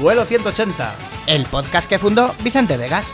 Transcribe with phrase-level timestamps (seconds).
[0.00, 0.96] Vuelo 180.
[1.26, 3.12] El podcast que fundó Vicente Vegas.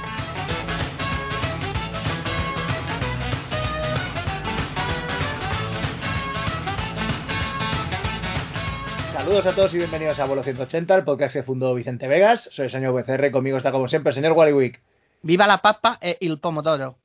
[9.14, 12.50] Saludos a todos y bienvenidos a Vuelo 180, el podcast que fundó Vicente Vegas.
[12.52, 14.82] Soy el señor VCR, conmigo está como siempre el señor Wallywick.
[15.22, 16.98] Viva la papa e il pomodoro.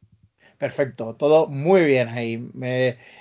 [0.58, 2.50] Perfecto, todo muy bien ahí.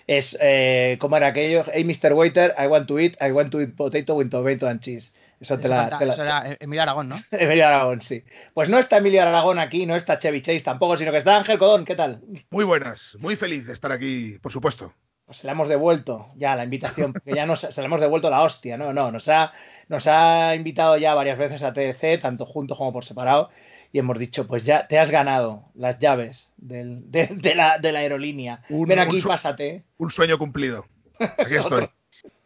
[0.08, 2.14] Es eh, como era aquello, hey Mr.
[2.14, 5.12] Waiter, I want to eat, I want to eat potato with tomato and cheese.
[5.40, 5.80] Eso te Eso la...
[5.88, 7.16] canta- te la- eso era Emilio Aragón, ¿no?
[7.30, 8.22] Emilio Aragón, sí.
[8.54, 11.58] Pues no está Emilio Aragón aquí, no está Chevy Chase tampoco, sino que está Ángel
[11.58, 12.20] Codón, ¿qué tal?
[12.50, 14.92] Muy buenas, muy feliz de estar aquí, por supuesto.
[15.26, 18.30] Pues se la hemos devuelto ya la invitación, porque ya nos, se la hemos devuelto
[18.30, 19.52] la hostia, no, no, nos ha,
[19.88, 23.50] nos ha invitado ya varias veces a TDC, tanto juntos como por separado,
[23.92, 27.92] y hemos dicho, pues ya te has ganado las llaves del- de, de la, de
[27.92, 28.62] la aerolínea.
[28.70, 29.84] Un- Ven un aquí, su- pásate.
[29.98, 30.86] Un sueño cumplido.
[31.20, 31.88] Aquí estoy.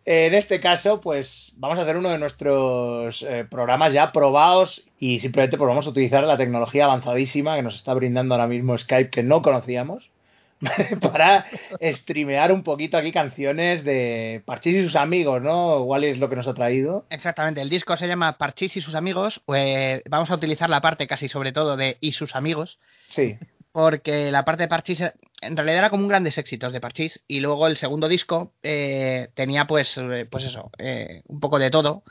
[0.04, 5.20] En este caso, pues vamos a hacer uno de nuestros eh, programas ya probados y
[5.20, 9.10] simplemente pues, vamos a utilizar la tecnología avanzadísima que nos está brindando ahora mismo Skype
[9.10, 10.10] que no conocíamos
[11.00, 11.46] para
[11.80, 15.80] streamear un poquito aquí canciones de Parchís y sus amigos, ¿no?
[15.80, 17.04] Igual es lo que nos ha traído.
[17.10, 19.40] Exactamente, el disco se llama Parchís y sus amigos.
[19.54, 22.78] eh, vamos a utilizar la parte casi sobre todo de y sus amigos,
[23.08, 23.36] Sí,
[23.72, 27.40] porque la parte de Parchís en realidad era como un grandes éxitos de Parchís y
[27.40, 32.04] luego el segundo disco eh, tenía pues, eh, pues eso, eh, un poco de todo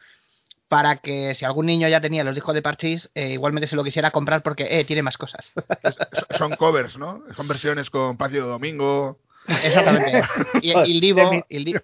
[0.67, 3.83] para que si algún niño ya tenía los discos de Parchís, eh, igualmente se lo
[3.83, 5.51] quisiera comprar porque eh, tiene más cosas.
[5.53, 7.23] So- Son covers, ¿no?
[7.35, 10.23] Son versiones con Plácido Domingo, Exactamente.
[10.61, 11.81] Y, y el Divo, De mi-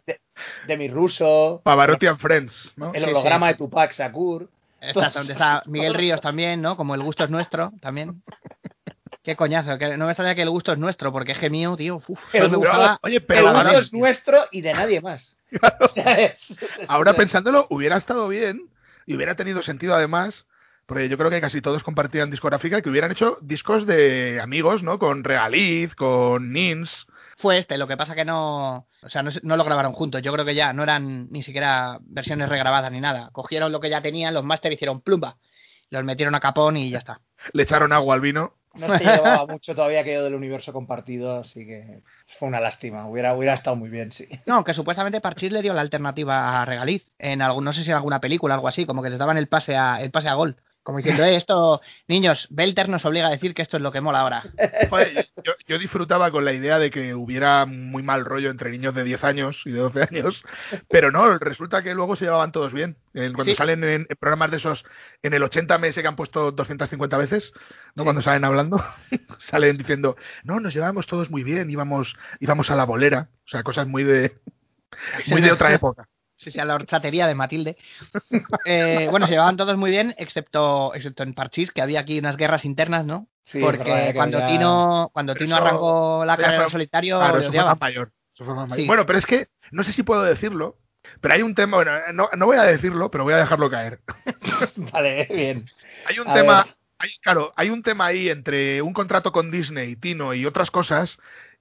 [0.67, 2.93] de, ruso, Pavarotti and Friends, ¿no?
[2.93, 3.53] el holograma sí.
[3.53, 4.49] de Tupac Shakur.
[4.79, 6.77] Exactamente, está Miguel Ríos también, ¿no?
[6.77, 8.23] Como el gusto es nuestro, también.
[9.27, 11.75] Qué coñazo, que no me extraña que el gusto es nuestro, porque es que mío,
[11.75, 12.97] tío, uf, solo me gustaba.
[13.03, 15.35] Oye, Pero pero el gusto es nuestro y de nadie más.
[15.81, 16.47] O sea, es-
[16.87, 18.69] ahora pensándolo, hubiera estado bien
[19.05, 20.45] y hubiera tenido sentido además,
[20.85, 24.97] porque yo creo que casi todos compartían discográfica, que hubieran hecho discos de amigos, ¿no?
[24.97, 27.05] Con Regaliz, con Nins.
[27.35, 28.87] Fue este, lo que pasa que no.
[29.03, 30.21] O sea, no, no lo grabaron juntos.
[30.21, 33.29] Yo creo que ya no eran ni siquiera versiones regrabadas ni nada.
[33.33, 35.35] Cogieron lo que ya tenían, los máster hicieron plumba.
[35.89, 37.19] Los metieron a capón y ya está.
[37.51, 38.53] Le echaron agua al vino.
[38.79, 42.01] No se llevaba mucho todavía aquello del universo compartido, así que
[42.39, 43.07] fue una lástima.
[43.07, 44.27] Hubiera, hubiera estado muy bien, sí.
[44.45, 47.11] No, que supuestamente Parchís le dio la alternativa a Regaliz.
[47.19, 49.47] En algún, no sé si en alguna película algo así, como que les daban el
[49.47, 50.57] pase a, el pase a gol.
[50.87, 53.99] Como diciendo, eh, esto, niños, Belter nos obliga a decir que esto es lo que
[53.99, 54.43] mola ahora.
[54.89, 58.95] Joder, yo, yo disfrutaba con la idea de que hubiera muy mal rollo entre niños
[58.95, 60.41] de 10 años y de 12 años,
[60.87, 62.95] pero no, resulta que luego se llevaban todos bien.
[63.11, 63.55] Cuando Sí.
[63.57, 64.85] salen en, programas de esos,
[65.23, 67.51] en el 80 meses que han puesto 250 veces,
[67.93, 68.05] ¿no?
[68.05, 68.81] Cuando salen hablando,
[69.39, 70.15] salen diciendo,
[70.45, 74.05] no, nos llevábamos todos muy bien, íbamos, íbamos a la bolera, o sea, cosas muy
[74.05, 74.37] de,
[75.27, 76.07] muy de otra época.
[76.37, 77.77] Sí, sí, a la horchatería de Matilde.
[78.65, 82.37] Eh, bueno, se llevaban todos muy bien, excepto, excepto en Parchís, que había aquí unas
[82.37, 83.27] guerras internas, ¿no?
[83.45, 87.51] Sí, Porque que cuando Tino, cuando Tino Eso- arrancó la carrera en solitario, Claro, eso
[87.51, 88.11] fue más mayor.
[88.35, 88.81] Eso fue más mayor.
[88.81, 88.87] Sí.
[88.87, 90.77] Bueno, pero es que, no sé si puedo decirlo,
[91.21, 94.01] pero hay un tema, bueno, no, no voy a decirlo, pero voy a dejarlo caer.
[94.75, 95.65] Vale, bien.
[96.05, 96.75] Hay un A tema, ver.
[96.99, 101.17] hay, claro, hay un tema ahí entre un contrato con Disney, Tino y otras cosas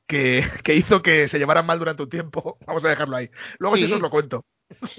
[0.09, 2.59] que, que hizo que se llevaran mal durante un tiempo.
[2.67, 3.31] Vamos a dejarlo ahí.
[3.59, 3.83] Luego Sí.
[3.83, 4.45] si eso os lo cuento.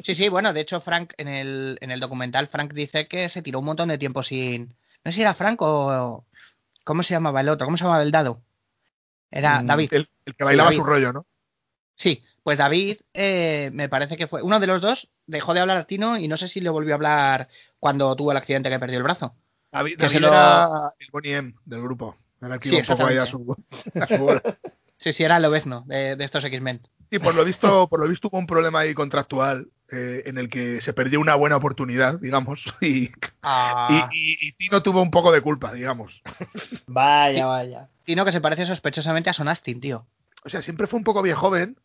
[0.03, 3.41] Sí, sí, bueno, de hecho, Frank, en el, en el documental, Frank dice que se
[3.41, 4.67] tiró un montón de tiempo sin.
[5.03, 6.25] No sé si era Frank o.
[6.83, 7.66] ¿Cómo se llamaba el otro?
[7.67, 8.41] ¿Cómo se llamaba el dado?
[9.29, 9.89] Era Mm, David.
[9.94, 10.77] El, el que bailaba David.
[10.79, 11.25] su rollo, ¿no?
[11.95, 14.41] Sí, pues David, eh, me parece que fue.
[14.41, 16.94] Uno de los dos dejó de hablar a Tino y no sé si le volvió
[16.94, 19.35] a hablar cuando tuvo el accidente que perdió el brazo.
[19.72, 22.16] David, lo- era el Bonnie M del grupo.
[22.41, 23.57] Era el que Sí, iba un poco ahí a su,
[24.00, 24.44] a su bola.
[25.00, 26.81] Sí, sí, era el obezno de, de estos X-Men.
[27.09, 30.50] Y por lo visto, por lo visto hubo un problema ahí contractual eh, en el
[30.50, 35.12] que se perdió una buena oportunidad, digamos, y, Ah, y, y- y Tino tuvo un
[35.12, 36.21] poco de culpa, digamos.
[36.88, 37.89] Vaya, vaya.
[38.04, 40.06] Tino que se parece sospechosamente a Son Astin, tío.
[40.44, 41.77] O sea, siempre fue un poco bien joven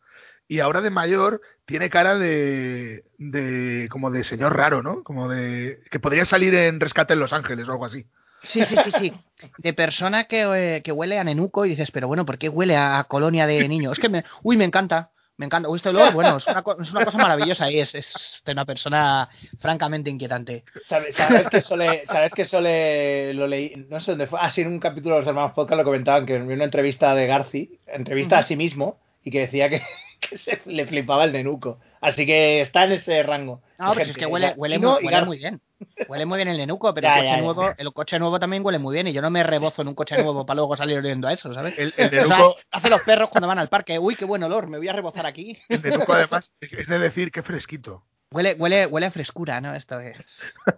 [0.47, 5.03] y ahora de mayor tiene cara de, de como de señor raro, ¿no?
[5.03, 8.05] Como de que podría salir en Rescate en Los Ángeles o algo así.
[8.43, 9.13] Sí, sí, sí, sí.
[9.57, 12.75] De persona que, eh, que huele a nenuco y dices, pero bueno, ¿por qué huele
[12.75, 13.91] a colonia de niño?
[13.91, 15.11] Es que me, uy, me encanta.
[15.35, 15.67] Me encanta.
[15.67, 18.65] Uy, este olor, bueno, es una, es una cosa maravillosa y es, es de una
[18.65, 19.29] persona
[19.59, 20.63] francamente inquietante.
[20.85, 24.67] ¿Sabes, sabes que Sole, sabes que Sole lo leí, no sé dónde fue, así en
[24.67, 28.37] un capítulo de los hermanos podcast lo comentaban que en una entrevista de Garci, entrevista
[28.37, 29.81] a sí mismo, y que decía que,
[30.19, 31.79] que se le flipaba el nenuco.
[31.99, 33.61] Así que está en ese rango.
[33.79, 35.61] No, de pero es que huele, huele, y huele muy bien.
[36.07, 37.41] Huele muy bien el nenuco, pero Ya, el, coche ya, ya.
[37.41, 39.95] nuevo, el coche nuevo también huele muy bien y yo no me rebozo en un
[39.95, 41.73] coche nuevo para luego salir oliendo a eso, ¿sabes?
[41.77, 43.99] El, el O sea, nenuco, hace los perros cuando van al parque.
[43.99, 45.57] Uy, qué buen olor, me voy a rebozar aquí.
[45.69, 48.03] el nenuco además es, de decir que fresquito.
[48.31, 49.75] Huele, huele, huele a frescura, ¿no?
[49.75, 50.17] Esto es.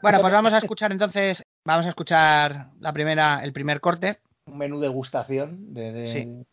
[0.01, 4.19] Bueno, pues vamos a escuchar entonces, vamos a escuchar la primera, el primer corte.
[4.45, 6.07] Un menú degustación de, de...
[6.13, 6.45] Sí.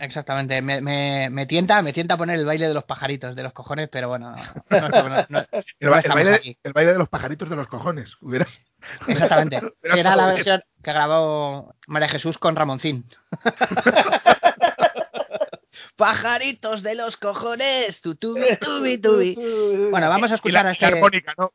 [0.00, 3.52] Exactamente, me, me, me, tienta, me tienta poner el baile de los pajaritos, de los
[3.52, 4.34] cojones, pero bueno,
[4.70, 4.88] no, no,
[5.28, 5.46] no,
[5.80, 8.46] el, ba el, baile, el, baile, de los pajaritos de los cojones, hubiera.
[9.06, 13.04] Exactamente, era la versión que grabó María Jesús con Ramoncín.
[15.96, 19.34] pajaritos de los cojones, tu tubi, tubi, tubi.
[19.90, 20.86] Bueno, vamos a escuchar la, a este.
[20.86, 21.52] armónica, ¿no?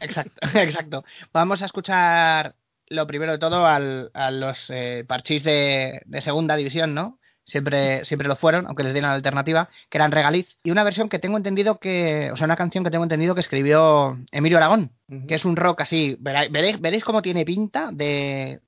[0.00, 1.04] Exacto, exacto.
[1.32, 2.54] Vamos a escuchar
[2.92, 7.18] lo primero de todo al, a los eh, parchís de, de, segunda división, ¿no?
[7.44, 10.46] Siempre, siempre lo fueron, aunque les dieran la alternativa, que eran Regaliz.
[10.62, 13.40] Y una versión que tengo entendido que, o sea, una canción que tengo entendido que
[13.40, 15.26] escribió Emilio Aragón, uh -huh.
[15.26, 18.60] que es un rock así, veréis, veréis cómo tiene pinta de,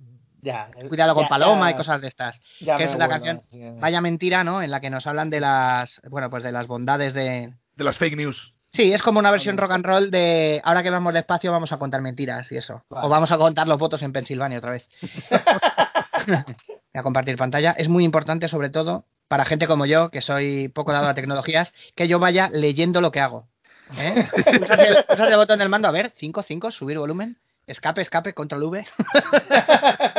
[0.44, 2.40] ya, cuidado con ya, Paloma ya, y cosas de estas.
[2.60, 3.40] ya Que es la canción.
[3.80, 4.62] Vaya Mentira, ¿no?
[4.62, 7.54] En la que nos hablan de las, bueno, pues de las bondades de...
[7.76, 8.53] De las fake news.
[8.74, 11.78] Sí, es como una versión rock and roll de ahora que vamos despacio vamos a
[11.78, 12.82] contar mentiras y eso.
[12.90, 13.06] Vale.
[13.06, 14.88] O vamos a contar los votos en Pensilvania otra vez.
[16.26, 17.72] Voy a compartir pantalla.
[17.72, 21.72] Es muy importante, sobre todo, para gente como yo, que soy poco dado a tecnologías,
[21.94, 23.46] que yo vaya leyendo lo que hago.
[23.98, 24.28] ¿Eh?
[24.58, 27.36] Pulsas el, botón del mando, a ver, 5, 5, subir volumen,
[27.66, 28.86] escape, escape, control V.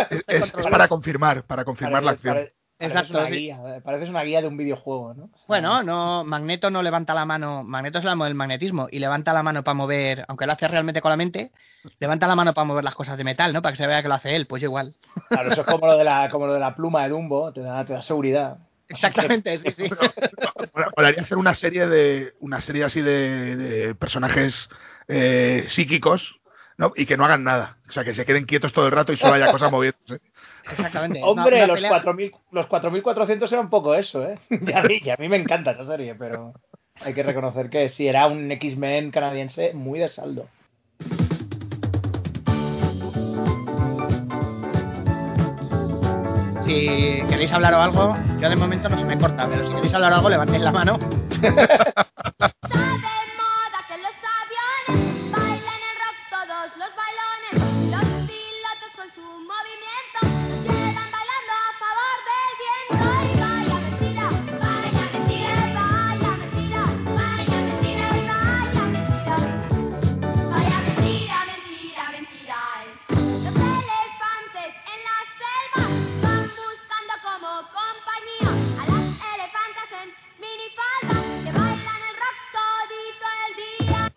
[0.10, 2.36] Es, es- es para confirmar, para confirmar la acción.
[2.36, 3.36] Pare- pareces Exacto, una sí.
[3.36, 5.24] guía, eh, pareces una guía de un videojuego, ¿no?
[5.26, 9.00] O sea, Bueno, no, Magneto no levanta la mano, Magneto es la del magnetismo y
[9.00, 11.52] levanta la mano para mover, aunque lo hace realmente con la mente,
[12.00, 13.62] levanta la mano para mover las cosas de metal, ¿no?
[13.62, 14.94] Para que se vea que lo hace él, pues yo igual.
[15.30, 17.62] Claro, eso es como lo de la, como lo de la pluma de Dumbo, te
[17.62, 18.58] da, te da seguridad.
[18.88, 19.90] Exactamente, sí, sí.
[19.90, 24.70] Mol- Molaría hacer una serie de una serie así de, de personajes
[25.08, 26.40] eh, psíquicos
[26.78, 26.94] ¿no?
[26.96, 27.78] y que no hagan nada.
[27.88, 30.20] O sea, que se queden quietos todo el rato y solo haya cosas moviéndose.
[30.72, 31.20] Exactamente.
[31.24, 34.36] Hombre, los pelea- 4000 los 4400 era un poco eso, ¿eh?
[34.50, 36.54] Y a, mí, y a mí me encanta esa serie, pero
[37.02, 40.48] hay que reconocer que sí, era un X-Men canadiense muy de saldo.
[46.66, 49.94] Si queréis hablar o algo, yo de momento no se me corta, pero si queréis
[49.94, 50.98] hablar o algo, levantéis la mano.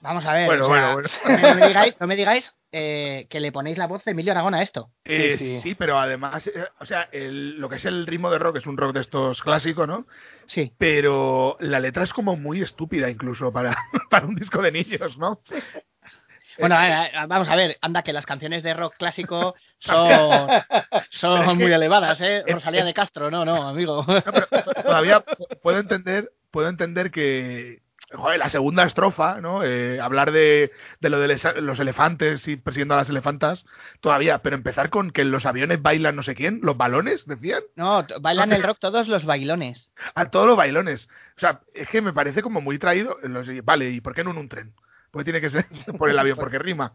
[0.09, 0.47] Vamos a ver.
[0.47, 1.09] Bueno, o sea, bueno,
[1.43, 4.55] No me digáis, no me digáis eh, que le ponéis la voz de Emilio Aragón
[4.55, 4.91] a esto.
[5.05, 5.75] Eh, Sí, sí, sí.
[5.75, 8.79] pero además, eh, o sea, el- lo que es el ritmo de rock es un
[8.79, 10.07] rock de estos clásicos, ¿no?
[10.47, 10.73] Sí.
[10.79, 13.77] Pero la letra es como muy estúpida incluso para,
[14.11, 15.39] para un disco de niños, ¿no?
[16.59, 20.49] Bueno, a ver, a- vamos a ver, anda que las canciones de rock clásico son,
[21.11, 22.43] son Pero es que- muy elevadas, ¿eh?
[22.47, 24.05] Rosalía es- de Castro, no, no, amigo.
[24.09, 27.83] No, pero to- todavía pu- puedo entender, puedo entender que
[28.13, 29.63] joder, la segunda estrofa, ¿no?
[29.65, 33.65] Eh, hablar de, de lo de los elefantes y persiguiendo a las elefantas,
[34.01, 38.07] todavía, pero empezar con que los aviones bailan no sé quién, los balones, decían, No,
[38.21, 39.91] bailan el rock todos los bailones.
[40.15, 41.09] a todos los bailones.
[41.37, 43.17] O sea, es que me parece como muy traído.
[43.23, 44.73] los- vale, ¿y por qué no en un tren?
[45.11, 45.65] Pues tiene que ser
[45.99, 46.95] por el avión, porque rima.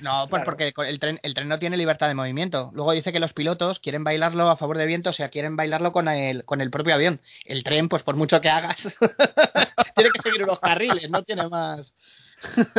[0.00, 0.44] No, pues Claro.
[0.44, 2.70] porque el tren, el tren no tiene libertad de movimiento.
[2.74, 5.92] Luego dice que los pilotos quieren bailarlo a favor del viento, o sea, quieren bailarlo
[5.92, 7.20] con el, con el propio avión.
[7.44, 8.76] El tren, pues por mucho que hagas,
[9.94, 11.94] tiene que seguir unos carriles, no tiene más.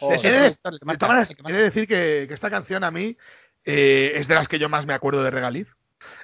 [0.00, 0.26] Joder.
[0.26, 3.16] He de- de marca, he de decir que, que esta canción a mí
[3.64, 5.66] eh, es de las que yo más me acuerdo de Regaliz.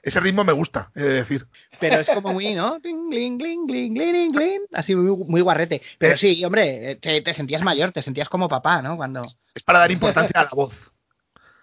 [0.02, 1.46] Ese ritmo me gusta, he de decir.
[1.80, 2.78] Pero es como muy, ¿no?
[2.80, 5.82] Gling, gling, gling, gling, gling, gling, así muy, muy guarrete.
[5.98, 6.16] Pero Eh.
[6.16, 8.96] sí, hombre, te, te sentías mayor, te sentías como papá, ¿no?
[8.96, 9.24] Cuando...
[9.54, 10.72] Es para dar importancia a la voz.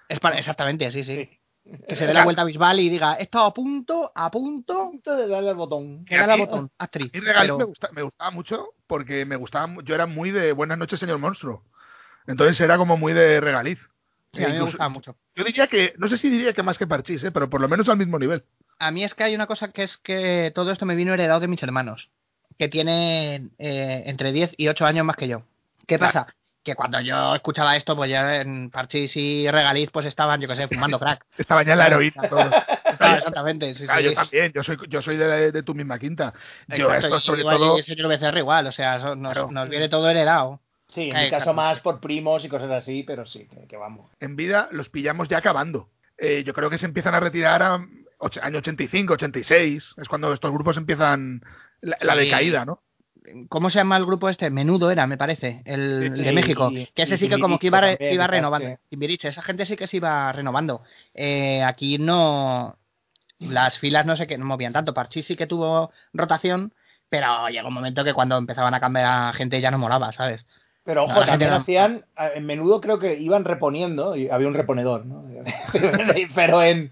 [0.09, 0.35] Es para...
[0.37, 1.15] Exactamente, sí, sí.
[1.15, 1.39] Sí.
[1.87, 4.89] Que se dé la vuelta a Bisbal y diga, he estado a punto, a punto,
[4.89, 6.03] Punto de darle al botón.
[6.05, 7.11] que da a mí- el botón, actriz.
[7.13, 10.79] Y Pero- me, gusta- me gustaba mucho porque me gustaba, yo era muy de Buenas
[10.79, 11.63] noches, señor monstruo.
[12.25, 13.79] Entonces era como muy de Regaliz.
[14.33, 15.15] Sí, a mí me gustaba mucho.
[15.35, 17.31] Yo diría que, no sé si diría que más que Parchís, ¿eh?
[17.31, 18.43] pero por lo menos al mismo nivel.
[18.79, 21.39] A mí es que hay una cosa que es que todo esto me vino heredado
[21.41, 22.09] de mis hermanos,
[22.57, 25.43] que tienen eh, entre 10 y 8 años más que yo.
[25.87, 26.27] ¿Qué pasa?
[26.63, 30.55] Que cuando yo escuchaba esto, pues ya en Parchís y Regaliz, pues estaban, yo qué
[30.55, 31.25] sé, fumando crack.
[31.37, 32.51] Estaba ya en la heroína todo.
[32.91, 34.05] Exactamente, sí, Claro, sí.
[34.05, 36.33] yo también, yo soy, yo soy de, de tu misma quinta.
[36.67, 39.33] Yo Exacto, esto sobre igual todo, y ese señor Becerra igual, o sea, so- nos,
[39.33, 39.51] Claro.
[39.51, 40.61] nos viene todo heredado.
[40.93, 43.77] Sí, en Eh, mi caso más por primos y cosas así, pero sí, que, que
[43.77, 44.11] vamos.
[44.19, 45.89] en vida los pillamos ya acabando.
[46.17, 47.75] Eh, yo creo que se empiezan a retirar a
[48.41, 51.41] año 85, 86, es cuando estos grupos empiezan
[51.81, 52.81] la, la decaída, ¿no?
[53.49, 54.49] ¿Cómo se llama el grupo este?
[54.49, 56.69] Menudo era, me parece, el, de México.
[56.71, 58.79] y- Que ese sí que como que iba, Timbiriche iba también, renovando.
[58.89, 60.83] Timbiriche, esa gente sí que se iba renovando.
[61.13, 62.77] Eh, aquí no.
[63.39, 64.93] Las filas no sé qué, no movían tanto.
[64.93, 66.73] Parchís sí que tuvo rotación,
[67.09, 70.45] pero llegó un momento que cuando empezaban a cambiar gente ya no molaba, ¿sabes?
[70.83, 75.05] Pero ojo, también no- hacían, en menudo creo que iban reponiendo, y había un reponedor,
[75.05, 75.23] ¿no?
[76.35, 76.91] Pero en,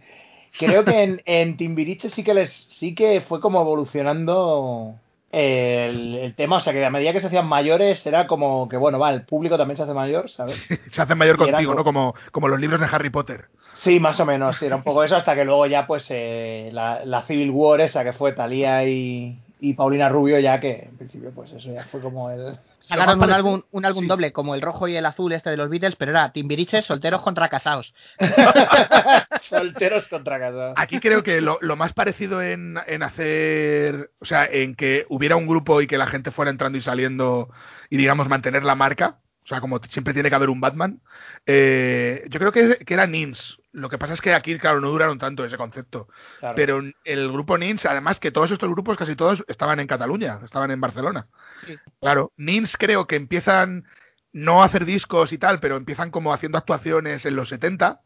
[0.60, 4.96] creo que en, en Timbiriche sí que les, sí que fue como evolucionando
[5.32, 8.78] el, el tema, o sea que a medida que se hacían mayores era como que,
[8.78, 10.68] bueno, va, el público también se hace mayor, ¿sabes?
[10.92, 11.84] Se hace mayor Y contigo, ¿no?
[11.84, 13.46] Como, como los libros de Harry Potter.
[13.74, 16.70] Sí, más o menos, sí, era un poco eso, hasta que luego ya pues eh,
[16.74, 20.98] la, la Civil War esa que fue Talía y, y Paulina Rubio ya que en
[20.98, 22.58] principio pues eso ya fue como el...
[22.80, 24.08] Sacaron un álbum, un álbum sí.
[24.08, 27.22] doble, como el rojo y el azul este de los Beatles, pero era Timbiriche, solteros
[27.22, 27.94] contra casados.
[29.50, 30.74] Solteros contra casados.
[30.78, 35.36] Aquí creo que lo, lo más parecido en, en hacer, o sea, en que hubiera
[35.36, 37.50] un grupo y que la gente fuera entrando y saliendo
[37.90, 41.02] y digamos mantener la marca, sea, como siempre tiene que haber un Batman,
[41.46, 43.58] eh, yo creo que, que era Nins.
[43.72, 46.08] Lo que pasa es que aquí, claro, no duraron tanto ese concepto.
[46.40, 46.56] Claro.
[46.56, 50.72] Pero el grupo Nins, además que todos estos grupos, casi todos, estaban en Cataluña, estaban
[50.72, 51.28] en Barcelona.
[51.66, 51.78] Sí.
[52.00, 53.86] Claro, Nins creo que empiezan
[54.32, 58.02] no a hacer discos y tal, pero empiezan como haciendo actuaciones en los 70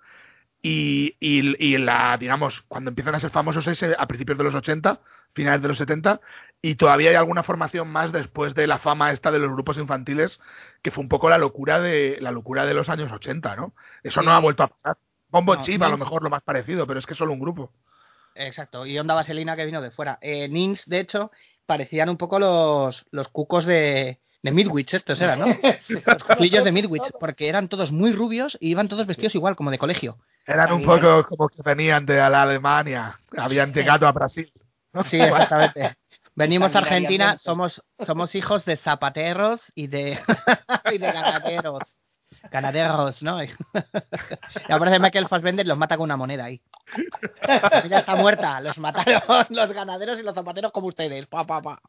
[0.64, 4.56] y, y, y la, digamos, cuando empiezan a ser famosos es a principios de los
[4.56, 5.02] 80,
[5.34, 6.22] finales de los 70,
[6.62, 10.40] y todavía hay alguna formación más después de la fama esta de los grupos infantiles,
[10.82, 13.76] que fue un poco la locura de la locura de los años 80, ¿no?
[14.02, 14.26] Eso Sí.
[14.26, 14.98] no ha vuelto a pasar.
[15.30, 17.40] Bombo No, Chip a lo mejor lo más parecido, pero es que es solo un
[17.42, 17.72] grupo.
[18.36, 20.18] Exacto, y Onda Vaselina que vino de fuera.
[20.22, 21.32] Eh, Nins, de hecho,
[21.66, 25.46] parecían un poco los, los cucos de, de Midwich, estos eran, ¿no?
[26.06, 29.72] Los cuclillos de Midwich, porque eran todos muy rubios y iban todos vestidos igual, como
[29.72, 30.18] de colegio.
[30.46, 34.52] Eran un poco como que venían de la Alemania, habían llegado a Brasil.
[34.92, 35.04] ¿no?
[35.04, 35.96] Sí, exactamente.
[36.36, 36.80] Venimos a.
[36.80, 40.20] Argentina, somos, somos hijos de zapateros y de,
[40.92, 41.84] y de ganaderos.
[42.52, 43.42] Ganaderos, ¿no?
[43.42, 43.50] y
[44.68, 46.62] aparece Michael Fassbender los mata con una moneda ahí.
[47.90, 51.26] Ya está muerta, los mataron los ganaderos y los zapateros como ustedes.
[51.28, 51.82] Pa, pa, pa.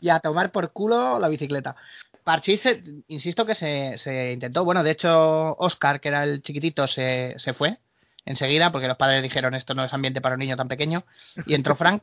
[0.00, 1.76] Y a tomar por culo la bicicleta.
[2.24, 2.62] Parchís,
[3.08, 4.64] insisto que se, se intentó.
[4.64, 7.78] Bueno, de hecho, Oscar, que era el chiquitito, se, se fue
[8.26, 11.04] enseguida porque los padres dijeron esto no es ambiente para un niño tan pequeño.
[11.46, 12.02] Y entró Frank.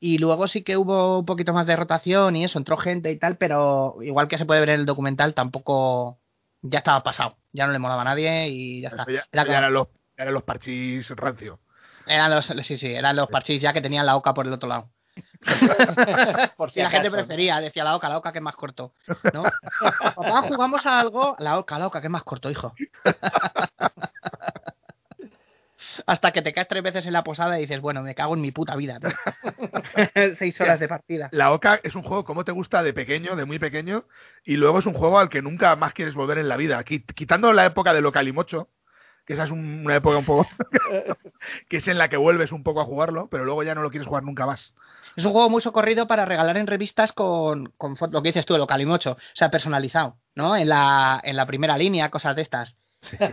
[0.00, 3.16] Y luego sí que hubo un poquito más de rotación y eso, entró gente y
[3.16, 6.18] tal, pero igual que se puede ver en el documental, tampoco
[6.62, 7.36] ya estaba pasado.
[7.52, 9.06] Ya no le molaba a nadie y ya está.
[9.06, 9.86] Ya, Era ya como- eran, los,
[10.22, 11.58] eran los parchís rancio.
[12.06, 14.68] eran los, sí, sí, eran los parchís ya que tenían la oca por el otro
[14.68, 14.90] lado.
[16.56, 18.94] Por si Y la gente prefería, decía la oca, la oca que es más corto.
[19.34, 19.42] ¿no?
[19.80, 21.36] Papá, jugamos a algo.
[21.38, 22.74] La oca, la oca que es más corto, hijo.
[26.06, 28.40] Hasta que te caes tres veces en la posada y dices, bueno, me cago en
[28.40, 28.98] mi puta vida.
[29.00, 29.10] ¿no?
[30.38, 31.28] Seis horas de partida.
[31.32, 34.04] La Oca es un juego como te gusta de pequeño, de muy pequeño,
[34.44, 36.82] y luego es un juego al que nunca más quieres volver en la vida.
[36.84, 38.68] Qui- Quitando la época de Localimocho,
[39.32, 40.46] que esa es un- una época un poco
[41.68, 43.90] que es en la que vuelves un poco a jugarlo, pero luego ya no lo
[43.90, 44.74] quieres jugar nunca más.
[45.16, 48.54] Es un juego muy socorrido para regalar en revistas con, con lo que dices tú,
[48.54, 49.12] el Ocalimocho.
[49.12, 50.56] O sea, personalizado, ¿no?
[50.56, 52.76] En la, en la primera línea, cosas de estas.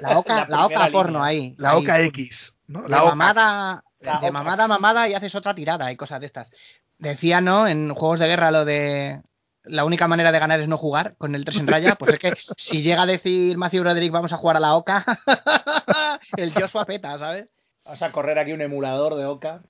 [0.02, 1.56] La oca, La la, oca porno ahí.
[1.58, 1.84] La ahí.
[1.84, 2.82] Oca X, ¿no?
[2.84, 3.16] de La Oca.
[3.16, 4.32] mamada, La de oca.
[4.32, 6.50] mamada a mamada y haces otra tirada y cosas de estas.
[6.98, 7.66] Decía, ¿no?
[7.68, 9.22] En juegos de guerra lo de
[9.70, 12.20] la única manera de ganar es no jugar con el 3 en raya, pues es
[12.20, 15.06] que si llega a decir Matthew Broderick vamos a jugar a la oca,
[16.38, 17.50] el Joshua peta, ¿sabes?
[17.86, 19.62] Vamos a correr aquí un emulador de Oca.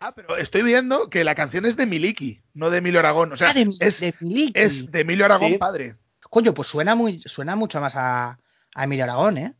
[0.00, 3.32] Ah, pero estoy viendo que la canción es de Miliki, no de Emilio Aragón.
[3.32, 4.52] O sea, Ah, de, es, de Miliki.
[4.58, 5.58] es de Emilio Aragón Sí.
[5.58, 5.94] padre.
[6.28, 8.38] Coño, pues suena muy, suena mucho más a,
[8.74, 9.52] a Emilio Aragón, ¿eh?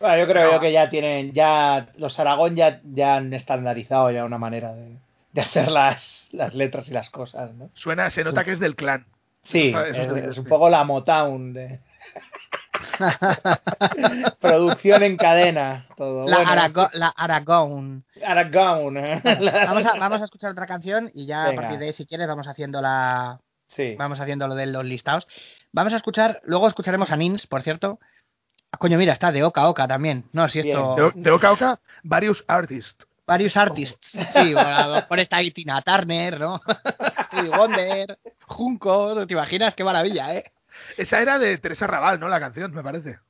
[0.00, 0.52] Bueno, yo creo No.
[0.54, 4.96] yo que ya tienen, ya los Aragón ya, ya han estandarizado ya una manera de,
[5.32, 7.70] de hacer las, las letras y las cosas, ¿no?
[7.74, 9.06] Suena, se nota que es del clan.
[9.42, 11.80] Sí, Eso está- eso es, un poco la Motown de
[14.40, 16.26] producción en cadena, todo.
[16.26, 18.04] La, Bueno, Arago- la Aragón.
[18.24, 18.96] Aragón.
[18.98, 19.20] ¿eh?
[19.66, 22.26] Vamos a, vamos a escuchar otra canción y ya a partir de ahí, si quieres,
[22.26, 23.94] vamos haciendo la, Sí.
[23.98, 25.26] vamos haciendo lo de los listados.
[25.72, 27.98] Vamos a escuchar, luego escucharemos a Nins, por cierto.
[28.72, 30.24] Ah, coño, mira, está de Oca a Oca también.
[30.32, 30.96] No, si esto.
[30.96, 33.06] De, de Oca a Oca, varios artists.
[33.30, 34.08] Varios artists.
[34.32, 36.60] Sí, bueno, por esta ahí Tina Turner, ¿no?
[37.28, 38.18] Stevie Wonder,
[38.48, 39.72] Junco, ¿te imaginas?
[39.76, 40.50] Qué maravilla, ¿eh?
[40.98, 42.26] Esa era de Teresa Raval, ¿no?
[42.26, 43.20] La canción, me parece.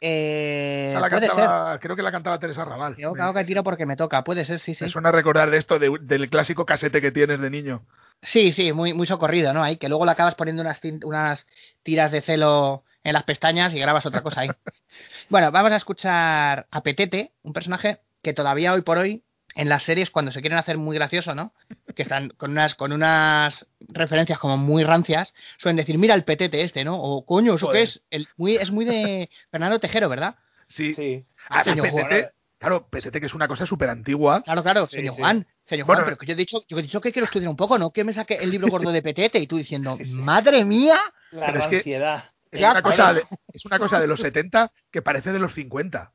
[0.00, 2.96] eh la puede cantaba, creo que la cantaba Teresa Raval.
[3.04, 4.84] a Oca tiro porque me toca, puede ser, sí, sí.
[4.84, 7.82] Me suena recordar de esto, de- del clásico casete que tienes de niño.
[8.22, 9.62] Sí, sí, muy, muy socorrido, ¿no?
[9.62, 11.46] Ahí, que luego le acabas poniendo unas, unas
[11.82, 14.48] tiras de celo en las pestañas y grabas otra cosa ahí.
[15.28, 19.22] bueno, vamos a escuchar a Petete, un personaje que todavía hoy por hoy
[19.54, 21.52] en las series cuando se quieren hacer muy gracioso, ¿no?
[21.94, 26.62] Que están con unas, con unas referencias como muy rancias, suelen decir, mira el petete
[26.62, 26.96] este, ¿no?
[27.00, 28.02] O coño, ¿eso qué es?
[28.10, 30.36] El, muy, es muy de Fernando Tejero, ¿verdad?
[30.68, 30.94] Sí.
[30.94, 31.24] Sí.
[31.48, 34.42] Ah, Señor PST, claro, PST que es una cosa súper antigua.
[34.42, 35.20] Claro, claro, Sí, señor sí.
[35.20, 37.48] Juan, señor Bueno, Juan, pero que yo he dicho, yo he dicho que quiero estudiar
[37.50, 37.90] un poco, ¿no?
[37.90, 40.12] Que me saque el libro gordo de petete y tú diciendo, Sí, sí.
[40.12, 41.00] madre mía,
[41.32, 42.24] La Pero es que- ansiedad.
[42.52, 46.12] Es una, cosa de, es una cosa de los 70 que parece de los 50.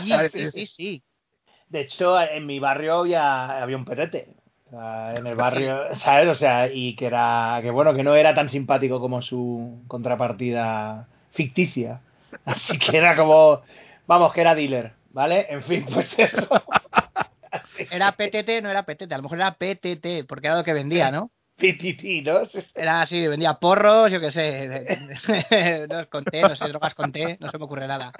[0.00, 1.02] sí, Vale, sí, sí, sí, sí.
[1.70, 4.28] De hecho, en mi barrio había, había un petete.
[4.70, 6.28] En el barrio, ¿sabes?
[6.28, 11.08] O sea, y que era, que bueno, que no era tan simpático como su contrapartida
[11.32, 12.00] ficticia.
[12.44, 13.62] Así que era como,
[14.06, 15.46] vamos, que era dealer, ¿vale?
[15.48, 16.48] En fin, pues eso.
[17.50, 20.74] Así, Era PTT, no era PTT, a lo mejor era PTT, porque era lo que
[20.74, 21.30] vendía, ¿no?
[21.56, 22.42] pititi, ¿no?
[22.74, 24.68] Era así, vendía porros, yo qué sé,
[25.88, 28.12] no con té, no sé, drogas con té, no se me ocurre nada.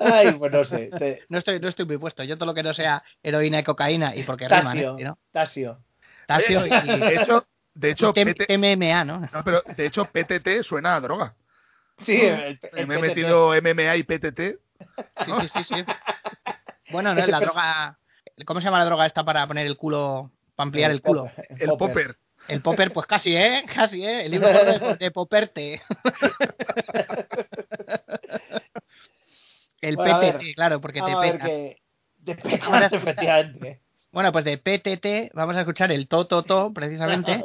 [0.00, 0.90] Ay, pues no sé.
[0.98, 3.64] te- No estoy, no estoy muy puesto, yo todo lo que no sea heroína y
[3.64, 5.04] cocaína, y porque riman, Tasio, ¿eh?
[5.04, 5.18] ¿no?
[5.32, 5.78] Tasio.
[6.26, 9.20] Tasio y, De hecho, de hecho, PT TMMA, ¿no?
[9.20, 11.34] no, pero de hecho, PTT suena a droga.
[11.98, 14.40] Sí, el, el Me he metido MMA y PTT.
[15.24, 15.84] Sí, sí, sí, sí.
[16.90, 17.98] Bueno, no es la droga.
[18.46, 21.24] ¿Cómo se llama la droga esta para poner el culo, para ampliar el culo?
[21.26, 22.16] popper, El popper.
[22.48, 23.64] El popper, pues casi, ¿eh?
[23.74, 24.24] Casi, ¿eh?
[24.26, 25.82] El libro de, de poperte.
[29.88, 31.46] El Bueno, PTT, ver, claro, porque te Vamos a ver peta.
[31.46, 31.82] que...
[32.96, 33.80] Efectivamente.
[34.12, 37.42] Bueno, pues de PTT vamos a escuchar el to to to, precisamente,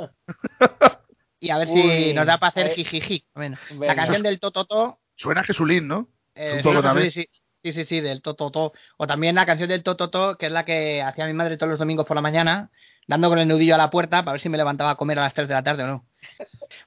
[1.40, 3.26] y a ver si nos da para hacer eh, jijiji.
[3.34, 6.08] Bueno, la canción del to to to Suena a Jesulín, ¿no?
[6.34, 7.12] Eh, Un sí, poco sí, también.
[7.12, 7.28] Sí,
[7.62, 8.72] sí, sí, sí, del Tototo.
[8.96, 11.80] O también la canción del Tototo, que es la que hacía mi madre todos los
[11.80, 12.72] domingos por la mañana,
[13.06, 15.24] dando con el nudillo a la puerta para ver si me levantaba a comer a
[15.24, 16.06] las 3 de la tarde o no.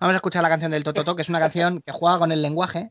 [0.00, 2.40] Vamos a escuchar la canción del Tototo, que es una canción que juega con el
[2.40, 2.90] lenguaje,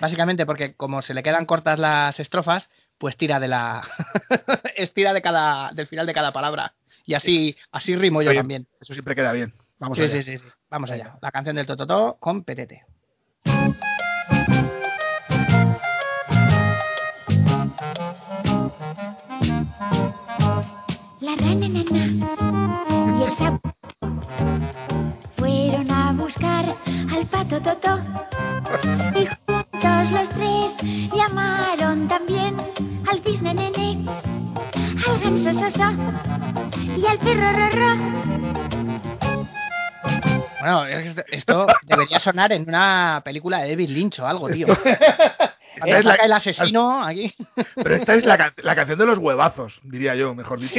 [0.00, 3.82] básicamente porque como se le quedan cortas las estrofas, pues tira de la
[4.76, 8.66] estira de cada del final de cada palabra y así así rimo yo Oye, también.
[8.80, 9.52] Eso siempre queda bien.
[9.78, 10.12] Vamos Sí, allá.
[10.14, 10.44] sí, sí, sí.
[10.70, 11.16] Vamos allá.
[11.22, 12.72] La canción del Tototo con PTT.
[21.20, 22.28] La rana nana
[23.18, 23.72] y el sapo
[25.36, 26.76] fueron a buscar
[27.12, 28.00] al pato Toto
[29.18, 29.26] y
[29.80, 30.72] juntos los tres
[31.14, 32.56] llamaron también
[33.08, 34.04] al cisne nene,
[35.06, 35.94] al ganso soso
[36.96, 37.96] y al perro rorro.
[40.60, 40.84] Bueno,
[41.30, 44.66] esto- debería sonar en una película de David Lynch o algo, tío.
[45.86, 47.32] Es la- el asesino aquí.
[47.76, 48.36] Pero esta es la
[48.74, 50.74] canción de los huevazos, diría yo, mejor dicho.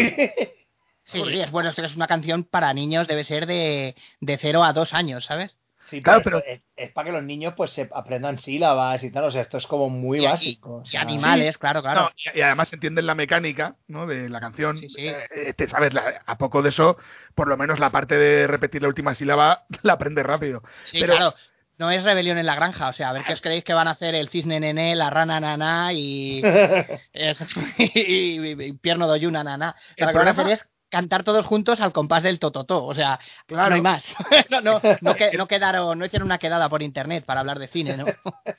[1.05, 4.73] Sí, es bueno, esto es una canción para niños, debe ser de, de 0 a
[4.73, 5.57] 2 años, ¿sabes?
[5.89, 9.23] Sí, Claro, pero, es, es para que los niños pues se aprendan sílabas y tal.
[9.25, 10.83] O sea, esto es como muy Y- y- básico.
[10.91, 12.01] Y animales, claro, claro.
[12.01, 14.05] No, y, y además entienden la mecánica ¿no?
[14.05, 14.77] de la canción.
[14.77, 15.07] Sí, sí.
[15.07, 16.97] Eh, te sabes, la- a poco de eso,
[17.35, 20.63] por lo menos la parte de repetir la última sílaba la aprendes rápido.
[20.85, 21.33] sí, pero- claro.
[21.77, 23.87] No es rebelión en la granja, o sea, a ver qué os creéis que van
[23.87, 26.41] a hacer el cisne nené, la rana naná y,
[27.13, 27.41] es-
[27.77, 29.75] y, y pierno doyuna naná.
[29.91, 32.83] O sea, lo que van a hacer es cantar todos juntos al compás del tototó,
[32.85, 33.69] o sea, Claro.
[33.69, 34.03] no hay más.
[34.49, 37.67] no, no, no, que- no quedaron, no hicieron una quedada por internet para hablar de
[37.67, 38.05] cine, ¿no?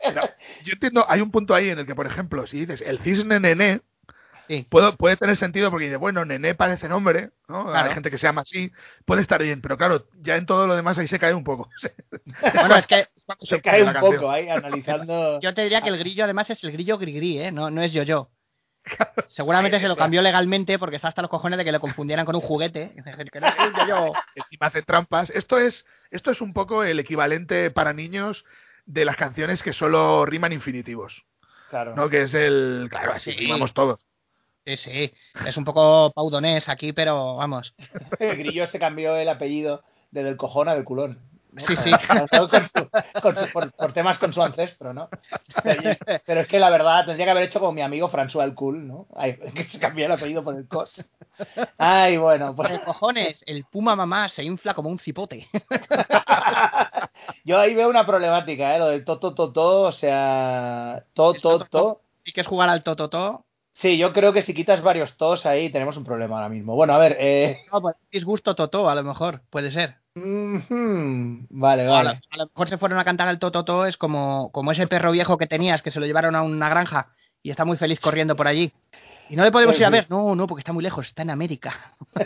[0.02, 0.22] Pero
[0.64, 3.40] yo entiendo, hay un punto ahí en el que, por ejemplo, si dices el cisne
[3.40, 3.80] nené,
[4.48, 4.66] Sí.
[4.68, 7.66] puedo, puede tener sentido porque dice, bueno, nené parece nombre, ¿no?
[7.66, 7.88] Claro.
[7.88, 8.72] Hay gente que se llama así,
[9.04, 11.68] puede estar bien, pero claro, ya en todo lo demás ahí se cae un poco.
[12.54, 13.06] Bueno, es que
[13.38, 14.16] se cae un canción.
[14.16, 15.38] poco ahí analizando.
[15.40, 17.52] Yo te diría que el grillo además es el grillo gris-gris, ¿eh?
[17.52, 18.28] No, no es yo-yo.
[19.28, 22.34] Seguramente se lo cambió legalmente porque está hasta los cojones de que lo confundieran con
[22.34, 22.92] un juguete.
[24.34, 25.30] Encima hacen trampas.
[25.30, 28.44] Esto es, esto es un poco el equivalente para niños
[28.86, 31.24] de las canciones que solo riman infinitivos,
[31.68, 31.94] Claro.
[31.94, 32.08] ¿no?
[32.08, 33.38] Que es el, claro, así Sí.
[33.38, 34.04] rimamos todos.
[34.66, 35.14] Sí, sí.
[35.46, 37.74] Es un poco paudonés aquí, pero vamos.
[38.18, 41.18] El grillo se cambió el apellido de del cojón a del culón.
[41.56, 41.90] Sí, sí.
[42.06, 45.08] Con su- con su- por, por temas con su ancestro, ¿no?
[46.26, 48.86] Pero, es que la verdad tendría que haber hecho como mi amigo François el Cool,
[48.86, 49.06] ¿no?
[49.16, 51.04] Ay, que se cambió el apellido por el cos.
[51.78, 53.44] Ay, bueno, pues ¿Qué cojones?
[53.46, 55.48] El puma mamá se infla como un cipote.
[57.44, 58.78] yo ahí veo una problemática, ¿eh?
[58.78, 62.00] Lo del to, to, to, to, o sea, to, to, to.
[62.24, 63.44] Sí que es jugar al tototó.
[63.72, 66.74] Sí, yo creo que si quitas varios tos ahí tenemos un problema ahora mismo.
[66.74, 67.62] Bueno, a ver, eh...
[67.72, 69.42] No, pues disgusto totó, a lo mejor.
[69.48, 69.99] Puede ser.
[70.14, 72.20] Vale, A lo, vale.
[72.31, 75.38] a lo mejor se fueron a cantar al tototó es como, como ese perro viejo
[75.38, 77.09] que tenías que se lo llevaron a una granja
[77.42, 78.73] y está muy feliz corriendo por allí.
[79.29, 80.07] Y no le podemos ir a ver.
[80.11, 81.75] No, no, porque está muy lejos, está en América.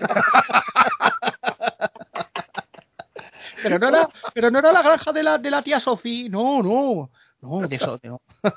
[3.62, 6.28] pero no era, pero no era la granja de la, de la tía Sofía.
[6.30, 7.10] No, no.
[7.42, 8.22] No, de eso, no.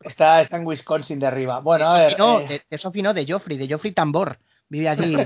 [0.00, 1.60] Está, está en Wisconsin de arriba.
[1.60, 2.10] Bueno, a de ver.
[2.12, 4.38] Sophie no, eh, de, de Sophie no, de Joffrey, de Joffrey Tambor.
[4.68, 5.16] Vive allí.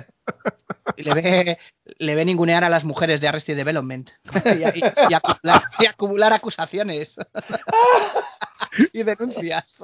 [0.97, 1.59] Y le ve,
[1.99, 4.11] le ve ningunear a las mujeres de Arrested Development.
[4.45, 7.15] Y, y- y acumular, y acumular acusaciones.
[8.93, 9.77] y denuncias.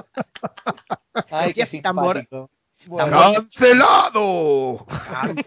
[1.30, 2.50] Ay, qué simpático.
[2.86, 3.34] Bueno.
[3.34, 4.86] ¡Cancelado!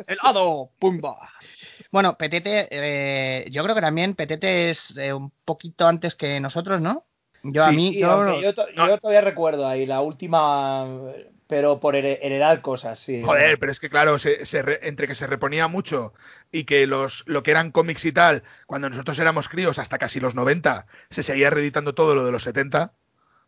[0.08, 0.70] ¡Helado!
[0.80, 1.18] ¡Pumba!
[1.92, 6.82] Bueno, Petete, eh, yo creo que también Petete es eh, un poquito antes que nosotros,
[6.82, 7.06] ¿no?
[7.44, 10.86] Yo a mí, sí, yo- yo, to- yo todavía recuerdo ahí la última,
[11.52, 13.22] pero por here- heredar cosas, sí.
[13.26, 16.14] Joder, pero es que claro, se, se re- entre que se reponía mucho
[16.50, 20.22] y que los lo que eran cómics y tal, cuando nosotros éramos críos hasta casi
[20.22, 22.94] los 90, se seguía reeditando todo lo de los 70.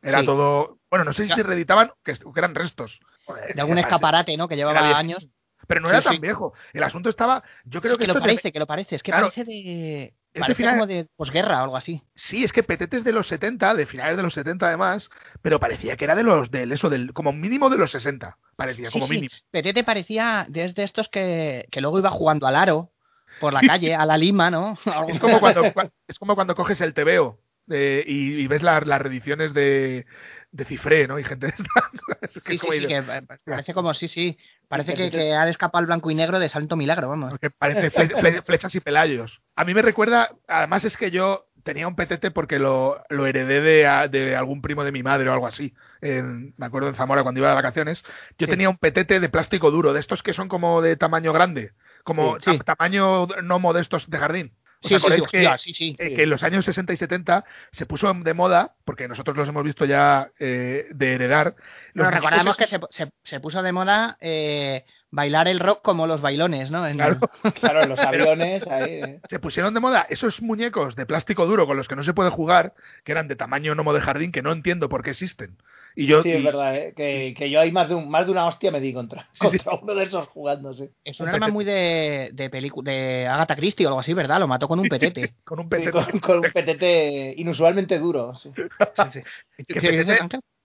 [0.02, 0.26] Era Sí.
[0.26, 1.36] todo, bueno, no sé si Ya.
[1.36, 3.00] se reeditaban, que, eran restos.
[3.26, 4.50] Joder, de algún escaparate, ¿no?
[4.50, 5.26] Que llevaba años.
[5.66, 6.20] Pero no Sí, era tan sí.
[6.20, 6.54] viejo.
[6.74, 8.96] El asunto estaba, yo creo que, que lo parece, que lo parece.
[8.98, 9.28] Es que Claro.
[9.30, 10.14] parece de.
[10.34, 12.02] De Parece final- como de posguerra o algo así.
[12.16, 15.10] Sí, es que Petete es de los 70, de finales de los 70 además,
[15.42, 18.88] pero parecía que era de los del eso del como mínimo de los 60, parecía
[18.90, 19.14] Sí, como sí.
[19.14, 19.30] mínimo.
[19.52, 22.92] Petete parecía desde estos que, que luego iba jugando al aro
[23.40, 24.78] por la calle, a la lima, ¿no?
[25.08, 28.82] Es como cuando cua- es como cuando coges el TVO eh, y, y ves la-
[28.82, 30.06] las reediciones de,
[30.54, 31.18] de Cifré, ¿no?
[31.20, 31.90] Y gente de esta-
[32.22, 33.04] es que Sí, sí, sí, que
[33.46, 34.38] parece como, sí, sí.
[34.68, 37.38] Parece que, ha escapado el blanco y negro de Santo Milagro, vamos.
[37.40, 39.42] que parece fle- fle- flechas y pelayos.
[39.56, 43.62] A mí me recuerda, además es que yo tenía un petete porque lo, lo heredé
[43.62, 45.74] de, a- de algún primo de mi madre o algo así.
[46.02, 48.04] En- me acuerdo en Zamora cuando iba de vacaciones.
[48.38, 48.52] Yo Sí.
[48.52, 51.72] tenía un petete de plástico duro, de estos que son como de tamaño grande,
[52.04, 52.58] como Sí, sí.
[52.60, 54.54] ta- tamaño no modestos de jardín.
[54.84, 55.96] ¿Os Sí, sí, sí, acordáis que- hostia, sí, sí.
[55.98, 59.48] eh, que en los años 60 y 70 se puso de moda, porque nosotros los
[59.48, 61.56] hemos visto ya eh, de heredar.
[61.94, 66.22] Muñecos recordamos que se, se- se puso de moda eh, bailar el rock como los
[66.22, 66.86] bailones, ¿no?
[66.88, 67.20] En- Claro.
[67.60, 68.84] Claro, en los aviones, ahí.
[69.04, 69.20] eh.
[69.30, 72.30] se pusieron de moda esos muñecos de plástico duro con los que no se puede
[72.30, 75.58] jugar, que eran de tamaño gnomo de jardín, que no entiendo por qué existen.
[75.96, 78.26] Y yo Sí, y- es verdad, eh, que, que yo ahí más de, un, más
[78.26, 79.58] de una hostia me di contra, Sí, sí.
[79.60, 80.90] contra uno de esos jugando, sí.
[81.04, 84.40] Es un arma muy de, de, pelicu- de Agatha Christie o algo así, ¿verdad?
[84.40, 85.34] Lo mató con un petete.
[85.44, 85.92] con un Sí, petete.
[85.92, 88.34] con, con un petete inusualmente duro.
[88.36, 88.52] sí.
[88.96, 89.22] Sí, sí.
[89.58, 90.18] que ¿Qué petete,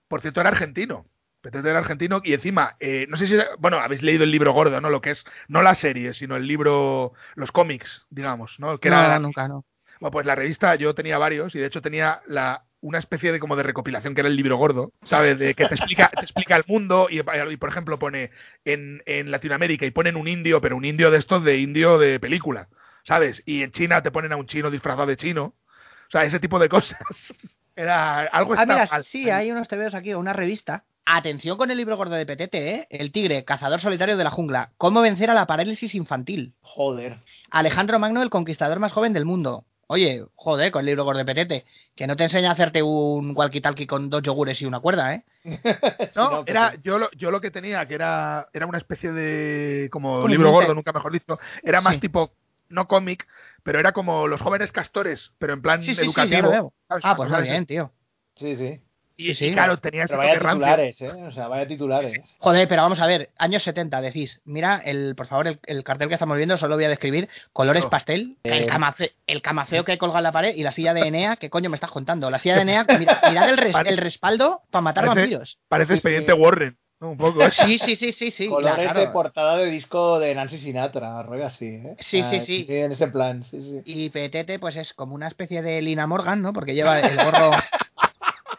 [0.07, 1.05] por cierto, era argentino.
[1.41, 4.81] Petete era argentino y encima, eh, no sé si, bueno, habéis leído el libro gordo,
[4.81, 4.89] ¿no?
[4.89, 8.77] Lo que es, no la serie, sino el libro, los cómics, digamos, ¿no?
[8.77, 9.63] Que no, era, nunca, no.
[10.01, 13.39] Bueno, pues la revista yo tenía varios y de hecho tenía la una especie de
[13.39, 15.37] como de recopilación que era el libro gordo, ¿sabes?
[15.37, 18.31] De que te explica, te explica el mundo y, y, por ejemplo pone
[18.65, 22.19] en, en Latinoamérica y ponen un indio, pero un indio de estos de indio de
[22.19, 22.69] película,
[23.03, 23.43] ¿sabes?
[23.45, 25.43] Y en China te ponen a un chino disfrazado de chino.
[26.07, 26.97] O sea, ese tipo de cosas.
[27.75, 29.03] Era algo Ah, mira, mal.
[29.05, 30.83] sí, hay unos TVOs aquí, una revista.
[31.05, 32.87] Atención con el libro gordo de Petete, ¿eh?
[32.89, 34.71] El tigre, cazador solitario de la jungla.
[34.77, 36.53] Cómo vencer a la parálisis infantil.
[36.61, 37.19] Joder.
[37.49, 39.65] Alejandro Magno, el conquistador más joven del mundo.
[39.91, 41.65] Oye, joder, con el libro gordo de Petete.
[41.95, 45.23] Que no te enseña a hacerte un walkie-talkie con dos yogures y una cuerda, ¿eh?
[46.15, 49.89] No, no, era, yo, lo, yo lo que tenía, que era, era una especie de,
[49.91, 52.01] como Un libro gordo, nunca mejor dicho, era más Sí.
[52.01, 52.31] tipo,
[52.69, 53.27] no cómic,
[53.63, 56.35] pero era como los jóvenes castores, pero en plan Sí, sí, sí, educativo.
[56.35, 56.73] ya lo veo.
[56.87, 57.03] ¿sabes?
[57.05, 57.91] Ah, pues muy bien, tío.
[58.35, 58.79] Sí, sí.
[59.19, 59.45] Y, Sí, sí.
[59.47, 61.09] y claro, tenía ese Pero vaya titulares, ¿eh?
[61.11, 62.37] O sea, vaya titulares.
[62.39, 64.39] Joder, pero vamos a ver, años 70, decís.
[64.45, 67.83] Mira, el, por favor, el, el cartel que estamos viendo, solo voy a describir colores
[67.83, 67.89] Oh.
[67.89, 68.65] pastel, el, Eh.
[68.67, 71.49] camace- el camafeo que hay colgado en la pared y la silla de Enea, ¿qué
[71.49, 72.29] coño me estás contando?
[72.31, 75.57] La silla de Enea, mira, mirad el, res- el respaldo para matar parece- vampiros.
[75.67, 76.39] Parece Sí, expediente sí.
[76.39, 77.11] Warren, ¿no?
[77.11, 77.43] Un poco.
[77.43, 77.49] ¿eh?
[77.51, 78.47] Sí, sí, sí, sí, sí.
[78.47, 78.99] Colores claro.
[79.01, 81.95] de portada de disco de Nancy Sinatra, rollo así, ¿eh?
[81.99, 82.65] Sí, sí, sí.
[82.69, 83.81] En ese plan, sí, sí.
[83.83, 86.53] Y Petete, pues es como una especie de Lina Morgan, ¿no?
[86.53, 87.51] Porque lleva el gorro.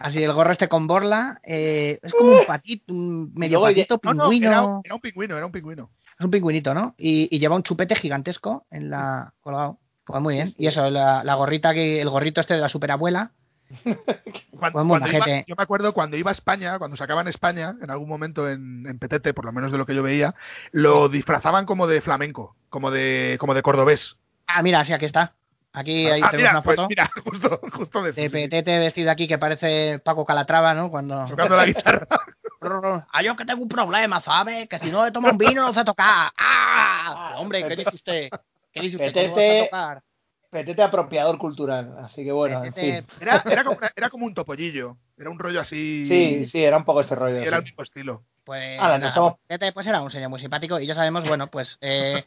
[0.01, 1.41] Así, el gorro este con borla.
[1.45, 4.47] eh, es como un patito, un medio patito, No, no, pingüino.
[4.49, 5.91] era, un- era un pingüino, era un pingüino.
[6.19, 6.95] Es un pingüinito, ¿no?
[6.99, 9.79] Y, y lleva un chupete gigantesco en la colgado.
[10.05, 10.47] Pues muy bien.
[10.49, 10.63] Sí, sí.
[10.65, 13.31] Y eso, la, la gorrita que, el gorrito este de la superabuela.
[13.85, 17.91] Cuando, Pues cuando iba- yo me acuerdo cuando iba a España, cuando sacaban España, en
[17.91, 20.35] algún momento en, en Petete, por lo menos de lo que yo veía,
[20.73, 24.17] lo disfrazaban como de flamenco, como de, como de cordobés.
[24.47, 25.35] Ah, mira, sí, aquí está.
[25.73, 29.11] Aquí ahí Ah, tenemos mira, una pues foto mira, justo, justo de, de Petete vestido
[29.11, 30.91] aquí que parece Paco Calatrava, ¿no?
[30.91, 31.27] Cuando.
[31.27, 32.07] tocando la guitarra.
[32.63, 34.69] Ah, yo que tengo un problema, ¿sabes?
[34.69, 36.31] Que si no he tomado un vino no sé tocar.
[36.39, 37.37] ¡Ah!
[37.39, 38.29] Hombre, ¿qué dice usted?
[38.71, 39.13] ¿Qué dice usted?
[39.15, 40.03] ¿Cómo no Petete- tocar?
[40.51, 43.07] Petete apropiador cultural, así que bueno, en Petete- fin.
[43.23, 46.05] Era, era, como una- era como un topollillo, era un rollo así.
[46.05, 47.41] Sí, sí, era un poco ese rollo.
[47.43, 48.25] y era el mismo estilo.
[48.45, 51.79] Pues, nada, pues, Petete, pues era un señor muy simpático y ya sabemos, bueno, pues
[51.81, 52.25] eh,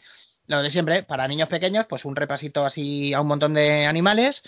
[0.48, 4.44] lo de siempre, para niños pequeños, pues un repasito así a un montón de animales.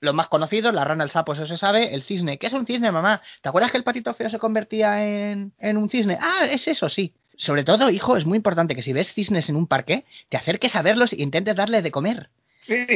[0.00, 1.94] Los más conocidos, la rana, el sapo, eso se sabe.
[1.94, 2.38] El cisne.
[2.38, 3.22] ¿Qué es un cisne, mamá?
[3.40, 6.18] ¿Te acuerdas que el patito feo se convertía en, en un cisne?
[6.20, 7.14] Ah, es eso, sí.
[7.36, 10.74] Sobre todo, hijo, es muy importante que si ves cisnes en un parque, te acerques
[10.74, 12.30] a verlos e intentes darles de comer.
[12.60, 12.86] Sí.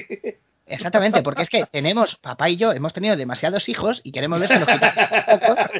[0.70, 4.48] Exactamente, porque es que tenemos, papá y yo, hemos tenido demasiados hijos y queremos ver
[4.48, 5.08] si nos quitamos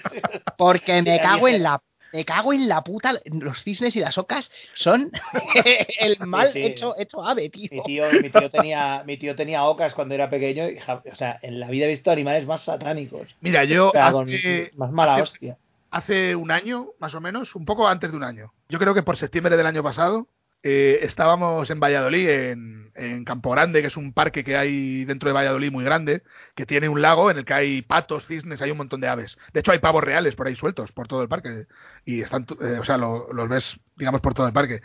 [0.58, 1.80] porque me cago en la
[2.12, 5.10] me cago en la puta, los cisnes y las ocas son
[6.00, 6.66] el mal Sí, sí.
[6.66, 7.68] hecho hecho ave, tío.
[7.70, 11.38] Mi tío, mi tío tenía, mi tío tenía ocas cuando era pequeño y, o sea,
[11.42, 13.28] en la vida he visto animales más satánicos.
[13.40, 15.56] Mira, yo O sea, con- hace, más mala hace- hostia.
[15.90, 18.52] hace un año, más o menos, un poco antes de un año.
[18.68, 20.26] Yo creo que por septiembre del año pasado
[20.62, 25.28] eh, estábamos en Valladolid, en, en Campo Grande, que es un parque que hay dentro
[25.28, 26.22] de Valladolid muy grande,
[26.54, 29.38] que tiene un lago en el que hay patos, cisnes, hay un montón de aves.
[29.54, 31.66] De hecho, hay pavos reales por ahí sueltos, por todo el parque.
[32.04, 34.80] Y están, eh, o sea, lo- los ves, digamos, por todo el parque.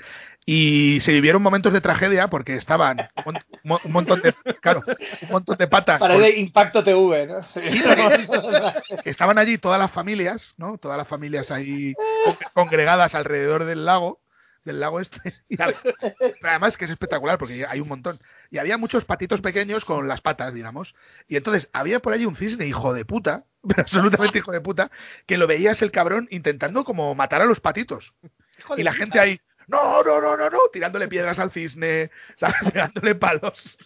[0.45, 4.81] Y se vivieron momentos de tragedia porque estaban un, mon- un montón de, claro,
[5.23, 5.99] un montón de patas.
[5.99, 7.43] Para con- el Impacto TV, ¿no?
[7.43, 7.59] Sí.
[9.05, 10.77] estaban allí todas las familias, ¿no?
[10.77, 14.19] Todas las familias ahí con- congregadas alrededor del lago,
[14.65, 15.19] del lago este.
[15.49, 18.19] Pero además que es espectacular porque hay un montón.
[18.51, 20.93] Y había muchos patitos pequeños con las patas, digamos.
[21.27, 24.91] Y entonces había por allí un cisne hijo de puta, pero absolutamente hijo de puta,
[25.25, 28.13] que lo veías el cabrón intentando como matar a los patitos.
[28.77, 32.57] Y la gente ahí, no, no, no, no, no, tirándole piedras al cisne, ¿sabes?
[32.71, 33.77] Pegándole palos.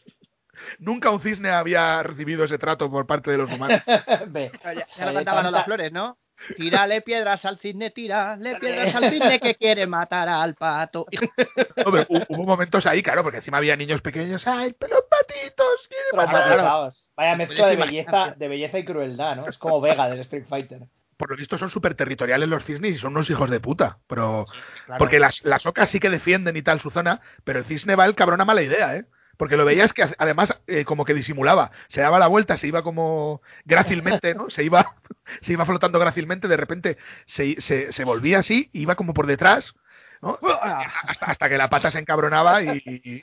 [0.77, 3.81] Nunca un cisne había recibido ese trato por parte de los humanos.
[3.85, 6.17] Ya, ya Joder, lo cantaban tanta- las flores, ¿no?
[6.55, 11.05] Tírale piedras al cisne, tírale piedras al cisne que quiere matar al pato.
[11.77, 14.45] Hu- hubo momentos ahí, claro, porque encima había niños pequeños.
[14.47, 15.87] ¡Ay, pero los patitos!
[15.87, 16.45] quieren matar".
[16.47, 17.11] Traumatizados.
[17.15, 19.47] Vaya mezcla de belleza, de belleza y crueldad, ¿no?
[19.47, 20.81] Es como Vega del Street Fighter.
[21.17, 23.97] Por lo visto son súper territoriales los cisnes y son unos hijos de puta.
[24.07, 24.45] Pero
[24.85, 24.99] Claro.
[24.99, 28.05] Porque las, las ocas sí que defienden y tal su zona, pero el cisne va
[28.05, 29.05] el cabrón a mala idea, ¿eh?
[29.39, 32.83] Porque lo veías que además eh, como que disimulaba, se daba la vuelta, se iba
[32.83, 34.49] como grácilmente, ¿no?
[34.49, 34.95] Se iba,
[35.41, 39.75] se iba flotando grácilmente, de repente se, se, se volvía así, iba como por detrás,
[40.21, 40.37] ¿no?
[40.61, 43.21] Hasta, hasta que la pata se encabronaba y, y,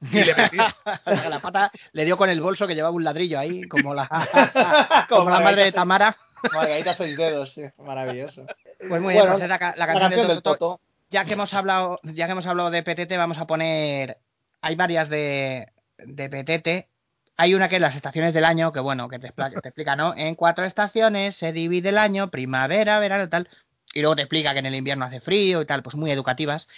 [0.00, 0.74] y le metía.
[1.04, 4.08] La pata le dio con el bolso que llevaba un ladrillo ahí, como la,
[5.10, 6.16] Como como la madre de Tamara.
[6.54, 7.64] Margarita seis dedos, sí.
[7.76, 8.46] Maravilloso.
[8.88, 10.56] Pues muy bien, Bueno, pues es la, la La canción, canción del del Toto.
[10.56, 10.80] Toto.
[11.10, 14.16] Ya que hemos hablado, ya que hemos hablado de PTT, vamos a poner.
[14.60, 15.68] Hay varias de,
[15.98, 16.88] de PTT.
[17.36, 20.14] Hay una que es las estaciones del año, que bueno, que te, explica, ¿no?
[20.16, 23.48] En cuatro estaciones se divide el año, primavera, verano y tal.
[23.94, 26.68] Y luego te explica que en el invierno hace frío y tal, pues muy educativas.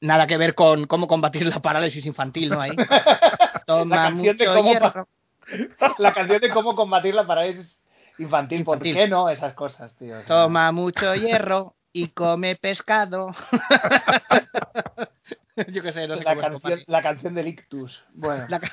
[0.00, 2.60] Nada que ver con cómo combatir la parálisis infantil, ¿no?
[2.60, 2.70] Ahí.
[3.66, 5.08] Toma mucho cómo hierro.
[5.98, 7.76] La canción de cómo combatir la parálisis
[8.18, 8.64] infantil.
[8.64, 8.94] ¿Por Infantil.
[8.94, 10.20] qué no esas cosas, tío?
[10.26, 13.34] Toma mucho hierro y come pescado.
[15.72, 16.84] Yo qué sé, no sé la, cómo canción, combatir.
[16.88, 18.04] la canción del ictus.
[18.14, 18.46] Bueno.
[18.48, 18.60] La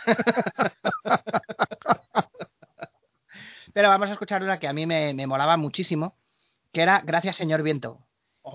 [3.74, 6.16] Pero vamos a escuchar una que a mí me, me molaba muchísimo,
[6.72, 8.00] que era Gracias señor viento.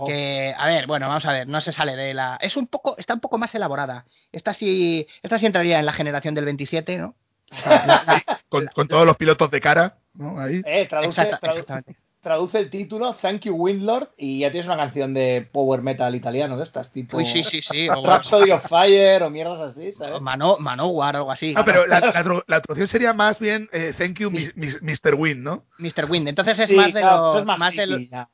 [0.07, 2.39] Que, a ver, bueno, vamos a ver, no se sale de la...
[2.41, 4.07] Es un poco, está un poco más elaborada.
[4.33, 7.15] Esta sí, esta sí entraría en la generación del 27, ¿no?
[7.51, 10.41] O sea, la- la- Con, con todos los pilotos de cara, ¿no?
[10.41, 10.63] Ahí.
[10.65, 11.97] Eh, traduce, exacta- tradu- exactamente.
[12.23, 16.57] Traduce el título, Thank You Windlord, y ya tienes una canción de power metal italiano
[16.57, 17.89] de estas, tipo Uy, sí, sí, sí.
[17.95, 20.19] O, Rhapsody of Fire o mierdas así, ¿sabes?
[20.19, 21.53] o Mano, Manowar o algo así.
[21.53, 24.81] No, pero la, la, tru- la traducción sería más bien eh, Thank you, mis- mis-
[24.81, 25.15] Mr.
[25.17, 25.65] Win, ¿no?
[25.79, 26.09] Mr.
[26.09, 26.29] Wind.
[26.29, 27.37] Entonces es Sí, más de claro, los...
[27.41, 28.29] es más más de los- ya.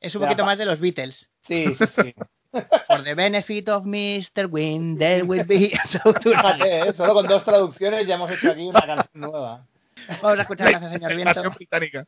[0.00, 1.28] es un Ya, poquito más de los Beatles.
[1.42, 2.14] Sí, sí, sí.
[2.86, 4.46] For the benefit of Mr.
[4.50, 5.70] Wind, there will be...
[6.22, 6.92] Fíjate, ¿eh?
[6.92, 9.66] solo con dos traducciones ya hemos hecho aquí una canción nueva.
[10.22, 11.50] Vamos a escuchar Gracias señor viento.
[11.50, 12.06] Británica.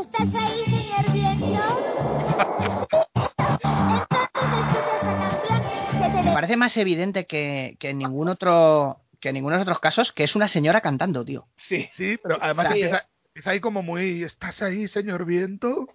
[0.00, 2.68] ¿Estás ahí, señor viento?
[6.24, 10.24] Me parece más evidente que, que en ningún otro que en ningunos otros casos que
[10.24, 11.48] es una señora cantando, tío.
[11.56, 11.88] Sí.
[11.92, 14.22] Sí, pero además Sí, empieza, empieza ahí como muy.
[14.22, 15.88] ¿Estás ahí, señor viento?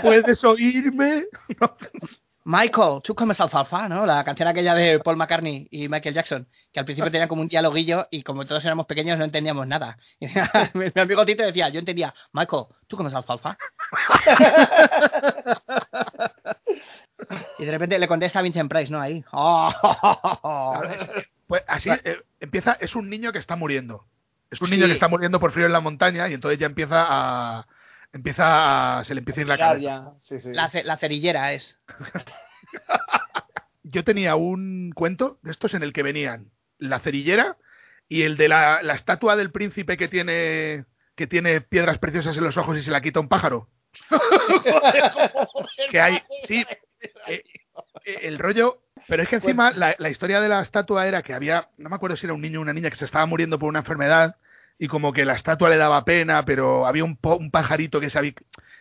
[0.00, 1.26] ¿Puedes oírme?
[2.44, 4.04] Michael, tú comes alfalfa, ¿no?
[4.04, 7.48] La canción aquella de Paul McCartney y Michael Jackson, que al principio tenían como un
[7.48, 9.96] dialoguillo y como todos éramos pequeños no entendíamos nada.
[10.18, 10.26] Y
[10.74, 13.56] mi mi amigo Tito decía, yo entendía, Michael, ¿tú comes alfalfa?
[17.58, 19.00] y de repente le contesta a Vincent Price, ¿no?
[19.00, 19.24] Ahí.
[19.32, 22.72] Claro, es que, pues así eh, empieza.
[22.80, 24.06] Es un niño que está muriendo.
[24.50, 27.06] Es un niño que está muriendo por frío en la montaña y entonces ya empieza
[27.08, 27.66] a.
[28.12, 29.04] Empieza a.
[29.04, 29.80] Se le empieza a ir la cabeza.
[29.82, 30.50] ya, sí, sí.
[30.52, 31.78] La, ce- la cerillera es.
[33.84, 37.56] Yo tenía un cuento de estos en el que venían la cerillera
[38.08, 42.44] y el de la, la estatua del príncipe que tiene que tiene piedras preciosas en
[42.44, 43.68] los ojos y se la quita un pájaro.
[45.90, 46.64] que hay, sí,
[47.26, 47.42] eh,
[48.04, 51.34] eh, el rollo, pero es que encima la, la historia de la estatua era que
[51.34, 53.58] había, no me acuerdo si era un niño o una niña que se estaba muriendo
[53.58, 54.36] por una enfermedad
[54.82, 58.10] y como que la estatua le daba pena, pero había un, po- un pajarito que
[58.10, 58.32] sabía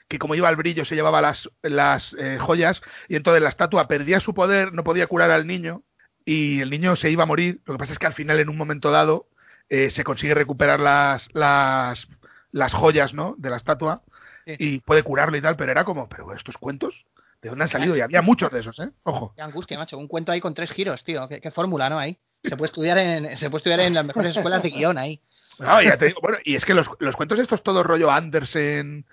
[0.07, 3.87] que como iba al brillo se llevaba las, las eh, joyas y entonces la estatua
[3.87, 5.83] perdía su poder, no podía curar al niño
[6.25, 7.61] y el niño se iba a morir.
[7.65, 9.27] Lo que pasa es que al final, en un momento dado,
[9.69, 12.07] eh, se consigue recuperar las, las,
[12.51, 13.35] las joyas, ¿no?
[13.37, 14.01] De la estatua
[14.43, 14.55] Sí.
[14.57, 17.05] y puede curarlo y tal, pero era como, pero estos cuentos,
[17.43, 17.95] ¿de dónde han salido?
[17.95, 18.89] Y había muchos de esos, ¿eh?
[19.03, 19.33] Ojo.
[19.35, 19.99] Qué angustia, macho.
[19.99, 21.27] Un cuento ahí con tres giros, tío.
[21.29, 21.99] Qué, qué fórmula, ¿no?
[21.99, 22.17] Ahí.
[22.43, 25.21] Se puede estudiar en, se puede estudiar en las mejores escuelas de guion ahí.
[25.61, 29.05] No, ya te digo, bueno, y es que los, los cuentos estos todo rollo Andersen,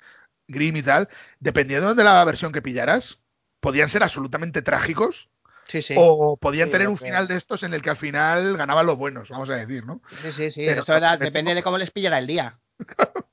[0.46, 1.08] Grimm y tal,
[1.40, 3.18] dependiendo de la versión que pillaras,
[3.60, 5.28] podían ser absolutamente trágicos
[5.66, 5.94] Sí, sí.
[5.98, 8.96] o podían Sí, tener un final de estos en el que al final ganaban los
[8.96, 10.00] buenos, vamos a decir, ¿no?
[10.22, 10.64] Sí, sí, sí.
[10.66, 12.58] Pero Esto me depende de cómo les pillará el día.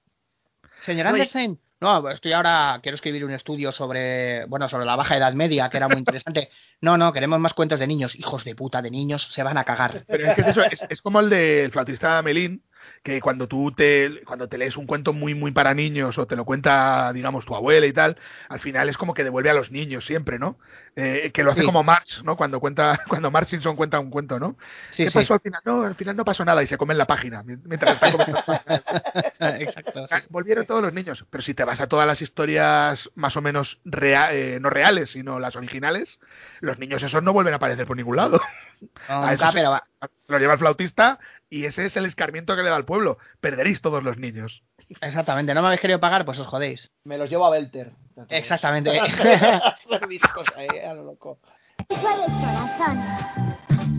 [0.81, 1.59] Señor Andersen.
[1.81, 5.77] No, estoy ahora, quiero escribir un estudio sobre, bueno, sobre la baja edad media, que
[5.77, 6.49] era muy interesante.
[6.81, 8.15] No, no, queremos más cuentos de niños.
[8.15, 10.03] Hijos de puta de niños, se van a cagar.
[10.07, 12.63] Pero es que es eso, es, es como el del flautista Melín,
[13.03, 16.35] que cuando tú te, cuando te lees un cuento muy, muy para niños o te
[16.35, 18.17] lo cuenta, digamos, tu abuela y tal,
[18.49, 20.57] al final es como que devuelve a los niños siempre, ¿no?
[20.95, 21.65] Eh, que lo hace Sí.
[21.65, 22.35] como Marx, ¿no?
[22.37, 24.57] Cuando cuenta, cuando Marx Simpson cuenta un cuento, ¿no?
[24.91, 25.17] Sí, ¿Qué sí.
[25.19, 25.61] pasó al final?
[25.65, 28.43] No, al final no pasó nada y se comen la página mientras está comiendo.
[29.39, 30.07] Exacto.
[30.29, 33.79] Volvieron todos los niños, pero si te vas a todas las historias más o menos
[33.85, 36.19] rea- eh, no reales, sino las originales,
[36.61, 38.39] los niños esos no vuelven a aparecer por ningún lado.
[38.81, 38.87] No,
[39.25, 39.57] A eso nunca, sí.
[39.57, 39.83] pero va.
[40.27, 43.17] Lo lleva el flautista y ese es el escarmiento que le da al pueblo.
[43.39, 44.63] Perderéis todos los niños.
[45.01, 45.53] Exactamente.
[45.53, 46.91] No me habéis querido pagar, pues os jodéis.
[47.03, 47.91] Me los llevo a Belter.
[48.29, 48.91] Exactamente.
[50.09, 51.39] Discos ahí, a lo loco.
[51.87, 53.03] Corazón.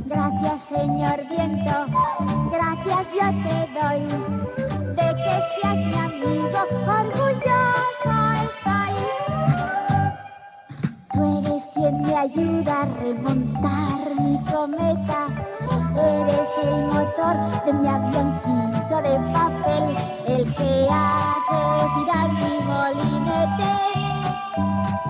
[0.06, 1.86] Gracias, señor viento.
[2.50, 4.02] Gracias yo te doy.
[4.94, 8.12] De que seas mi amigo, orgulloso
[8.44, 8.96] estoy.
[11.12, 15.55] Tú eres quien me ayuda a remontar mi cometa.
[15.98, 19.96] Eres el motor de mi avioncito de papel.
[20.26, 23.74] El que hace girar mi molinete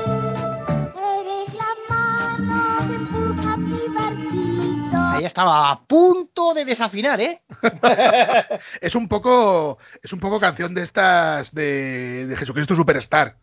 [0.95, 4.97] Eres la mano que empuja mi barquito.
[4.97, 7.41] Ahí estaba a punto de desafinar, ¿eh?
[8.81, 13.35] Es un poco, es un poco canción de estas de, de Jesucristo Superstar.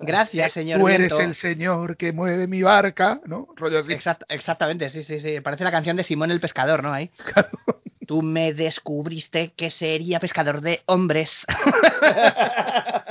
[0.00, 1.20] Gracias, señor Tú eres Viento.
[1.20, 3.48] el señor que mueve mi barca, ¿no?
[3.56, 3.92] Rollo así.
[3.92, 5.40] Exact- exactamente, sí, sí, sí.
[5.40, 6.92] Parece la canción de Simón el Pescador, ¿no?
[6.92, 7.10] Ahí.
[8.06, 11.44] Tú me descubriste que sería pescador de hombres.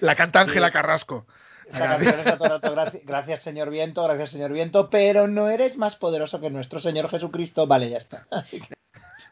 [0.00, 1.26] La canta Ángela Carrasco.
[1.70, 6.40] Canción todo rato, gracias, gracias, señor viento, gracias, señor viento, pero no eres más poderoso
[6.40, 7.66] que nuestro Señor Jesucristo.
[7.66, 8.26] Vale, ya está.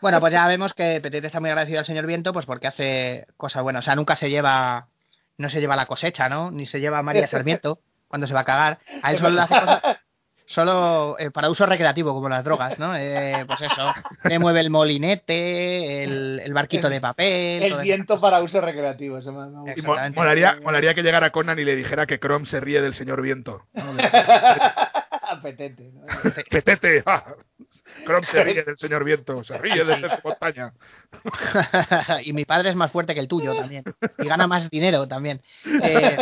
[0.00, 3.28] Bueno, pues ya vemos que Petete está muy agradecido al señor Viento, pues porque hace
[3.36, 3.82] cosas buenas.
[3.82, 4.88] O sea, nunca se lleva,
[5.42, 6.50] no se lleva la cosecha, ¿no?
[6.50, 8.78] Ni se lleva a María Sarmiento cuando se va a cagar.
[9.02, 9.82] A él solo le hace cosas,
[10.46, 12.94] solo eh, para uso recreativo, como las drogas, ¿no?
[12.96, 17.62] Eh, pues eso, le mueve el molinete, el, el barquito de papel.
[17.62, 19.18] El viento para uso recreativo.
[19.18, 19.74] Eso me- me.
[19.76, 19.82] Y
[20.14, 23.62] molaría, molaría que llegara Conan y le dijera que Chrome se ríe del señor viento.
[23.72, 23.94] ¿no?
[23.94, 24.02] De-
[25.42, 26.02] Petete, ¿no?
[26.50, 27.24] Petete, ah,
[28.04, 30.72] Chrome se ríe del señor viento, se ríe desde su montaña.
[32.24, 33.84] y mi padre es más fuerte que el tuyo también.
[34.18, 35.40] Y gana más dinero también.
[35.82, 36.16] Eh,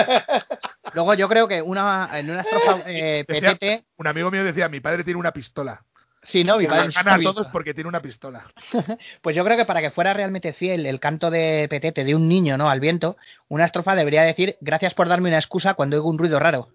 [0.95, 3.85] luego yo creo que una, en una estrofa eh, Decía- Petete...
[3.97, 5.83] un amigo mío decía, mi padre tiene una pistola.
[6.23, 8.45] Sí, no, mi padre es Gana a todos porque tiene una pistola.
[9.23, 12.29] Pues yo creo que para que fuera realmente fiel el canto de Petete de un
[12.29, 12.69] niño, ¿no?
[12.69, 13.17] Al viento,
[13.49, 16.69] una estrofa debería decir gracias por darme una excusa cuando oigo un ruido raro.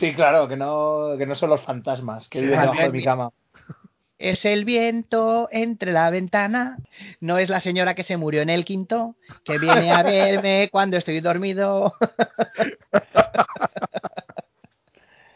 [0.00, 3.04] Sí, claro, que no, que no son los fantasmas que Sí, viven debajo de mi
[3.04, 3.30] cama.
[4.18, 6.78] Es el viento entre la ventana,
[7.20, 10.96] no es la señora que se murió en el quinto, que viene a verme cuando
[10.96, 11.94] estoy dormido.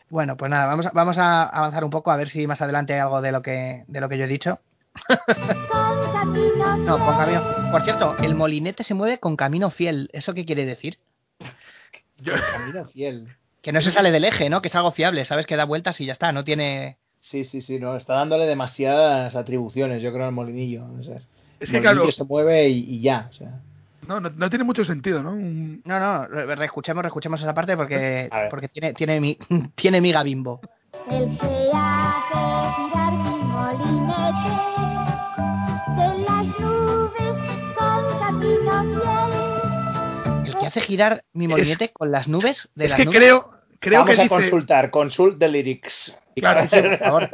[0.08, 2.94] bueno, pues nada, vamos a, vamos a avanzar un poco a ver si más adelante
[2.94, 4.60] hay algo de lo que, de lo que yo he dicho.
[5.06, 5.18] Con
[6.12, 7.40] camino No, con fiel.
[7.40, 7.70] camino.
[7.70, 10.10] Por cierto, el molinete se mueve con camino fiel.
[10.12, 10.98] ¿Eso qué quiere decir?
[12.18, 13.28] Yo- Camino fiel.
[13.62, 14.62] Que no se sale del eje, ¿no?
[14.62, 15.46] Que es algo fiable, ¿sabes?
[15.46, 16.96] Que da vueltas y ya está, no tiene...
[17.30, 20.84] Sí, sí, sí, no, está dándole demasiadas atribuciones, yo creo, al molinillo.
[20.98, 21.16] o sea,
[21.60, 23.28] es el que claro, molinillo se mueve y, y ya.
[23.30, 23.60] O sea.
[24.08, 25.30] no, no, no tiene mucho sentido, ¿no?
[25.32, 29.38] Un- No, no, re- reescuchemos, reescuchemos esa parte porque, porque tiene, tiene, mi,
[29.76, 30.60] tiene miga bimbo.
[31.08, 34.54] El que hace girar mi molinete
[35.96, 37.36] de las nubes
[37.76, 38.82] con camino
[40.42, 40.46] fiel.
[40.48, 43.18] El que hace girar mi molinete con las nubes de es las que nubes.
[43.18, 46.16] creo, creo Vamos que a dice, consultar, consult the lyrics.
[46.36, 46.68] Claro,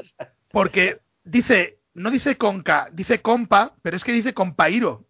[0.50, 5.04] porque dice, no dice conca, dice compa, pero es que dice compairo,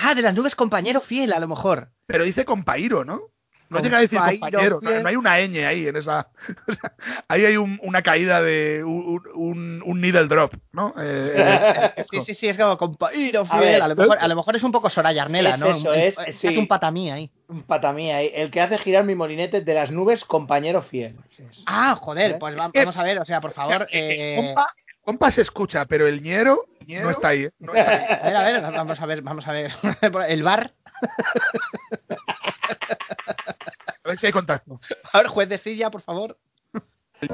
[0.00, 1.90] Ah, de las nubes compañero fiel, a lo mejor.
[2.06, 3.20] pero dice compairo, ¿no?
[3.70, 6.28] No llega a decir Compañero no, hay una ñ ahí en esa.
[6.68, 6.92] o sea,
[7.28, 10.94] ahí hay un- una caída de un, un, un needle drop, ¿no?
[10.98, 11.32] Eh,
[11.96, 13.60] eh, Sí, sí, sí, es como compañero A fiel.
[13.60, 15.70] ver, A, lo mejor, a lo mejor es un poco Soraya Arnela, Es ¿no?
[15.70, 16.48] eso, Un- es- un- sí.
[16.48, 17.30] hace un patamí ahí.
[17.48, 18.30] Un patamía ahí.
[18.34, 21.16] El que hace girar mi molinete de las nubes, compañero fiel.
[21.38, 22.36] Es- Ah, joder, ¿Eh?
[22.40, 23.82] pues vamos a ver, o sea, por favor.
[23.90, 27.44] eh, eh, eh, compa, compa se escucha, pero el ñero, no está ahí.
[27.44, 27.50] ¿eh?
[27.58, 28.04] No está ahí.
[28.08, 29.72] A ver, a ver, vamos a ver, vamos a ver.
[30.28, 30.72] El bar.
[32.68, 34.80] A ver si hay contacto.
[35.12, 36.38] A ver, juez de silla, por favor.
[37.20, 37.30] Eres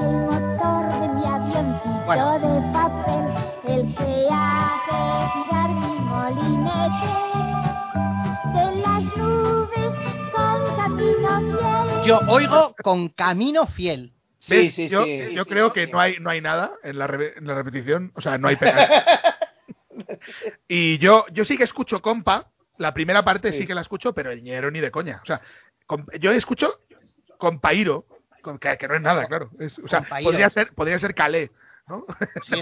[0.00, 2.38] el motor de mi avioncito Bueno.
[2.38, 3.22] de papel,
[3.68, 7.12] el que hace girar mi molinete
[8.52, 9.92] de las nubes
[10.32, 12.04] con camino fiel.
[12.04, 14.12] Yo oigo con camino fiel.
[14.40, 14.74] Sí, ¿Ves?
[14.74, 15.28] sí, yo, sí.
[15.34, 18.20] yo creo que no hay, no hay nada en la, re- en la repetición, o
[18.20, 18.88] sea, no hay penal.
[20.68, 22.48] y yo, yo sí que escucho compa,
[22.78, 23.66] la primera parte sí, Sí.
[23.66, 25.20] que la escucho, pero el ñero ni de coña.
[25.22, 25.40] O sea,
[26.20, 26.80] yo escucho
[27.38, 28.06] compairo,
[28.42, 29.50] con- que, que no es nada, claro.
[29.58, 31.50] Es- o sea, podría ser, podría ser calé,
[31.88, 32.04] ¿no?
[32.44, 32.60] Sí,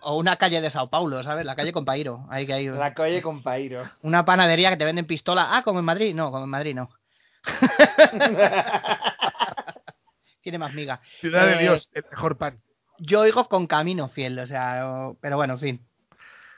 [0.00, 1.44] o, una calle de Sao Paulo, ¿sabes?
[1.44, 2.26] La calle Compairo.
[2.30, 3.82] Ahí que hay La calle compairo.
[4.02, 5.48] una panadería que te venden pistola.
[5.50, 6.14] Ah, como en Madrid.
[6.14, 6.88] No, como en Madrid no.
[10.42, 11.00] Tiene más miga.
[11.20, 12.60] Ciudad Eh, de Dios, el mejor pan.
[12.98, 15.86] Yo oigo con camino fiel, o sea, pero bueno, en fin.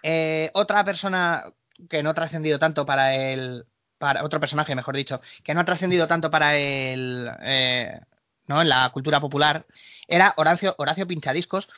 [0.03, 1.45] Eh, otra persona
[1.88, 3.66] que no ha trascendido tanto para el.
[3.98, 7.30] Para, otro personaje, mejor dicho, que no ha trascendido tanto para el.
[7.40, 8.00] eh,
[8.46, 8.60] ¿no?
[8.60, 9.66] En la cultura popular,
[10.06, 11.68] era Horacio, Horacio Pinchadiscos.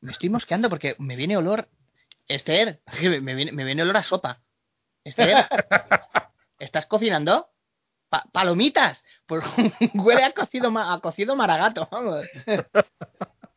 [0.00, 1.68] Me estoy mosqueando porque me viene olor.
[2.28, 2.80] Esther,
[3.20, 4.40] me viene, me viene olor a sopa.
[5.04, 5.46] Esther,
[6.58, 7.50] ¿estás cocinando?
[8.08, 9.04] Pa- palomitas.
[9.26, 9.44] Pues
[9.94, 12.24] huele a cocido, ma- a cocido maragato, vamos.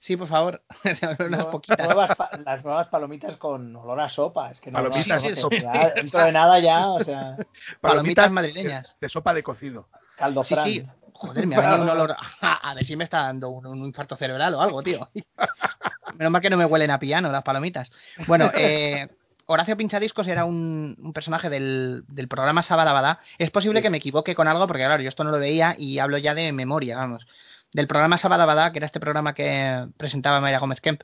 [0.04, 0.64] Sí, por favor.
[0.84, 1.86] Unas Nueva- poquitas.
[1.86, 4.50] nuevas pa- las nuevas palomitas con olor a sopa.
[4.50, 7.38] Es que no Palomitas no- de no- ya Dentro de nada ya, o sea,
[7.82, 8.98] Palomitas madrileñas.
[9.00, 9.88] De, sopa de cocido.
[10.18, 10.88] caldo Sí, sí.
[11.14, 12.16] Joder, me ha venido un olor.
[12.42, 15.08] A, a ver si me está dando un, un infarto cerebral o algo, tío.
[16.18, 17.92] Menos mal que no me huelen a piano las palomitas.
[18.26, 19.08] Bueno, eh,
[19.46, 23.20] Horacio Pinchadiscos era un, un personaje del, del programa Sabadabada.
[23.38, 23.84] Es posible Sí.
[23.84, 26.34] que me equivoque con algo, porque claro, yo esto no lo veía y hablo ya
[26.34, 27.28] de memoria, vamos.
[27.74, 31.04] Del programa Sabadabada, que era este programa que presentaba Mayra Gómez Kemp.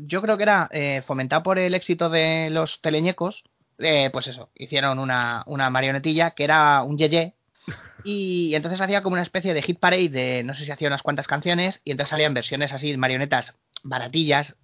[0.00, 3.44] Yo creo que era eh, fomentado por el éxito de los teleñecos.
[3.78, 7.34] eh, pues eso, hicieron una, una marionetilla que era un yeye
[8.04, 11.02] y entonces hacía como una especie de hit parade de no sé si hacía unas
[11.02, 13.54] cuantas canciones y entonces salían versiones así, marionetas
[13.84, 14.56] baratillas,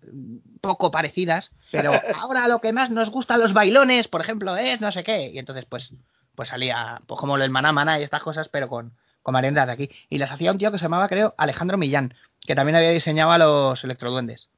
[0.60, 4.90] poco parecidas, pero ahora lo que más nos gustan los bailones, por ejemplo, es no
[4.90, 5.30] sé qué.
[5.30, 5.92] Y entonces pues
[6.34, 8.96] pues salía pues como el maná maná y estas cosas, pero con,
[9.32, 9.90] con de aquí.
[10.08, 13.32] Y las hacía un tío que se llamaba, creo, Alejandro Millán, que también había diseñado
[13.32, 14.48] a los electroduendes.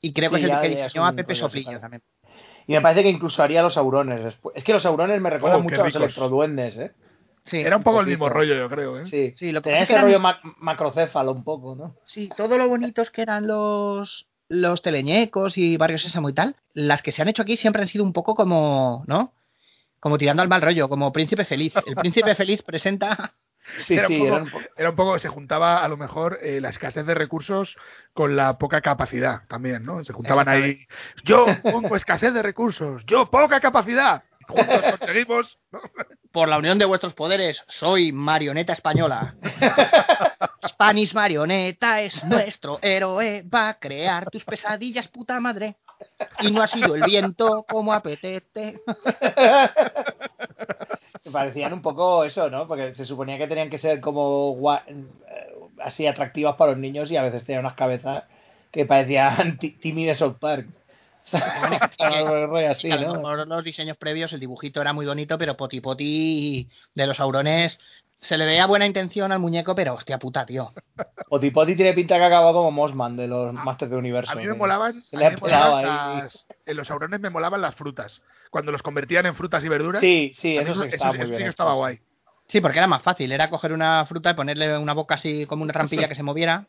[0.00, 2.02] Y creo que es el que diseñó a Pepe Soplillo también.
[2.66, 4.56] Y me parece que incluso haría los aurones después.
[4.56, 6.92] Es que los aurones me recuerdan Oh, mucho a los electroduendes, ¿eh?
[7.44, 9.04] Sí, Era un poco el mismo rollo, yo creo, ¿eh?
[9.04, 11.94] Sí, Sí, lo que Tenía ese que eran- rollo ma- macrocéfalo un poco, ¿no?
[12.06, 17.02] Sí, todo lo bonitos que eran los los teleñecos y Barrio Sésamo y tal, las
[17.02, 19.32] que se han hecho aquí siempre han sido un poco como, ¿no?
[20.00, 21.72] Como tirando al mal rollo, como Príncipe Feliz.
[21.86, 23.34] El Príncipe Feliz presenta...
[23.78, 26.38] Sí, Era un sí, poco- eran un Era un poco, se juntaba a lo mejor
[26.42, 27.76] eh, la escasez de recursos
[28.12, 30.04] con la poca capacidad también, ¿no?
[30.04, 30.86] Se juntaban ahí.
[31.24, 34.22] Yo pongo escasez de recursos, yo poca capacidad.
[34.46, 35.58] Juntos conseguimos.
[35.72, 35.80] ¿no?
[36.30, 39.34] Por la unión de vuestros poderes, soy marioneta española.
[40.66, 45.76] Spanish Marioneta es nuestro héroe, va a crear tus pesadillas, puta madre.
[46.40, 48.80] Y no ha sido el viento como apetece.
[51.32, 52.66] Parecían un poco eso, ¿no?
[52.66, 54.56] Porque se suponía que tenían que ser como
[54.86, 55.04] eh,
[55.82, 58.24] así atractivas para los niños y a veces tenían unas cabezas
[58.70, 60.66] que parecían ti- Timmy de South Park.
[62.68, 63.14] Así, a lo ¿no?
[63.14, 67.80] mejor los diseños previos, el dibujito era muy bonito, pero poti poti de los aurones
[68.20, 70.70] se le veía buena intención al muñeco, pero hostia puta, tío.
[71.28, 74.32] Poti Poti tiene pinta que acaba como Mossman de los Masters de Universo.
[74.32, 75.84] A mí me que- molaban, me molaban
[76.24, 78.22] las- en los aurones me molaban las frutas.
[78.54, 80.00] Cuando los convertían en frutas y verduras.
[80.00, 81.38] Sí, sí, eso sí eso- estaba eso muy sí bien.
[81.38, 81.76] que hecho, estaba sí.
[81.78, 82.00] guay.
[82.46, 85.64] Sí, porque era más fácil, era coger una fruta y ponerle una boca así como
[85.64, 86.68] una trampilla que se moviera.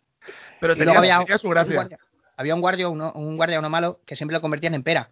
[0.60, 1.76] Pero Y tenía, luego había, tenía su un gracia.
[1.76, 2.00] guardia,
[2.38, 5.12] había un guardia, uno, un guardia, uno malo, que siempre lo convertían en pera.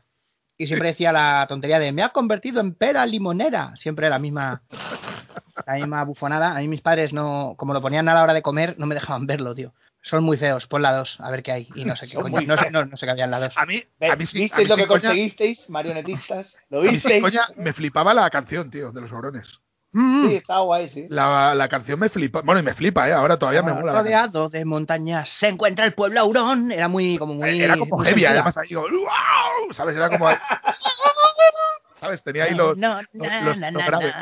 [0.57, 3.76] Y siempre decía la tontería de me ha convertido en pera limonera.
[3.76, 4.63] Siempre la misma,
[5.67, 6.55] la misma bufonada.
[6.55, 8.95] A mí mis padres no, como lo ponían a la hora de comer, no me
[8.95, 9.74] dejaban verlo, tío.
[10.06, 11.70] Son muy feos, pon la dos, a ver qué hay.
[11.76, 13.58] Y no sé qué coño, no sé, no, no sé qué había en la dos.
[13.58, 16.58] A mí, a mí sí- a ¿Visteis mí lo que coña- conseguisteis, marionetistas?
[16.70, 17.22] ¿Lo visteis?
[17.22, 19.60] coña, me flipaba la canción, tío, de los aurones.
[19.95, 20.28] Mm.
[20.28, 21.06] Sí, estaba guay, sí.
[21.08, 22.41] La, la canción me flipa.
[22.41, 23.14] Bueno, y me flipa, ¿eh?
[23.14, 23.93] Ahora todavía me mola.
[23.93, 26.72] la Rodeado de montañas se encuentra el pueblo Aurón.
[26.72, 27.62] Era muy, como muy.
[27.62, 29.72] Era como muy heavy, además ahí digo, ¡wow!
[29.72, 29.95] ¿Sabes?
[29.95, 30.28] Era como.
[32.01, 32.24] ¿Sabes?
[32.24, 32.76] Tenía ahí los.
[32.76, 34.14] No, los- los- los graves,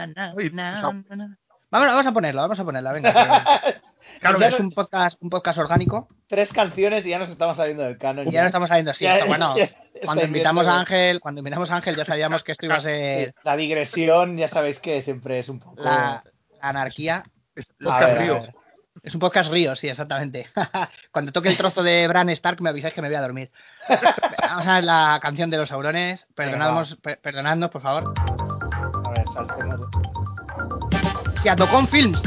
[1.71, 3.61] Vamos, vamos a ponerlo, vamos a ponerlo, venga.
[4.19, 6.07] Claro, que es un podcast, un podcast orgánico.
[6.27, 8.27] Tres canciones y ya nos estamos saliendo del canon.
[8.27, 8.91] Y ya no estamos saliendo.
[8.93, 9.69] Ya- esto, bueno, ya
[10.03, 13.33] cuando invitamos a Ángel, cuando invitamos a Ángel ya sabíamos que esto iba a ser
[13.43, 15.81] La digresión, ya sabéis que siempre es un poco.
[15.83, 16.23] la,
[16.61, 17.23] la anarquía.
[17.55, 18.41] Es A podcast ver, Río.
[19.03, 20.47] Es un podcast río, sí, exactamente.
[21.11, 23.49] Cuando toque el trozo de Bran Stark me avisáis que me voy a dormir.
[24.41, 26.27] Vamos a ver la canción de los saurones.
[26.35, 28.13] Perdonadnos, per- perdonadnos, por favor.
[29.05, 29.79] A ver, saltemos.
[31.41, 32.21] Hostia, Tocón Films.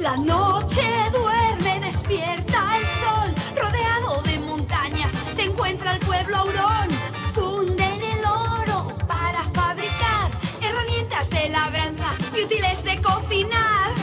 [0.00, 6.88] La noche duerme, despierta el sol, rodeado de montañas, se encuentra el pueblo Aurón.
[7.32, 13.94] Funden el oro para fabricar herramientas de labranza y útiles de cocinar.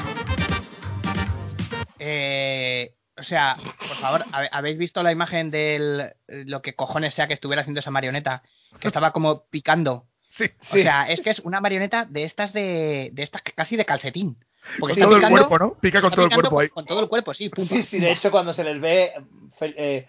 [2.00, 7.28] Eh, o sea, por favor, ¿habe- ¿habéis visto la imagen de lo que cojones sea
[7.28, 8.44] que estuviera haciendo esa marioneta?
[8.80, 10.06] Que estaba como picando.
[10.30, 13.86] Sí, O sea, es que es una marioneta de estas de, de estas casi de
[13.86, 14.38] calcetín.
[14.80, 15.74] Porque con está todo el picando, cuerpo, ¿no?
[15.80, 16.70] Pica con todo el cuerpo ahí.
[16.70, 17.50] Con todo el cuerpo, sí.
[17.50, 18.06] pum, Sí, pum, sí, pum.
[18.06, 19.14] de hecho, cuando se les ve
[19.62, 20.06] eh,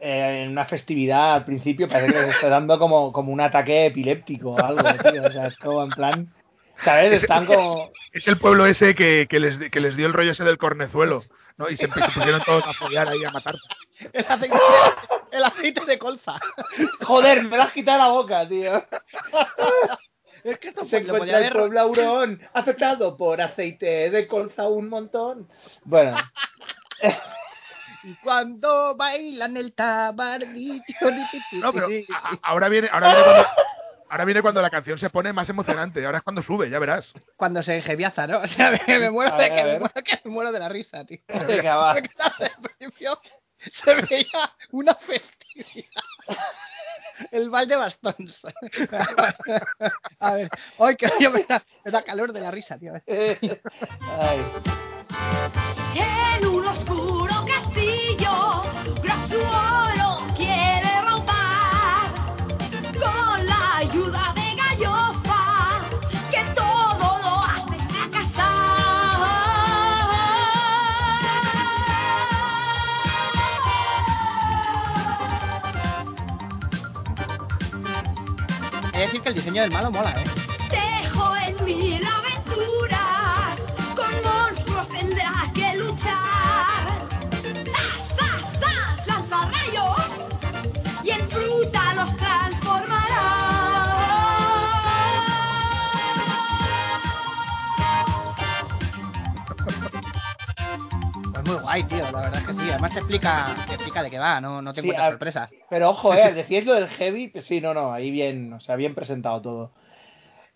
[0.00, 3.86] eh, en una festividad al principio, parece que les está dando como, como un ataque
[3.86, 5.22] epiléptico o algo, tío.
[5.24, 6.32] O sea, es como en plan.
[6.84, 7.06] ¿Sabes?
[7.14, 7.90] Ese- Están como.
[8.12, 11.24] Es el pueblo ese que, que les, que les dio el rollo ese del cornezuelo,
[11.56, 11.68] ¿no?
[11.68, 13.54] Y se, pusieron todos a follar ahí, a matar.
[14.12, 14.58] El aceite,
[15.30, 16.40] el aceite de colza.
[17.04, 18.84] Joder, me lo has quitado la boca, tío.
[20.44, 25.48] Es que esto Se encuentra el pueblo Aurón afectado por aceite de colza un montón.
[25.84, 26.16] Bueno,
[28.02, 30.82] Y cuando bailan el tabardillo.
[31.52, 33.46] No, pero a- ahora viene, ahora viene cuando,
[34.12, 36.04] ahora viene cuando la canción se pone más emocionante.
[36.04, 37.10] Ahora es cuando sube, ya verás.
[37.36, 38.38] Cuando se enjeviaza, ¿no?
[38.42, 40.68] O sea, me, me muero de ver, que me muero, que me muero de la
[40.68, 41.18] risa, tío.
[41.48, 41.94] venga, va.
[41.94, 43.18] Porque al principio
[43.84, 46.02] se veía una festividad.
[47.30, 48.40] El baile de bastons.
[50.20, 52.92] A ver, hoy que yo me da, me da calor de la risa, tío.
[53.06, 54.46] Ay.
[79.12, 80.31] Decir que el diseño del malo mola, ¿eh?
[101.52, 102.70] Muy guay, tío, la verdad es que sí.
[102.70, 105.54] Además te explica, te explica de qué va, no, no te Sí, encuentras a- sorpresas.
[105.70, 108.76] Pero ojo, eh, decíais lo del heavy, pues sí, no, no, ahí bien, o sea,
[108.76, 109.70] bien presentado todo.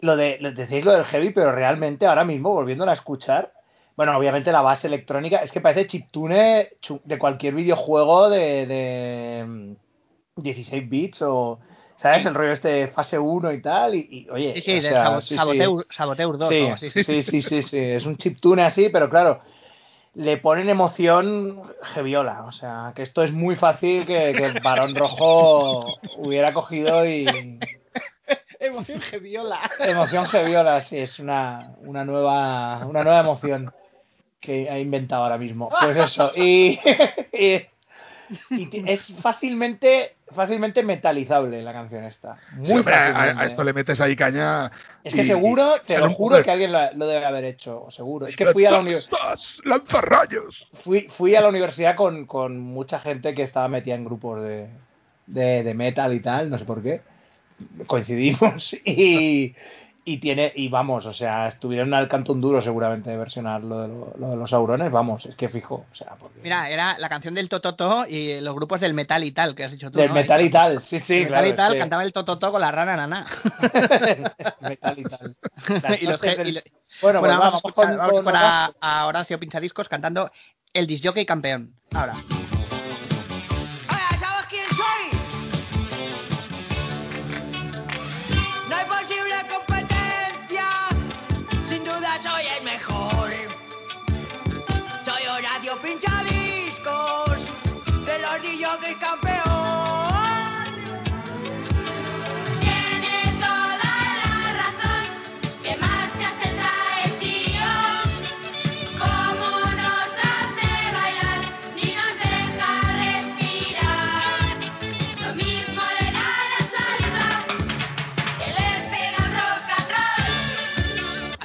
[0.00, 3.52] Lo de, lo- decíais lo del heavy, pero realmente ahora mismo, volviéndola a escuchar,
[3.96, 6.70] bueno, obviamente la base electrónica, es que parece chiptune
[7.04, 9.72] de cualquier videojuego de, de mm,
[10.42, 11.58] 16 bits o,
[11.96, 12.26] ¿sabes?
[12.26, 15.20] El rollo este de fase 1 y tal, y, y, oye, Sí, sí, o sea,
[15.22, 15.36] sí, sí.
[15.36, 16.90] Saboteur, Saboteur 2 o algo así.
[16.90, 19.40] Sí, sí, sí, sí, sí, es un chiptune así, pero claro,
[20.16, 21.62] le ponen emoción
[21.94, 27.06] geviola, o sea, que esto es muy fácil que, que el varón rojo hubiera cogido
[27.06, 27.26] y
[28.60, 29.60] Emoción que viola.
[29.78, 33.70] emoción geviola, sí, es una, una nueva una nueva emoción
[34.40, 35.68] que ha inventado ahora mismo.
[35.80, 36.78] Pues eso, y,
[37.32, 37.62] y,
[38.50, 42.36] y ti- es fácilmente fácilmente metalizable la canción esta.
[42.52, 44.70] Muy Sí, hombre, a, esto le metes ahí caña.
[45.04, 47.86] Es que y- seguro, y te lo juro que alguien la- lo debe haber hecho,
[47.90, 48.26] seguro.
[48.26, 49.36] Es que fui a la universidad.
[51.16, 54.66] Fui a la universidad con, con mucha gente que estaba metida en grupos de,
[55.26, 57.02] de, de metal y tal, no sé por qué.
[57.86, 59.54] Coincidimos y,
[60.08, 63.82] y tiene, y vamos, o sea, estuvieron al canto un duro seguramente de versionar lo
[63.82, 66.96] de, lo, lo de los aurones, vamos, es que fijo, o sea, porque Mira, era
[66.98, 69.98] la canción del Tototo y los grupos del metal y tal, que has dicho tú.
[69.98, 70.14] del ¿no?
[70.14, 71.42] metal y tal, sí, sí, El claro.
[71.42, 73.26] metal y tal, que- cantaba el Tototo con la rana nana.
[74.60, 75.36] metal y tal.
[76.00, 76.60] Y los noches ge- del- y lo-
[77.02, 80.30] Bueno, bueno, pues vamos, a vamos con- vamos a Horacio Pinchadiscos cantando
[80.72, 81.72] El disjockey campeón.
[81.92, 82.14] Ahora.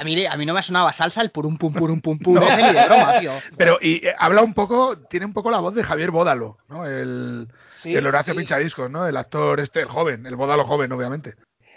[0.02, 2.18] A mí, a mí no me ha sonado a salsa el purum pum purum pum
[2.18, 3.32] pum ese ni de broma, tío.
[3.56, 6.84] Pero y eh, habla un poco, tiene un poco la voz de Javier Bódalo, ¿no?
[6.86, 8.38] El, Sí, el Horacio sí.
[8.40, 9.06] Pinchadiscos, ¿no?
[9.06, 11.34] El actor este, el joven, el Bódalo joven, obviamente.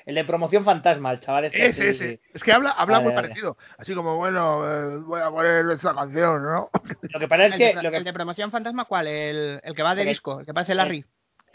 [0.07, 1.65] El de promoción fantasma, el chaval este.
[1.67, 2.09] Ese, sí, ese.
[2.17, 2.21] sí.
[2.33, 3.27] Es que habla, habla Vale, muy vale.
[3.27, 3.57] parecido.
[3.77, 6.69] Así como, bueno, eh, voy a poner esta canción, ¿no?
[7.09, 7.73] Lo que pasa es el, que.
[7.75, 9.07] de, Lo que el de promoción fantasma, ¿cuál?
[9.07, 11.03] El, el que va de El- disco, el que parece Larry.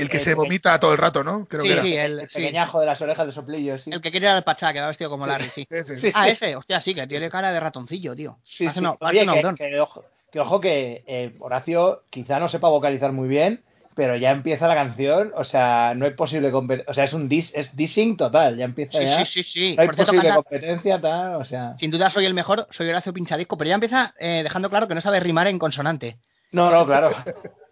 [0.00, 1.46] El que se vomita todo el rato, ¿no?
[1.46, 1.82] Creo Sí, que era.
[1.82, 2.38] sí, el, el, sí.
[2.38, 3.90] pequeñajo de las orejas de soplillo, sí.
[3.92, 5.66] El que quiere ir al Pachá, que va vestido como Larry, sí.
[5.70, 5.98] Ese.
[5.98, 6.30] Sí, Ah, sí.
[6.32, 8.38] ese, hostia, sí, que tiene cara de ratoncillo, tío.
[8.42, 8.66] Sí,
[9.00, 13.62] Oye, un que, ojo, que ojo que eh, Horacio quizá no sepa vocalizar muy bien,
[13.94, 17.28] pero ya empieza la canción, o sea, no es posible competir, o sea, es un
[17.28, 19.24] dis, es dissing total, ya empieza Sí, ya.
[19.26, 19.74] sí, sí, sí.
[19.76, 21.74] No hay Por posible canta- competencia, tal, o sea.
[21.78, 24.94] sin duda soy el mejor, soy Horacio Pinchadisco, pero ya empieza eh, dejando claro que
[24.94, 26.16] no sabe rimar en consonante.
[26.52, 27.10] No, no, claro.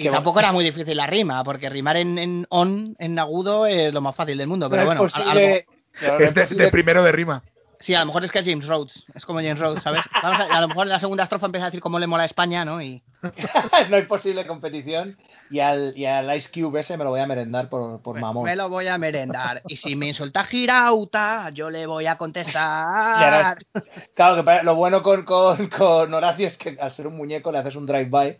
[0.00, 3.66] Y Que tampoco era muy difícil la rima, porque rimar en, en on, en agudo,
[3.66, 4.70] es lo más fácil del mundo.
[4.70, 5.66] Pero no bueno, es a- a lo posible.
[6.00, 7.42] Es es de, primero de rima.
[7.80, 9.04] Sí, a lo mejor es que es James Rhodes.
[9.14, 10.02] Es como James Rhodes, ¿sabes?
[10.22, 12.26] Vamos a, a lo mejor en la segunda estrofa empieza a decir cómo le mola
[12.26, 12.80] España, ¿no?
[12.82, 13.02] Y
[13.90, 15.16] no hay posible competición.
[15.50, 18.44] Y al, y al Ice Cube ese me lo voy a merendar por, por mamón.
[18.44, 19.62] me lo voy a merendar.
[19.66, 23.58] Y si me insulta Girauta, yo le voy a contestar.
[23.74, 23.82] es-
[24.14, 27.58] Claro, que lo bueno con, con, con Horacio es que al ser un muñeco le
[27.58, 28.38] haces un drive-by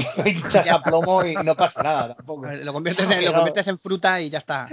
[0.00, 2.46] y lo hinchas a plomo y no pasa nada tampoco.
[2.46, 4.68] Lo conviertes, en, lo conviertes en fruta y ya está.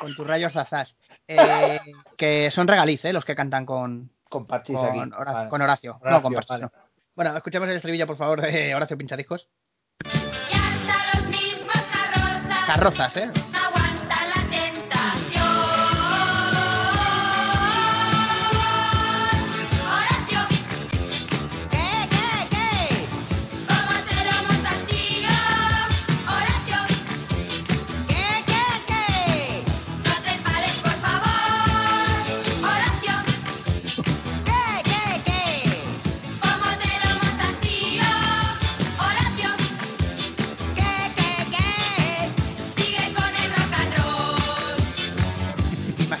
[0.00, 0.96] Con tus rayos zazás.
[1.28, 1.78] Eh,
[2.16, 3.12] que son regaliz, ¿eh?
[3.12, 4.98] Los que cantan con, Con parchís con, aquí.
[5.16, 5.48] Hora- Vale.
[5.48, 5.98] con Horacio.
[6.00, 6.62] Horacio, No, con vale.
[6.62, 6.72] no.
[7.14, 9.46] Bueno, escuchemos el estribillo, por favor, de Horacio Pinchadiscos.
[12.66, 13.30] Carrozas, ¿eh?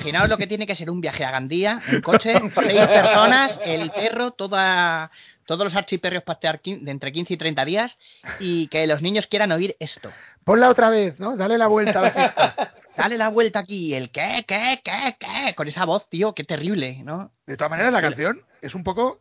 [0.02, 3.88] Imaginaos lo que tiene que ser un viaje a Gandía en coche, seis personas, el
[3.92, 5.12] perro, toda,
[5.46, 7.98] todos los archiperrios pastear de entre 15 y 30 días
[8.40, 10.10] y que los niños quieran oír esto.
[10.44, 11.36] Ponla otra vez, ¿no?
[11.36, 12.72] Dale la vuelta a ver.
[12.96, 17.00] Dale la vuelta aquí, el qué, qué, qué, qué, con esa voz, tío, qué terrible,
[17.04, 17.30] ¿no?
[17.46, 19.20] De todas maneras, la canción es un poco.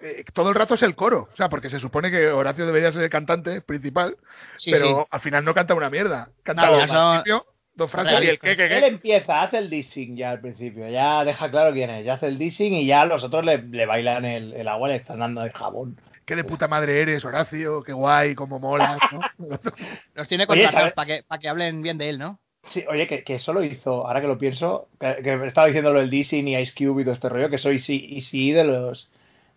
[0.00, 1.28] eh, todo el rato es el coro.
[1.32, 4.16] O sea, porque se supone que Horacio debería ser el cantante principal,
[4.56, 4.94] Sí, pero sí.
[5.10, 6.30] al final no canta una mierda.
[6.42, 8.86] Canta No, al son- principio, dos frases y el qué, qué, Él qué.
[8.86, 12.38] empieza, hace el dissing ya al principio, ya deja claro quién es, ya hace el
[12.38, 15.52] dissing y ya los otros le, le bailan el, el agua, le están dando el
[15.52, 15.98] jabón.
[16.24, 19.20] Qué de puta madre eres, Horacio, qué guay, cómo molas, ¿no?
[20.14, 22.38] Los tiene contratados para que, para que hablen bien de él, ¿no?
[22.64, 25.92] Sí, oye, que, que eso lo hizo, ahora que lo pienso, que, que estaba diciendo
[25.92, 29.10] lo del dissing y Ice Cube y todo este rollo, que soy Easy de los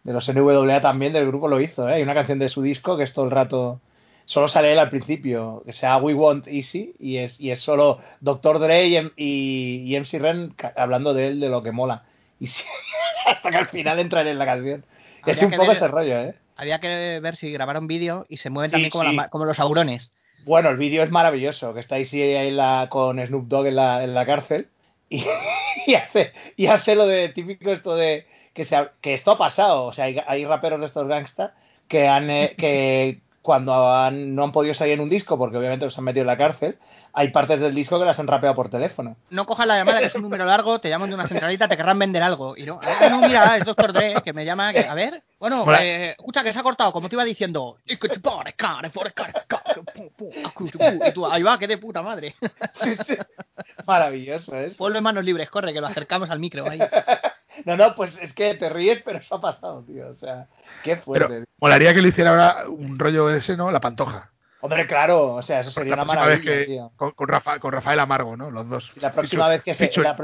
[0.04, 1.96] de los NWA también del grupo lo hizo, ¿eh?
[1.96, 3.82] Hay una canción de su disco que es todo el rato
[4.26, 8.00] solo sale él al principio, que sea We Want Easy y es y es solo
[8.22, 8.60] Dr.
[8.60, 12.04] Dre y, y, y MC Ren hablando de él de lo que mola.
[12.40, 12.48] Y
[13.26, 14.84] hasta que al final entra él en la canción.
[15.26, 16.36] es un poco ver- ese rollo, ¿eh?
[16.58, 19.30] Había que ver si grabaron vídeo y se mueven Sí, también como, sí.
[19.30, 20.14] como los aurones.
[20.46, 24.04] Bueno, el vídeo es maravilloso, que está sí, ahí la- con Snoop Dogg en la,
[24.04, 24.68] en la cárcel
[25.10, 25.24] y,
[25.88, 29.84] y hace, y hace lo de típico esto de que, se que esto ha pasado,
[29.86, 31.54] o sea, hay, hay raperos de estos gangsta
[31.90, 35.86] que han eh, que cuando han- no han podido salir en un disco porque obviamente
[35.86, 36.78] los han metido en la cárcel,
[37.14, 39.16] hay partes del disco que las han rapeado por teléfono.
[39.30, 41.78] No cojas la llamada, que es un número largo, te llaman de una centralita, te
[41.78, 42.58] querrán vender algo.
[42.58, 45.64] Y no, ah, no, mira, es Doctor Dre, que me llama, que, a ver, bueno,
[45.80, 47.78] eh, escucha, que se ha cortado, como te iba diciendo.
[51.06, 52.34] Y tú, ahí va, que de puta madre.
[53.86, 54.76] Maravilloso, ¿es?
[54.76, 56.80] Ponlo en manos libres, corre, que lo acercamos al micro ahí.
[57.64, 60.10] No, no, pues es que te ríes, pero eso ha pasado, tío.
[60.10, 60.48] O sea,
[60.84, 61.28] qué fuerte.
[61.28, 63.72] Pero molaría que le hiciera ahora un rollo ese, ¿no?
[63.72, 64.32] La pantoja.
[64.62, 66.92] Hombre, claro, o sea, eso sería la una próxima vez maravilla, que, tío.
[66.96, 68.50] con, con Rafa- con Rafael Amargo, ¿no?
[68.52, 68.92] Los dos.
[68.96, 70.18] Y la próxima vez que se, la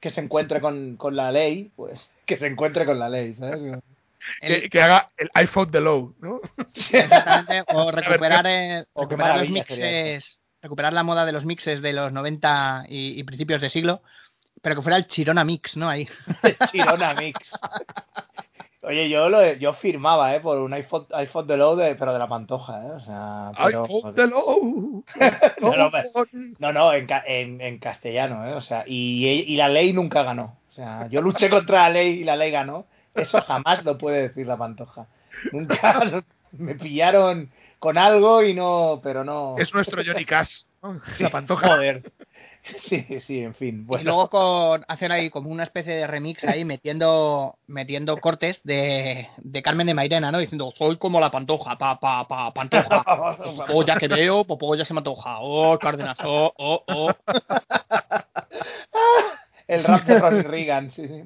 [0.00, 3.60] que se encuentre con, con la ley, pues que se encuentre con la ley, ¿sabes?
[4.40, 6.40] El- que, que haga el I fought the low, ¿no?
[6.92, 11.92] exactamente, o recuperar, qué recuperar los maravilla mixes, recuperar la moda de los mixes de
[11.92, 14.00] los 90 y, y principios de siglo,
[14.62, 15.88] pero que fuera el Chirona Mix, ¿no?
[15.88, 16.08] Ahí.
[16.70, 17.52] Chirona Mix.
[18.84, 20.40] Oye, yo lo yo firmaba, ¿eh?
[20.40, 22.90] Por un iPhone, iPhone de low, de, pero de la pantoja, ¿eh?
[22.90, 25.04] O sea, pero- I fought the low.
[25.60, 25.90] No, no,
[26.58, 28.54] No, no, en, ca- en, en castellano, ¿eh?
[28.54, 30.56] O sea, y, y la ley nunca ganó.
[30.70, 32.86] O sea, yo luché contra la ley y la ley ganó.
[33.14, 35.06] Eso jamás lo puede decir la pantoja.
[35.52, 36.00] Nunca
[36.52, 39.54] me pillaron con algo y no, pero no.
[39.58, 40.62] Es nuestro Johnny Cash.
[40.82, 41.00] ¿no?
[41.20, 41.68] La pantoja.
[41.68, 42.10] Joder.
[42.82, 43.86] Sí, sí, en fin.
[43.98, 49.28] Y luego con, hacen ahí como una especie de remix ahí metiendo metiendo cortes de,
[49.38, 50.38] de Carmen de Mairena, ¿no?
[50.38, 53.04] Diciendo, soy como la pantoja, pa, pa, pa, pantoja.
[53.72, 55.38] Oh, ya que veo, popo ya se me antoja.
[55.40, 57.10] Oh, Cárdenas, oh, oh, oh.
[59.68, 61.22] el rap de Ronnie Reagan, sí, sí.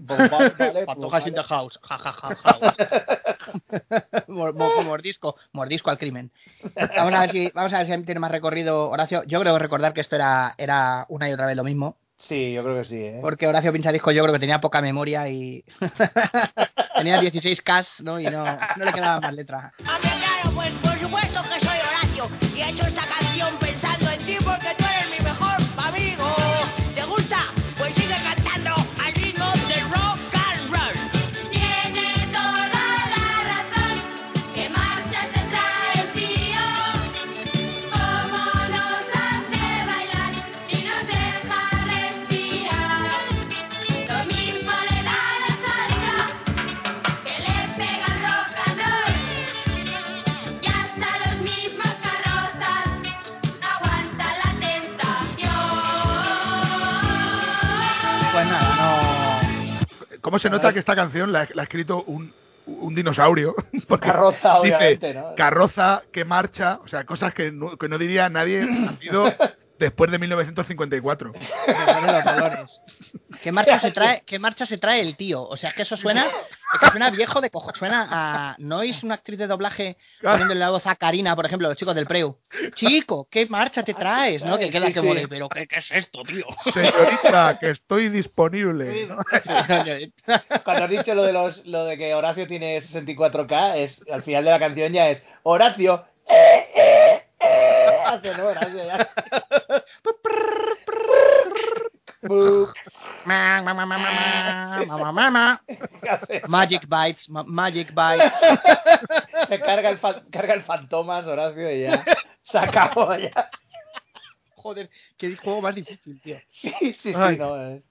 [0.87, 2.74] Pantojas in the house, ja, ja, ja, house.
[4.28, 6.30] Mor- mor- mordisco, mordisco al crimen.
[6.97, 9.22] Vamos a ver si, vamos a ver si tiene más recorrido Horacio.
[9.24, 11.97] Yo creo recordar que esto era, era una y otra vez lo mismo.
[12.18, 13.18] Sí, yo creo que sí, ¿eh?
[13.20, 15.62] Porque Horacio Pinchadisco yo creo que tenía poca memoria y
[16.97, 18.18] tenía 16K, ¿no?
[18.18, 18.45] Y no,
[18.76, 19.72] no le quedaba más letra.
[19.80, 24.26] Hombre, claro, pues por supuesto que soy Horacio y he hecho esta canción pensando en
[24.26, 24.84] ti porque tú
[60.27, 62.33] ¿Cómo se nota que esta canción la, la ha escrito un,
[62.66, 63.55] un dinosaurio?
[63.87, 65.37] Porque Carroza, dice obviamente, ¿no?
[65.37, 69.33] carroza que marcha, o sea, cosas que no, que no diría nadie nacido
[69.79, 71.33] después de 1954.
[71.33, 72.81] Después de los dolores.
[73.43, 75.43] ¿Qué marcha se trae, qué marcha se trae el tío?
[75.43, 78.83] O sea, es que eso suena, es que suena viejo de cojo, suena a ¿no
[78.83, 82.07] es una actriz de doblaje poniéndole la voz a Karina, por ejemplo, los chicos del
[82.07, 82.39] Preu?
[82.74, 84.43] Chico, ¿qué marcha te traes?
[84.45, 84.59] ¿No?
[84.59, 85.27] Que queda Sí, como sí.
[85.29, 86.47] pero ¿qué, qué es esto, tío?
[86.72, 89.07] Señorita, que estoy disponible.
[89.07, 89.16] ¿no?
[90.64, 94.45] Cuando has dicho lo de los lo de que Horacio tiene 64K, es al final
[94.45, 96.05] de la canción ya es Horacio.
[96.29, 97.22] eh, eh,
[98.07, 98.68] Hacen horas.
[106.49, 108.32] Magic Bites, Magic Bites.
[109.49, 112.03] Se carga el, fantomas, Horacio, y ya.
[112.42, 113.51] Se acabó ya.
[114.57, 116.38] Joder, qué juego más difícil, tío.
[116.51, 117.12] Sí, sí, sí.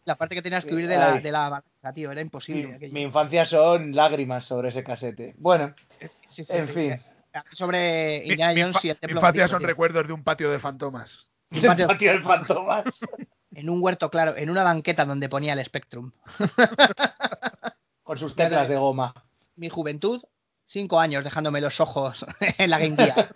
[0.04, 2.78] La parte que tenías que huir de la, de la balanza, tío, era imposible.
[2.92, 5.36] Mi, infancia son lágrimas sobre ese casete.
[5.38, 5.74] Bueno,
[6.50, 7.00] en fin.
[7.54, 9.68] Sobre Mi, Indiana mi Jones y el mi templo infancia maldito, son tío.
[9.68, 11.30] recuerdos de un patio de fantomas.
[11.52, 12.86] Un patio- Patio del fantomas.
[13.56, 16.12] en un huerto, claro, en una banqueta donde ponía el Spectrum.
[18.04, 19.14] Con sus teclas de goma.
[19.56, 20.22] Mi juventud,
[20.66, 22.26] cinco años dejándome los ojos
[22.58, 23.36] en la Game Gear.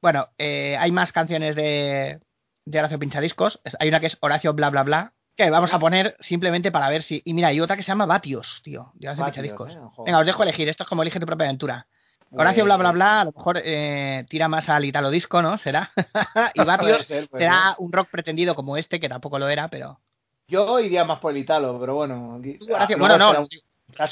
[0.00, 2.20] Bueno, eh, hay más canciones de,
[2.64, 3.60] de Horacio Pinchadiscos.
[3.78, 7.02] Hay una que es Horacio Bla Bla Bla, que vamos a poner simplemente para ver
[7.02, 7.22] si...
[7.24, 9.74] Y mira, hay otra que se llama Vatios, tío, de Horacio Vatios, Pinchadiscos.
[9.76, 10.02] eh.
[10.06, 10.68] Venga, os dejo elegir.
[10.68, 11.86] Esto es como elige tu propia aventura.
[12.30, 15.56] Horacio Bla Bla Bla, a lo mejor eh, tira más al italo disco, ¿no?
[15.58, 15.90] Será.
[16.54, 16.60] y
[17.04, 17.74] ser, puede será ser.
[17.78, 20.00] un rock pretendido como este, que tampoco lo era, pero...
[20.48, 22.36] Yo iría más por el Italo, pero bueno.
[22.36, 23.46] Horacio, ah, bueno, no,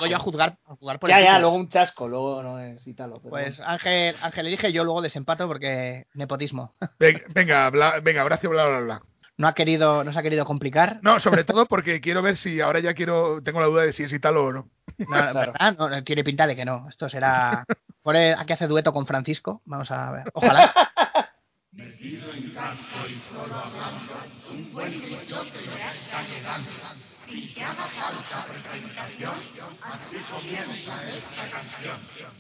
[0.07, 1.41] yo a juzgar, a juzgar por Ya, el ya, título.
[1.41, 3.17] luego un chasco, luego no es Italo.
[3.17, 3.71] pero Pues bueno.
[3.71, 6.75] Ángel, Ángel elige, yo luego desempato porque nepotismo.
[6.99, 9.03] Venga, venga, bla- venga Horacio, bla, bla, bla.
[9.39, 10.99] No ha querido, no se ha querido complicar.
[11.03, 14.05] No, sobre todo porque quiero ver si ahora ya quiero, tengo la duda de si
[14.05, 14.68] es Italo o no.
[14.99, 15.53] No, Claro.
[15.78, 16.89] No, no, tiene pinta de que no.
[16.89, 17.64] Esto será.
[18.03, 19.61] Por aquí hace dueto con Francisco.
[19.66, 20.30] Vamos a ver.
[20.32, 20.72] Ojalá.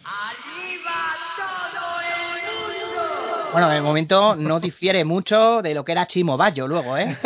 [0.04, 2.85] Arriba todo el mundo.
[3.52, 7.16] Bueno, de momento no difiere mucho de lo que era Chimo Bayo luego, ¿eh?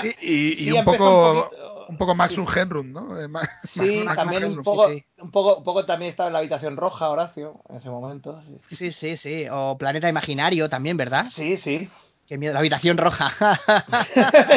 [0.00, 3.20] Sí, y, y Sí, un, poco, un un poco Max Ungenrun, ¿no?
[3.20, 3.28] Eh,
[3.64, 5.22] Sí, Max- también Max un poco, sí, sí.
[5.22, 8.40] un poco, un poco también estaba en la habitación roja, Horacio, en ese momento.
[8.68, 9.46] Sí, Sí, sí, sí.
[9.50, 11.26] O Planeta Imaginario también, ¿verdad?
[11.30, 11.56] sí.
[11.56, 11.88] sí.
[12.26, 13.32] Qué miedo, la habitación roja.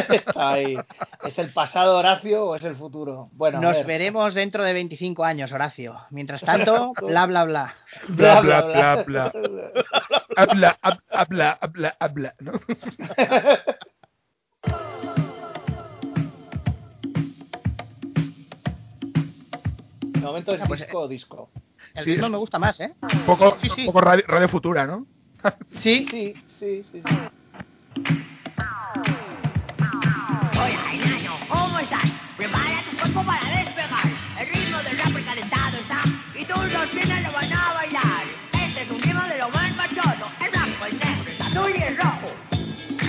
[0.10, 0.78] Está ahí.
[1.26, 3.30] ¿Es el pasado, Horacio, o es el futuro?
[3.34, 3.86] Bueno, Nos ver.
[3.86, 5.98] veremos dentro de 25 años, Horacio.
[6.12, 7.74] Mientras tanto, bla, bla, bla.
[8.08, 9.32] Bla, bla, bla, bla.
[10.38, 12.54] Habla, hab- habla, habla, habla, ¿no?
[20.02, 21.50] De momento es Ah, pues, disco o disco.
[21.94, 22.94] El Sí, ritmo es- me gusta más, ¿eh?
[23.02, 23.82] Un poco, Sí, sí.
[23.82, 25.06] un poco radio, radio futura, ¿no?
[25.78, 27.02] Sí, Sí, sí, sí.
[28.06, 28.26] Sí.
[30.54, 32.06] Hola, enano, ¿cómo estás?
[32.38, 34.06] Prepara tu cuerpo para despegar.
[34.40, 36.04] El ritmo del rap calentado está
[36.40, 38.24] y tú los tienes lo van a bailar.
[38.54, 40.26] Este es un ritmo de lo más machoso.
[40.44, 42.28] El blanco, el negro, el azul y el rojo.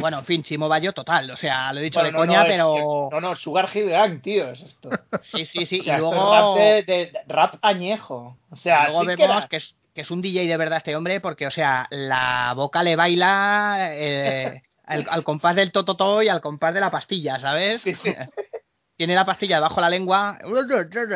[0.01, 1.31] Bueno, en fin, Chimo Bayo total.
[1.31, 3.09] O sea, lo he dicho Bueno, de no, coña, no, pero.
[3.13, 4.91] no, no, Sugar Hill Gang, tío, es esto.
[5.23, 5.81] Sí, sí, sí.
[5.81, 6.57] O sea, y luego.
[6.57, 8.37] rap, de, rap añejo.
[8.51, 11.21] O sea, luego que vemos que, es, que es un DJ de verdad este hombre,
[11.21, 13.91] porque, o sea, la boca le baila.
[13.93, 17.83] eh, al, al compás del tototo y al compás de la pastilla, ¿sabes?
[17.83, 18.15] Sí, sí.
[18.97, 20.39] Tiene la pastilla debajo de la lengua.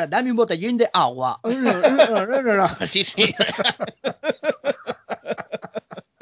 [0.09, 1.41] Dame un botellín de agua.
[2.93, 3.35] Sí, sí.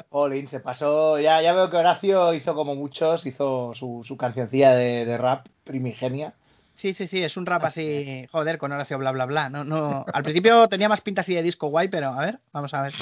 [0.09, 1.19] Jolín, se pasó.
[1.19, 5.45] Ya, ya veo que Horacio hizo como muchos, hizo su, su cancioncilla de, de rap
[5.63, 6.33] primigenia.
[6.75, 9.49] Sí, sí, sí, es un rap así, joder, con Horacio bla bla bla.
[9.49, 10.03] No, no.
[10.11, 12.93] Al principio tenía más pinta así de disco guay, pero a ver, vamos a ver.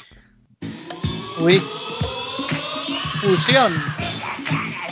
[1.39, 1.64] Uy.
[3.22, 3.74] Fusión.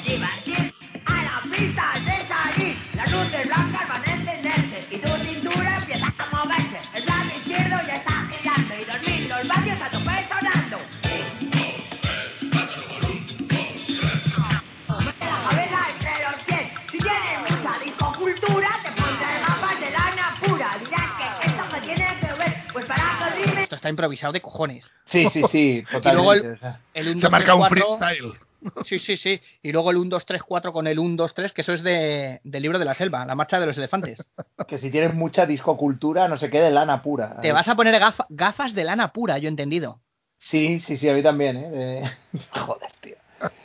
[0.08, 0.74] Divertir
[1.06, 2.78] a la pista de salir.
[2.96, 6.80] Las luces blancas van a encenderse y tu cintura empieza a moverse.
[6.94, 10.78] El lado izquierdo ya está girando y dormir los vatios a tope sonando.
[15.00, 16.72] Mete la cabeza entre los pies.
[16.92, 20.78] Si tienes mucha discocultura, te pondrás gafas de lana pura.
[20.80, 23.64] Dirás que esto que tiene que ver, pues para rime.
[23.64, 24.90] Esto está improvisado de cojones.
[25.06, 26.48] Sí, sí, sí, Y luego totalmente.
[26.48, 26.80] el, o sea.
[26.94, 27.98] el 1, Se 2, marca 3, un 4.
[27.98, 28.34] freestyle.
[28.86, 29.40] Sí, sí, sí.
[29.62, 31.84] Y luego el 1, 2, 3, 4 con el 1, 2, 3, que eso es
[31.84, 34.26] de, del libro de la selva, la marcha de los elefantes.
[34.68, 37.40] Que si tienes mucha discocultura, no se quede lana pura.
[37.42, 40.00] Te vas a poner gafa- gafas de lana pura, yo he entendido.
[40.38, 41.70] Sí, sí, sí, a mí también, ¿eh?
[41.70, 43.16] De- Joder, tío.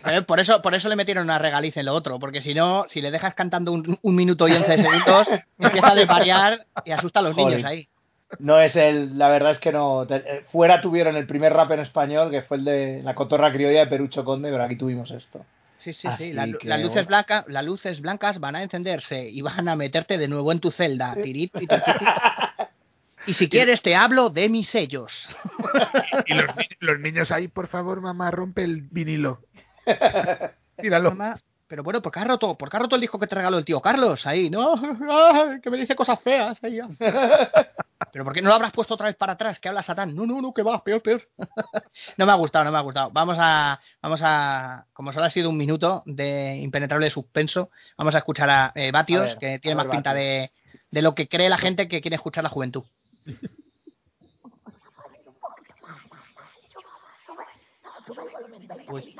[0.05, 2.85] Pero por eso, por eso le metieron una regaliz en lo otro, porque si no,
[2.89, 5.29] si le dejas cantando un, un minuto y 11 segundos,
[5.59, 7.57] empieza a desvariar y asusta a los Joder.
[7.57, 7.89] niños ahí.
[8.39, 9.19] No es el.
[9.19, 10.07] La verdad es que no.
[10.07, 13.53] te- eh, Fuera tuvieron el primer rap en español, que fue el de la cotorra
[13.53, 15.45] criolla de Perucho Conde, pero aquí tuvimos esto.
[15.79, 16.33] Sí, sí, Así sí.
[16.33, 17.09] La- que, las, luces bueno.
[17.09, 20.71] blanca- las luces blancas van a encenderse y van a meterte de nuevo en tu
[20.71, 21.15] celda.
[21.15, 21.53] Tirit,
[23.27, 25.27] y si quieres te hablo de mis sellos.
[26.27, 26.47] Y los,
[26.81, 29.41] los niños ahí, por favor, mamá, rompe el vinilo.
[30.81, 31.11] Tíralo.
[31.11, 31.41] Mamá,
[31.73, 33.57] pero bueno, ¿por qué has roto, por qué has roto el disco que te regaló
[33.57, 34.27] el tío Carlos?
[34.27, 34.75] Ahí, ¿no?
[35.11, 36.63] Ay, que me dice cosas feas.
[36.63, 36.79] Ahí.
[38.13, 39.59] Pero ¿por qué no lo habrás puesto otra vez para atrás?
[39.59, 40.15] Que habla Satán.
[40.15, 41.23] No, no, no, que va, peor, peor.
[42.19, 43.11] no me ha gustado, no me ha gustado.
[43.11, 48.19] Vamos a, vamos a, como solo ha sido un minuto de impenetrable suspenso, vamos a
[48.19, 50.53] escuchar a eh, Batios, A ver, que tiene ver, más pinta de,
[50.91, 52.85] de lo que cree la gente que quiere escuchar la juventud.
[58.91, 59.17] Uy,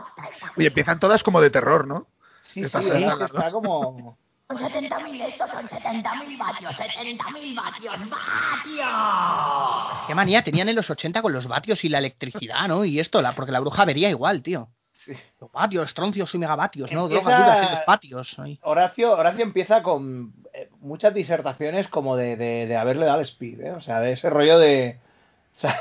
[0.59, 2.09] Oye, empiezan todas como de terror, ¿no?
[2.43, 2.89] Sí, Está sí,
[3.25, 4.17] está como.
[4.49, 10.07] Son 70.000, estos son 70.000 vatios, 70.000 vatios, vatios.
[10.07, 12.85] qué manía tenían en los 80 con los vatios y la electricidad, ¿no?
[12.85, 14.69] Y esto, la, porque la bruja vería igual, tío.
[14.93, 15.13] Sí.
[15.41, 17.05] Los vatios, troncios y megavatios, ¿no?
[17.05, 18.37] Empieza- Drogas duras en los patios.
[18.63, 23.61] Horacio, Horacio empieza con eh, muchas disertaciones como de, de, de haberle dado el speed,
[23.63, 23.71] ¿eh?
[23.73, 24.99] O sea, de ese rollo de,
[25.57, 25.77] o sea,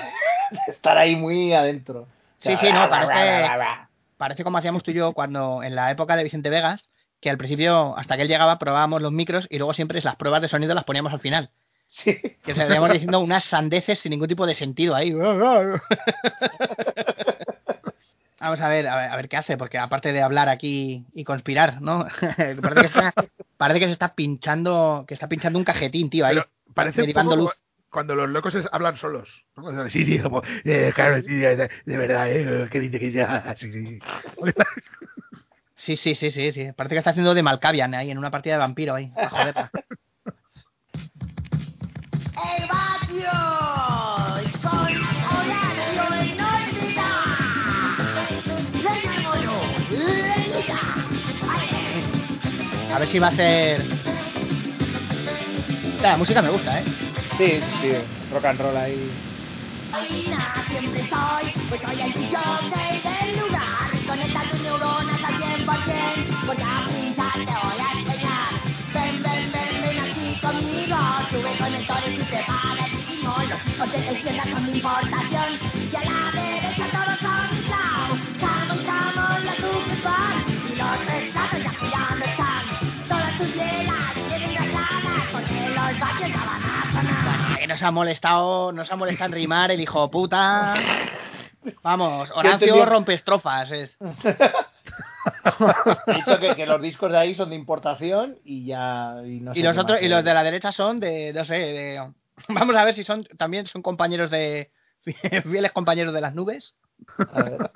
[0.49, 2.01] de estar ahí muy adentro.
[2.01, 2.07] O
[2.39, 3.89] sea, Sí, sí, no, bla, bla, parece- bla, bla, bla.
[4.22, 7.40] Parece como hacíamos tú y yo cuando en la época de Vicente Vegas, que al
[7.40, 10.76] principio, hasta que él llegaba, probábamos los micros y luego siempre las pruebas de sonido
[10.76, 11.50] las poníamos al final.
[11.88, 12.22] Sí.
[12.44, 15.12] Que estaríamos diciendo unas sandeces sin ningún tipo de sentido ahí.
[18.40, 21.24] Vamos a ver, a ver, a ver qué hace, porque aparte de hablar aquí y
[21.24, 22.06] conspirar, ¿no?
[22.62, 23.16] parece, que está,
[23.58, 26.36] parece que se está pinchando, que está pinchando un cajetín, tío, ahí.
[26.36, 27.61] Pero parece un derivando poco luz.
[27.92, 29.46] Cuando los locos es- hablan solos.
[29.56, 29.64] ¿no?
[29.64, 33.54] Cuando- Sí, sí, como, eh, claro, sí, de, de verdad, eh, que dice que ya,
[33.58, 34.00] sí, sí.
[35.76, 36.72] Sí, sí, sí, sí, sí.
[36.74, 39.12] Parece que está haciendo de Malkavian ahí en una partida de vampiro ahí.
[39.16, 39.72] pa' joderla.
[42.34, 43.32] ¡El vatio!
[44.62, 47.62] Soy Horacio Inolvidable.
[48.84, 49.92] ¡Leñémonos!
[49.92, 50.80] ¡Leñita!
[52.96, 53.86] A ver si va a ser.
[56.02, 56.84] La música me gusta, ¿eh?
[57.42, 57.89] Sí, sí,
[58.32, 59.12] rock and roll ahí.
[64.06, 66.86] Conecta tus neuronas al 100%, porque a
[67.34, 68.52] te voy a enseñar.
[68.94, 70.98] Ven, ven, ven, ven aquí conmigo.
[71.58, 72.24] Conectores y
[73.00, 73.34] ritmo.
[79.42, 80.36] Los la.
[80.70, 81.00] Y los
[81.89, 82.64] ya están.
[83.10, 83.88] Todas tienen
[86.00, 86.71] baches.
[87.62, 90.74] Que nos ha molestado, nos ha molestado en rimar el hijo de puta.
[91.84, 93.70] Vamos, Horacio rompe estrofas.
[93.70, 93.95] Es...
[96.07, 99.18] He dicho que, que los discos de ahí son de importación y ya.
[99.24, 101.53] Y, no Y los otros, más, y los de la derecha son de, no sé,
[101.53, 102.12] de.
[102.47, 104.72] Vamos a ver si son también son compañeros de.
[105.43, 106.74] fieles compañeros de las nubes.
[107.32, 107.72] A ver.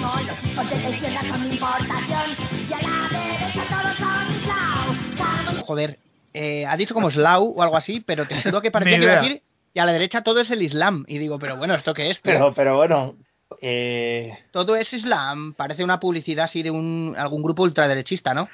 [0.00, 2.36] No, los hijos de la izquierda son mi importación
[2.68, 5.10] y a la derecha todos son Islam.
[5.12, 6.00] Estamos Joder,
[6.36, 9.12] eh, ha dicho como Slow o algo así, pero te juro que parecía que iba
[9.14, 9.42] a decir.
[9.74, 11.04] Y a la derecha todo es el Islam.
[11.08, 12.20] Y digo, pero bueno, ¿esto qué es?
[12.22, 12.32] tío?
[12.32, 13.16] Pero, pero bueno.
[13.60, 15.54] Eh, Todo es Islam.
[15.54, 18.48] Parece una publicidad así de un algún grupo ultraderechista, ¿no?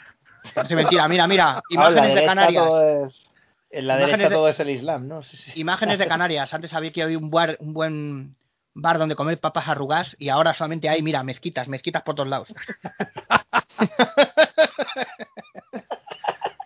[0.55, 1.07] Parece mentira.
[1.09, 2.66] Mira, mira, ah, imágenes de Canarias.
[3.07, 3.26] es-
[3.70, 5.22] en la Imágenes derecha de- todo es el Islam, ¿no?
[5.22, 5.53] Sí, sí.
[5.55, 6.53] Imágenes de Canarias.
[6.55, 8.37] Antes había que había un, buar- un buen
[8.74, 12.49] bar donde comer papas arrugas y ahora solamente hay, mira, mezquitas, mezquitas por todos lados.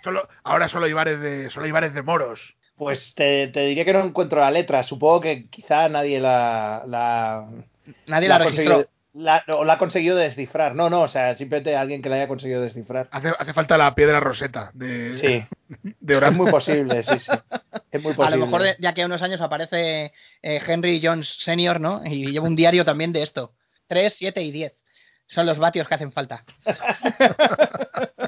[0.06, 2.54] Solo, ahora solo hay bares de, solo hay bares de moros.
[2.76, 4.84] Pues te, te diría que no encuentro la letra.
[4.84, 6.84] Supongo que quizá nadie la.
[6.86, 7.48] la
[8.06, 8.64] Nadie la, ha registró.
[8.84, 10.76] conseguido- la- o la ha conseguido descifrar.
[10.76, 13.08] No, no, o sea, simplemente alguien que la haya conseguido descifrar.
[13.10, 17.32] Hace, hace falta la piedra roseta de, Sí, de es muy posible, sí, sí.
[17.90, 18.36] Es muy A posible.
[18.38, 22.02] lo mejor de, de aquí a unos años aparece eh, Henry Jones Senior, ¿no?
[22.04, 23.54] Y lleva un diario también de esto.
[23.88, 24.72] 3, 7 y 10.
[25.26, 26.44] Son los vatios que hacen falta.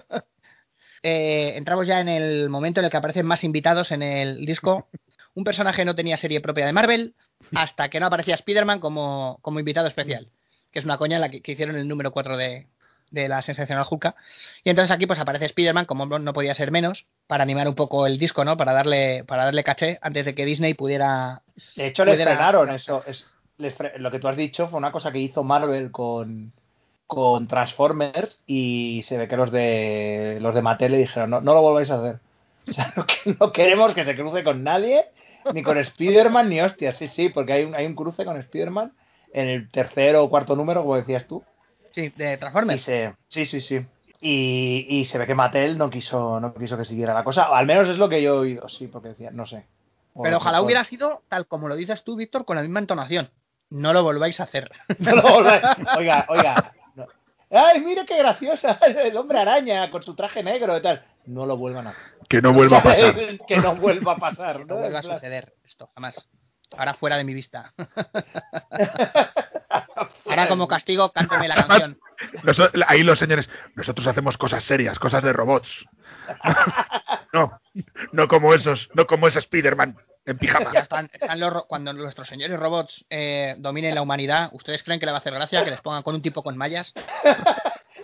[1.03, 4.89] Eh, entramos ya en el momento en el que aparecen más invitados en el disco.
[5.35, 7.15] Un personaje no tenía serie propia de Marvel
[7.55, 10.29] hasta que no aparecía Spider-Man como, como invitado especial,
[10.73, 12.67] que es una coña en la que, que hicieron el número 4 de,
[13.13, 14.17] de la sensacional Hulka.
[14.65, 18.07] Y entonces aquí pues aparece Spider-Man, como no podía ser menos, para animar un poco
[18.07, 18.57] el disco, ¿no?
[18.57, 21.43] Para darle, para darle caché antes de que Disney pudiera...
[21.77, 23.05] De hecho, le pudiera- frenaron eso.
[23.07, 23.27] Es,
[23.59, 26.53] les fre- lo que tú has dicho fue una cosa que hizo Marvel con,
[27.09, 31.55] con Transformers y se ve que los de los de Mattel le dijeron, no, no
[31.55, 32.19] lo volváis a hacer.
[32.69, 35.07] O sea, no, que- no queremos que se cruce con nadie,
[35.55, 36.99] ni con Spider-Man, ni hostias.
[36.99, 38.93] Sí, sí, porque hay un, hay un cruce con Spider-Man
[39.33, 41.43] en el tercero o cuarto número, como decías tú.
[41.95, 42.83] Sí, de Transformers.
[42.83, 43.81] se, sí, sí, sí.
[44.21, 47.51] Y, y se ve que Mattel no quiso, no quiso que siguiera la cosa.
[47.51, 49.65] O al menos es lo que yo he oído, sí, porque decía, no sé.
[50.23, 53.31] Pero ojalá hubiera sido tal como lo dices tú, Víctor, con la misma entonación.
[53.71, 54.71] No lo volváis a hacer.
[54.99, 55.63] No lo volváis-
[55.97, 56.73] Oiga, oiga.
[57.51, 58.79] Ay, mire qué graciosa.
[58.87, 61.03] El hombre araña con su traje negro y tal.
[61.27, 62.03] No lo vuelvan a hacer.
[62.29, 63.15] Que no vuelva a pasar.
[63.49, 64.61] que no vuelva a pasar.
[64.61, 64.77] No ¿no?
[64.77, 66.29] vuelva a suceder esto, jamás.
[66.77, 67.73] Ahora fuera de mi vista.
[70.27, 71.99] Ahora como castigo, cánteme la canción.
[72.87, 75.87] Ahí los señores, nosotros hacemos cosas serias, cosas de robots.
[77.33, 77.59] No,
[78.13, 79.97] no como esos, no como ese Spider-Man
[80.31, 80.73] en pijama.
[80.73, 85.01] Ya están, están los ro- cuando nuestros señores robots eh, dominen la humanidad, ¿ustedes creen
[85.01, 86.93] que le va a hacer gracia que les pongan con un tipo con mallas?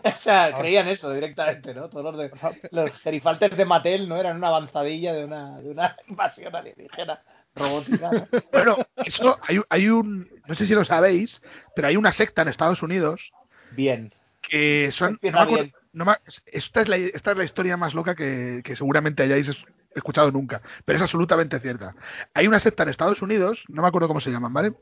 [0.06, 1.88] O sea, creían eso directamente, ¿no?
[1.88, 2.30] Todos los, de,
[2.72, 7.22] los gerifaltes de Mattel no eran una avanzadilla de una, de una invasión alienígena
[7.54, 8.10] robótica.
[8.10, 8.26] ¿no?
[8.52, 11.40] Bueno, eso hay, hay un, no sé si lo sabéis,
[11.74, 13.32] pero hay una secta en Estados Unidos
[13.70, 14.12] Bien.
[14.42, 15.74] que son, no Empieza me acuerdo- bien.
[15.94, 16.16] no me-
[16.52, 19.48] esta, es la, esta es la historia más loca que, que seguramente hayáis
[19.94, 21.94] escuchado nunca, pero es absolutamente cierta.
[22.34, 24.72] Hay una secta en Estados Unidos, no me acuerdo cómo se llaman, ¿vale?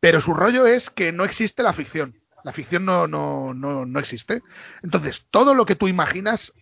[0.00, 2.14] Pero su rollo es que no existe la ficción.
[2.44, 4.42] La ficción no, no, no, no existe.
[4.82, 6.52] Entonces, todo lo que tú imaginas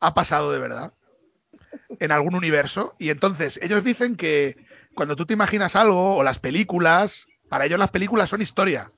[0.00, 0.92] ha pasado de verdad
[2.00, 2.94] en algún universo.
[2.98, 4.56] Y entonces, ellos dicen que
[4.94, 8.90] cuando tú te imaginas algo, o las películas, para ellos las películas son historia.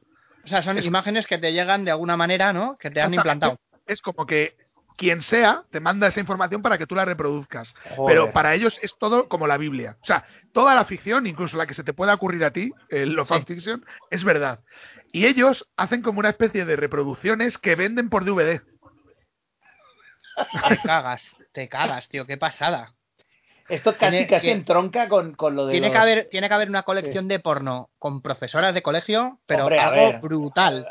[0.44, 2.78] O sea, son Es- imágenes que te llegan de alguna manera, ¿no?
[2.78, 3.58] Que te han implantado.
[3.86, 4.56] Es como que
[4.98, 7.72] quien sea te manda esa información para que tú la reproduzcas.
[7.96, 8.14] Joder.
[8.16, 9.96] Pero para ellos es todo como la Biblia.
[10.02, 13.12] O sea, toda la ficción, incluso la que se te pueda ocurrir a ti, el
[13.12, 14.60] lo fanfiction, es verdad.
[15.12, 18.60] Y ellos hacen como una especie de reproducciones que venden por DVD.
[20.68, 21.22] Te cagas,
[21.52, 22.94] te cagas, tío, qué pasada.
[23.68, 25.72] Esto casi, Tiene- casi tiene- entronca con, con lo de.
[25.72, 29.40] Tiene los- que, haber, tiene que haber una colección de porno con profesoras de colegio,
[29.46, 30.20] pero Hombre, algo ver.
[30.20, 30.86] brutal.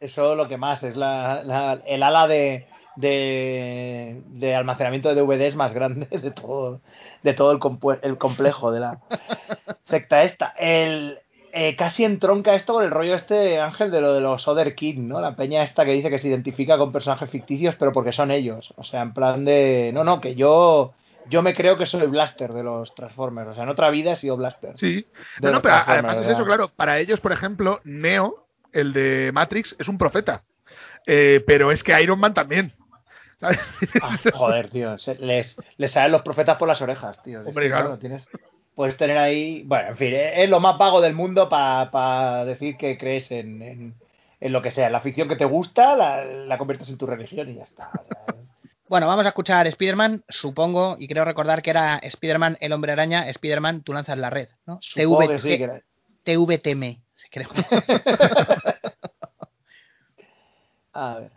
[0.00, 5.56] Eso lo que más es la, la- el ala de, de, de almacenamiento de DVDs
[5.56, 6.80] más grande de todo,
[7.22, 8.98] de todo el, el complejo de la
[9.84, 10.54] secta esta.
[10.58, 11.18] El,
[11.54, 15.08] eh, casi entronca esto con el rollo este, Ángel, de lo de los Other King,
[15.08, 15.20] ¿no?
[15.20, 18.72] La peña esta que dice que se identifica con personajes ficticios, pero porque son ellos.
[18.76, 19.90] O sea, en plan de.
[19.92, 20.94] No, no, que yo.
[21.28, 23.50] Yo me creo que soy Blaster de los Transformers.
[23.50, 24.76] O sea, en otra vida he sido Blaster.
[24.76, 25.06] Sí.
[25.40, 26.68] No, no, pero además es eso, claro.
[26.74, 30.42] Para ellos, por ejemplo, Neo, el de Matrix, es un profeta.
[31.06, 32.72] Eh, pero es que Iron Man también.
[33.42, 33.58] ¿Sabes?
[34.00, 34.96] Ah, joder, tío.
[34.98, 37.40] se- les, les salen los profetas por las orejas, tío.
[37.42, 37.98] Es Hombre, que, claro.
[37.98, 38.26] tienes,
[38.76, 39.64] puedes tener ahí.
[39.66, 43.94] Bueno, en fin, es, lo más vago del mundo para decir que crees en, en,
[44.40, 44.88] en lo que sea.
[44.90, 47.90] La ficción que te gusta la, la conviertes en tu religión y ya está.
[48.28, 48.36] Es-
[48.88, 53.28] Bueno, vamos a escuchar Spider-Man, supongo, y creo recordar que era Spider-Man el hombre araña,
[53.28, 54.78] Spider-Man tú lanzas la red, ¿no?
[54.82, 55.80] supongo que sí, que era-
[56.24, 57.48] TVTM, creo.
[60.92, 61.30] A ver.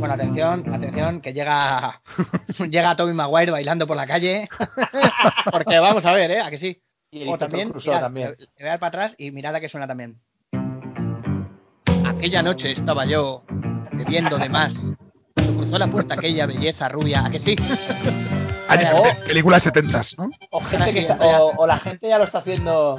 [0.00, 2.00] Bueno, atención, atención, que llega
[2.70, 4.48] llega Tommy Maguire bailando por la calle.
[5.52, 6.40] Porque vamos a ver, ¿eh?
[6.40, 6.82] ¿A que sí?
[7.12, 8.30] Y el O también, mirad, también.
[8.30, 10.18] le- le voy a dar para atrás y mirad a que suena también.
[12.06, 13.42] Aquella noche estaba yo
[13.92, 14.74] bebiendo de más.
[15.34, 17.56] Cuando cruzó la puerta aquella belleza rubia, ¿a que sí?
[18.68, 20.30] Año- O- pe- películas setentas, ¿no?
[20.50, 21.42] O, gente que Sí, está- ya.
[21.42, 22.96] o, o la gente ya lo está haciendo.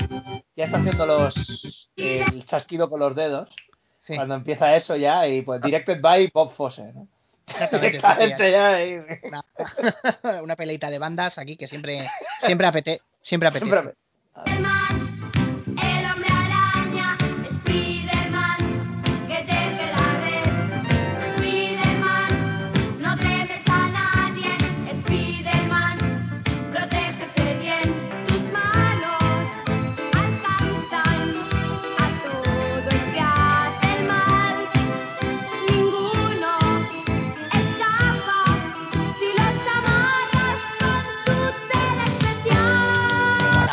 [0.55, 3.49] Ya está haciendo los el chasquido con los dedos.
[4.01, 7.07] Sí, Cuando empieza eso ya, y pues directed by Bob Fosse, ¿no?
[7.47, 8.51] exactamente.
[8.51, 8.85] ya.
[8.85, 9.43] y- una,
[10.41, 12.09] una peleita de bandas aquí que siempre,
[12.43, 13.71] Siempre apete, siempre apetece.
[13.71, 14.80] Siempre-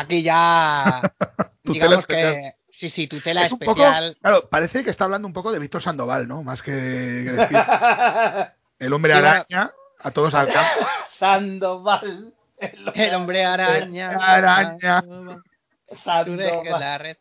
[0.09, 1.03] Aquí ya.
[1.65, 2.55] Digamos que.
[2.71, 4.17] Sí, sí, tutela Es un poco, especial.
[4.23, 6.43] claro, parece que está hablando un poco de Víctor Sandoval, ¿no?
[6.43, 7.59] Más que, que decir
[8.79, 10.87] el hombre araña a todos al campo.
[11.09, 12.33] Sandoval.
[12.59, 14.17] El hombre araña.
[14.19, 15.03] Araña.
[15.03, 15.43] Tú
[15.89, 16.81] dejes Sandoval.
[16.81, 17.17] la red.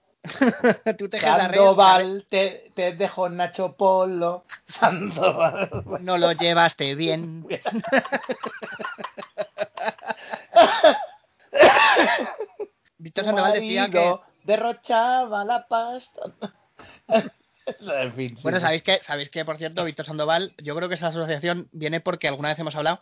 [0.98, 4.46] Tú red Sandoval, te, te dejo Nacho Polo.
[4.66, 5.84] Sandoval.
[6.00, 7.46] No lo llevaste bien.
[13.08, 14.16] Víctor Sandoval decía que.
[14.44, 16.22] derrochaba la pasta.
[18.02, 18.36] en fin.
[18.38, 21.70] sí, Bueno, sabéis que, sabéis que, por cierto, Víctor Sandoval, yo creo que esa asociación
[21.72, 23.00] viene porque alguna vez hemos hablado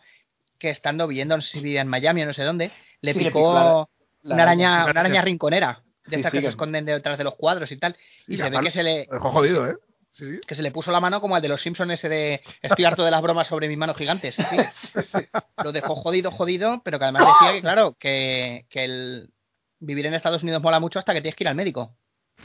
[0.58, 3.18] que estando viviendo, no sé si vivía en Miami o no sé dónde, le Sí,
[3.18, 3.88] picó picó la-
[4.22, 7.34] la una araña, una araña rinconera, de estas sí, que se esconden detrás de los
[7.34, 7.96] cuadros y tal,
[8.28, 9.76] y se ve que se le, jodido, ¿eh?
[10.12, 10.40] Sí.
[10.46, 13.04] que se le puso la mano como al de los Simpsons ese de estoy harto
[13.04, 14.34] de las bromas sobre mis manos gigantes.
[15.12, 15.26] ¿sí?
[15.62, 19.30] Lo dejó jodido, jodido, pero que además decía que, claro, que, que el
[19.78, 21.96] vivir en Estados Unidos mola mucho hasta que tienes que ir al médico.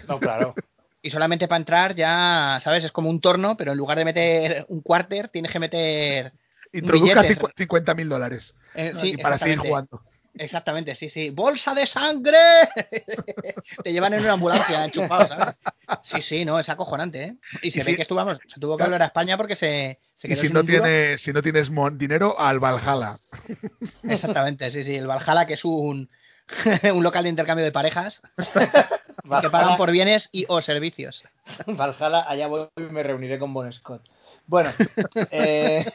[0.08, 0.56] No, claro.
[1.04, 2.84] Y solamente para entrar ya, ¿sabes?
[2.84, 6.32] Es como un torno, pero en lugar de meter un cuarter, tienes que meter...
[6.74, 7.42] Introduzca billete.
[7.58, 8.54] 50 mil dólares.
[8.76, 10.04] eh, sí, y para seguir jugando.
[10.38, 11.32] Exactamente, sí, sí.
[11.32, 12.38] ¡Bolsa de sangre!
[13.84, 15.56] Te llevan en una ambulancia enchufado, ¿sabes?
[16.04, 17.36] Sí, sí, no, es acojonante, ¿eh?
[17.64, 20.00] Y se Y ve si- que estuvamos, se tuvo que volver a España porque se,
[20.16, 23.18] se Y quedó si sin no, tienes, si no tienes dinero, al Valhalla.
[24.04, 24.96] Exactamente, sí, sí.
[24.96, 26.10] El Valhalla, que es un,
[26.94, 28.22] un local de intercambio de parejas
[29.42, 31.24] que pagan por bienes y o servicios.
[31.68, 34.02] Valhalla, allá voy y me reuniré con Bon Scott.
[34.48, 34.72] Bueno,
[35.30, 35.86] eh,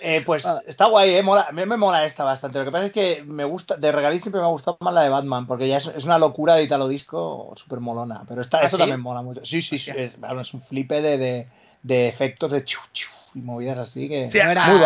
[0.00, 0.62] eh, pues Ah.
[0.66, 2.58] está guay, eh, mola, a mí me mola esta bastante.
[2.58, 5.02] Lo que pasa es que me gusta, de regalín siempre me ha gustado más la
[5.02, 8.22] de Batman, porque ya es, es una locura de Italo Disco súper molona.
[8.28, 8.82] Pero esta, ¿Ah, esto sí?
[8.82, 9.44] también mola mucho.
[9.44, 11.48] Sí, sí, sí, es, bueno, es un flipe de, de,
[11.82, 14.30] de efectos de chu, chu y movidas así que.
[14.30, 14.78] Sí, muy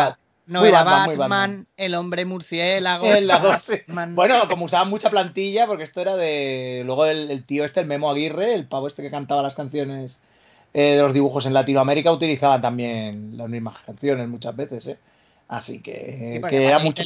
[0.46, 1.66] no muy era Batman, muy Batman, Batman.
[1.76, 3.06] el hombre murciélago.
[4.14, 6.82] Bueno, como usaban mucha plantilla, porque esto era de.
[6.84, 10.18] Luego el, el tío este, el Memo Aguirre, el pavo este que cantaba las canciones
[10.74, 14.98] eh, de los dibujos en Latinoamérica, utilizaban también las mismas canciones muchas veces, ¿eh?
[15.48, 17.02] Así que, Sí, porque que era mucho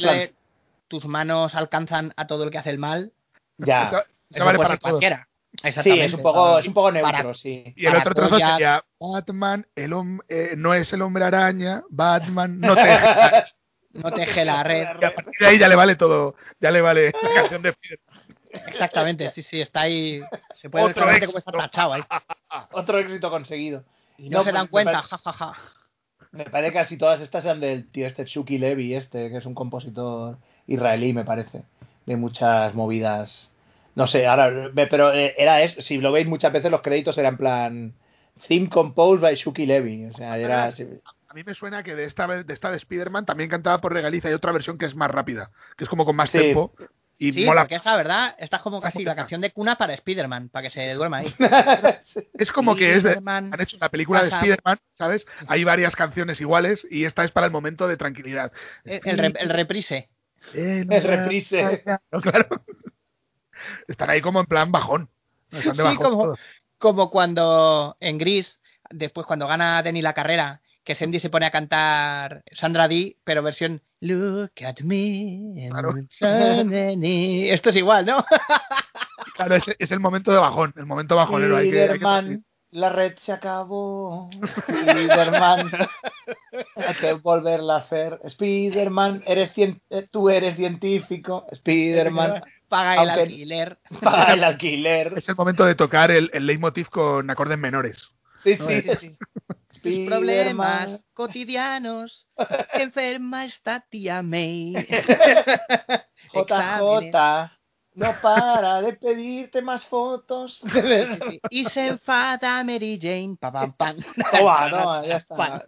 [0.87, 3.11] tus manos alcanzan a todo el que hace el mal.
[3.57, 3.87] Ya.
[3.87, 5.61] Eso, eso eso vale para ser cualquiera.
[5.61, 6.05] Sí, Exactamente.
[6.05, 7.73] es un poco, es un poco neutro, Para- sí.
[7.75, 11.83] Y el Para otro trozo sería Batman, el hom- eh, no es el hombre araña,
[11.89, 12.81] Batman, no te...
[13.93, 14.85] No teje la red.
[15.01, 17.69] Y a partir de ahí ya le vale todo, ya le vale la canción de
[17.69, 17.99] Spider.
[18.67, 20.21] Exactamente, sí, sí, está ahí.
[20.53, 21.63] Se puede ver Otro claramente cómo está éxito.
[21.69, 22.03] tachado ahí.
[22.73, 23.83] Otro éxito conseguido.
[24.19, 25.53] Y no, No, se dan me cuenta, parece- jajaja.
[26.31, 29.45] Me parece que casi todas estas sean del tío este Chucky Levy, este, que es
[29.47, 30.37] un compositor
[30.67, 31.63] israelí, me parece,
[32.05, 33.49] de muchas movidas.
[33.97, 37.33] No sé, ahora, pero eh, era eso, si lo veis muchas veces los créditos eran
[37.33, 37.93] en plan
[38.47, 40.87] Theme Composed by Chucky Levy, o sea, era así.
[41.27, 44.27] A mí me suena que de esta, de esta de Spider-Man también cantaba por Regaliza.
[44.27, 46.37] Hay otra versión que es más rápida, que es como con más Sí.
[46.39, 46.73] tiempo.
[47.19, 47.61] Y Sí, mola.
[47.63, 48.35] porque esta, ¿verdad?
[48.37, 51.33] Esta es como casi la canción de cuna para Spider-Man, para que se duerma ahí.
[52.37, 55.25] Es como que es de, han hecho una película de Spider-Man, ¿sabes?
[55.47, 58.51] Hay varias canciones iguales y esta es para el momento de tranquilidad.
[58.85, 60.09] El, el re- el reprise.
[60.53, 61.83] El El reprise.
[62.11, 62.47] No, claro.
[63.87, 65.09] Están ahí como en plan bajón.
[65.51, 66.39] Están de Sí, bajón como- todos.
[66.77, 68.59] Como cuando en Gris,
[68.91, 73.41] después cuando gana Denny la carrera, que Sandy se pone a cantar Sandra Dee, pero
[73.43, 75.67] versión Look at me.
[75.71, 75.93] Claro.
[76.09, 77.49] so many".
[77.49, 78.23] Esto es igual, ¿no?
[79.35, 81.57] Claro, es, es el momento de bajón, el momento bajonero.
[81.57, 82.39] Hay que, hay que-
[82.71, 84.29] la red se acabó.
[84.69, 85.69] Spiderman,
[86.75, 88.19] hay que volverla a hacer.
[88.29, 91.45] Spiderman, eres cien- eh, tú eres científico.
[91.55, 93.79] Spiderman, Paga el Aunque- alquiler.
[94.01, 95.13] paga el alquiler.
[95.15, 98.09] es el momento de tocar el, el leitmotiv con acordes menores.
[98.43, 99.17] Sí, No, sí, es- sí.
[99.17, 100.09] Tus Spiderman.
[100.09, 102.27] problemas cotidianos.
[102.73, 104.75] enferma está tía May.
[106.33, 107.11] Exámenes.
[107.13, 107.51] JJ,
[107.97, 110.61] no para de pedirte más fotos.
[110.71, 111.39] Sí, sí, sí.
[111.49, 113.35] Y se enfada Mary Jane.
[113.39, 113.97] Pa, pam, pam.
[114.31, 115.65] Toma, toma, ya está.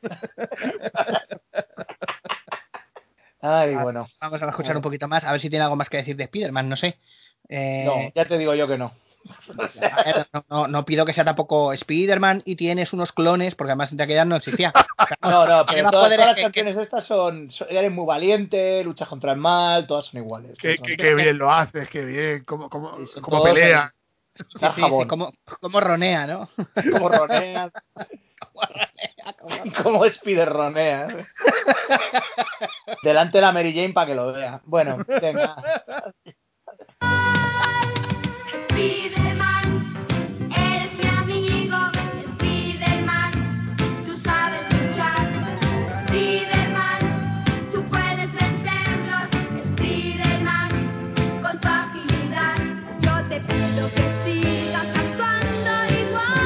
[3.41, 4.07] Ay, bueno.
[4.21, 6.25] Vamos a escuchar un poquito más, a ver si tiene algo más que decir de
[6.25, 6.99] Spider-Man, no sé.
[7.47, 8.91] Eh, No, ya te digo yo que no.
[10.33, 14.05] No, no- no pido que sea tampoco Spider-Man y tienes unos clones, porque además entre
[14.05, 14.73] aquellas no existía.
[15.21, 19.31] No, no, pero todas, las que- canciones estas son, son- Eres muy valiente, luchas contra
[19.33, 20.57] el mal, todas son iguales.
[20.59, 23.93] Qué, Son- qué- qué bien lo haces, qué bien, cómo, cómo, Sí, cómo pelea.
[24.35, 24.43] Sí,
[24.75, 25.03] sí, jabón.
[25.03, 25.31] sí, como,
[25.61, 26.49] como ronea, ¿no?
[26.91, 27.71] como roneas,
[29.83, 31.13] como spiderroneas.
[33.03, 34.61] Delante de la Mary Jane para que lo vea.
[34.65, 35.55] Bueno, venga.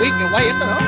[0.04, 0.83] Uy, qué guay esto, ¿no?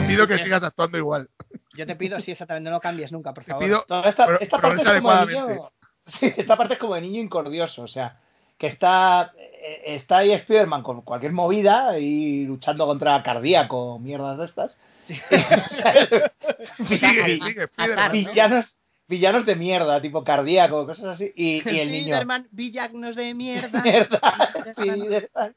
[0.00, 1.28] Te pido que sigas actuando igual.
[1.74, 3.64] Yo te pido, sí, exactamente, no cambies nunca, por Te favor.
[3.64, 4.44] pido esta, parte
[4.82, 5.70] es como de niño.
[6.08, 8.18] Sí, esta parte es como de niño incordioso, o sea,
[8.56, 14.44] que está, eh, está ahí Spiderman con cualquier movida y luchando contra cardíaco, mierdas de
[14.46, 14.78] estas.
[18.10, 21.30] Villanos, villanos de mierda, tipo cardíaco, cosas así.
[21.36, 22.14] Y, y el niño.
[22.14, 23.82] Spider-Man, villanos de mierda.
[24.78, 25.52] Mierda,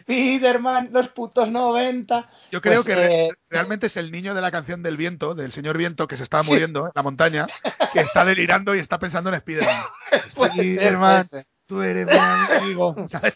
[0.00, 0.90] Spiderman.
[0.92, 2.30] Los putos 90.
[2.50, 5.34] Yo creo Pues, que re- eh, realmente es el niño de la canción del viento,
[5.34, 7.46] del señor viento que se estaba muriendo en la montaña,
[7.92, 9.84] que está delirando y está pensando en Spiderman.
[10.30, 11.28] Spiderman,
[11.66, 12.94] tú eres mi amigo.
[13.08, 13.34] ¿sabes?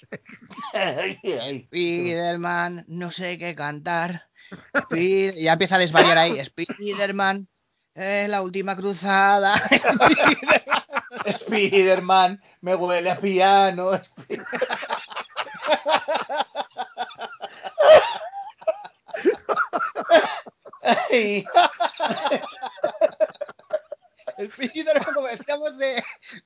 [1.66, 4.22] Spiderman, no sé qué cantar.
[4.74, 6.38] Spi- ya empieza a desvariar ahí.
[6.44, 7.48] Spiderman,
[7.94, 9.54] es la última cruzada.
[11.40, 13.94] Spiderman, me huele a piano.
[13.94, 14.44] Spider-
[20.82, 21.44] Ay,
[24.52, 25.86] Spiderman, como decíamos de,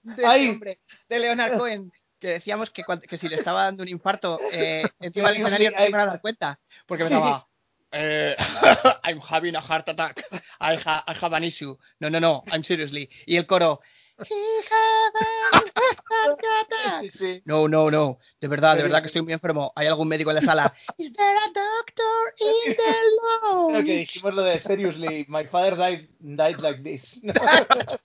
[0.03, 3.83] de, este hombre, de Leonard Cohen, que decíamos que, cuan- que si le estaba dando
[3.83, 6.61] un infarto eh, encima del escenario no se iban a dar cuenta.
[6.87, 7.47] Porque me estaba.
[7.93, 8.37] eh,
[9.05, 10.25] I'm having a heart attack.
[10.61, 11.77] I, ha- I have an issue.
[11.99, 13.09] No, no, no, I'm seriously.
[13.27, 13.81] Y el coro.
[17.45, 18.19] No, no, no.
[18.41, 19.73] De verdad, de verdad que estoy muy enfermo.
[19.75, 20.75] ¿Hay algún médico en la sala?
[20.99, 23.85] Is there a doctor in the Creo lounge?
[23.85, 27.21] que dijimos lo de seriously, my father died, died like this.
[27.23, 27.33] ¿no?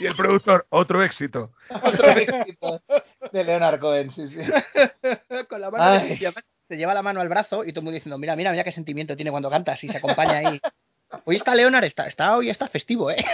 [0.00, 1.52] Y el productor, otro éxito.
[1.70, 2.82] Otro éxito
[3.30, 4.40] de Leonard Cohen, sí, sí.
[5.48, 5.84] Con la mano.
[5.84, 8.64] Además se lleva la mano al brazo y todo el mundo diciendo, mira, mira, mira
[8.64, 10.60] qué sentimiento tiene cuando cantas y se acompaña ahí.
[11.24, 13.24] Hoy está Leonard, está, está hoy está festivo, ¿eh?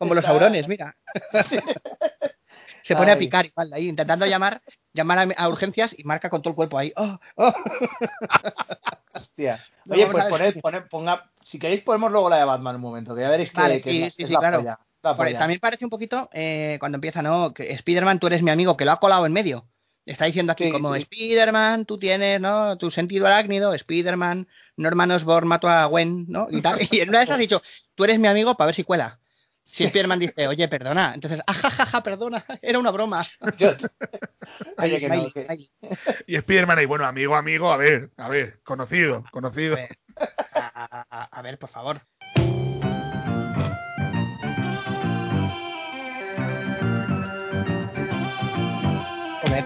[0.00, 0.96] Como los, como los Está- aurones, mira.
[2.82, 3.20] Se pone a Ay.
[3.20, 4.62] picar igual ahí, intentando llamar,
[4.94, 6.92] llamar a, a urgencias y marca con todo el cuerpo ahí.
[6.96, 7.52] Oh, oh.
[9.12, 9.62] Hostia.
[9.88, 13.14] Oye, pues a poned, poned- ponga, si queréis ponemos luego la de Batman un momento,
[13.14, 14.58] que ya veréis que, Vale, que sí, es- sí, es sí, la claro.
[14.60, 15.38] polla, la Porque polla.
[15.38, 17.52] también parece un poquito eh, cuando empieza, ¿no?
[17.52, 19.66] Que Spider-Man, tú eres mi amigo, que lo ha colado en medio.
[20.06, 21.02] Está diciendo aquí Sí, como sí.
[21.02, 22.78] Spider-Man, tú tienes, ¿no?
[22.78, 26.48] Tu sentido arácnido, Spider-Man, Norman Osborn mató a Gwen, ¿no?
[26.50, 26.78] Y, tal.
[26.90, 27.62] y en una de esas has dicho,
[27.94, 29.19] tú eres mi amigo para ver si cuela.
[29.72, 31.12] Si Spider-Man dice, oye, perdona.
[31.14, 33.24] Entonces, ajajaja, perdona, era una broma.
[34.78, 35.46] Oye, que no, que-.
[36.26, 39.74] Y Spiderman ahí, bueno, amigo, amigo, a ver, a ver, conocido, conocido.
[39.76, 39.96] A ver,
[40.54, 42.00] a- a- a ver, por favor.
[49.42, 49.64] Joder.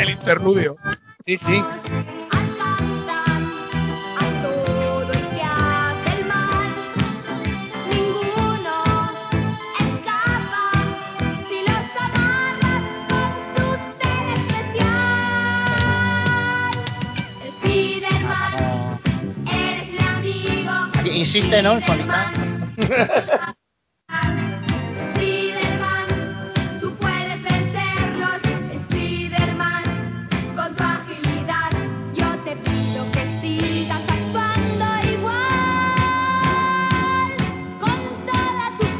[0.00, 0.76] El interludio.
[1.26, 1.62] Sí, sí.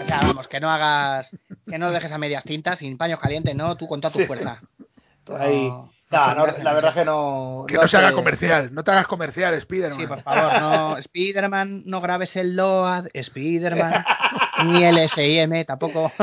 [0.00, 1.30] O sea, vamos, que no hagas,
[1.66, 3.76] que no lo dejes a medias tintas, sin paños calientes, ¿no?
[3.76, 4.60] Tú con toda tu Sí, fuerza.
[5.38, 5.68] Ahí.
[5.68, 7.64] No, No, no, la verdad que no.
[7.66, 9.98] Que no se haga comercial, no te hagas comercial, Spiderman.
[9.98, 10.96] Sí, por favor, no.
[11.02, 14.04] Spiderman, no grabes el LOAD, Spiderman,
[14.66, 16.12] ni el SIM tampoco.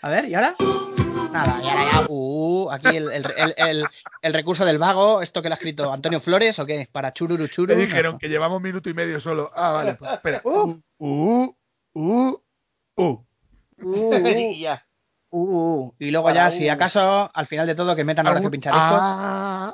[0.00, 0.54] A ver, ¿y ahora?
[1.32, 2.06] Nada, y ahora ya.
[2.08, 3.84] Uh, aquí el, el, el, el-
[4.22, 6.88] el recurso del vago, esto que lo ha escrito Antonio Flores o qué?
[6.90, 7.74] Para chururu churu.
[7.74, 8.18] Me dijeron No.
[8.18, 9.50] que llevamos un minuto y medio solo.
[9.54, 10.40] Ah, vale, pues espera.
[10.44, 11.54] Uh, uh,
[11.94, 12.40] uh,
[12.96, 13.24] uh.
[13.80, 14.84] Uh, Y ya.
[15.30, 15.38] Uh,
[15.86, 15.94] uh.
[15.98, 16.72] Y luego ya, si uh.
[16.72, 18.98] acaso, al final de todo, que metan ahora que pinchar discos.
[19.02, 19.72] Ah.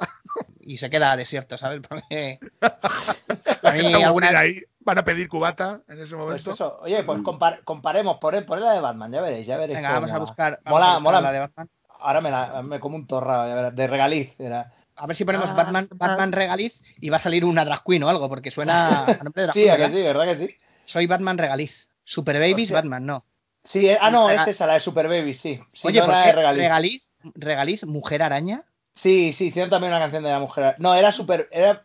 [0.61, 1.81] y se queda desierto, ¿sabes?
[1.87, 2.71] Porque La
[3.71, 6.51] a mí gente alguna- aburrida ahí van a pedir cubata en ese Pues momento.
[6.53, 9.77] eso, oye, pues compar- comparemos, poner, poner la de Batman, ya veréis, ya veréis.
[9.79, 11.21] Venga, vamos a buscar, vamos Mola, a buscar mola.
[11.21, 11.69] la de Batman.
[12.01, 14.35] Ahora me, la, me como un torrado, ya verás, de regaliz.
[14.39, 14.73] Era.
[14.97, 15.95] A ver si ponemos Ah, Batman, ah.
[15.97, 19.43] Batman Regaliz y va a salir una drag queen o algo, porque suena a nombre
[19.43, 20.57] de drag Sí, queen, a que sí, ¿verdad que sí?
[20.85, 21.89] Soy Batman Regaliz.
[22.05, 22.77] Super Babies, Hostia.
[22.77, 23.25] Batman, no.
[23.65, 25.59] Sí, eh, ah, no, Rega- es esa, la de Super Baby, sí.
[25.73, 26.63] sí Oye, no ¿por la qué de regaliz.
[26.63, 28.63] Regaliz, Regaliz, Mujer Araña?
[28.95, 30.75] Sí, sí, hicieron también una canción de la mujer.
[30.79, 31.49] No, era Super.
[31.51, 31.83] Era,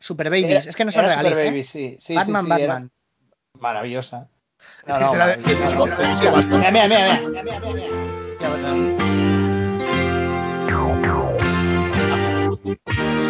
[0.00, 1.50] Super Babies, era- es que no son Regaliz, Super ¿eh?
[1.50, 1.96] Baby, sí.
[2.00, 2.90] sí, Batman, sí, sí, era Batman.
[3.60, 4.28] Maravillosa.
[4.86, 6.58] Es que será de- Batman.
[6.58, 7.86] Mira, mira, mira, mira, mira, mira, mira.
[8.40, 8.98] Ya, Batman.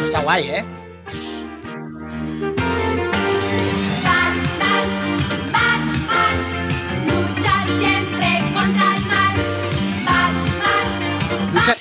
[0.06, 0.64] Está guay, ¿eh?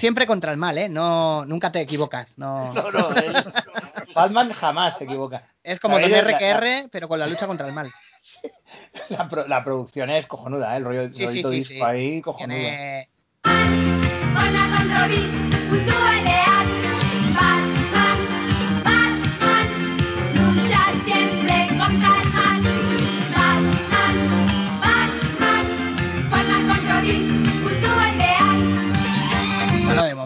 [0.02, 0.90] Siempre contra el mal, ¿eh?
[0.90, 2.38] No, nunca te equivocas.
[2.38, 2.74] No.
[2.74, 3.34] No, no, él-
[4.16, 5.44] Batman jamás se equivoca.
[5.64, 7.90] Es como la- RQR, pero con la lucha contra el mal.
[9.10, 10.78] La, pro- la producción es cojonuda, ¿eh?
[10.78, 11.82] el rollo, Sí, sí, sí, disco sí.
[11.82, 12.58] ahí, cojonudo.
[12.58, 13.10] Tiene...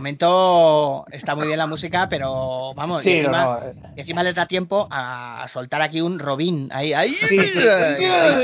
[0.10, 3.65] momento está muy bien la música, pero vamos, Sí, encima, no.
[3.65, 6.69] eh, y encima les da tiempo a soltar aquí un Robin.
[6.72, 7.10] Ahí, ahí.
[7.14, 7.36] Sí,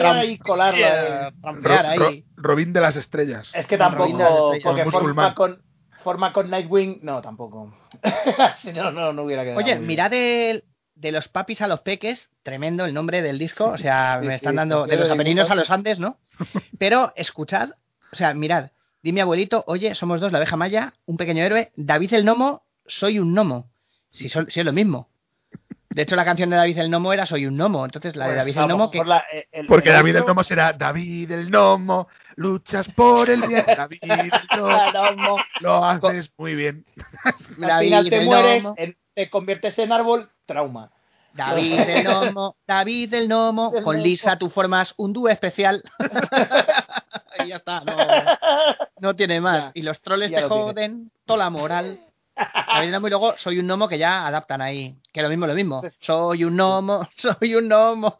[0.03, 1.99] ahí, colarlo, eh, trampear ahí.
[1.99, 3.51] Ro- Robin de las estrellas.
[3.53, 5.61] Es que Con Robin de las tampoco, porque forma con,
[6.03, 7.73] forma con Nightwing, no, tampoco.
[8.61, 9.59] si no, no, no hubiera quedado.
[9.59, 10.63] Oye, mirad el-
[10.95, 14.33] de los papis a los peques, tremendo el nombre del disco, o sea, Sí, me
[14.33, 16.17] sí, están dando de los Apeninos a los Andes, ¿no?
[16.79, 17.69] Pero escuchad,
[18.11, 18.71] o sea, mirad,
[19.01, 22.63] di mi abuelito, oye, somos dos, la abeja maya, un pequeño héroe, David el Nomo,
[22.85, 23.69] soy un gnomo.
[24.11, 25.07] Si, es lo mismo.
[25.89, 28.31] De hecho, la canción de David el Gnomo era Soy un gnomo, entonces la de
[28.31, 31.31] Pues, David el lo Gnomo, que la- el- Porque el David el Nomo será David
[31.31, 33.65] el Nomo, luchas por el bien.
[33.75, 34.31] David el
[34.93, 36.85] Nomo, lo haces muy bien.
[37.61, 40.91] Al final te el mueres, Gnomo, en- te conviertes en árbol, trauma.
[41.33, 44.01] David el Gnomo, David el Gnomo, El con.
[44.01, 45.81] Lisa tú formas un dúo especial.
[47.43, 47.95] y ya está, no,
[48.99, 49.65] no tiene más.
[49.65, 50.63] Ya, y los troles te lo tiene.
[50.63, 51.99] joden, toda la moral.
[52.35, 54.95] David el Gnomo y luego soy un gnomo que ya adaptan ahí.
[55.13, 55.81] Que lo mismo, lo mismo.
[55.99, 58.15] Soy un gnomo, soy un gnomo.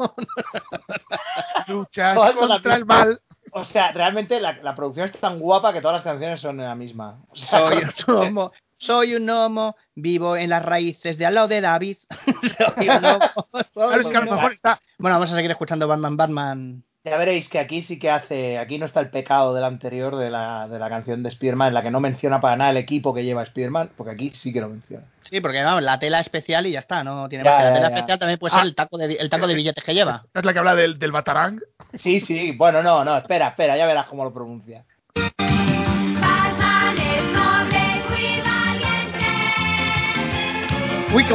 [1.67, 3.21] Luchas contra el mal.
[3.53, 6.75] O sea, realmente la, la producción es tan guapa que todas las canciones son la
[6.75, 7.19] misma.
[7.29, 8.51] O sea, Soy un gnomo,
[8.81, 11.97] soy un gnomo, vivo en las raíces de al lado de David.
[12.57, 13.19] Soy un gnomo,
[13.53, 14.79] soy Claro, es un que a lo mejor está.
[14.97, 16.83] Bueno, vamos a seguir escuchando Batman, Batman.
[17.03, 20.29] Ya veréis que aquí sí que hace, aquí no está el pecado del anterior de
[20.29, 23.11] la, de la canción de Spiderman, en la que no menciona para nada el equipo
[23.13, 25.05] que lleva Spiderman, porque aquí sí que lo menciona.
[25.29, 27.73] Sí, porque vamos, la tela especial y ya está, no tiene Ya, más que la
[27.73, 27.95] tela ya.
[27.95, 28.59] especial también puede Ah.
[28.59, 30.23] ser el taco de el taco de billetes que lleva.
[30.33, 31.59] Es la que habla del, del Batarang.
[31.95, 34.85] Sí, sí, bueno, no, no, espera, espera, ya verás cómo lo pronuncia.
[41.13, 41.33] Uy, qué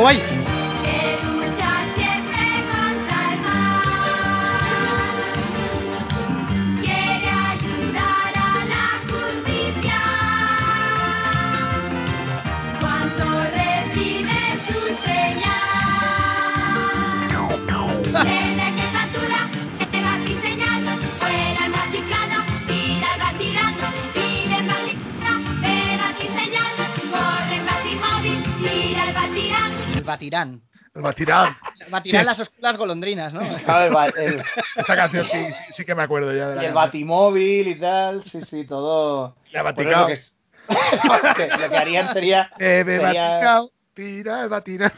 [30.06, 31.56] El Batirán.
[31.84, 31.90] El.
[31.90, 32.26] Batirán Sí.
[32.26, 33.40] las oscuras golondrinas, ¿no?
[33.64, 34.42] Claro, el, ba- el-
[34.76, 37.74] Esta canción sí, sí, sí que me acuerdo ya de la y el batimóvil y
[37.74, 39.36] tal, sí, sí, todo.
[39.52, 40.00] Pues baticao.
[40.02, 40.34] lo, que, es-
[41.36, 44.92] que lo que harían sería, Eh, me sería- baticao, tira el Batirang.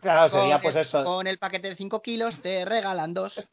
[0.00, 1.04] claro, sería Con pues el- eso.
[1.04, 3.34] Con el paquete de 5 kilos te regalan dos.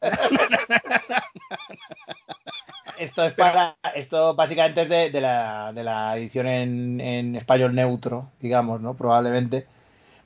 [2.98, 7.74] Esto es para, esto básicamente es de, de la, de la edición en, en español
[7.74, 8.94] neutro, digamos, ¿no?
[8.94, 9.66] Probablemente.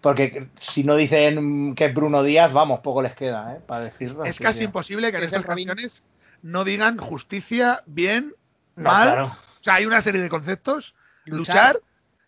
[0.04, 3.60] Porque si no dicen que es Bruno Díaz, vamos, poco les queda, ¿eh?
[3.66, 4.22] Para decirlo.
[4.24, 6.02] Es así casi imposible que en estas canciones
[6.42, 8.34] no digan justicia, bien,
[8.76, 9.08] No, mal.
[9.08, 9.26] claro.
[9.60, 10.94] O sea, hay una serie de conceptos.
[11.24, 11.76] Luchar.
[11.76, 11.80] Luchar,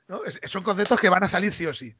[0.08, 0.24] ¿no?
[0.24, 1.94] Es- son conceptos que van a salir sí o sí.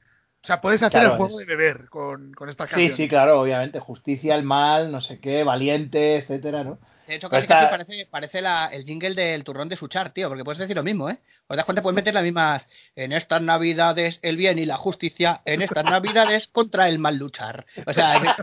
[0.46, 2.96] O sea, puedes hacer Claro, el juego es- de beber con, con estas Sí, canciones.
[2.96, 3.80] sí, claro, obviamente.
[3.80, 6.78] Justicia, el mal, no sé qué, valiente, etcétera, ¿no?
[7.08, 10.44] De hecho, casi, casi parece, parece la- el jingle del turrón de Suchar, tío, porque
[10.44, 11.18] puedes decir lo mismo, ¿eh?
[11.48, 11.82] ¿Os das cuenta?
[11.82, 12.68] Puedes meter las mismas.
[12.94, 15.40] En estas navidades, el bien y la justicia.
[15.46, 17.66] En estas navidades, contra el mal luchar.
[17.84, 18.20] O sea,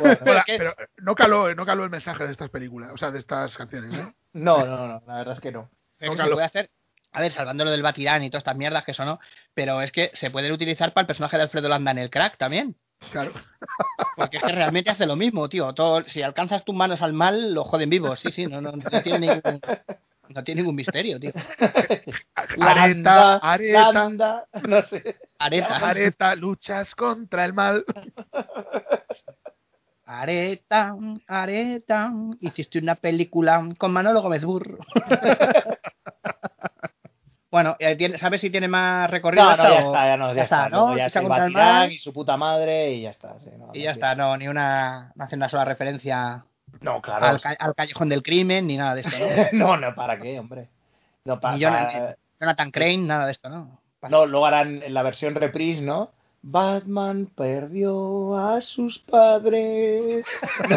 [0.00, 3.18] Bueno, que- pero no caló, no caló el mensaje de estas películas, o sea, de
[3.18, 3.92] estas canciones.
[3.98, 4.12] ¿eh?
[4.34, 5.68] no, no, no, la verdad es que no.
[5.98, 6.30] pero que Tócalo.
[6.30, 6.70] se puede hacer.
[7.12, 9.18] A ver, salvando lo del Batirán y todas estas mierdas que sonó,
[9.54, 12.36] pero es que se pueden utilizar para el personaje de Alfredo Landa en el crack
[12.36, 12.76] también.
[13.10, 13.32] Claro.
[14.16, 15.72] Porque es que realmente hace lo mismo, tío.
[15.74, 18.20] Todo, si alcanzas tus manos al mal, lo joden vivos.
[18.20, 19.60] Sí, sí, no, no, no tiene ningún,
[20.28, 21.32] no tiene ningún misterio, tío.
[22.60, 25.16] Areta, areta, Landa, no sé.
[25.38, 27.84] Areta, areta, luchas contra el mal.
[30.04, 30.94] areta,
[31.26, 32.12] areta.
[32.40, 34.78] Hiciste una película con Manolo Gómez Burr.
[37.50, 39.44] bueno, eh, ¿sabes si tiene más recorrido?
[39.44, 40.68] No, no, ya o- está, ya no, ya, está.
[40.68, 40.96] ¿no?
[40.96, 43.38] Ya está el Batirán mal y su puta madre y ya está.
[43.40, 46.44] sí, no, y no ya está, no, ni una, no hace una sola referencia
[46.80, 47.26] No, claro.
[47.26, 49.16] al, ca- al callejón del crimen, ni nada de esto,
[49.52, 49.88] no, ¿no?
[49.88, 50.68] no, ¿para qué, hombre?
[51.24, 53.80] No, para, Ni Jonathan- Jonathan Crane, nada de esto, ¿no?
[54.08, 56.10] No, luego harán en la versión reprise, ¿no?
[56.42, 60.24] Batman perdió a sus padres.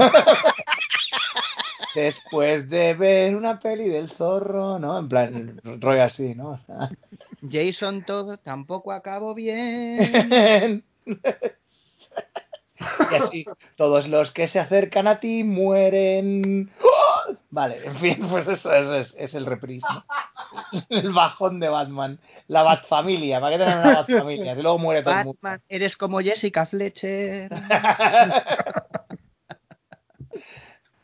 [1.95, 4.97] Después de ver una peli del zorro, ¿no?
[4.97, 6.59] En plan, rollo así, ¿no?
[7.49, 10.83] Jason todo tampoco acabó bien.
[11.05, 11.15] y
[13.15, 13.45] así,
[13.75, 16.71] todos los que se acercan a ti mueren.
[16.83, 17.35] ¡Oh!
[17.49, 19.85] Vale, en fin, pues eso, eso es, es el reprise.
[19.87, 20.83] ¿no?
[20.89, 22.19] El bajón de Batman.
[22.47, 24.55] La Batfamilia, ¿para qué tener una Batfamilia?
[24.55, 25.39] Si luego muere todo el mundo.
[25.41, 27.51] Batman, eres como Jessica Fletcher.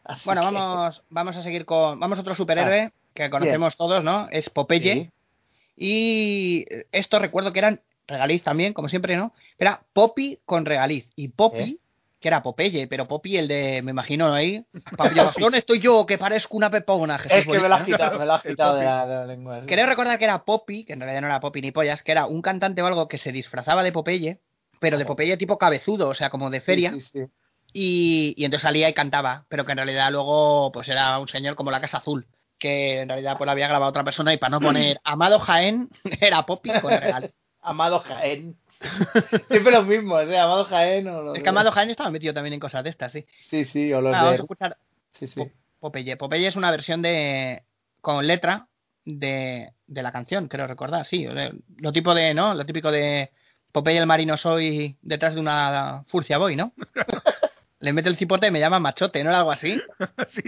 [0.09, 1.99] Así Bueno, que- vamos, vamos a seguir con.
[1.99, 4.27] Vamos a otro superhéroe que conocemos todos, ¿no?
[4.31, 4.93] Es Popeye.
[4.93, 5.09] Sí.
[5.75, 9.33] Y esto recuerdo que eran regaliz también, como siempre, ¿no?
[9.57, 11.07] Era Poppy con regaliz.
[11.15, 11.77] Y Poppy, ¿Eh?
[12.19, 14.65] que era Popeye, pero Poppy el de, me imagino ahí.
[14.97, 17.19] Pabellón, estoy yo, que parezco una pepona.
[17.19, 19.25] Jesús Es que me lo has quitado, me lo has quitado de la, de la
[19.27, 19.61] lengua.
[19.67, 22.25] Creo recordar que era Poppy, que en realidad no era Poppy ni pollas, que era
[22.25, 24.39] un cantante o algo que se disfrazaba de Popeye,
[24.79, 26.91] pero de Popeye tipo cabezudo, o sea, como de feria.
[26.93, 27.25] Sí, sí.
[27.73, 31.55] Y, y entonces salía y cantaba, pero que en realidad luego pues era un señor
[31.55, 32.25] como la Casa Azul,
[32.57, 35.89] que en realidad pues la había grabado otra persona y para no poner Amado Jaén
[36.21, 37.31] era Poppy con regal.
[37.61, 38.55] Amado Jaén.
[39.47, 40.37] Siempre los mismos, ¿eh?
[40.39, 43.11] Amado Jaén o los Es que Amado Jaén estaba metido también en cosas de estas,
[43.11, 43.25] sí.
[43.41, 44.41] Sí, sí, o los Ah, vamos a de...
[44.41, 44.77] escuchar
[45.11, 45.43] Sí, sí.
[45.79, 46.17] Popeye.
[46.17, 47.63] Popeye es una versión de
[48.01, 48.67] con letra
[49.05, 51.27] de, de la canción, creo recordar, sí.
[51.77, 52.53] Lo tipo de, ¿no?
[52.53, 53.31] Lo típico de
[53.73, 56.73] Popeye el marino soy detrás de una furcia voy, ¿no?
[57.79, 59.79] Le meto el cipote y me llama machote, ¿no era algo así?
[60.29, 60.41] Sí.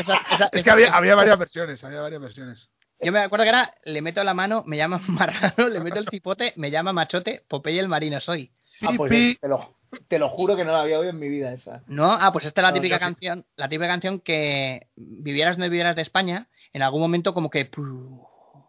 [0.00, 2.68] Esa- esa- Es esa- que había, había varias versiones, había varias versiones.
[3.00, 6.08] Yo me acuerdo que era, le meto la mano, me llama marrano, le meto el
[6.08, 8.52] cipote, me llama machote, Popeye el marino soy.
[8.82, 9.76] Ah, pues te, lo,
[10.08, 11.82] te lo juro que no la había oído en mi vida esa.
[11.86, 12.12] ¿No?
[12.12, 15.64] Ah, pues esta es la No, típica canción, la típica canción que vivieras o no
[15.64, 17.70] vivieras de España, en algún momento como que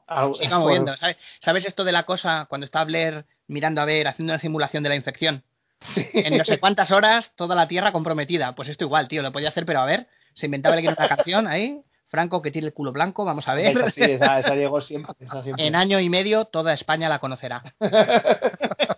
[0.08, 0.96] Ah, se moviendo.
[0.98, 1.18] ¿Sabes?
[1.42, 4.90] ¿Sabes esto de la cosa cuando está Blair mirando a ver, haciendo una simulación de
[4.90, 5.44] la infección?
[5.82, 6.08] Sí.
[6.14, 8.56] En no sé cuántas horas, toda la tierra comprometida.
[8.56, 11.48] Pues esto igual, tío, lo podía hacer, pero a ver, se inventaba alguien una canción
[11.48, 13.78] ahí, Franco que tiene el culo blanco, vamos a ver.
[13.78, 15.14] Esa, sí, esa, esa llegó siempre.
[15.20, 15.66] Esa siempre.
[15.66, 17.64] En año y medio toda España la conocerá.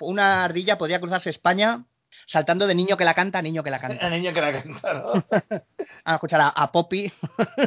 [0.00, 1.84] Una ardilla podría cruzarse España
[2.26, 4.06] saltando de niño que la canta a niño que la canta.
[4.06, 5.12] El niño que la canta, ¿no?
[5.30, 5.62] Vamos
[6.04, 7.12] a escuchar a, a Poppy,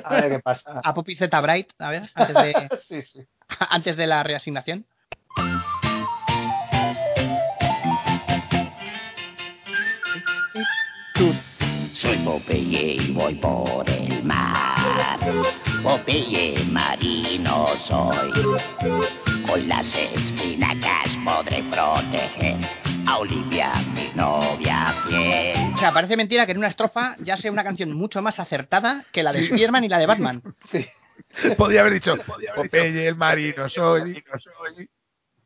[0.04, 0.80] A ver qué pasa.
[0.84, 3.20] a Poppy Z Bright, a ver, antes de, Sí, sí.
[3.48, 4.86] antes de la reasignación.
[12.00, 15.20] Soy Popeye y voy por el mar.
[15.84, 18.32] Popeye marino soy.
[19.46, 22.56] Con las espinacas podré proteger
[23.06, 25.74] a Olivia, mi novia fiel.
[25.76, 29.04] O sea, parece mentira que en una estrofa ya sea una canción mucho más acertada
[29.12, 30.42] que la de Spiderman y la de Batman.
[30.72, 30.86] Sí.
[31.58, 32.16] Podía haber dicho,
[32.56, 34.24] Popeye el marino soy,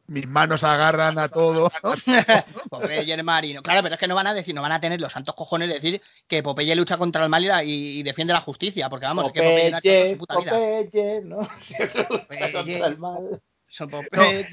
[0.07, 1.71] mis manos agarran a todo.
[2.69, 3.61] Popeye el marino.
[3.63, 5.67] Claro, pero es que no van a decir, no van a tener los santos cojones
[5.69, 8.89] de decir que Popeye lucha contra el mal y, la- y- y defiende la justicia,
[8.89, 10.51] porque vamos, es que Popeye no ha hecho su puta vida.
[10.51, 11.49] Popeye, ¿no?
[11.61, 12.51] Siempre lucha Popeye.
[12.53, 13.41] contra el mal.
[13.69, 14.47] Son Popeye.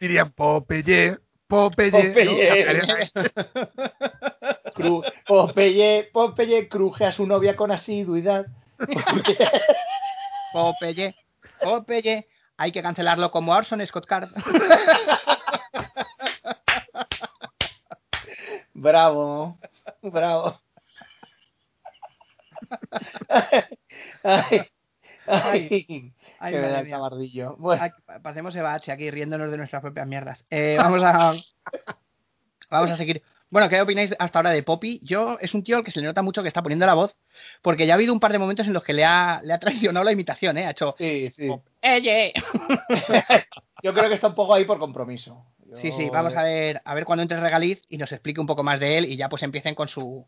[0.00, 1.16] Dirían Popeye,
[1.46, 1.90] Popeye.
[1.90, 2.74] Popeye.
[3.14, 3.22] ¿no?
[4.74, 8.46] Cru- Popeye, Popeye cruje a su novia con asiduidad.
[10.52, 11.14] Popeye,
[11.60, 12.26] Popeye,
[12.58, 14.30] hay que cancelarlo como Orson Scott Card.
[18.74, 19.58] Bravo,
[20.02, 20.60] bravo.
[24.22, 24.60] Ay,
[25.26, 27.56] ay, Ay, que me da el cabardillo.
[27.56, 28.54] Bueno, Ay, pa- pasemos
[28.92, 30.44] aquí riéndonos de nuestras propias mierdas.
[30.50, 31.34] Eh, vamos a
[32.70, 33.22] vamos a seguir.
[33.48, 35.00] Bueno, ¿qué opináis hasta ahora de Poppy?
[35.04, 37.16] Yo es un tío al que se le nota mucho que está poniendo la voz,
[37.62, 39.58] porque ya ha habido un par de momentos en los que le ha, le ha
[39.60, 40.66] traicionado la imitación, ¿eh?
[40.66, 41.48] Ha hecho sí, sí.
[41.80, 42.32] ¡Eye!
[43.82, 45.46] Yo creo que está un poco ahí por compromiso.
[45.64, 48.46] Yo- Sí, sí, vamos a ver, a ver cuando entre Regaliz y nos explique un
[48.46, 50.26] poco más de él y ya pues empiecen con su...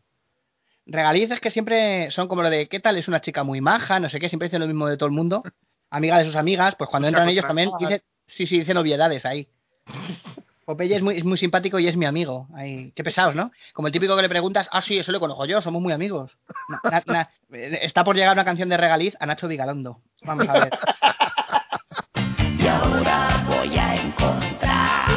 [0.85, 2.97] Regaliz es que siempre son como lo de ¿qué tal?
[2.97, 5.15] Es una chica muy maja, no sé qué, siempre dicen lo mismo de todo el
[5.15, 5.43] mundo.
[5.89, 9.47] amiga de sus amigas, pues cuando entran ellos también dicen, sí, sí, dicen obviedades ahí.
[10.69, 12.47] Popeye es muy, es muy simpático y es mi amigo.
[12.53, 13.49] Ay, qué pesados, ¿no?
[13.73, 16.37] Como el típico que le preguntas, ah, sí, eso lo conozco yo, somos muy amigos.
[16.69, 20.03] Na- na- na- eh, está por llegar una canción de regaliz a Nacho Vigalondo.
[20.21, 20.69] Vamos a ver.
[22.59, 25.09] Y ahora voy a encontrar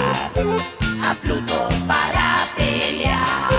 [1.02, 3.52] a Pluto para pelear.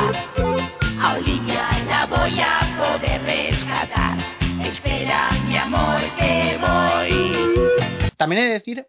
[1.00, 4.18] A Olivia la voy a poder rescatar.
[4.66, 8.10] Espera, mi amor, que voy.
[8.18, 8.88] También he de decir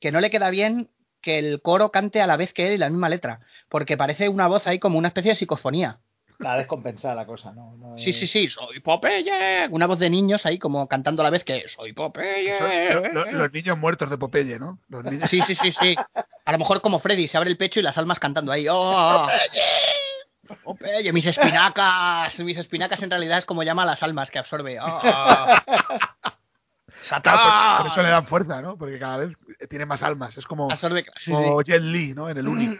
[0.00, 0.90] que no le queda bien
[1.24, 4.28] que el coro cante a la vez que él y la misma letra, porque parece
[4.28, 5.98] una voz ahí como una especie de psicofonía.
[6.40, 7.76] La descompensada la cosa, ¿no?
[7.76, 9.68] No Sí, es- sí, sí, soy Popeye.
[9.70, 12.92] Una voz de niños ahí como cantando a la vez que soy Popeye.
[12.92, 14.78] Lo- lo- los niños muertos de Popeye, ¿no?
[14.88, 15.30] Los niños...
[15.30, 15.96] Sí, sí, sí, sí.
[16.44, 18.66] A lo mejor como Freddy, se abre el pecho y las almas cantando ahí.
[18.68, 19.26] ¡Oh!
[20.64, 22.38] Popeye, mis espinacas.
[22.40, 24.78] Mis espinacas en realidad es como llama a las almas que absorbe.
[24.80, 25.00] ¡Oh!
[27.04, 27.34] ¡Satán!
[27.34, 28.76] Claro, por, por eso le dan fuerza, ¿no?
[28.76, 29.36] Porque cada vez
[29.68, 30.36] tiene más almas.
[30.36, 31.30] Es como, sí.
[31.30, 32.28] como Jet Li, ¿no?
[32.28, 32.76] En el Uni.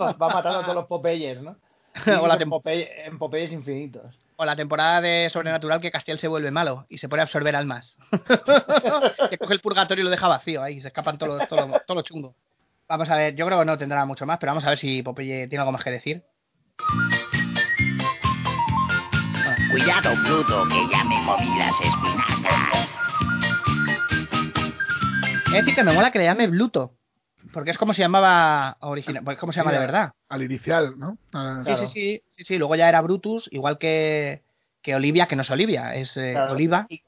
[0.00, 1.56] Va va matando a todos los Popeyes, ¿no?
[2.20, 4.14] O la en, tem- Popeye- en Popeyes infinitos.
[4.36, 7.56] O la temporada de Sobrenatural que Castiel se vuelve malo y se pone a absorber
[7.56, 7.96] almas.
[9.30, 11.84] que coge el purgatorio y lo deja vacío ahí, se escapan todos los, todos los,
[11.86, 12.36] todos los chungos.
[12.88, 15.02] Vamos a ver, yo creo que no tendrá mucho más, pero vamos a ver si
[15.02, 16.22] Popeye tiene algo más que decir.
[19.72, 22.27] Cuidado, Pluto, que ya me comí las espinacas.
[25.50, 26.94] Es decir, que me mola que le llame Bluto,
[27.52, 30.12] porque es como se llamaba original, pues como se llama de verdad.
[30.28, 31.16] Al inicial, ¿no?
[31.32, 34.42] Ah, Sí, sí, sí, sí, sí, luego ya era Brutus, igual que,
[34.82, 36.86] que Olivia, que no es Olivia, es eh, Claro, Oliva.
[36.90, 37.02] Y,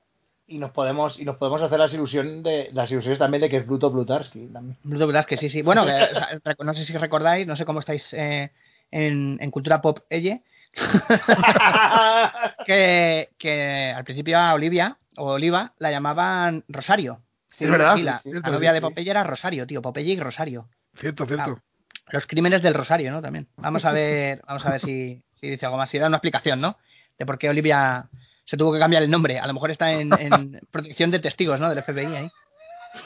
[0.46, 3.58] y nos podemos y nos podemos hacer las ilusión de las ilusiones también de que
[3.58, 4.76] es Pluto Plutarski también.
[4.82, 5.62] Bluto Velázquez, sí, sí.
[5.62, 8.50] Bueno, que, o sea, rec- no sé si recordáis, no sé cómo estáis eh,
[8.90, 10.42] en, en cultura pop elle,
[12.64, 17.20] que, que al principio a Olivia, o Oliva, la llamaban Rosario.
[17.50, 18.20] Sí, Es verdad, Sí, la,
[18.50, 18.80] novia de.
[18.80, 19.82] Popeye era Rosario, tío.
[19.82, 20.68] Popeye y Rosario.
[20.96, 21.62] Cierto, cierto.
[22.12, 23.22] Los crímenes del Rosario, ¿no?
[23.22, 23.48] También.
[23.56, 25.90] Vamos a ver, vamos a ver si, si dice algo más.
[25.90, 26.78] Si da una explicación, ¿no?
[27.18, 28.08] De por qué Olivia
[28.44, 29.38] se tuvo que cambiar el nombre.
[29.38, 31.68] A lo mejor está en, en protección de testigos, ¿no?
[31.68, 32.30] Del FBI ahí.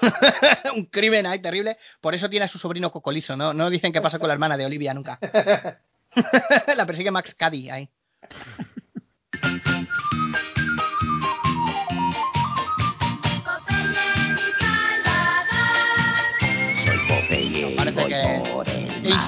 [0.77, 1.77] Un crimen ahí terrible.
[2.01, 3.53] Por eso tiene a su sobrino Cocoliso, ¿no?
[3.53, 5.19] No dicen qué pasa con la hermana de Olivia nunca.
[6.77, 7.91] la persigue Max Caddy ahí.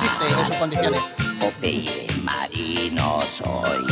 [0.07, 1.03] Insiste en sus condiciones.
[1.41, 3.87] Popeye marino soy.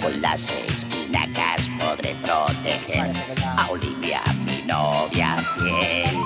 [0.00, 3.12] Con las espinacas podré proteger
[3.44, 6.18] a Olivia, mi novia fiel.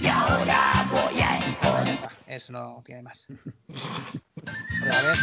[0.00, 2.10] Y ahora voy a encontrar.
[2.26, 3.26] Eso no tiene más.
[4.90, 5.16] A ver.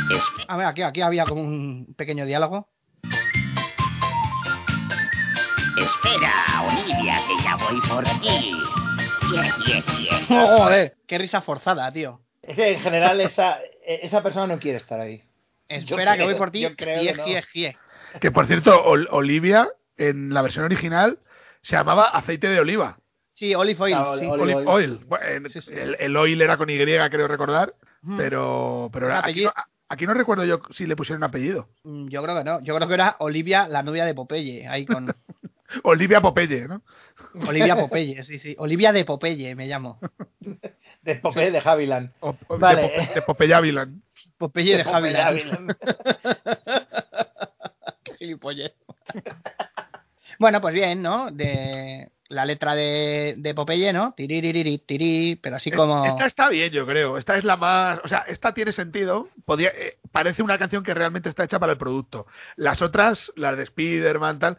[0.48, 2.69] A ver, aquí, aquí había como un pequeño diálogo.
[5.77, 8.53] Espera, Olivia, que ya voy por ti.
[9.31, 9.84] Yeah, yeah,
[10.27, 10.57] yeah.
[10.57, 12.22] Joder, qué risa forzada, tío.
[12.43, 15.23] Es que en general esa, esa persona no quiere estar ahí.
[15.68, 16.61] Espera, que creo- voy por ti.
[16.61, 17.23] yo creo Gie, que no.
[17.26, 17.77] gie, gie.
[18.19, 21.19] Que por cierto, Ol- Olivia, en la versión original,
[21.61, 22.97] se llamaba aceite de oliva.
[23.34, 23.93] Sí, olive oil.
[23.93, 24.26] Claro, sí.
[24.26, 24.68] olive Olive oil.
[24.68, 25.05] oil.
[25.05, 25.72] Bueno, en- Sí, sí.
[25.73, 27.73] El, el oil era con Y, creo recordar.
[28.01, 28.18] Mm.
[28.18, 29.53] Pero, pero aquí, no,
[29.88, 31.69] aquí no recuerdo yo si le pusieron apellido.
[31.84, 32.59] Mm, Yo creo que no.
[32.61, 34.68] Yo creo que era Olivia, la novia de Popeye.
[34.68, 35.07] Ahí con
[35.84, 36.81] Olivia Popeye, ¿no?
[37.48, 38.56] Olivia Popeye, sí, sí.
[38.57, 39.99] Olivia de Popeye me llamo.
[41.02, 42.10] De Popeye de.
[42.19, 42.81] O- o Vale.
[42.84, 44.03] De, Pope- de Popeye Avilan.
[44.38, 45.19] Popeye de Popeye Javier.
[45.19, 45.76] Haviland.
[48.03, 48.73] Qué gilipollez.
[50.38, 51.31] bueno, pues bien, ¿no?
[51.31, 54.14] De la letra de, de Popeye, ¿no?
[54.14, 56.06] Tiriririrí, tirí, pero así como...
[56.06, 57.18] Esta está bien, yo creo.
[57.18, 57.99] Esta es la más.
[58.03, 59.27] O sea, esta tiene sentido.
[59.45, 62.27] Podía, eh, parece una canción que realmente está hecha para el producto.
[62.56, 64.57] Las otras, las de Spider-Man, tal.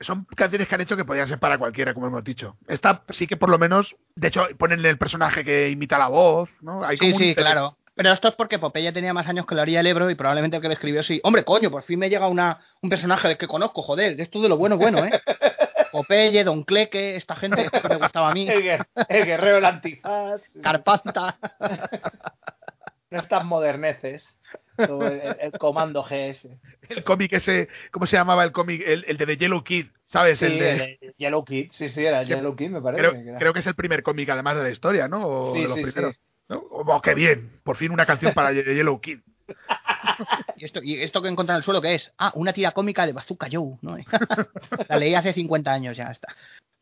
[0.00, 2.56] Son canciones que han hecho que podían ser para cualquiera, como hemos dicho.
[2.68, 6.48] Esta sí que por lo menos, de hecho, ponen el personaje que imita la voz,
[6.60, 6.84] ¿no?
[6.84, 7.76] Hay Sí, sí, claro.
[7.96, 10.56] Pero esto es porque Popeye tenía más años que la orilla del Ebro y probablemente
[10.56, 11.20] el que lo escribió sí.
[11.24, 14.20] Hombre, coño, por fin me llega una, un personaje del que conozco, joder.
[14.20, 15.10] Esto de lo bueno, bueno, ¿eh?
[15.90, 18.48] Popeye, Don Cleque, esta gente que me gustaba a mí.
[18.48, 20.40] El, guer- el guerrero del antifaz.
[20.62, 21.38] Carpanta.
[23.10, 24.34] No estas moderneces.
[24.76, 26.48] El, el- comando GS.
[26.88, 28.82] El cómic ese, ¿cómo se llamaba el cómic?
[28.86, 30.38] El, el de The Yellow Kid, ¿sabes?
[30.38, 31.70] Sí, el de, el Yellow Kid.
[31.72, 33.00] Sí, sí, era el Que- Yellow Kid, me parece.
[33.00, 35.26] creo, que creo que es el primer cómic, además de la historia, ¿no?
[35.26, 36.14] O Sí, de los sí, primeros.
[36.14, 36.20] sí.
[36.48, 36.58] ¿no?
[36.70, 37.60] Oh, qué bien!
[37.64, 39.20] Por fin una canción para The Yellow Kid.
[40.56, 42.12] ¿Y esto, ¿Y esto que encuentra en el suelo qué es?
[42.18, 43.96] Ah, una tira cómica de Bazooka Joe, ¿no?
[44.88, 46.28] la leí hace 50 años ya está.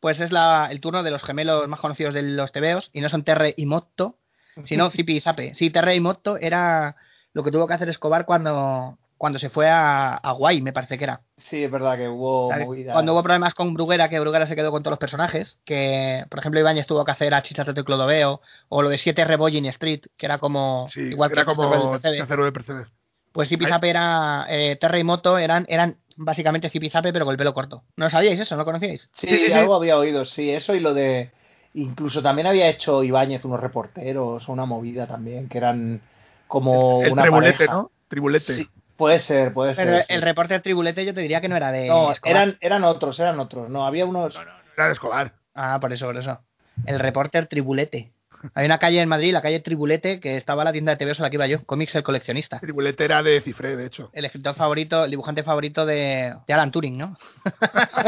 [0.00, 3.08] Pues es la, el turno de los gemelos más conocidos de los tebeos, y no
[3.08, 4.18] son Terre y Motto,
[4.64, 5.54] sino Zipi y Zape.
[5.54, 6.96] Sí, Terre y Motto era
[7.32, 10.96] lo que tuvo que hacer Escobar cuando, cuando se fue a, a Guay, me parece
[10.98, 11.20] que era.
[11.36, 12.92] Sí, es verdad que hubo movida.
[12.92, 16.38] Cuando hubo problemas con Bruguera, que Bruguera se quedó con todos los personajes, que por
[16.38, 20.06] ejemplo Ibáñez tuvo que hacer a Chichato de Clodoveo, o lo de 7 Rebolling Street,
[20.16, 22.86] que era como Sí, igual era que el como del PCB.
[23.32, 27.52] Pues Zipizape era eh, Terra y Moto eran, eran básicamente Zipizape pero con el pelo
[27.52, 27.84] corto.
[27.96, 28.54] ¿No sabíais eso?
[28.54, 29.10] ¿No lo conocíais?
[29.12, 29.52] Sí, Sí, sí, sí.
[29.52, 31.30] algo había oído, sí, eso y lo de...
[31.76, 36.00] Incluso también había hecho Ibáñez unos reporteros o una movida también, que eran
[36.46, 37.72] como El una tribulete, pareja.
[37.74, 37.90] ¿no?
[38.08, 38.52] Tribulete.
[38.54, 39.86] Sí, puede ser, puede ser.
[39.86, 40.04] Pero sí.
[40.14, 42.36] el reporter Tribulete yo te diría que no era de No, Escobar.
[42.36, 43.68] eran, eran otros, eran otros.
[43.68, 44.34] No, había unos...
[44.34, 45.32] No, no, no era de Escobar.
[45.54, 46.40] Ah, por eso, por eso.
[46.86, 48.12] El reporter Tribulete.
[48.54, 51.22] Hay una calle en Madrid, la calle Tribulete, que estaba la tienda de TV, a
[51.22, 52.58] la que iba yo, Comics el coleccionista.
[52.60, 54.10] Tribulete era de Cifré, de hecho.
[54.12, 57.16] El escritor favorito, el dibujante favorito de, de Alan Turing, ¿no?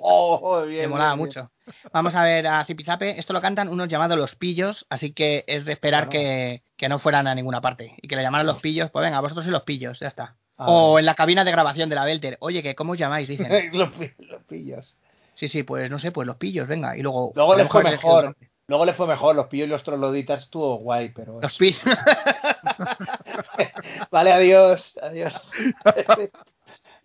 [0.00, 1.26] Oh, bien, Me molaba bien, bien.
[1.44, 1.50] mucho.
[1.92, 3.18] Vamos a ver a Zipizape.
[3.18, 6.10] Esto lo cantan unos llamados Los Pillos, así que es de esperar Claro.
[6.10, 7.94] que, que no fueran a ninguna parte.
[8.00, 10.36] Y que le llamaran Los Pillos, pues venga, vosotros y Los Pillos, ya está.
[10.56, 12.36] Ah, O en la cabina de grabación de la Belter.
[12.40, 13.28] Oye, que ¿cómo os llamáis?
[13.28, 13.48] Dicen.
[13.72, 14.98] los, pi- los pillos.
[15.34, 16.96] Sí, sí, pues no sé, pues Los Pillos, venga.
[16.96, 17.30] Y luego...
[17.36, 18.36] Luego le elegido mejor.
[18.68, 19.34] Luego le fue mejor.
[19.34, 21.40] Los pillos y los trogloditas estuvo guay, pero...
[21.40, 21.80] Los Pillos.
[24.10, 24.98] Vale, adiós.
[25.00, 25.32] Adiós.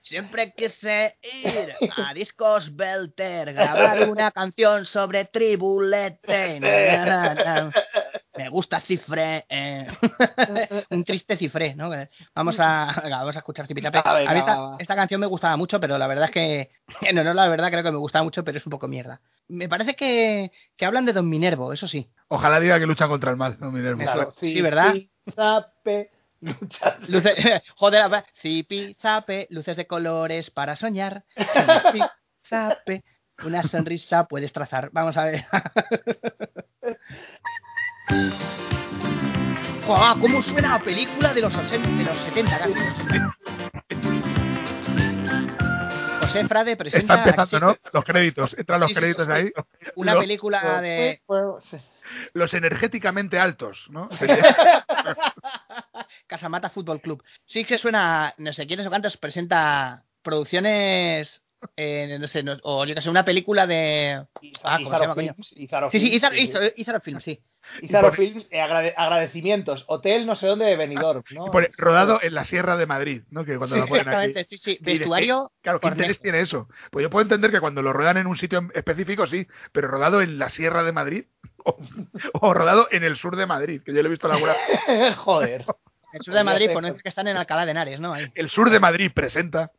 [0.00, 6.58] Siempre quise ir a Discos Belter, grabar una canción sobre Tribulete.
[8.38, 9.44] Me gusta Cifré.
[9.48, 9.86] eh.
[10.90, 11.90] Un triste Cifré, ¿no?
[12.34, 14.00] Vamos a, venga, vamos a escuchar Zipizape.
[14.04, 16.70] Ah, venga, A mí esta, canción me gustaba mucho, pero la verdad es que.
[17.14, 19.20] No, no, la verdad creo que me gustaba mucho, pero es un poco mierda.
[19.48, 22.10] Me parece que, que hablan de Don Minervo, eso sí.
[22.28, 24.02] Ojalá diga que luchan contra el mal, no Minerva.
[24.04, 24.32] Claro.
[24.36, 24.94] sí, ¿verdad?
[25.34, 26.10] Zape,
[26.40, 27.34] lucha- Luces,
[27.76, 31.24] joder, a- zipizape, luces de colores para soñar.
[31.36, 33.04] Zipizape,
[33.44, 34.90] una sonrisa puedes trazar.
[34.92, 35.44] Vamos a ver.
[40.20, 42.74] ¿Cómo suena la película de los 80, de los 70 casi?
[46.20, 47.76] José Frade presenta Está empezando, ¿no?
[47.92, 48.54] Los créditos.
[48.58, 49.32] Entran los Sí, sí, créditos sí.
[49.32, 49.50] ahí.
[49.94, 51.22] una Los- película de
[52.34, 54.08] Los energéticamente altos, ¿no?
[56.26, 57.22] Casamata Fútbol Club.
[57.46, 61.42] Sí que suena, no sé quiénes o cuántos presenta producciones,
[61.76, 64.24] eh, no sé, no- o yo que sé, una película de...
[64.62, 65.34] Ah, ¿cómo se Izaro llama, coño?
[65.34, 66.44] Films, Izaro Sí, sí, Films, Izar, sí, sí.
[66.48, 67.40] Izar, Izar Film, sí.
[67.82, 69.84] Izaro por- Films, eh, agrade- agradecimientos.
[69.88, 71.46] Hotel no sé dónde de Benidorm, ¿no?
[71.46, 73.44] Y pone, rodado en la Sierra de Madrid, ¿no?
[73.44, 74.08] Que cuando Sí, lo ponen aquí.
[74.30, 74.78] exactamente, sí, sí.
[74.80, 76.68] De- Vestuario, Claro, ¿qué interés tiene eso?
[76.90, 80.20] Pues yo puedo entender que cuando lo ruedan en un sitio específico, sí, pero rodado
[80.22, 81.24] en la Sierra de Madrid
[81.64, 81.76] o,
[82.40, 84.54] o rodado en el sur de Madrid, que yo lo he visto en alguna.
[85.16, 85.64] Joder.
[86.12, 88.12] el sur de Madrid, pues no es que están en Alcalá de Henares, ¿no?
[88.14, 88.26] Ahí.
[88.34, 89.70] El sur de Madrid presenta.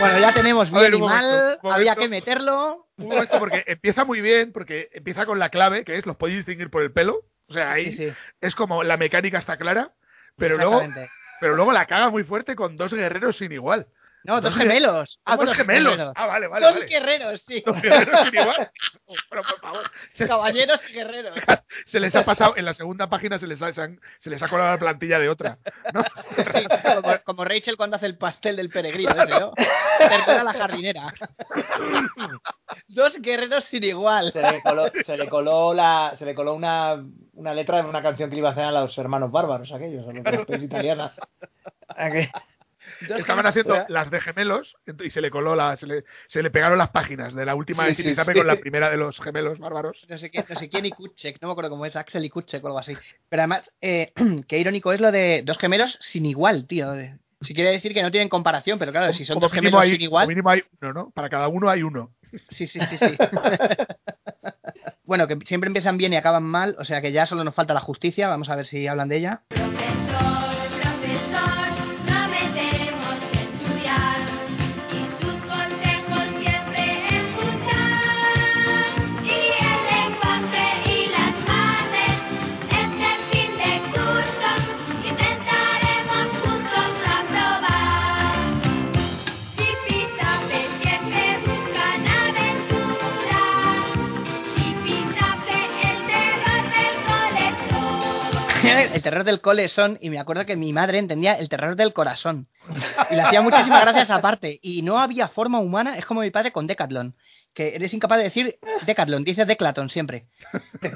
[0.00, 1.26] Bueno, ya tenemos bien ver, y momento,
[1.62, 2.00] mal, había momento.
[2.00, 2.88] que meterlo.
[2.96, 6.38] Un momento, porque empieza muy bien, porque empieza con la clave, que es los podéis
[6.38, 7.24] distinguir por el pelo.
[7.48, 9.92] O sea, ahí Sí, sí, es como la mecánica está clara,
[10.36, 10.82] pero luego,
[11.40, 13.86] pero luego la caga muy fuerte con dos guerreros sin igual.
[14.24, 15.18] No, dos dos gemelos.
[15.24, 15.92] Ah, ¿Cómo dos gemelos.
[15.94, 16.12] gemelos?
[16.16, 16.64] Ah, vale, vale.
[16.66, 16.86] dos vale.
[16.86, 17.62] guerreros, sí.
[17.64, 18.70] Dos guerreros sin igual.
[19.30, 19.90] Pero por favor.
[20.12, 21.38] Se, Caballeros y guerreros.
[21.86, 24.42] se les ha pasado, en la segunda página se les ha, se han- se les
[24.42, 25.58] ha colado la plantilla de otra.
[25.94, 26.02] ¿no?
[26.52, 29.52] Sí, como, como Rachel cuando hace el pastel del peregrino ese, ¿no?
[29.98, 31.14] Termina la jardinera.
[32.88, 34.32] Dos guerreros sin igual.
[34.32, 37.02] Se le coló, se le coló, la, se le coló una,
[37.32, 40.06] una letra de una canción que le iba a hacer a los hermanos bárbaros, aquellos,
[40.06, 41.18] a los italianas.
[43.08, 46.78] Estaban haciendo las de gemelos y se le coló la, se le, se le pegaron
[46.78, 50.04] las páginas de la última Sí, de sí, con la primera de los gemelos bárbaros.
[50.08, 52.30] No sé, quién, no sé quién y Kuchek, no me acuerdo cómo es, Axel y
[52.30, 52.96] Kuchek o algo así.
[53.28, 54.12] Pero además, eh,
[54.48, 56.92] qué irónico es lo de dos gemelos sin igual, tío.
[57.42, 59.90] Si quiere decir que no tienen comparación, pero claro, si son Como dos gemelos hay-
[59.90, 60.28] sin como igual.
[60.28, 61.10] mínimo hay uno, ¿no?
[61.10, 62.12] Para cada uno hay uno.
[62.50, 63.16] Sí, sí, sí, sí.
[65.04, 67.74] bueno, que siempre empiezan bien y acaban mal, o sea que ya solo nos falta
[67.74, 69.42] la justicia, vamos a ver si hablan de ella.
[69.48, 70.49] Profesor,
[98.92, 101.92] el terror del cole son, y me acuerdo que mi madre entendía el terror del
[101.92, 102.48] corazón.
[103.10, 104.58] Y le hacía muchísimas gracias esa parte.
[104.62, 107.14] Y no había forma humana, es como mi padre con Decathlon.
[107.52, 110.26] Que eres incapaz de decir Decathlon, dices Declaton siempre.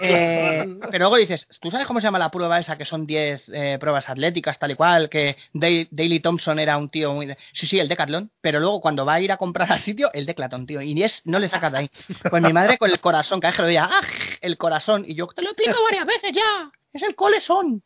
[0.01, 3.43] Eh, pero luego dices, ¿tú sabes cómo se llama la prueba esa que son 10
[3.53, 5.09] eh, pruebas atléticas, tal y cual?
[5.09, 7.27] Que Daley Thompson era un tío muy.
[7.27, 8.31] de- Sí, sí, el Decathlon.
[8.41, 10.81] Pero luego cuando va a ir a comprar al sitio, el Declaton, tío.
[10.81, 11.91] Y es, no le sacas de ahí.
[12.31, 14.01] Pues mi madre con el corazón, cada vez que lo veía, ¡ah!
[14.41, 15.05] El corazón.
[15.09, 16.71] Y yo, te lo he picado varias veces ya.
[16.95, 17.83] Es el colesón.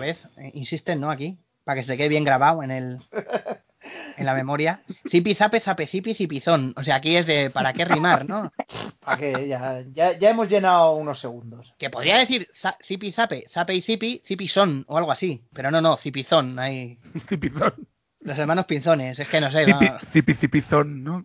[0.00, 1.12] Vez, eh, insisten, ¿no?
[1.12, 1.38] Aquí.
[1.62, 2.98] Para que se quede bien grabado en el.
[4.16, 4.82] En la memoria.
[5.10, 6.74] Zipi, zape, zape, zipi, zipizón.
[6.76, 8.52] O sea, aquí es de para qué rimar, ¿no?
[9.00, 9.48] ¿Para qué?
[9.48, 11.72] Ya, ya, ya hemos llenado unos segundos.
[11.78, 15.44] Que podría decir za- zipi, zape, zape y zipi, zipizón o algo así.
[15.52, 16.58] Pero no, no, zipizón.
[16.58, 16.98] Ahí.
[17.28, 17.74] Cipizón.
[18.20, 19.64] Los hermanos pinzones, es que no sé.
[19.64, 19.98] Cipi, va.
[20.12, 21.24] cipi, cipizón, ¿no?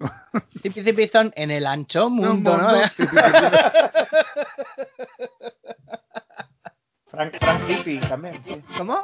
[0.63, 2.69] Zipi, zipizón en el ancho mundo, ¿no?
[2.69, 2.81] mundo.
[7.07, 8.41] Frank, Frank Zipi también.
[8.43, 8.61] sí.
[8.77, 9.01] ¿Cómo?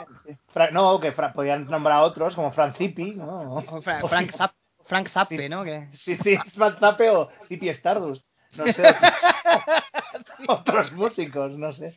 [0.53, 3.55] Fra- no, que Fra- podían nombrar a otros como Frank Zipi, ¿no?
[3.55, 4.53] O Fra- O Frank, Zipi- Zap-
[4.85, 5.49] Frank Zappe, Sí.
[5.49, 5.63] ¿no?
[5.63, 5.89] Que...
[5.93, 8.23] Sí, sí, Frank Zappe o Zipi Stardust.
[8.55, 8.83] No sé.
[8.87, 11.95] Otros, otros músicos, no sé.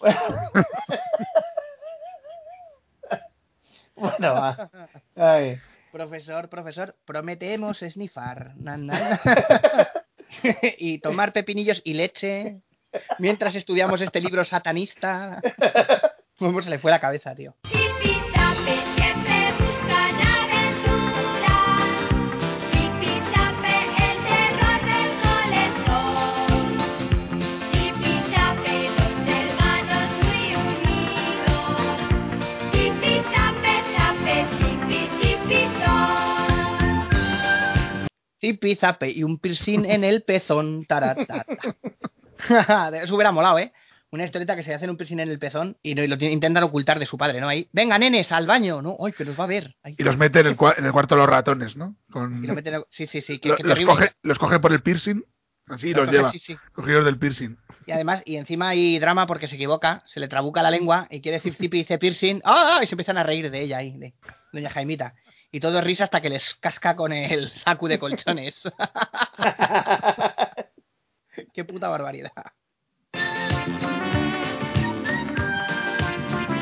[0.00, 0.20] Bueno,
[3.94, 4.70] Bueno, va.
[5.16, 5.58] Ay.
[5.92, 7.82] Profesor, profesor, prometemos
[8.56, 8.88] nan.
[10.78, 12.60] y tomar pepinillos y leche
[13.18, 15.40] mientras estudiamos este libro satanista.
[16.38, 17.56] ¿Cómo se le fue la cabeza, tío?
[38.40, 40.84] Zipi, zape y un piercing en el pezón.
[40.86, 41.44] Taratata.
[43.02, 43.72] Eso hubiera molado, ¿eh?
[44.10, 47.04] Una historieta que se hace un piercing en el pezón y, lo intentan ocultar de
[47.04, 47.48] su padre, ¿no?
[47.48, 48.96] Ahí, venga, nenes, al baño, ¿no?
[49.04, 49.76] ¡Ay, que nos va a ver!
[49.84, 51.94] Y los mete en en el cuarto de los ratones, ¿no?
[52.10, 55.22] Con, y lo meten- Sí, sí, sí, lo- los, coge, los coge por el piercing,
[55.66, 56.56] así los lleva, sí, sí.
[56.72, 57.58] cogidos del piercing.
[57.84, 61.20] Y además, y encima hay drama porque se equivoca, se le trabuca la lengua y
[61.20, 62.40] quiere decir zipi y dice piercing.
[62.44, 62.80] ¡Ah!
[62.82, 64.14] Y se empiezan a reír de ella ahí, de
[64.54, 65.14] doña Jaimita.
[65.50, 68.54] Y todo es risa hasta que les casca con el sacu de colchones.
[71.54, 72.32] ¡Qué puta barbaridad!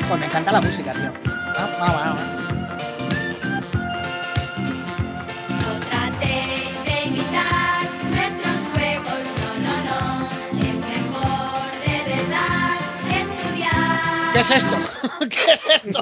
[0.07, 1.11] Pues me encanta la música, tío.
[1.27, 2.15] Ah, ah, ah,
[5.49, 9.99] No tratéis de imitar nuestros juegos, no, no, no.
[10.63, 13.19] Es mejor de verdad ah.
[13.19, 14.31] estudiar.
[14.33, 14.75] ¿Qué es esto?
[15.29, 15.99] ¿Qué es esto?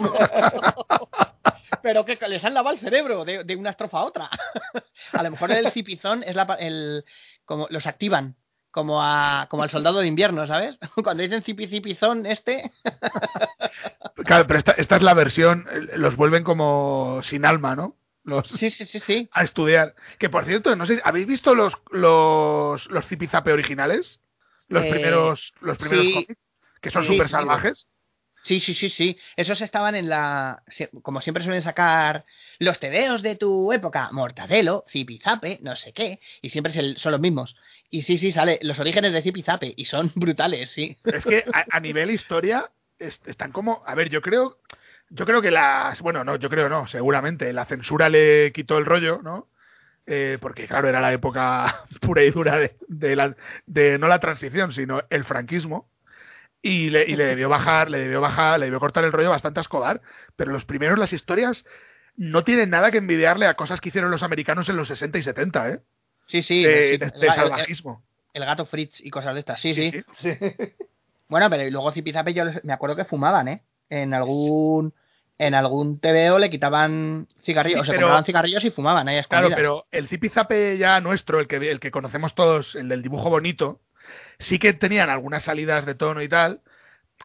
[1.82, 4.30] Pero que les han lavado el cerebro de, de una estrofa a otra.
[5.14, 7.04] A lo mejor el cipizón es la, el
[7.46, 8.36] como los activan
[8.72, 10.78] como a como al soldado de invierno, ¿sabes?
[11.04, 12.72] Cuando dicen cipi cipizón este,
[14.26, 15.66] Claro, pero esta, esta es la versión,
[15.96, 17.96] los vuelven como sin alma, ¿no?
[18.24, 19.30] Los, sí, sí, sí, sí.
[19.32, 19.94] a estudiar.
[20.18, 24.20] Que por cierto, no sé, ¿habéis visto los los, los Zipizape originales?
[24.68, 26.14] Los Eh, primeros, los primeros sí.
[26.14, 26.36] cómics,
[26.82, 27.88] que son súper sí, salvajes.
[28.46, 29.18] Sí, sí, sí, sí.
[29.36, 30.64] Esos estaban en la.
[31.02, 32.26] Como siempre suelen sacar
[32.60, 37.56] los tebeos de tu época, Mortadelo, Zipizape, no sé qué, y siempre son los mismos.
[37.90, 40.96] Y sí, sí, sale los orígenes de Zipizape, y son brutales, sí.
[41.06, 42.70] Es que a, a nivel historia
[43.00, 44.60] es- están como, a ver, yo creo,
[45.10, 48.86] yo creo que las, bueno, no, yo creo no, seguramente la censura le quitó el
[48.86, 49.50] rollo, ¿no?
[50.08, 53.36] Eh, porque claro, era la época pura y dura de, de la,
[53.66, 55.90] de no la transición, sino el franquismo.
[56.68, 59.60] Y le, y le debió bajar, le debió bajar, le debió cortar el rollo bastante
[59.60, 60.02] a Escobar.
[60.36, 61.64] Pero los primeros, las historias,
[62.18, 65.22] no tienen nada que envidiarle a cosas que hicieron los americanos en los 60 y
[65.24, 65.80] 70, ¿eh?
[66.26, 66.64] Sí, sí.
[66.64, 68.04] de, sí, de- el, de ga- el- salvajismo.
[68.34, 69.92] el gato Fritz y cosas de estas, sí, sí.
[69.92, 70.38] Sí, sí.
[70.40, 70.48] Sí.
[71.28, 73.62] Bueno, pero y luego Zipizape yo les- me acuerdo que fumaban, ¿eh?
[73.90, 74.94] En algún
[75.38, 79.18] en algún TVO le quitaban cigarrillos, Sí, o se pero- compraban cigarrillos y fumaban ahí
[79.18, 79.58] a Claro, escondidas.
[79.58, 83.82] pero el zipizape ya nuestro, el que, el que conocemos todos, el del dibujo bonito,
[84.40, 86.62] sí que tenían algunas salidas de tono y tal,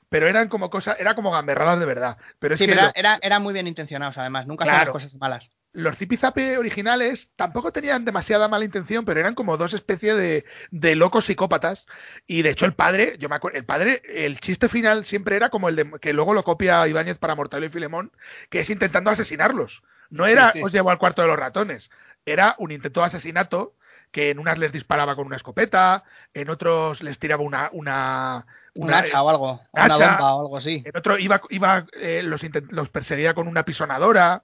[0.08, 2.18] pero eran como cosas, era como gamberradas de verdad.
[2.38, 4.46] Pero es sí, que pero lo- era, era muy bien intencionados, además.
[4.46, 4.86] Nunca hacían Claro.
[4.86, 5.50] las cosas malas.
[5.72, 10.96] los zipizape originales tampoco tenían demasiada mala intención, pero eran como dos especies de, de
[10.96, 11.86] locos psicópatas.
[12.26, 15.48] Y de hecho el padre, yo me acuerdo, el padre, el chiste final siempre era
[15.50, 18.10] como el de que luego lo copia Ibáñez para Mortadelo y Filemón,
[18.50, 19.82] que es intentando asesinarlos.
[20.10, 20.64] No era Sí, sí.
[20.64, 21.88] os llevo al cuarto de los ratones,
[22.26, 23.74] era un intento de asesinato
[24.12, 26.02] que en unas les disparaba con una escopeta,
[26.34, 29.94] en otros les tiraba una una Un hacha o algo, una hacha.
[30.10, 30.82] bomba o algo así.
[30.84, 34.42] en otro iba iba eh, los los perseguía con una pisonadora,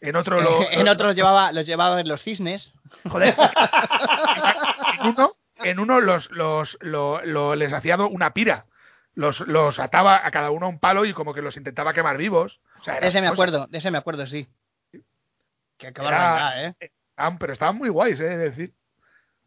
[0.00, 2.72] en otro lo- en lo- otros llevaba, los llevaba en los cisnes.
[3.08, 3.34] joder,
[5.00, 8.66] en uno en uno los los lo- lo- les hacía una pira.
[9.14, 12.16] Los, los ataba a cada uno a un palo y como que los intentaba quemar
[12.16, 12.60] vivos.
[12.80, 14.46] O sea, ese me acuerdo, de ese me acuerdo, sí.
[14.92, 16.76] Qué, qué Era- barbaridad, ¿eh?
[17.10, 18.74] estaban- pero estaban muy guays, eh, de decir.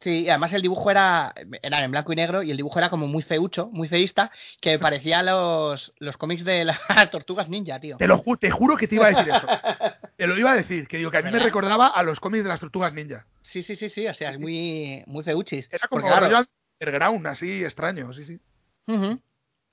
[0.01, 2.89] Sí, y además el dibujo era, era en blanco y negro y el dibujo era
[2.89, 6.79] como muy feucho, muy feísta, que parecía los, los cómics de las
[7.11, 7.97] tortugas ninja, tío.
[7.97, 9.47] Te lo ju- te juro que te iba a decir eso.
[10.17, 12.43] Te lo iba a decir, que digo que a mí me recordaba a los cómics
[12.43, 13.25] de las tortugas ninja.
[13.41, 15.67] Sí, sí, sí, sí, o sea, es muy, muy feuchis.
[15.71, 16.45] Era como Porque, claro,
[16.79, 18.39] underground, así extraño, sí, sí.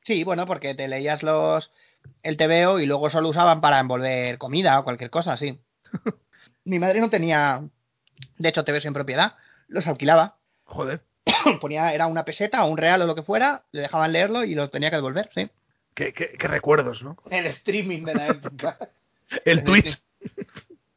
[0.05, 1.71] Sí, bueno, porque te leías los
[2.23, 5.59] el TVO y luego solo usaban para envolver comida o cualquier cosa así.
[6.65, 7.63] Mi madre no tenía,
[8.39, 9.37] de hecho, TVOs en propiedad,
[9.69, 10.37] los alquilaba.
[10.65, 11.03] Joder,
[11.61, 14.55] Ponía, era una peseta o un real o lo que fuera, le dejaban leerlo y
[14.55, 15.49] lo tenía que devolver, sí.
[15.95, 17.17] qué, qué- qué recuerdos, ¿no?
[17.31, 18.79] El streaming de la época.
[19.45, 19.99] El Twitch.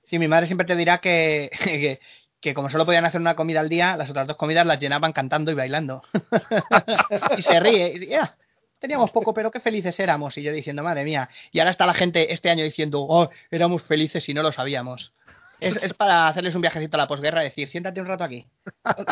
[0.05, 1.99] Sí, mi madre siempre te dirá que, que,
[2.39, 5.13] que como solo podían hacer una comida al día, las otras dos comidas las llenaban
[5.13, 6.01] cantando y bailando.
[7.37, 7.93] y se ríe.
[7.95, 8.35] Y, "Ya,
[8.79, 10.37] teníamos poco, pero qué felices éramos.
[10.37, 11.29] Y yo diciendo, madre mía.
[11.51, 15.13] Y ahora está la gente este año diciendo, oh, éramos felices y no lo sabíamos.
[15.61, 18.45] Es, es para hacerles un viajecito a la posguerra decir, siéntate un rato aquí.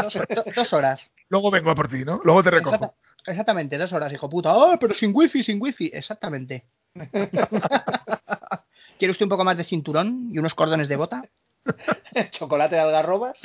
[0.01, 1.11] Dos, do- dos horas.
[1.29, 2.19] Luego vengo a por ti, ¿no?
[2.23, 2.75] Luego te recojo.
[2.75, 2.95] Exacta-
[3.27, 4.55] exactamente, dos horas, hijo puta.
[4.55, 5.91] Oh, pero sin wifi, sin wifi.
[5.93, 6.65] Exactamente.
[8.97, 11.23] ¿Quiere usted un poco más de cinturón y unos cordones de bota?
[12.31, 13.39] Chocolate de algarrobas.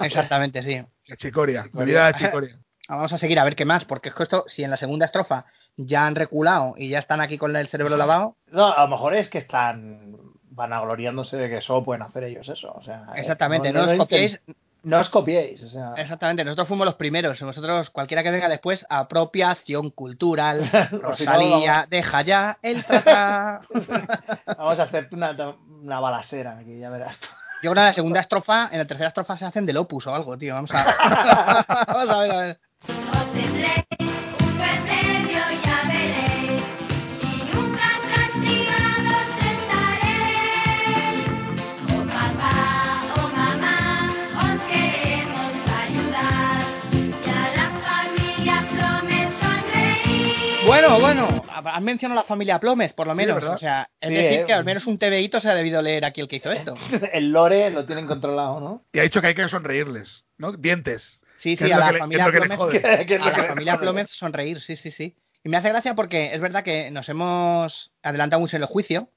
[0.00, 0.82] Exactamente, sí.
[1.06, 2.58] La chicoria, vida de chicoria.
[2.88, 5.06] Vamos a seguir a ver qué más, porque es que esto, si en la segunda
[5.06, 5.46] estrofa
[5.76, 9.14] ya han reculado y ya están aquí con el cerebro lavado, No, a lo mejor
[9.14, 10.14] es que están
[10.54, 12.72] vanagloriándose de que solo pueden hacer ellos eso.
[12.74, 14.40] O sea, eh, exactamente, no, lo os copiéis,
[14.82, 15.62] No os copiéis.
[15.62, 20.98] O sea, exactamente, nosotros fuimos los primeros, vosotros, cualquiera que venga después, apropiación cultural, no,
[20.98, 23.60] Rosalía, deja ya el trata.
[24.58, 25.34] vamos a hacerte una,
[25.82, 27.18] una balacera aquí, ya verás.
[27.18, 27.28] tú.
[27.62, 30.06] Yo creo que en la segunda estrofa, en la tercera estrofa se hacen del opus
[30.06, 30.84] o algo, tío, vamos a,
[31.86, 32.58] vamos a ver, a ver.
[51.54, 54.44] Has mencionado la familia Plómez, por lo menos, o sea, es Sí, decir eh.
[54.46, 56.74] que al menos un TVito se ha debido leer aquí el que hizo esto.
[57.12, 58.84] El lore lo tienen controlado, ¿no?
[58.92, 60.52] Y ha dicho que hay que sonreírles, ¿no?
[60.52, 61.20] Dientes.
[61.36, 62.80] Sí, sí, a la le- familia es lo que le Plómez jode.
[63.06, 63.78] Que es lo a la familia.
[63.78, 65.16] Plómez sonreír, sí, sí, sí.
[65.42, 69.10] Y me hace gracia porque es verdad que nos hemos adelantado mucho en el juicio,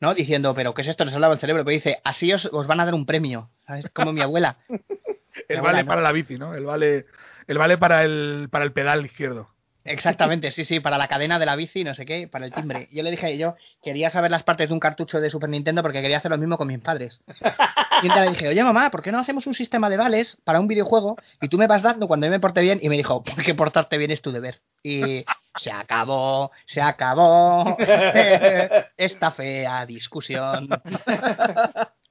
[0.00, 0.14] ¿no?
[0.14, 1.04] Diciendo, pero ¿qué es esto?
[1.04, 1.64] Nos ha hablado el cerebro.
[1.64, 3.90] Pero dice, así os, os van a dar un premio, ¿sabes?
[3.90, 4.58] Como mi abuela.
[5.48, 6.54] El vale para la bici, ¿no?
[6.54, 7.06] El vale,
[7.46, 9.50] el vale para el, para el pedal izquierdo.
[9.86, 12.88] Exactamente, sí, sí, para la cadena de la bici, no sé qué, para el timbre.
[12.92, 16.02] Yo le dije, yo quería saber las partes de un cartucho de Super Nintendo porque
[16.02, 17.20] quería hacer lo mismo con mis padres.
[18.02, 20.60] Y entonces le dije, oye mamá, ¿por qué no hacemos un sistema de vales para
[20.60, 22.78] un videojuego y tú me vas dando cuando yo me porte bien?
[22.82, 24.60] Y me dijo, porque portarte bien es tu deber.
[24.82, 25.24] Y
[25.56, 27.76] se acabó, se acabó
[28.96, 30.68] esta fea discusión.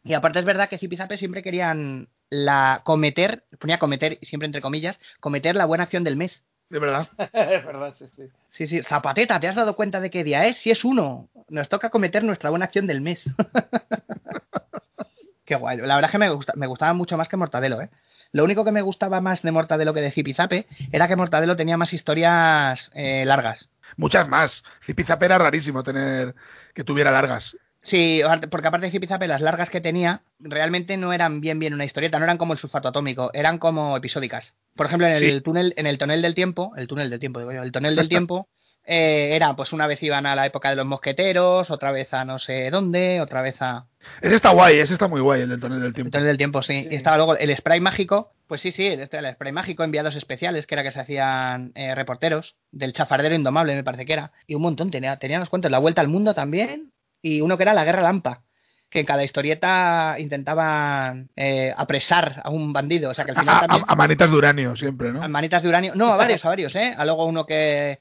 [0.04, 5.00] Y aparte es verdad que Zipizape siempre querían la cometer, ponía cometer siempre entre comillas,
[5.20, 6.44] cometer la buena acción del mes.
[6.76, 7.08] De verdad.
[7.34, 8.24] Es verdad, sí, sí.
[8.50, 10.58] Sí, sí, Zapateta, ¿te has dado cuenta de qué día es?
[10.58, 13.24] Si es uno, nos toca cometer nuestra buena acción del mes.
[15.46, 15.78] qué guay.
[15.78, 17.90] La verdad es que me, gusta, me gustaba mucho más que Mortadelo, ¿eh?
[18.34, 21.78] Lo único que me gustaba más de Mortadelo que de Zipizape era que Mortadelo tenía
[21.78, 23.70] más historias eh, largas.
[23.96, 24.62] Muchas más.
[24.86, 26.36] Zipizape era rarísimo tener
[26.74, 27.56] que tuviera largas.
[27.86, 28.22] Sí,
[28.52, 32.18] porque aparte de Zipizape, las largas que tenía realmente no eran bien bien una historieta,
[32.20, 34.56] no eran como el sulfato atómico, eran como episódicas.
[34.76, 35.42] Por ejemplo, en el Sí.
[35.42, 38.10] túnel, en el tonel del tiempo, el túnel del tiempo, digo yo, el tonel del
[38.28, 38.48] tiempo,
[38.88, 42.26] eh, era pues una vez iban a la época de los mosqueteros, otra vez a
[42.26, 43.86] no sé dónde, otra vez a.
[44.22, 46.12] Ese está guay, ese está muy guay, el del tonel del El tiempo.
[46.12, 46.82] tonel del tiempo, sí.
[46.84, 46.88] Sí.
[46.92, 50.66] Y estaba luego el spray mágico, pues sí, sí, este, el spray mágico, enviados especiales,
[50.68, 54.32] que era que se hacían eh, reporteros, del chafardero indomable, me parece que era.
[54.48, 56.92] Y un montón, tenía, tenía unos cuentos, La Vuelta al Mundo también,
[57.28, 58.42] y uno que era La Guerra Lampa.
[58.90, 63.10] Que en cada historieta intentaban eh, apresar a un bandido.
[63.10, 63.84] O sea que al final A, también.
[63.88, 65.22] a- a manitas de uranio, siempre, ¿no?
[65.24, 65.94] a manitas de uranio.
[65.96, 66.94] No, a varios, a varios, ¿eh?
[66.98, 68.00] A luego uno que,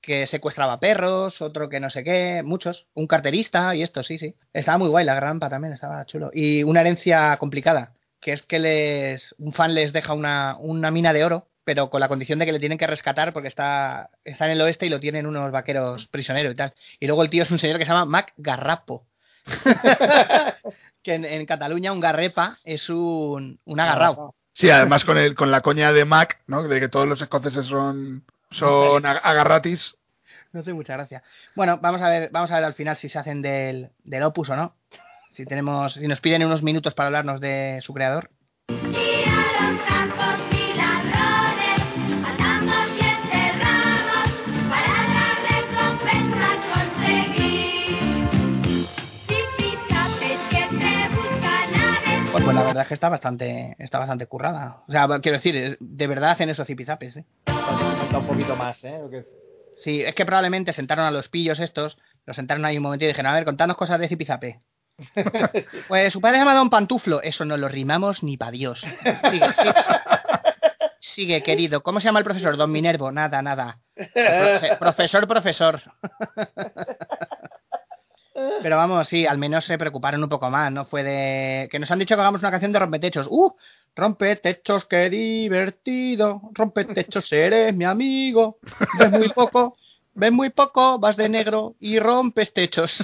[0.00, 2.86] que secuestraba perros, otro que no sé qué, muchos.
[2.94, 4.34] Un carterista y esto, sí, sí.
[4.52, 6.30] Estaba muy guay, la grampa también, estaba chulo.
[6.34, 11.12] Y una herencia complicada, que es que les un fan les deja una, una mina
[11.12, 14.44] de oro, pero con la condición de que le tienen que rescatar porque está, está
[14.46, 16.74] en el oeste y lo tienen unos vaqueros prisioneros y tal.
[17.00, 19.06] Y luego el tío es un señor que se llama Mac Garrapo.
[21.02, 24.34] que en, en Cataluña un garrepa es un, un agarrao.
[24.52, 26.62] Sí, además con el con la coña de Mac, ¿no?
[26.66, 29.96] De que todos los escoceses son son ag- agarratis.
[30.52, 31.22] No hace mucha gracia.
[31.56, 34.50] Bueno, vamos a ver, vamos a ver al final si se hacen del, del opus
[34.50, 34.76] o no.
[35.34, 38.30] Si tenemos, si nos piden unos minutos para hablarnos de su creador.
[52.44, 54.82] Pues, la verdad es que está bastante, está bastante currada.
[54.86, 57.24] O sea, quiero decir, de verdad hacen esos zipizapes, ¿eh?
[57.46, 59.00] Falta un poquito más, ¿eh?
[59.78, 63.08] Sí, es que probablemente sentaron a los pillos estos, los sentaron ahí un momento y
[63.08, 64.60] dijeron, a ver, contadnos cosas de zipizape.
[65.88, 67.20] Pues su padre se llama Don Pantuflo.
[67.22, 68.80] Eso no lo rimamos ni pa' Dios.
[68.80, 69.18] Sigue,
[69.54, 69.74] sigue, sigue.
[71.00, 71.82] Sigue, querido.
[71.82, 72.56] ¿Cómo se llama el profesor?
[72.56, 73.10] Don Minervo.
[73.10, 73.78] Nada, nada.
[73.96, 75.82] Profe- profesor, profesor.
[78.64, 80.86] Pero vamos, sí, al menos se preocuparon un poco más, ¿no?
[80.86, 81.68] Fue de...
[81.70, 83.26] Que nos han dicho que hagamos una canción de rompetechos.
[83.30, 83.54] ¡Uh!
[83.94, 86.40] Rompetechos, qué divertido.
[86.54, 88.56] Rompetechos, eres mi amigo.
[88.98, 89.76] Ves muy poco,
[90.14, 92.96] ves muy poco, vas de negro y rompes techos.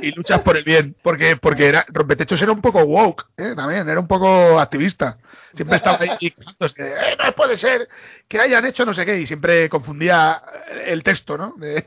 [0.00, 3.52] Y luchas por el bien, porque porque era Rompetechos era un poco woke, ¿eh?
[3.54, 5.18] también, era un poco activista.
[5.54, 7.88] Siempre estaba ahí y "Eh, no puede ser
[8.26, 10.42] que hayan hecho no sé qué, y siempre confundía
[10.86, 11.54] el texto, ¿no?
[11.58, 11.86] De-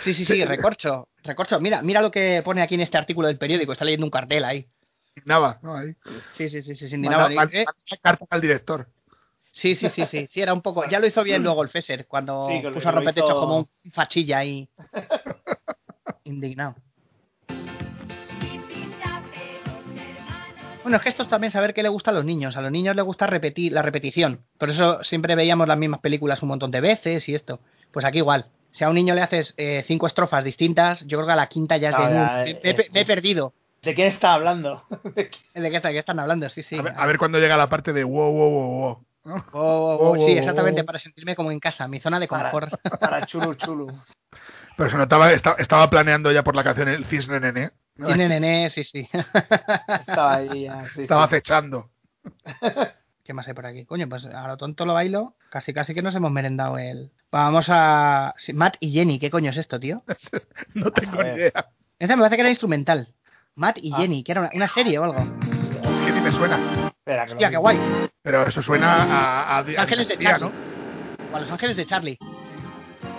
[0.00, 1.08] Sí, sí, sí, recorcho.
[1.22, 1.60] Recorcho.
[1.60, 3.72] Mira, mira lo que pone aquí en este artículo del periódico.
[3.72, 4.66] Está leyendo un cartel ahí.
[5.24, 5.76] Nada, ¿no?
[5.76, 5.94] Ahí.
[6.32, 7.64] Sí, sí, sí, sí, sin manda- ¿eh?
[8.02, 8.88] carta al director.
[9.52, 10.88] Sí, sí, sí, sí, sí, era un poco.
[10.88, 13.68] Ya lo hizo bien luego el Fesser cuando Sí, puso a rompetechos hizo- como un
[13.92, 14.68] fachilla ahí.
[16.24, 16.76] Indignado.
[20.82, 22.56] Bueno, es que esto es también saber qué le gusta a los niños.
[22.56, 24.40] A los niños les gusta repetir la repetición.
[24.58, 27.60] Por eso siempre veíamos las mismas películas un montón de veces y esto.
[27.92, 28.46] Pues aquí igual.
[28.72, 31.46] Si a un niño le haces eh, cinco estrofas distintas, yo creo que a la
[31.48, 32.04] quinta ya es de
[32.64, 33.52] me, me- me he perdido.
[33.82, 34.84] ¿De quién está hablando?
[35.14, 36.48] ¿De qué, está- qué están hablando?
[36.48, 36.78] Sí, sí.
[36.78, 39.06] A, ver, a ver cuándo llega la parte de wow, wow, wow, wow.
[39.24, 39.34] ¿no?
[39.52, 40.84] Oh, oh, oh, Oh, sí, exactamente, oh.
[40.86, 42.70] para sentirme como en casa, mi zona de confort.
[42.82, 43.86] Para, para chulu chulu.
[44.76, 47.70] Pero se notaba, esta- estaba planeando ya por la canción el cisne nene.
[47.96, 48.06] ¿no?
[48.06, 49.06] Tiene nené, sí, sí.
[50.00, 51.34] Estaba ahí ya, sí, Estaba sí.
[51.34, 51.90] acechando.
[53.24, 53.84] ¿Qué más hay por aquí?
[53.84, 55.34] Coño, pues a lo tonto lo bailo.
[55.50, 57.10] Casi, casi que nos hemos merendado el.
[57.32, 58.34] Vamos a.
[58.36, 60.02] sí, Matt y Jenny, ¿qué coño es esto, tío?
[60.74, 61.66] No tengo ni idea.
[61.98, 63.08] Esa me parece que era instrumental.
[63.54, 63.96] Matt y Ah.
[63.98, 65.18] Jenny, que era una, una serie o algo.
[65.20, 66.58] Es que ni me suena.
[66.88, 67.80] Espera, que Hostia, qué guay.
[68.22, 70.50] Pero eso suena a, a, Los Ángeles de Charlie.
[71.32, 72.18] O a Los Ángeles de Charlie.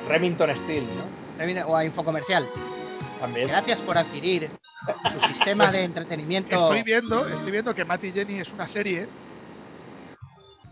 [0.07, 1.67] Remington Steel, ¿no?
[1.67, 2.47] O a Infocomercial.
[3.19, 3.47] También.
[3.47, 4.49] Gracias por adquirir
[5.11, 6.51] su sistema de entretenimiento.
[6.55, 9.07] Estoy viendo, estoy viendo que Matt y Jenny es una serie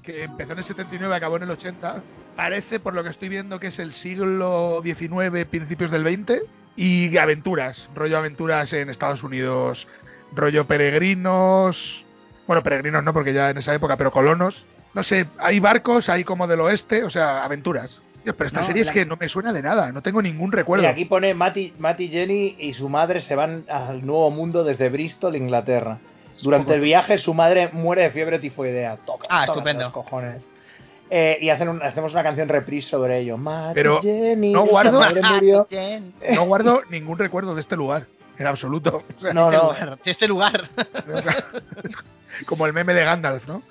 [0.03, 2.03] que empezó en el 79 acabó en el 80.
[2.35, 6.41] Parece, por lo que estoy viendo, que es el siglo XIX, principios del 20.
[6.77, 9.87] Y aventuras, rollo aventuras en Estados Unidos,
[10.33, 12.05] rollo peregrinos.
[12.47, 14.65] Bueno, peregrinos no, porque ya en esa época, pero colonos.
[14.93, 18.01] No sé, hay barcos, hay como del oeste, o sea, aventuras.
[18.23, 20.51] Dios, Pero esta No, serie es que no me suena de nada, no tengo ningún
[20.51, 20.81] recuerdo.
[20.83, 24.89] Mira, aquí pone Matty, Matty Jenny y su madre se van al nuevo mundo desde
[24.89, 25.97] Bristol, Inglaterra.
[26.41, 28.97] Durante el viaje su madre muere de fiebre tifoidea.
[29.05, 29.83] Toca, Ah, estupendo.
[29.83, 30.43] los cojones.
[31.13, 33.37] Eh, y hacen un- hacemos una canción reprise sobre ello.
[33.73, 35.01] Pero Jenny, no guardo-
[35.33, 35.67] murió.
[35.69, 36.13] Jen.
[36.33, 38.07] No guardo ningún recuerdo de este lugar,
[38.37, 39.03] en absoluto.
[39.17, 39.63] O sea, No, Este no.
[39.73, 40.69] lugar, de este lugar.
[42.45, 43.61] Como el meme de Gandalf, ¿no?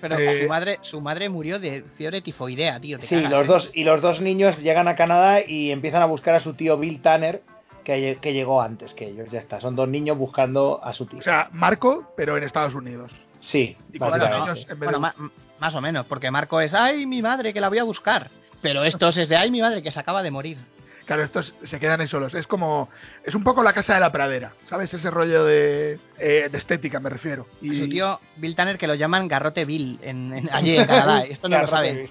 [0.00, 2.98] Pero Eh, su madre, su madre murió de fiebre tifoidea, tío.
[2.98, 3.46] te Sí, cagas, los ¿eh?
[3.48, 6.76] dos, y los dos niños llegan a Canadá y empiezan a buscar a su tío
[6.78, 7.42] Bill Tanner,
[7.84, 9.28] que, lle- que llegó antes que ellos.
[9.30, 11.20] Ya está, son dos niños buscando a su tío.
[11.20, 13.12] O sea, Marco, pero en Estados Unidos.
[13.40, 15.30] sí, y con los niños en vez bueno, de-
[15.60, 18.30] más o menos, porque Marco es, ay, mi madre, que la voy a buscar.
[18.62, 20.58] Pero estos es de, ay, mi madre, que se acaba de morir.
[21.04, 22.34] Claro, estos se quedan ahí solos.
[22.34, 22.88] Es como.
[23.22, 24.54] Es un poco la casa de la pradera.
[24.64, 24.92] ¿Sabes?
[24.92, 27.46] Ese rollo de, eh, de estética, me refiero.
[27.62, 31.20] Y Su tío Bill Tanner, que lo llaman Garrote Bill en, en- allí en Canadá.
[31.28, 32.10] Esto no lo saben.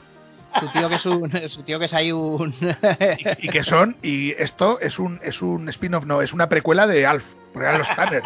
[0.61, 2.55] Su tío que es un, su tío que es ahí un...
[3.41, 3.97] y, y que son.
[4.01, 7.25] Y esto es un, es un spin-off, no, es una precuela de Alf.
[7.51, 8.23] Porque eran los Tanner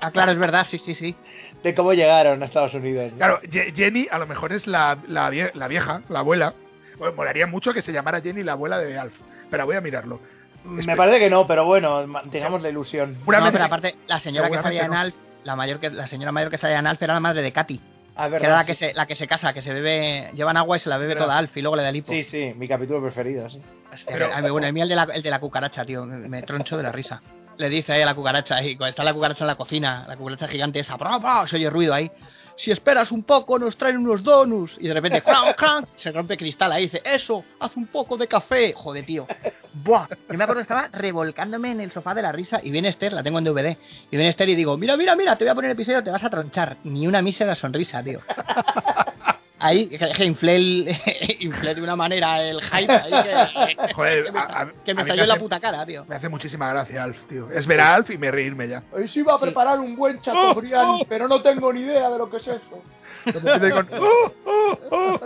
[0.00, 1.14] ah, claro, es verdad, sí, sí, sí.
[1.62, 3.10] De cómo llegaron a Estados Unidos.
[3.12, 3.18] ¿no?
[3.18, 6.54] Claro, Jenny a lo mejor es la, la, vie- la vieja, la abuela.
[6.98, 9.14] Bueno, molaría mucho que se llamara Jenny la abuela de Alf.
[9.50, 10.20] Pero voy a mirarlo.
[10.64, 13.14] Me parece que no, pero bueno, mantengamos la ilusión.
[13.26, 14.98] No, pero aparte, la señora que salía en no.
[14.98, 15.14] Alf,
[15.44, 17.80] la mayor que la señora mayor que salía en Alf era la madre de Katy,
[18.18, 18.86] Ah, es que verdad, era la que sí.
[18.86, 21.26] se, la que se casa, que se bebe, llevan agua y se la bebe Verdad.
[21.26, 22.10] toda Alf y luego le da lipo.
[22.10, 23.60] Sí, sí, mi capítulo preferido, sí.
[23.92, 26.04] Hostia, Pero- a mí, bueno, a mí el de, la, el de la cucaracha, tío,
[26.06, 27.22] me troncho de la risa.
[27.58, 30.16] Le dice ahí a la cucaracha, y cuando está la cucaracha en la cocina, la
[30.16, 31.46] cucaracha gigante esa, ¡bra, bra!
[31.46, 32.10] se oye ruido ahí.
[32.56, 34.76] Si esperas un poco, nos traen unos donuts.
[34.80, 35.86] Y de repente, ¡cran, cran!
[35.94, 38.72] se rompe cristal ahí, dice, eso, haz un poco de café.
[38.72, 39.26] Joder, tío.
[39.74, 42.88] Buah, yo me acuerdo que estaba revolcándome en el sofá de la risa y viene
[42.88, 43.76] Esther, la tengo en DVD,
[44.10, 46.10] y viene Esther y digo, mira, mira, mira, te voy a poner el episodio, te
[46.10, 46.78] vas a tronchar.
[46.84, 48.20] Ni una mísera sonrisa, tío.
[49.58, 50.96] Ahí, que, inflé, el,
[51.40, 55.22] inflé de una manera el hype ahí que, Joder, que me, a- que me estalló
[55.22, 56.04] en la puta cara, tío.
[56.06, 57.50] Me hace muchísima gracia Alf, tío.
[57.50, 58.82] Es ver a Alf y me reírme ya.
[58.92, 59.44] Hoy se iba a Sí.
[59.46, 62.82] preparar un buen chateaubriand, pero no tengo ni idea de lo que es eso.
[63.24, 65.20] Con, "Oh, oh, oh".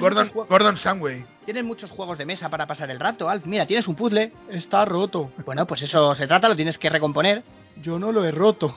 [0.00, 1.24] Gordon, Gordon Samway.
[1.44, 3.46] Tienes muchos juegos de mesa para pasar el rato, Alf.
[3.46, 4.32] Mira, tienes un puzzle.
[4.50, 5.30] Está roto.
[5.44, 7.42] Bueno, pues eso se trata, lo tienes que recomponer.
[7.82, 8.74] Yo no lo he roto.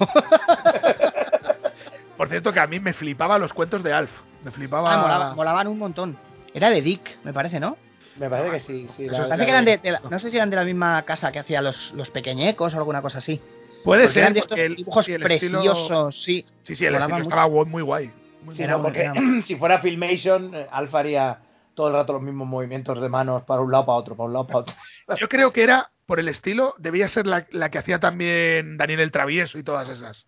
[2.19, 4.11] Por cierto, que a mí me flipaba los cuentos de Alf.
[4.43, 4.93] Me flipaba.
[4.93, 6.17] Ah, molaba- molaban un montón.
[6.53, 7.77] Era de Dick, me parece, ¿no?
[8.17, 9.05] Me parece que sí, sí.
[9.05, 10.65] Eso la- Parece la- que eran de, de la- no sé si eran de la
[10.65, 13.39] misma casa que hacía los, los pequeñecos o alguna cosa así.
[13.85, 16.45] Puede Porque ser, eran de estos el, dibujos sí, el estilo- preciosos, sí.
[16.63, 17.35] Sí, sí, el Molaban estilo mucho.
[17.47, 18.11] estaba muy guay.
[18.43, 19.13] Muy Sí, no, porque era
[19.45, 21.39] si fuera Filmation, eh, Alfa haría
[21.73, 24.33] todo el rato los mismos movimientos de manos para un lado, para otro, para un
[24.33, 24.75] lado, para otro.
[25.17, 28.99] Yo creo que era, por el estilo, debía ser la, la que hacía también Daniel
[28.99, 30.25] el Travieso y todas esas.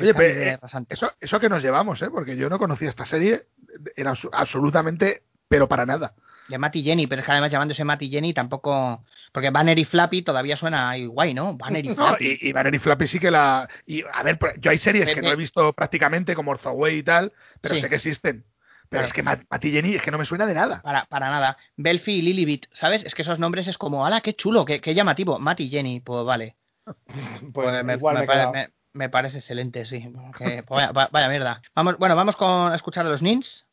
[0.00, 0.58] Oye, pero, eh,
[0.88, 2.08] eso, eso que nos llevamos, ¿eh?
[2.10, 3.46] Porque yo no conocía esta serie,
[3.96, 6.14] era absolutamente, pero para nada.
[6.48, 9.02] De Matt y Jenny, pero es que además llamándose Matt y Jenny tampoco.
[9.32, 11.56] Porque Banner y Flappy todavía suena ahí guay, ¿no?
[11.56, 12.38] Banner y No, Flappy.
[12.40, 13.68] y, y Banner y Flappy sí que la...
[13.84, 17.32] Y, a ver, yo hay series que no he visto prácticamente, como Orzoway y tal,
[17.60, 17.80] pero Sí.
[17.80, 18.44] sé que existen.
[18.88, 19.06] Pero Claro.
[19.08, 20.80] es que Matt, Matt y Jenny es que no me suena de nada.
[20.82, 21.56] Para, para nada.
[21.76, 23.02] Belfi y Lilibit, ¿sabes?
[23.04, 24.64] Es que esos nombres es como, ¡ala, qué chulo!
[24.64, 25.40] Qué, qué llamativo!
[25.40, 26.54] Matt y Jenny, pues vale.
[27.52, 28.52] Pues me, igual me quedado.
[28.96, 30.10] Me- parece excelente, sí.
[30.14, 31.62] porque, vaya, va- vaya mierda.
[31.74, 33.64] Vamos, bueno, vamos con a escuchar a los Nins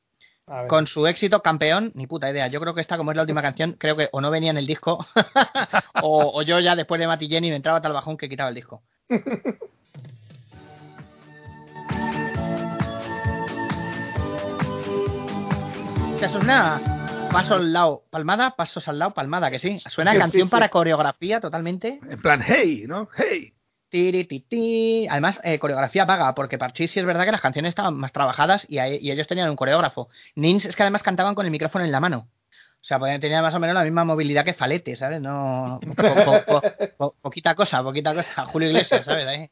[0.47, 1.91] A con su éxito campeón.
[1.95, 2.47] Ni puta idea.
[2.47, 4.57] Yo creo que esta, como es la última canción, creo que o no venía en
[4.57, 5.05] el disco
[6.03, 8.49] o, o yo ya después de Matt y Jenny me entraba tal bajón que quitaba
[8.49, 8.83] el disco.
[16.21, 16.79] Eso es una
[17.31, 19.77] paso al lado, palmada, pasos al lado, palmada, que sí.
[19.79, 21.99] Suena Sí, canción sí, para coreografía totalmente.
[22.09, 23.09] En plan, hey, ¿no?
[23.17, 23.53] Hey.
[25.09, 28.65] Además, eh, coreografía paga, porque Parchís sí es verdad que las canciones estaban más trabajadas
[28.69, 30.09] y, y ellos tenían un coreógrafo.
[30.35, 32.27] Nins es que además cantaban con el micrófono en la mano.
[32.81, 35.21] O sea, podían- tenían más o menos la misma movilidad que Falete, ¿sabes?
[35.21, 36.63] No, po- po- po-
[36.97, 38.45] po- poquita cosa, poquita cosa.
[38.45, 39.25] Julio Iglesias, ¿sabes?
[39.25, 39.49] Ahí.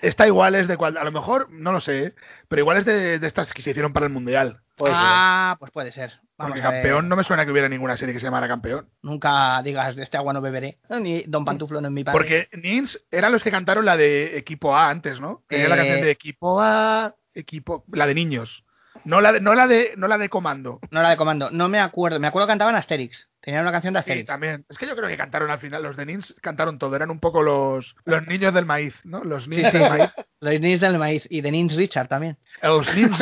[0.00, 2.14] Esta igual es de cual, a lo mejor, no lo sé, ¿eh?
[2.48, 4.60] pero igual es de estas que se hicieron para el Mundial.
[4.82, 5.02] Puede ser.
[5.04, 6.10] ah, pues puede ser.
[6.38, 6.82] Vamos Porque a ver.
[6.82, 8.88] campeón no me suena que hubiera ninguna serie que se llamara campeón.
[9.02, 10.78] Nunca digas de este agua no beberé.
[10.88, 12.18] Ni Don Pantuflo no es mi padre.
[12.18, 15.42] Porque Nins eran los que cantaron la de Equipo A antes, ¿no?
[15.48, 18.64] Tenía la Eh, canción de Equipo A, Equipo, la de niños.
[19.04, 20.78] No la de, no la de, no la de comando.
[20.90, 21.50] No la de comando.
[21.50, 22.20] No me acuerdo.
[22.20, 23.28] Me acuerdo que cantaban Asterix.
[23.40, 24.26] Tenían una canción de Sí, Asterix.
[24.26, 24.64] también.
[24.68, 27.18] Es que yo creo que cantaron al final, los de Nins cantaron todo, eran un
[27.18, 29.24] poco los, los niños del maíz, ¿no?
[29.24, 29.50] Los sí.
[29.50, 30.10] del maíz.
[30.40, 32.36] Los Nins del maíz y de Nins Richard también.
[32.60, 33.18] Els nins,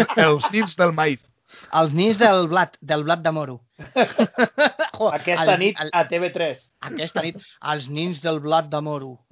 [0.52, 1.20] nins del maíz.
[1.72, 3.60] Els nins del blat, del blat de moro.
[5.00, 6.58] Jo, Aquesta el- nit el- a TV3.
[6.90, 7.36] aquesta nit,
[7.72, 9.14] els nins del blat de moro.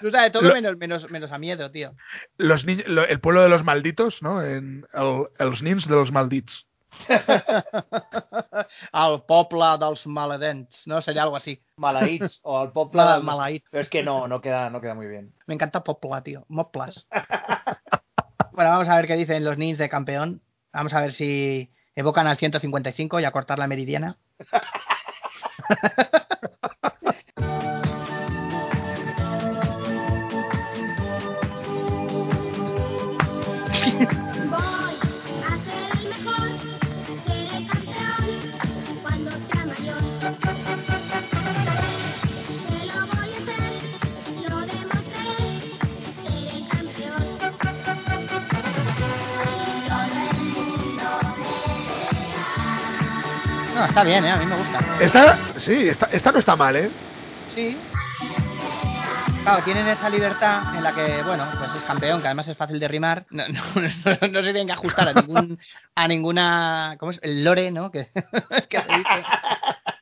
[0.00, 1.92] Tú sabes todo Lo- menos, menos, menos a miedo, tío.
[2.38, 4.40] Los niños, lo- el pueblo de los malditos, ¿no?
[4.42, 6.64] En el, els nins de los maldits.
[8.92, 11.00] El poble dels maledents, ¿no?
[11.02, 11.62] Sería algo así.
[11.76, 13.64] Malaïts o al poble Poble del maleït.
[13.70, 15.32] Pero es que no, no queda, no queda muy bien.
[15.46, 16.44] Me encanta Popla, tío.
[16.48, 17.06] Moplas.
[18.58, 20.42] Bueno, vamos a ver qué dicen los nins de campeón.
[20.72, 24.18] Vamos a ver si evocan al 155 y a cortar la meridiana.
[53.88, 54.30] está bien, ¿eh?
[54.30, 54.78] A mí me gusta.
[55.00, 56.90] Esta, sí, esta, esta no está mal, ¿eh?
[57.54, 57.76] Sí.
[59.42, 62.78] Claro, tienen esa libertad en la que, bueno, pues es campeón, que además es fácil
[62.78, 63.24] de rimar.
[63.30, 65.58] No, no, no, no se tienen que ajustar a ningún,
[65.94, 67.20] a ninguna, ¿cómo es?
[67.22, 67.90] El lore, ¿no?
[67.90, 68.06] Que,
[68.68, 69.24] que se dice.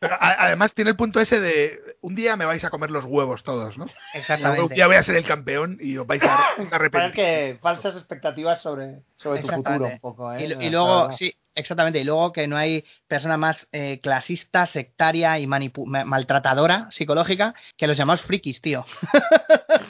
[0.00, 3.42] Pero además tiene el punto ese de un día me vais a comer los huevos
[3.42, 3.84] todos, ¿no?
[3.84, 4.74] Un Exactamente.
[4.74, 6.38] día voy a ser el campeón y os vais a,
[6.72, 7.12] arrepentir.
[7.12, 10.56] que falsas expectativas sobre, sobre tu futuro un poco, ¿eh?
[10.60, 12.00] Y, luego, sí, exactamente.
[12.00, 17.96] Y luego que no hay persona más eh, clasista, sectaria y maltratadora psicológica que los
[17.96, 18.84] llamados frikis, tío.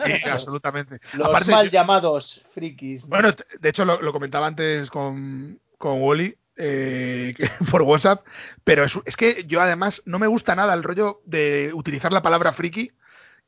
[0.05, 1.01] Sí, absolutamente.
[1.15, 3.07] Los Aparte, mal llamados frikis.
[3.07, 7.35] Bueno, de hecho lo, lo comentaba antes con, con Wally eh,
[7.71, 8.25] por WhatsApp,
[8.65, 12.23] pero es, es que yo además no me gusta nada el rollo de utilizar la
[12.23, 12.93] palabra friki,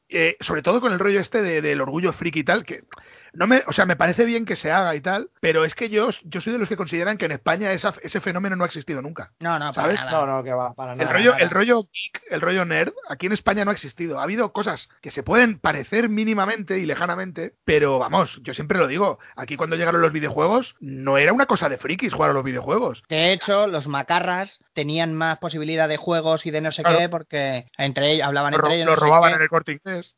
[0.09, 2.85] eh, sobre todo con el rollo este de- del orgullo friki y tal, que
[3.32, 5.88] no me, o sea, me parece bien que se haga y tal, pero es que
[5.90, 8.66] yo, yo soy de los que consideran que en España esa- ese fenómeno no ha
[8.66, 9.32] existido nunca.
[9.40, 10.00] No, no, para ¿Sabes?
[10.00, 10.10] nada.
[10.12, 11.12] No, no, que va, para El nada.
[11.12, 11.42] rollo, nada.
[11.44, 14.20] el rollo geek, el rollo nerd, aquí en España no ha existido.
[14.20, 18.86] Ha habido cosas que se pueden parecer mínimamente y lejanamente, pero vamos, yo siempre lo
[18.86, 22.44] digo, aquí cuando llegaron los videojuegos, no era una cosa de frikis jugar a los
[22.44, 23.02] videojuegos.
[23.09, 26.98] De hecho, los macarras tenían más posibilidad de juegos y de no sé Claro.
[26.98, 28.86] qué, porque entre ellos hablaban entre ellos.
[28.86, 29.36] lo no sé robaban qué.
[29.36, 30.16] en el corte inglés.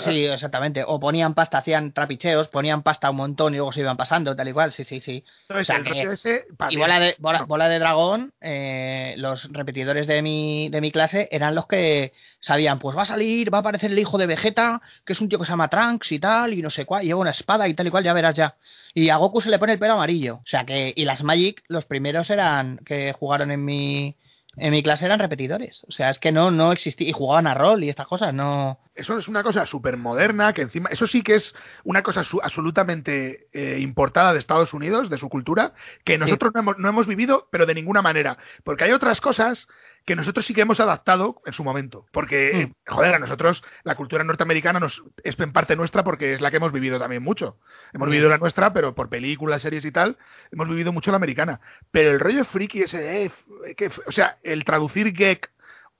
[0.00, 0.84] Sí, exactamente.
[0.86, 1.92] O ponían pasta, hacían
[2.30, 4.72] trapicheos, ponían pasta un montón y luego se iban pasando, tal y cual.
[4.72, 5.24] Sí, sí, sí.
[5.48, 10.06] Entonces, O sea que- ese, Y bola de, bola, bola de dragón, eh, los repetidores
[10.06, 13.60] de mi, de mi clase eran los que sabían, pues va a salir, va a
[13.60, 16.54] aparecer el hijo de Vegeta, que es un tío que se llama Trunks y tal,
[16.54, 18.56] y no sé cuál, lleva una espada y tal y cual, ya verás ya.
[18.94, 20.36] Y a Goku se le pone el pelo amarillo.
[20.36, 24.16] O sea que, y las Magic, los primeros eran, que jugaron en mi,
[24.56, 25.84] en mi clase eran repetidores.
[25.88, 28.78] O sea, es que no, no existía, y jugaban a rol y estas cosas, no.
[28.94, 31.54] Eso es una cosa súper moderna, que encima, eso sí que es
[31.84, 35.72] una cosa su- absolutamente eh, importada de Estados Unidos, de su cultura,
[36.04, 38.36] que nosotros no, hemos, no hemos vivido, pero de ninguna manera.
[38.64, 39.68] Porque hay otras cosas
[40.04, 42.06] que nosotros sí que hemos adaptado en su momento.
[42.12, 46.40] Porque, eh, joder, a nosotros la cultura norteamericana nos, es en parte nuestra porque es
[46.40, 47.58] la que hemos vivido también mucho.
[47.92, 48.10] Hemos Mm.
[48.10, 50.16] vivido la nuestra, pero por películas, series y tal,
[50.50, 51.60] hemos vivido mucho la americana.
[51.90, 53.30] Pero el rollo friki ese, eh,
[53.76, 55.50] que o sea, el traducir geek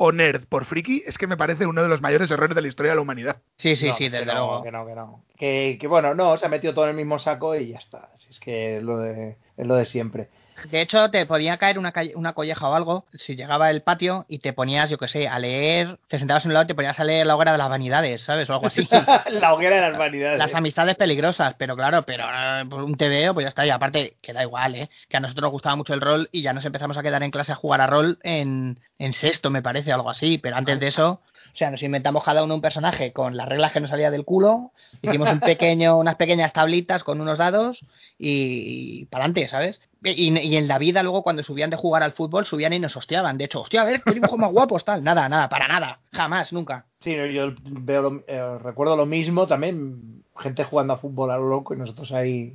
[0.02, 2.68] o nerd por friki es que me parece uno de los mayores errores de la
[2.68, 3.42] historia de la humanidad.
[3.58, 4.62] Sí, sí, No, sí, que desde no, luego.
[4.62, 5.24] Que no, que no.
[5.36, 8.08] Que, que bueno, no, se ha metido todo en el mismo saco y ya está.
[8.16, 10.28] Si es que es lo de, es lo de siempre.
[10.70, 14.24] De hecho, te podía caer una, calle- una colleja o algo si llegaba el patio
[14.28, 16.74] y te ponías, yo qué sé, a leer, te sentabas en un lado y te
[16.74, 18.48] ponías a leer la hoguera de las vanidades, ¿sabes?
[18.50, 18.86] O algo así.
[19.30, 20.38] la hoguera de las vanidades.
[20.38, 22.24] las amistades peligrosas, pero claro, pero
[22.68, 23.64] por un TVO, pues ya está.
[23.66, 24.90] Y aparte, que da igual, ¿eh?
[25.08, 27.30] Que a nosotros nos gustaba mucho el rol y ya nos empezamos a quedar en
[27.30, 30.38] clase a jugar a rol en, en sexto, me parece, algo así.
[30.38, 31.20] Pero antes de eso,
[31.52, 34.24] o sea, nos inventamos cada uno un personaje con las reglas que nos salía del
[34.24, 34.72] culo,
[35.02, 37.84] hicimos un pequeño, unas pequeñas tablitas con unos dados
[38.18, 39.80] y, para adelante, ¿sabes?
[40.04, 42.96] Y, y en la vida, luego, cuando subían de jugar al fútbol, subían y nos
[42.96, 43.36] hostiaban.
[43.38, 45.02] De hecho, hostia, a ver, qué dibujos más guapos, tal.
[45.04, 46.00] Nada, nada, para nada.
[46.12, 46.86] Jamás, nunca.
[47.00, 51.48] Sí, yo veo lo- eh, recuerdo lo mismo también, gente jugando a fútbol a lo
[51.48, 52.54] loco y nosotros ahí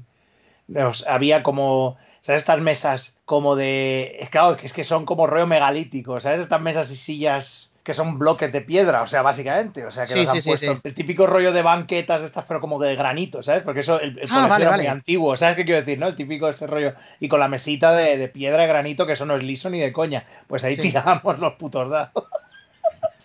[0.68, 2.40] nos- había como, ¿sabes?
[2.42, 6.40] Estas mesas como de, es claro, que es que son como rollo megalítico, ¿sabes?
[6.42, 10.14] Estas mesas y sillas que son bloques de piedra, o sea, básicamente, o sea, que
[10.14, 10.82] Sí, los han sí, sí, puesto sí.
[10.84, 13.62] el típico rollo de banquetas de estas, pero como de granito, ¿sabes?
[13.64, 14.84] Porque eso, el, el Ah, vale, vale.
[14.84, 16.08] muy antiguo, ¿sabes qué quiero decir, no?
[16.08, 19.26] El típico ese rollo, y con la mesita de, de piedra de granito, que eso
[19.28, 20.82] no es liso ni de coña, pues ahí Sí.
[20.82, 22.12] tirábamos los putos dados.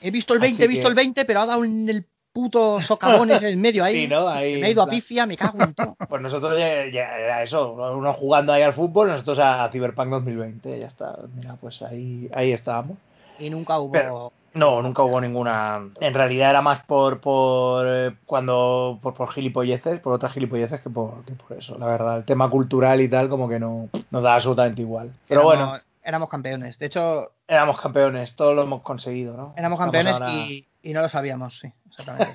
[0.02, 2.04] He visto el Así 20, he visto que- el 20, pero ha dado en el
[2.32, 4.02] puto socavón en el medio ahí.
[4.02, 4.28] Sí, ¿no?
[4.28, 5.96] Ahí, me ha ido a pifia, me cago en todo.
[6.08, 10.78] Pues nosotros ya, ya era eso, uno jugando ahí al fútbol, nosotros a Cyberpunk 2020,
[10.78, 11.16] ya está.
[11.34, 12.98] Mira, pues ahí, ahí estábamos.
[13.38, 13.92] Y nunca hubo.
[13.92, 15.80] Pero- No, nunca hubo ninguna.
[16.00, 20.90] En realidad era más por por eh, cuando por, por gilipolleces, por otras gilipolleces que
[20.90, 21.78] por, que por eso.
[21.78, 25.12] La verdad, el tema cultural y tal, como que no nos da absolutamente igual.
[25.28, 26.78] Pero éramos, bueno, Éramos campeones.
[26.78, 29.52] De hecho, éramos campeones, todo lo hemos conseguido, ¿no?
[29.56, 32.32] éramos campeones ahora- y, y no lo sabíamos, sí, exactamente.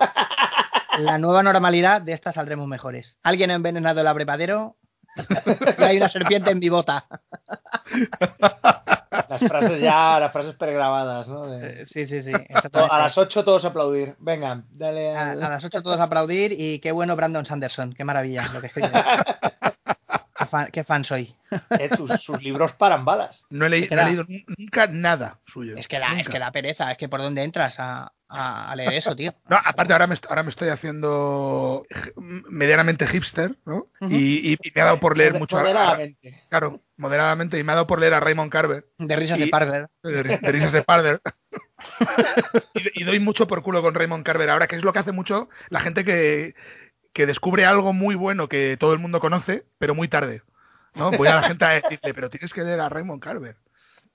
[0.99, 3.17] La nueva normalidad, de esta saldremos mejores.
[3.23, 4.75] Alguien ha envenenado el abrevadero
[5.77, 7.05] hay una serpiente en mi bota.
[9.29, 11.47] Las frases ya, las frases pregrabadas, ¿no?
[11.47, 12.31] De- Eh, Sí, sí, sí.
[12.89, 14.15] A las 8 todos aplaudir.
[14.19, 18.03] Venga, dale A, a las 8 todos a aplaudir y qué bueno Brandon Sanderson, qué
[18.03, 18.91] maravilla lo que escribe.
[20.37, 21.33] qué, fan, qué fan soy.
[21.79, 21.89] Eh,
[22.19, 23.43] sus libros paran balas.
[23.49, 25.75] No he, leí- Es que no he leído nu- nunca nada suyo.
[25.77, 28.75] Es que da, es que da pereza, es que por dónde entras a, a- a
[28.75, 29.33] leer eso, tío.
[29.49, 31.85] No, aparte ahora me, ahora me estoy haciendo
[32.49, 33.87] medianamente hipster, ¿no?
[34.01, 36.43] Y, y- y me ha dado por leer Moder- mucho a, moderadamente.
[36.49, 39.49] claro, moderadamente, y me ha dado por leer a Raymond Carver, De risas de Y-
[39.49, 39.87] Parver.
[40.03, 41.21] de, ri- de risas de Parder.
[42.73, 45.11] y, y doy mucho por culo con Raymond Carver ahora, que es lo que hace
[45.11, 46.55] mucho la gente que,
[47.13, 50.41] que descubre algo muy bueno que todo el mundo conoce, pero muy tarde.
[50.95, 51.11] ¿no?
[51.11, 53.57] Voy a la gente a decirle, pero tienes que leer a Raymond Carver.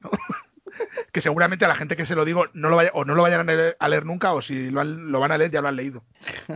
[0.00, 0.10] ¿no?
[1.12, 3.22] que seguramente a la gente que se lo digo no lo vaya, o no lo
[3.22, 5.60] vayan a leer, a leer nunca, o si lo, han- lo van a leer ya
[5.60, 6.04] lo han leído.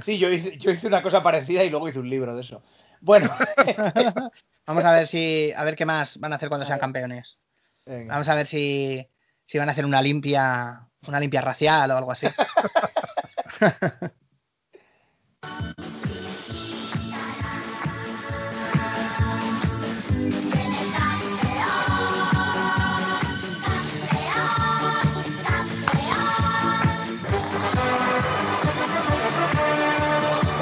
[0.02, 2.62] Sí, yo hice, yo hice una cosa parecida y luego hice un libro de eso.
[3.00, 3.30] Bueno,
[4.66, 7.36] Vamos a ver si a ver qué más van a hacer cuando sean campeones.
[7.84, 8.14] venga.
[8.14, 9.06] Vamos a ver si,
[9.44, 12.26] si van a hacer una limpia una limpia racial o algo así.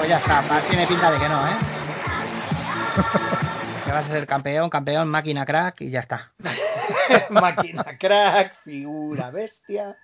[0.02, 1.52] Pues ya está, tiene pinta de que no, ¿eh?
[3.84, 6.32] Que vas a ser campeón, campeón, máquina crack y ya está.
[7.30, 9.96] Máquina crack, figura bestia.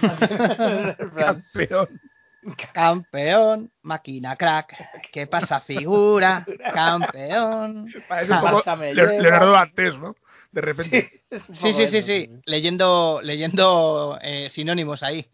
[1.14, 2.00] Campeón.
[2.72, 4.74] Campeón, máquina crack.
[5.12, 6.46] ¿Qué pasa, figura?
[6.72, 7.92] Campeón.
[8.08, 8.74] Parece un poco.
[8.74, 10.16] Leonardo Dantes, ¿no?
[10.50, 11.24] De repente.
[11.60, 12.40] Sí, sí, sí, sí.
[12.46, 15.28] Leyendo, leyendo eh, sinónimos ahí.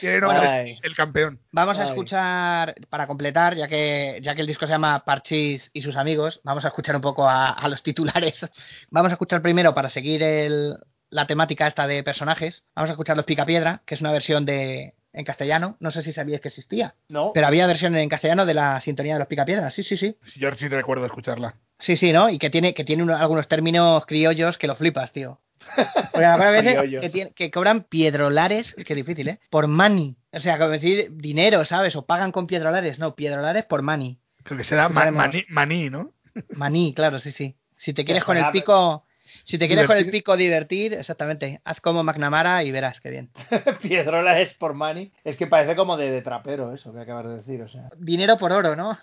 [0.00, 0.78] Tiene nombre Ay.
[0.82, 1.40] el campeón.
[1.52, 5.82] Vamos a escuchar, para completar, ya que, ya que el disco se llama Parchís y
[5.82, 8.46] sus amigos, vamos a escuchar un poco a, a los titulares.
[8.90, 10.76] Vamos a escuchar primero, para seguir el-
[11.10, 14.94] la temática esta de personajes, vamos a escuchar Los Picapiedra, que es una versión de
[15.12, 15.76] en castellano.
[15.80, 19.14] No sé si sabíais que existía, No, pero había versión en castellano de la sintonía
[19.14, 19.70] de Los Picapiedra.
[19.70, 20.18] Sí, sí, sí.
[20.36, 21.54] Yo sí recuerdo escucharla.
[21.78, 22.28] Sí, sí, ¿no?
[22.28, 25.40] Y que tiene, que tiene uno- algunos términos criollos que lo flipas, tío.
[25.74, 29.40] Porque me acuerdo a veces que, tiene- que cobran piedrolares, es que es difícil, ¿eh?
[29.50, 30.16] Por money.
[30.32, 31.96] O sea, como decir dinero, ¿sabes?
[31.96, 32.98] O pagan con piedrolares.
[32.98, 34.18] No, piedrolares por money.
[34.44, 35.18] Creo que será ma- Sabemos.
[35.26, 36.12] maní, maní, ¿no?
[36.50, 37.56] Maní, claro, sí, sí.
[37.78, 39.02] Si te quieres con el pico...
[39.44, 40.20] Si te quieres con el Divertir.
[40.22, 41.60] pico divertir, exactamente.
[41.64, 43.30] Haz como McNamara y verás qué bien.
[43.82, 45.12] Piedrola es por money.
[45.24, 47.60] Es que parece como de, de trapero eso que acabas de decir.
[47.62, 47.88] O sea.
[47.98, 48.96] Dinero por oro, ¿no?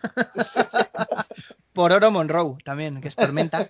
[1.74, 3.70] por oro Monroe también, que es tormenta.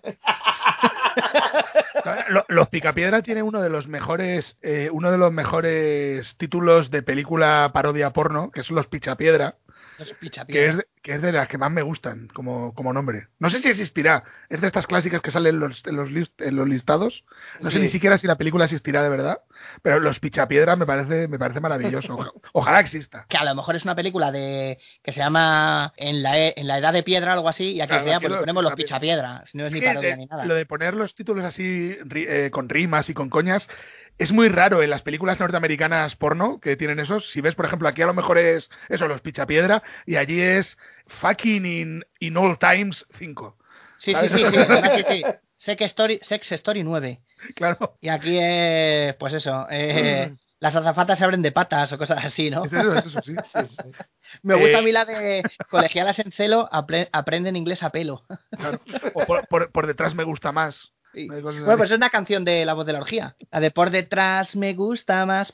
[2.30, 7.02] Lo- Los Picapiedra tiene uno de los mejores, eh, uno de los mejores títulos de
[7.04, 9.56] película parodia porno, que son Los Pichapiedra,
[10.48, 13.28] que es, que es de las que más me gustan como, como nombre.
[13.40, 16.42] No sé si existirá, es de estas clásicas que salen en los, en los, list-
[16.46, 17.24] en los listados.
[17.62, 17.82] No sé Sí.
[17.84, 19.40] ni siquiera si la película existirá de verdad,
[19.82, 22.14] pero Los Pichapiedra me parece, me parece maravilloso.
[22.18, 23.26] Oja- ojalá exista.
[23.30, 26.68] que a lo mejor es una película de que se llama en la, e- en
[26.68, 29.40] la edad de piedra algo así y aquí Claro, vea pues los ponemos los Pichapiedra.
[29.40, 31.44] pichapiedra si no es, Es ni parodia de- ni nada Lo de poner los títulos
[31.46, 33.68] así eh, con rimas y con coñas
[34.18, 37.30] es muy raro en las películas norteamericanas porno que tienen esos.
[37.32, 40.78] Si ves, por ejemplo, aquí a lo mejor es eso, los pichapiedra, y allí es
[41.08, 43.58] fucking in, in all times 5.
[43.98, 44.46] sí sí sí, sí,
[44.98, 45.24] sí, sí.
[45.58, 47.22] Sex Story, Sex Story 9
[47.56, 52.24] Claro, y aquí es pues eso eh, las azafatas se abren de patas o cosas
[52.24, 52.66] así ¿no?
[52.66, 53.36] es eso, es eso, sí.
[54.44, 58.26] me gusta Eh, a mí la de colegialas en celo apre- aprenden inglés a pelo
[58.58, 58.82] claro.
[59.14, 60.92] O por, por- por detrás me gusta más.
[61.14, 61.28] Sí.
[61.28, 64.56] Bueno pues es una canción de la voz de la orgía la de por detrás
[64.56, 65.54] me gusta más.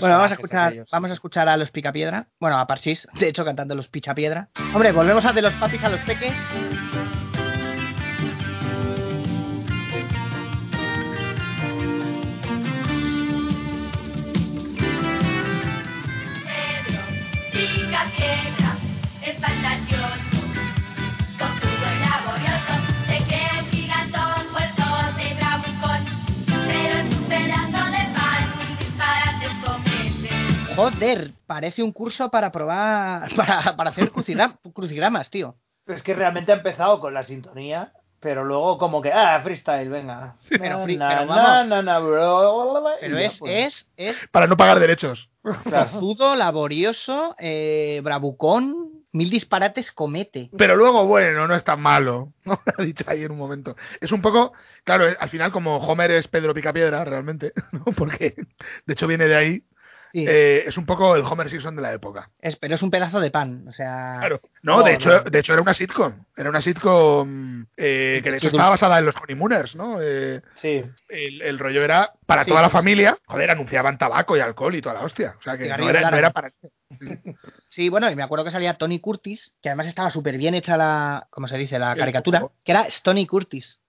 [0.00, 3.44] Bueno, vamos a escuchar, vamos a escuchar a los Picapiedra, bueno, a Parchís, de hecho
[3.44, 4.48] cantando los Pichapiedra.
[4.74, 6.32] Hombre, volvemos a de los papis a los peques.
[30.90, 35.56] Joder, parece un curso para probar, para, para hacer crucigra- crucigramas, tío.
[35.86, 40.36] Es que realmente ha empezado con la sintonía, pero luego como que, ah, freestyle, venga.
[40.48, 41.68] Pero free- Na, pero na, vamos.
[41.68, 45.28] na, na, bro, Pero y ya, es, pues, es, es Para no pagar derechos.
[45.64, 46.36] claro.
[46.36, 50.50] laborioso, eh, bravucón, mil disparates comete.
[50.56, 52.32] Pero luego, bueno, no es tan malo.
[52.44, 52.60] ¿no?
[52.78, 53.76] Ha dicho ahí en un momento.
[54.00, 54.52] Es un poco,
[54.84, 57.84] claro, al final como Homer es Pedro Picapiedra, realmente, ¿no?
[57.96, 58.34] Porque
[58.86, 59.62] de hecho viene de ahí.
[60.12, 62.30] Sí, eh, es un poco el Homer Simpson de la época.
[62.38, 64.16] es, pero es un pedazo de pan, o sea...
[64.18, 64.40] Claro.
[64.62, 66.12] No, No, de hecho, de hecho era una sitcom.
[66.36, 69.98] Era una sitcom eh, que de hecho estaba basada en los Honeymooners, ¿no?
[70.00, 70.84] Eh, Sí.
[71.08, 72.72] el, el rollo era para Sí, toda la sí.
[72.72, 73.16] familia.
[73.26, 75.34] Joder, anunciaban tabaco y alcohol y toda la hostia.
[75.38, 76.52] O sea que no era, no era para.
[77.68, 80.76] Sí, bueno, y me acuerdo que salía Tony Curtis, que además estaba súper bien hecha
[80.76, 81.78] la, ¿cómo se dice?
[81.78, 83.80] La caricatura, que era Stony Curtis.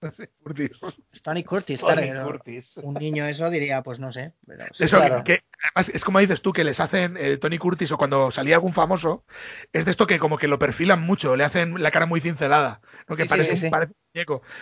[0.42, 0.80] Curtis.
[1.12, 2.26] Stony Curtis, claro.
[2.26, 2.76] Curtis.
[2.78, 4.32] Un niño eso diría, pues no sé.
[4.46, 4.84] pero sí.
[4.84, 5.24] Eso claro.
[5.24, 8.56] que, además es como dices tú, que les hacen eh, Tony Curtis o cuando salía
[8.56, 9.24] algún famoso,
[9.72, 12.80] es de esto que como que lo perfilan mucho, le hacen la cara muy cincelada,
[13.08, 13.16] ¿no?
[13.16, 13.94] que Sí, parece, sí, parece.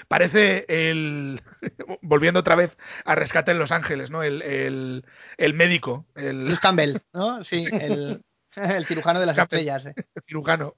[0.08, 1.42] Parece el.
[2.02, 4.22] volviendo otra vez a Rescate en Los Ángeles, ¿no?
[4.22, 5.04] El, el,
[5.36, 7.44] el médico, el, Bruce Campbell, ¿no?
[7.44, 8.22] Sí, el,
[8.56, 9.86] el cirujano de las estrellas.
[9.86, 9.94] eh.
[9.96, 10.74] el cirujano.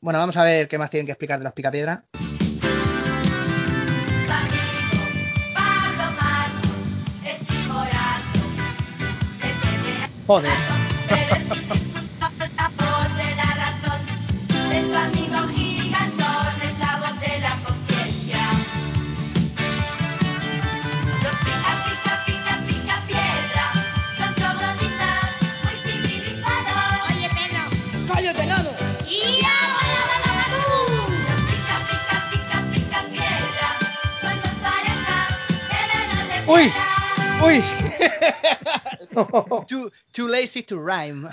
[0.00, 2.04] Bueno, vamos a ver qué más tienen que explicar de los Picapiedra.
[10.26, 10.52] Joder.
[36.48, 36.72] Uy.
[37.44, 37.62] Uy.
[39.68, 41.28] Too, too lazy to rhyme.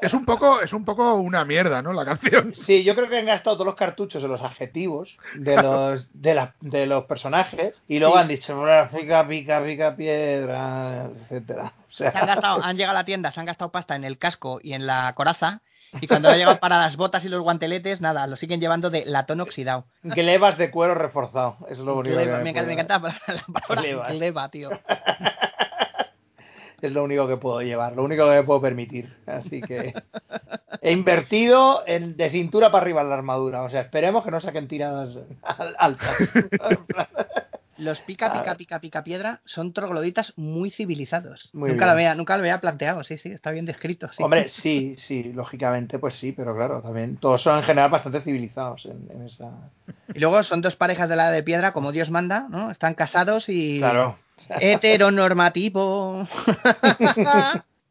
[0.00, 1.92] Es un poco, es un poco una mierda, ¿no?
[1.92, 2.52] La canción.
[2.54, 6.34] Sí, yo creo que han gastado todos los cartuchos en los adjetivos de los de,
[6.34, 8.20] la- de los personajes y luego Sí.
[8.20, 11.72] han dicho "Bra, pica, pica, pica piedra, etcétera.
[11.88, 14.04] O sea, Se han, gastado, han llegado a la tienda, se han gastado pasta en
[14.04, 15.60] el casco y en la coraza.
[16.00, 19.04] Y cuando han llegado para las botas y los guanteletes, nada, lo siguen llevando de
[19.06, 19.84] latón oxidado.
[20.02, 24.48] glebas de cuero reforzado, es lo único Gleba, que me, me encanta la palabra, gleba,
[24.50, 24.70] tío.
[26.82, 29.16] Es lo único que puedo llevar, lo único que me puedo permitir.
[29.26, 29.94] Así que
[30.82, 33.62] he invertido en, de cintura para arriba en la armadura.
[33.62, 36.16] O sea, esperemos que no saquen tiradas al- altas.
[37.78, 38.54] Los pica, pica, Ah.
[38.56, 41.50] pica, pica piedra son trogloditas muy civilizados.
[41.52, 41.86] Muy nunca, bien.
[41.88, 44.08] lo había, nunca lo había planteado, sí, sí, está bien descrito.
[44.12, 44.22] sí.
[44.22, 48.86] Hombre, sí, sí, lógicamente, pues sí, pero claro, también todos son en general bastante civilizados
[48.86, 49.50] en, en esa.
[50.14, 52.70] Y luego son dos parejas de la de piedra, como Dios manda, ¿no?
[52.70, 53.78] Están casados y.
[53.78, 54.18] Claro.
[54.60, 56.26] Heteronormativo.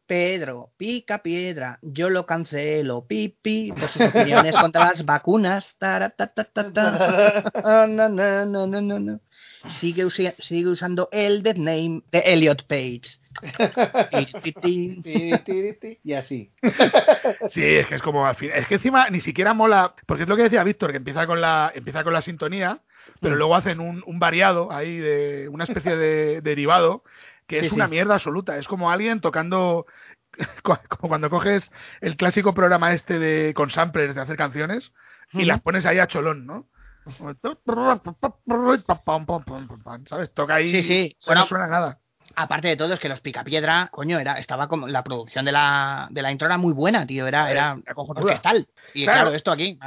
[0.06, 5.74] Pedro, pica piedra, yo lo cancelo, pipi, por sus opiniones contra las vacunas.
[5.78, 7.42] Taratatata.
[7.64, 9.20] Ah, no, no, no, no, no, no.
[9.70, 13.18] Sigue, usi- sigue usando el dead name de Elliot Page.
[16.04, 16.50] Y así.
[17.50, 18.50] Sí, es que es como al fin.
[18.54, 19.94] Es que encima ni siquiera mola.
[20.06, 22.80] Porque es lo que decía Víctor, que empieza con la, empieza con la sintonía,
[23.20, 23.38] pero Mm.
[23.38, 27.04] luego hacen un, un variado ahí de una especie de derivado
[27.46, 27.90] que Sí, es una sí.
[27.92, 28.56] mierda absoluta.
[28.58, 29.86] Es como alguien tocando.
[30.62, 31.70] Como cuando coges
[32.02, 34.92] el clásico programa este de con samplers de hacer canciones
[35.32, 35.46] y Ujú.
[35.46, 36.66] las pones ahí a cholón, ¿no?
[40.08, 40.32] ¿Sabes?
[40.34, 40.70] Toca ahí.
[40.70, 41.16] Sí, sí.
[41.20, 41.98] o sea, no Bueno, suena nada.
[42.34, 44.88] Aparte de todo, es que los Picapiedra, coño, era, estaba como.
[44.88, 47.26] La producción de la, de la intro era muy buena, tío.
[47.28, 48.66] Era, era Era orquestal.
[48.94, 49.20] Y Claro.
[49.22, 49.78] claro, esto aquí.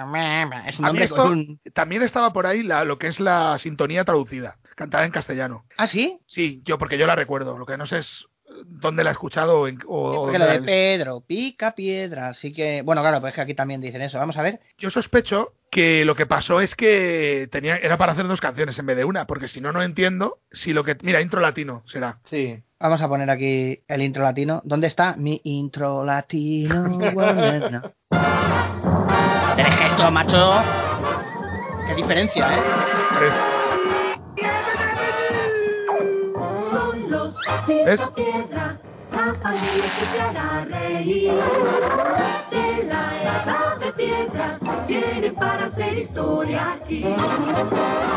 [0.65, 1.59] Es un nombre esto- con un.
[1.73, 5.65] También estaba por ahí la, lo que es la sintonía traducida, cantada en castellano.
[5.77, 6.17] ¿Ah, sí?
[6.27, 7.57] Sí, yo porque yo la recuerdo.
[7.57, 8.25] Lo que no sé es
[8.65, 10.61] dónde la he escuchado o en- o- Sí, o porque lo de.
[10.61, 12.29] Pedro, pica piedra.
[12.29, 12.81] Así que.
[12.81, 14.17] Bueno, claro, pues es que aquí también dicen eso.
[14.17, 14.59] Vamos a ver.
[14.77, 18.85] Yo sospecho que lo que pasó es que tenía era para hacer dos canciones en
[18.87, 22.19] vez de una, porque si no no entiendo si lo que mira intro latino será.
[22.25, 22.57] Sí.
[22.79, 24.61] Vamos a poner aquí el intro latino.
[24.63, 27.11] ¿Dónde está mi intro latino?
[27.13, 27.41] Bueno,
[29.55, 30.63] Tenés gesto, macho.
[31.85, 33.58] Qué diferencia, ¿eh?
[43.99, 47.03] Piedra, vienen para hacer historia aquí.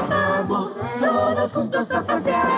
[0.09, 2.49] Vamos todos juntos a pasear.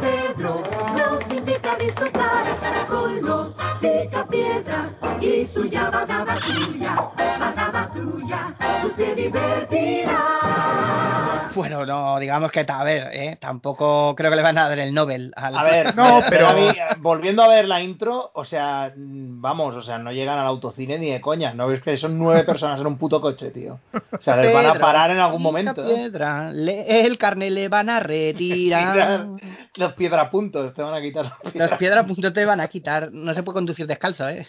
[0.00, 0.62] Pedro
[0.96, 4.90] nos invita a disfrutar con los pica piedra
[5.20, 11.23] y su yabadaba tuya, badaba tuya, tú te divertirás.
[11.54, 13.38] Bueno, no, digamos que, a ver, ¿eh?
[13.40, 15.56] tampoco creo que le van a dar el Nobel al...
[15.56, 16.68] A ver, No, pero, pero- a mí,
[16.98, 20.98] volviendo a ver la intro, o sea, mm, vamos, o sea, no llegan al autocine
[20.98, 21.54] ni de coña.
[21.54, 23.78] ¿No ves que son nueve personas en un puto coche, tío?
[24.12, 25.82] O sea, les van a parar en algún momento.
[25.84, 25.94] ¿eh?
[25.94, 29.26] piedra, le- el carne le van a retirar.
[29.76, 31.24] Los piedrapuntos te van a quitar.
[31.24, 33.10] los Los piedra- piedra puntos te van a quitar.
[33.12, 34.46] No se puede conducir descalzo, ¿eh?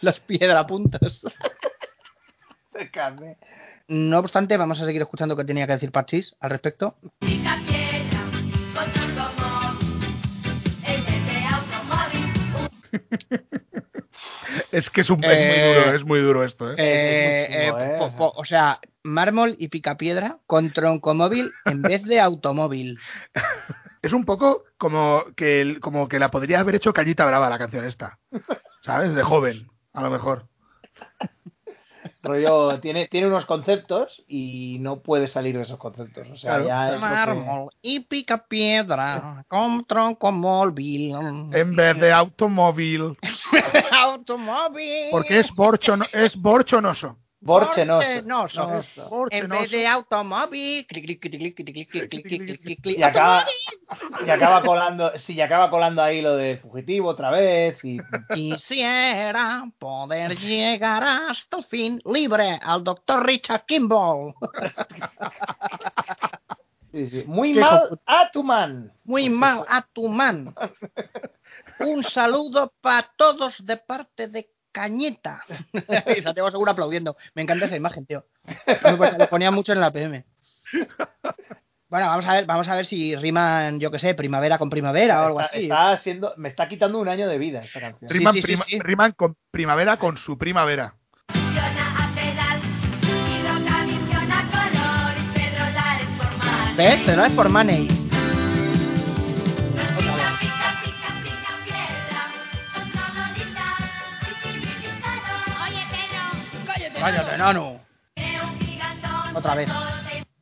[0.00, 1.24] Los piedra puntos.
[2.72, 3.36] de carne.
[3.88, 6.96] No obstante, vamos a seguir escuchando qué tenía que decir Parchís al respecto.
[7.18, 8.24] Pica piedra,
[8.74, 9.80] control como
[10.86, 12.70] en vez de automóvil.
[14.70, 16.74] Es que es, un, es Eh, muy duro, es muy duro esto, ¿eh?
[16.76, 17.96] Eh, es eh, ¿eh?
[17.98, 22.98] po- po- o sea, mármol y picapiedra con troncomóvil en vez de automóvil.
[24.02, 27.58] Es un poco como que el- como que la podría haber hecho Callita Brava la
[27.58, 28.18] canción esta.
[28.84, 29.14] ¿Sabes?
[29.14, 30.48] De joven, a lo mejor.
[32.22, 36.28] Rollo, tiene, tiene unos conceptos y no puede salir de esos conceptos.
[36.30, 36.66] O sea, Claro.
[36.68, 41.14] ya es que- Mármol y picapiedra con troncomóvil.
[41.52, 43.16] En vez de automóvil.
[43.90, 45.08] automóvil.
[45.10, 47.16] Porque es, borchono, es borchonoso.
[47.44, 48.06] Borchenoso.
[48.24, 49.26] Borchenoso.
[49.32, 50.86] En vez de automóvil.
[52.84, 53.44] Y acaba,
[54.24, 57.80] y acaba colando, sí, y acaba colando ahí lo de fugitivo otra vez.
[58.32, 64.34] Quisiera poder llegar hasta el fin libre al doctor Richard Kimball.
[67.26, 68.92] Muy mal a tu man.
[69.02, 70.54] Muy mal a tu man.
[71.80, 75.44] Un saludo para todos de parte de Cañeta.
[76.16, 77.16] y Santiago Seguro aplaudiendo.
[77.34, 78.24] Me encanta esa imagen, tío.
[79.18, 80.24] Lo ponía mucho en la PM.
[81.88, 85.22] Bueno, vamos a ver, vamos a ver si riman, yo que sé, primavera con primavera
[85.22, 85.62] o algo Está, así.
[85.64, 88.10] está siendo, me está quitando un año de vida esta canción.
[88.10, 88.78] Riman, sí, sí, prima- sí.
[88.80, 90.94] riman con primavera con su primavera.
[96.76, 97.00] ¿Ves?
[97.04, 98.01] Pero es por money.
[107.02, 107.80] ¡Cállate, enano!
[109.34, 109.68] Otra vez.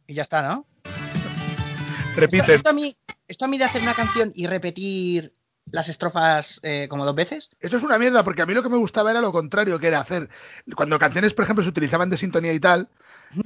[0.07, 0.66] Y ya está, ¿no?
[0.85, 2.55] Esto, Repite.
[2.55, 2.95] esto a mí,
[3.27, 5.32] esto a mí de hacer una canción y repetir
[5.70, 7.49] las estrofas eh, como dos veces.
[7.61, 9.87] Eso es una mierda, porque a mí lo que me gustaba era lo contrario, que
[9.89, 10.28] era hacer,
[10.77, 12.89] cuando canciones, por ejemplo, se utilizaban de sintonía y tal,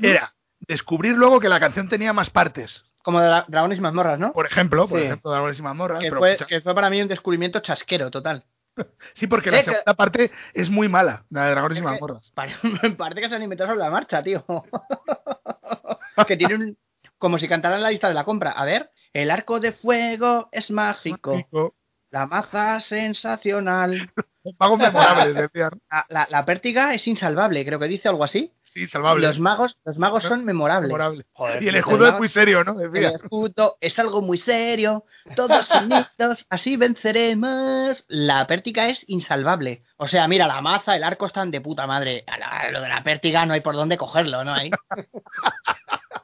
[0.02, 0.34] era
[0.66, 2.84] descubrir luego que la canción tenía más partes.
[3.04, 4.32] Como dragones y mazmorras, ¿no?
[4.32, 5.04] Por ejemplo, por Sí.
[5.04, 6.00] ejemplo, Dragones y Mazmorras.
[6.00, 8.42] Que pero fue, muchas- que fue para mí un descubrimiento chasquero total.
[9.14, 12.32] Sí, porque la Eh, que- segunda parte es muy mala, la de Dragones y Mazmorras.
[12.34, 12.58] Parece
[13.22, 14.44] que se han inventado sobre la marcha, tío.
[16.26, 16.78] que tiene un...
[17.18, 18.50] Como si cantaran la lista de la compra.
[18.50, 21.32] A ver, el arco de fuego es mágico.
[21.32, 21.74] Mágico.
[22.10, 24.12] La maza sensacional.
[24.58, 25.70] Magos memorables, decían.
[25.90, 28.52] La, la, la pértiga es insalvable, creo que dice algo así.
[28.74, 29.24] Sí, salvable.
[29.24, 30.88] Los magos, los magos son memorables.
[30.88, 31.24] memorable.
[31.32, 32.80] Joder, Y el escudo es muy serio, ¿no?
[32.80, 35.04] El escudo es algo muy serio.
[35.36, 38.04] Todos unidos, así venceremos.
[38.08, 39.84] La pértiga es insalvable.
[39.96, 42.24] O sea, mira, la maza, el arco están de puta madre.
[42.26, 44.52] A la- Lo de la pértiga no hay por dónde cogerlo, ¿no?
[44.52, 44.72] Hay.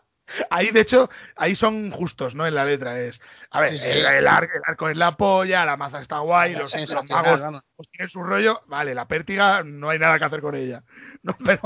[0.50, 2.46] Ahí, de hecho, ahí son justos, ¿no?
[2.46, 3.20] En la letra es.
[3.50, 3.90] A ver, Sí, sí.
[3.90, 7.40] El, el arco, el arco es la polla, la maza está guay, los, los magos
[7.40, 7.62] vamos.
[7.76, 8.60] pues, tienen su rollo.
[8.66, 10.82] Vale, la pértiga no hay nada que hacer con ella.
[11.22, 11.60] No, pero,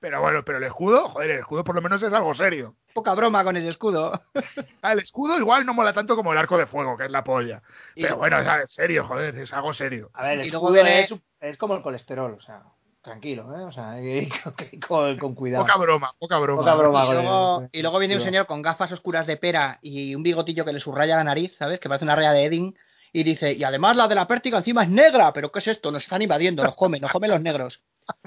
[0.00, 2.76] pero bueno, pero el escudo, joder, el escudo por lo menos es algo serio.
[2.92, 4.12] Poca broma con el escudo.
[4.82, 7.24] Ah, el escudo igual no mola tanto como el arco de fuego, que es la
[7.24, 7.62] polla.
[7.94, 10.10] Y- Pero bueno, en serio, joder, es algo serio.
[10.12, 12.64] A ver, el Y luego escudo viene- es, es como el colesterol, o sea,
[13.06, 13.62] tranquilo, ¿eh?
[13.62, 14.28] O sea, ir
[14.86, 15.64] con, cuidado.
[15.64, 16.60] Poca broma, poca broma.
[16.60, 17.04] Poca broma.
[17.04, 20.64] Y luego, y luego viene un señor con gafas oscuras de pera y un bigotillo
[20.64, 21.78] que le subraya la nariz, ¿sabes?
[21.80, 22.76] Que parece una raya de Edding.
[23.12, 25.90] Y dice, y además la de la pértiga encima es negra, pero ¿qué es esto?
[25.90, 27.82] Nos están invadiendo, nos comen, nos comen los negros.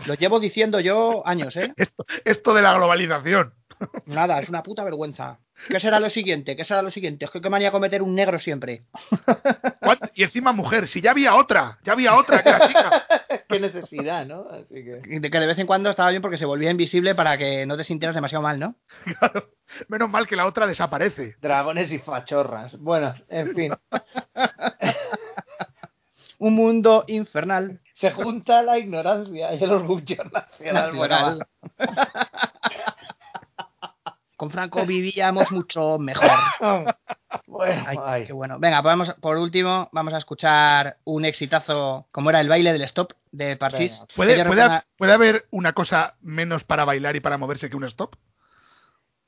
[0.08, 1.74] Lo llevo diciendo yo años, ¿eh?
[1.78, 3.54] Esto, esto de la globalización.
[4.06, 5.40] Nada, es una puta vergüenza.
[5.68, 6.56] ¿Qué será lo siguiente?
[6.56, 7.26] ¿Qué será lo siguiente?
[7.26, 8.84] Es que qué manía cometer un negro siempre.
[9.82, 13.06] ¿Cuánt- Y encima mujer, si ya había otra, ya había otra que era chica.
[13.50, 14.48] Qué necesidad, ¿no?
[14.50, 15.02] Así que...
[15.20, 17.76] De que de vez en cuando estaba bien porque se volvía invisible para que no
[17.78, 18.76] te sintieras demasiado mal, ¿no?
[19.20, 19.50] Claro.
[19.88, 21.36] Menos mal que la otra desaparece.
[21.42, 22.78] Dragones y fachorras.
[22.80, 23.74] Bueno, en fin.
[26.40, 27.82] Un mundo infernal.
[27.96, 30.92] Se junta la ignorancia y el orgullo nacional.
[30.92, 31.48] Natural.
[34.40, 36.32] Con Franco vivíamos mucho mejor.
[37.46, 38.26] Bueno, Ay, ay.
[38.26, 38.58] qué bueno.
[38.58, 42.82] Venga, pues vamos, por último, vamos a escuchar un exitazo como era el baile del
[42.84, 44.04] stop de Parchís.
[44.16, 44.44] ¿Puede,
[44.98, 48.16] puede haber una cosa menos para bailar y para moverse que un stop?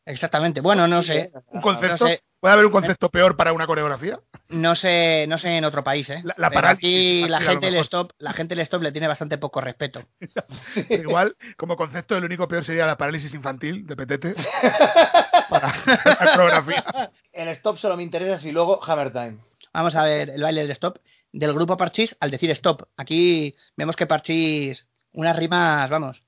[0.05, 0.61] Exactamente.
[0.61, 1.31] Bueno, no sé.
[1.47, 2.05] ¿Un concepto?
[2.05, 2.23] No sé.
[2.41, 4.19] ¿Puede haber un concepto peor para una coreografía?
[4.49, 6.21] No sé, no sé en otro país, ¿eh?
[6.25, 9.37] La- la Pero aquí la gente el stop, la gente el stop le tiene bastante
[9.37, 10.03] poco respeto.
[10.89, 14.33] Igual, como concepto, el único peor sería la parálisis infantil de Petete
[15.49, 15.67] para
[16.03, 17.11] la coreografía.
[17.31, 19.37] El stop solo me interesa si luego Hammer Time.
[19.71, 20.97] Vamos a ver el baile del stop
[21.31, 22.87] del grupo Parchís al decir stop.
[22.97, 26.23] Aquí vemos que Parchís unas rimas, vamos.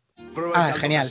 [0.56, 1.10] Ah, genial.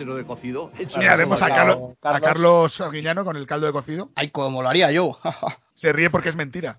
[0.96, 4.10] Mira, vemos a Carlos- Carlos, a Carlos Arguiñano con el caldo de cocido.
[4.14, 5.18] Ay, como lo haría yo.
[5.74, 6.78] Se ríe porque es mentira.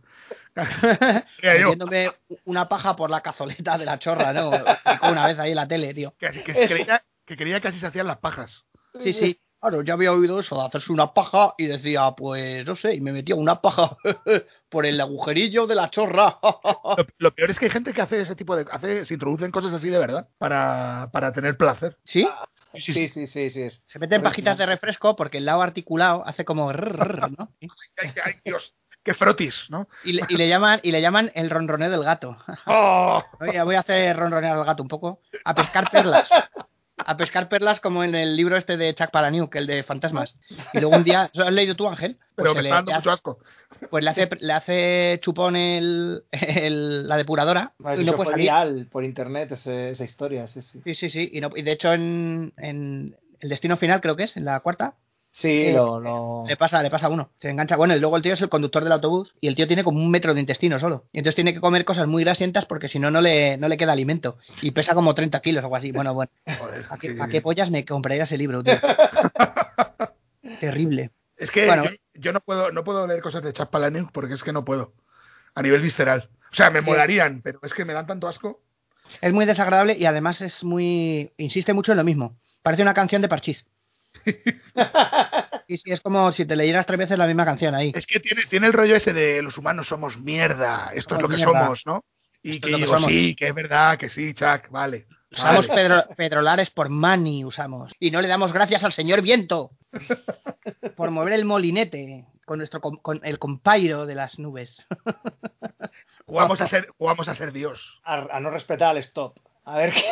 [1.71, 2.11] Metiéndome
[2.45, 4.51] una paja por la cazoleta de la chorra, ¿no?
[4.51, 6.13] Una vez ahí en la tele, tío.
[6.19, 8.63] Que, que creía, que creía que así se hacían las pajas.
[9.01, 9.39] Sí, sí.
[9.63, 12.99] Claro, ya había oído eso de hacerse una paja y decía, pues no sé, y
[12.99, 13.95] me metía una paja
[14.69, 16.37] por el agujerillo de la chorra.
[16.43, 18.65] Lo, lo peor es que hay gente que hace ese tipo de...
[18.69, 21.97] Hace, se introducen cosas así de verdad para, para tener placer.
[22.03, 22.27] ¿Sí?
[22.73, 23.61] Sí, sí, sí, sí.
[23.61, 23.81] es.
[23.87, 27.53] Se meten pajitas de refresco porque el lado articulado hace como rrr, ¿no?
[28.01, 29.87] Ay, ay, Dios, qué frotis, ¿no?
[30.03, 32.35] Y le, y le llaman y le llaman el ronroneo del gato.
[32.65, 33.23] ¡Oh!
[33.39, 35.21] Oye, voy a hacer ronronear al gato un poco.
[35.45, 36.27] A pescar perlas.
[36.97, 40.35] A pescar perlas como en el libro este de Chuck Palahniuk, el de fantasmas.
[40.73, 42.17] Y luego un día, ¿lo has leído tú, Ángel?
[42.35, 43.39] Pero se me le, está dando le mucho hace, asco.
[43.89, 48.89] pues le hace, le hace chupón el, el- la depuradora Pues y no puede salir.
[48.91, 50.81] por internet ese- esa historia, sí, sí.
[50.83, 51.29] Sí, sí, sí.
[51.33, 54.59] Y, no- y de hecho en, en el destino final creo que es, en la
[54.61, 54.95] cuarta,
[55.35, 57.31] Sí, Eh, lo, lo- le pasa, le pasa a uno.
[57.39, 57.75] Se engancha.
[57.75, 59.97] Bueno, y luego el tío es el conductor del autobús y el tío tiene como
[59.99, 61.05] un metro de intestino solo.
[61.11, 63.75] Y entonces tiene que comer cosas muy grasientas porque si no, no le, no le
[63.75, 64.37] queda alimento.
[64.61, 65.91] Y pesa como 30 kilos o algo así.
[65.91, 66.31] Bueno, bueno.
[66.59, 68.75] Joder, ¿A qué, que- a qué pollas me compraría ese libro, tío?
[70.59, 71.11] Terrible.
[71.37, 71.85] Es que Bueno.
[71.85, 74.63] yo, yo no puedo no puedo leer cosas de Chuck Palahniuk porque es que no
[74.63, 74.93] puedo.
[75.55, 76.29] A nivel visceral.
[76.51, 76.85] O sea, me Sí.
[76.85, 78.61] molarían, pero es que me dan tanto asco.
[79.21, 81.31] Es muy desagradable y además es muy.
[81.37, 82.37] insiste mucho en lo mismo.
[82.61, 83.65] Parece una canción de parchís.
[85.67, 87.91] Y sí, es como si te leyeras tres veces la misma canción ahí.
[87.95, 91.29] Es que tiene, tiene el rollo ese de los humanos somos mierda, esto es lo
[91.29, 91.61] que mierda.
[91.63, 92.03] somos, ¿no?
[92.43, 93.09] Y Esto que es lo que digo, somos.
[93.09, 95.07] sí, que es verdad, que sí, Chuck, vale.
[95.31, 95.81] Usamos vale.
[95.81, 97.93] pedro- pedrolares por money, usamos.
[97.99, 99.71] Y no le damos gracias al señor viento
[100.97, 104.85] por mover el molinete con nuestro com- con el compairo de las nubes.
[106.25, 108.01] Jugamos a ser, jugamos a ser Dios.
[108.03, 109.37] a, a no respetar al stop.
[109.65, 110.03] A ver qué.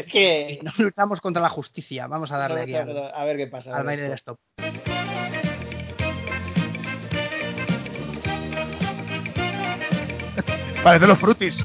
[0.00, 0.58] es que...
[0.62, 2.06] No luchamos contra la justicia.
[2.06, 3.76] Vamos a darle aquí al, A ver qué pasa.
[3.76, 4.38] al baile del stop.
[10.82, 11.64] Parece los frutis.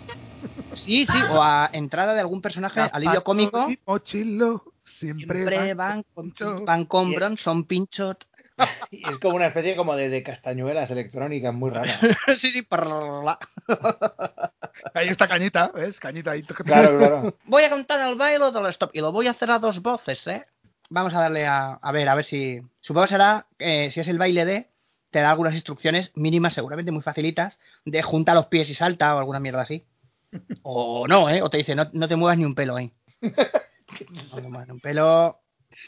[0.74, 3.70] Sí, sí, o a entrada de algún personaje, alivio cómico.
[3.70, 8.28] Y mochilo, siempre, Siempre van van con, van con Bronson Pinchot.
[8.91, 11.99] Y Es como una especie como de, castañuelas electrónicas muy raras.
[12.38, 13.40] sí, sí, parla.
[14.94, 15.99] Ahí está Cañita, ¿ves?
[15.99, 16.44] Cañita ahí.
[16.44, 17.38] Claro, claro.
[17.45, 20.27] Voy a contar el baile del stop y lo voy a hacer a dos voces,
[20.27, 20.45] ¿eh?
[20.90, 22.60] Vamos a darle a, a ver, a ver si...
[22.81, 24.69] Supongo que será, eh, si es el baile de,
[25.10, 29.19] te da algunas instrucciones mínimas, seguramente muy facilitas, de junta los pies y salta o
[29.19, 29.85] alguna mierda así.
[30.64, 31.41] O no, ¿eh?
[31.41, 32.91] O te dice, no, no te muevas ni un pelo, ¿eh?
[33.22, 35.43] No te un pelo...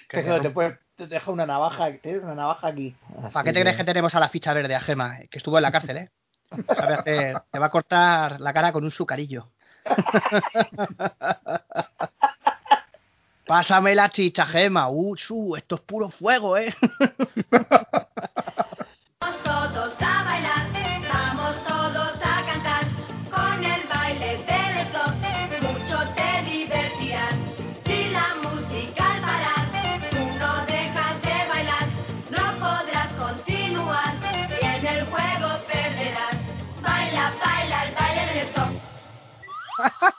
[0.10, 2.95] que Te, te, puede- te deja una navaja, tienes una navaja aquí.
[3.34, 5.18] ¿Para qué te crees que tenemos a la ficha verde a Gema?
[5.30, 6.10] Que estuvo en la cárcel, ¿eh?
[7.03, 9.49] Te va a cortar la cara con un sucarillo.
[13.45, 14.90] Pásame la chicha, Gema.
[14.90, 16.74] Uh, su, esto es puro fuego, ¿eh?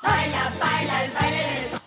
[0.02, 1.80] Baila, baila el baile del.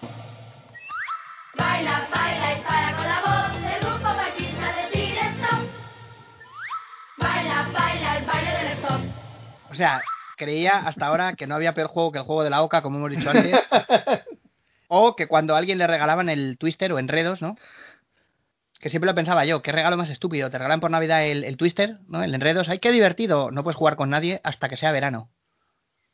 [1.55, 5.61] Baila, baila y para con la voz del grupo ballista decir stop.
[7.17, 9.01] Baila, baila el baile del stop.
[9.71, 10.01] O sea,
[10.35, 12.97] creía hasta ahora que no había peor juego que el juego de la oca, como
[12.97, 13.55] hemos dicho antes.
[14.91, 17.57] O que cuando a alguien le regalaban el Twister o enredos, ¿no?
[18.79, 20.49] Que siempre lo pensaba yo, qué regalo más estúpido.
[20.49, 22.23] Te regalan por Navidad el, el Twister, ¿no?
[22.23, 22.69] El enredos.
[22.69, 23.51] ¡Ay, qué divertido!
[23.51, 25.29] No puedes jugar con nadie hasta que sea verano.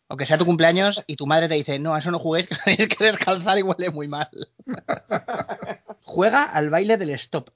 [0.07, 2.48] O que sea tu cumpleaños y tu madre te dice, no, a eso no juguéis,
[2.48, 4.30] que tenéis que descalzar y huele muy mal.
[6.02, 7.49] Juega al baile del stop.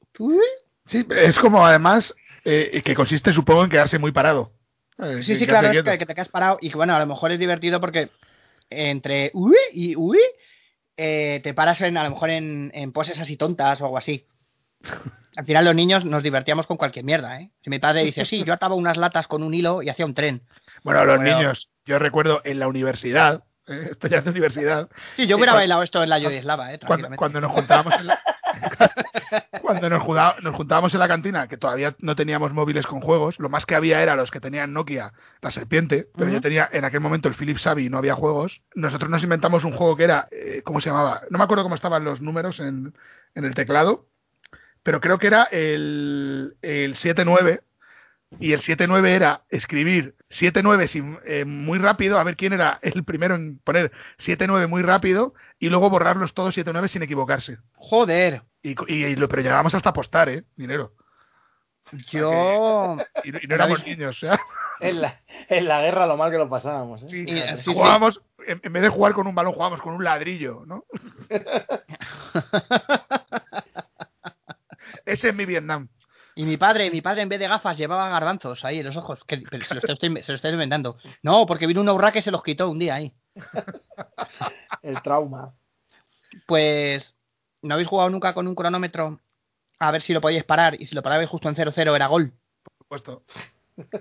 [0.88, 2.14] Sí, es como además
[2.44, 4.52] eh, que consiste, supongo, en quedarse muy parado.
[4.98, 7.06] Eh, Sí, sí, claro, es que, que te quedas parado y que bueno, a lo
[7.06, 8.10] mejor es divertido porque
[8.70, 10.20] entre uy y uy
[10.98, 14.26] eh, te paras en, a lo mejor en, en poses así tontas o algo así.
[15.38, 17.52] Al final los niños nos divertíamos con cualquier mierda, ¿eh?
[17.64, 20.14] Si mi padre dice, sí, yo ataba unas latas con un hilo y hacía un
[20.14, 20.42] tren.
[20.84, 21.38] Bueno, los Bueno.
[21.38, 25.52] niños, yo recuerdo en la universidad, eh, esto ya es de universidad, Sí, yo hubiera
[25.52, 26.80] cuando- bailado esto en la Yugoslava, ¿eh?
[26.86, 28.20] cuando, cuando nos juntábamos en la,
[29.62, 30.08] cuando nos,
[30.42, 33.76] nos juntábamos en la cantina, que todavía no teníamos móviles con juegos, lo más que
[33.76, 37.36] había era los que tenían Nokia, la serpiente, pero yo tenía en aquel momento el
[37.36, 38.62] Philips Savvy y no había juegos.
[38.76, 41.22] Nosotros nos inventamos un juego que era, eh, ¿cómo se llamaba?
[41.30, 42.94] No me acuerdo cómo estaban los números en,
[43.36, 44.08] en el teclado,
[44.84, 47.62] pero creo que era el, el 7-9.
[48.38, 53.04] Y el 7-9 era escribir 7-9 sin- eh, muy rápido, a ver quién era el
[53.04, 57.58] primero en poner 7-9 muy rápido y luego borrarlos todos 7-9 sin equivocarse.
[57.76, 60.44] Joder, Y, y- y lo- pero llegábamos hasta apostar, ¿eh?
[60.56, 60.94] Dinero.
[62.12, 62.98] yo...
[63.24, 64.38] Y, no- y no éramos niños, ¿eh?
[64.80, 67.02] En la, en la guerra lo mal que lo pasábamos.
[67.04, 67.08] ¿eh?
[67.10, 67.74] Sí, Y- sí, sí.
[67.74, 70.86] jugábamos, En, en vez de jugar con un balón, jugábamos con un ladrillo, ¿no?
[75.06, 75.88] Ese es mi Vietnam.
[76.40, 79.26] Y mi padre, mi padre en vez de gafas llevaba garbanzos ahí en los ojos.
[79.26, 80.98] Que, pero se, lo estoy, se lo estoy inventando.
[81.22, 83.14] No, porque vino un urraque y se los quitó un día ahí.
[84.82, 85.54] El trauma.
[86.48, 87.14] Pues,
[87.62, 89.20] ¿no habéis jugado nunca con un cronómetro?
[89.80, 90.82] A ver si lo podíais parar.
[90.82, 92.32] Y si lo parabais justo en 0-0 era gol.
[92.64, 93.24] Por supuesto.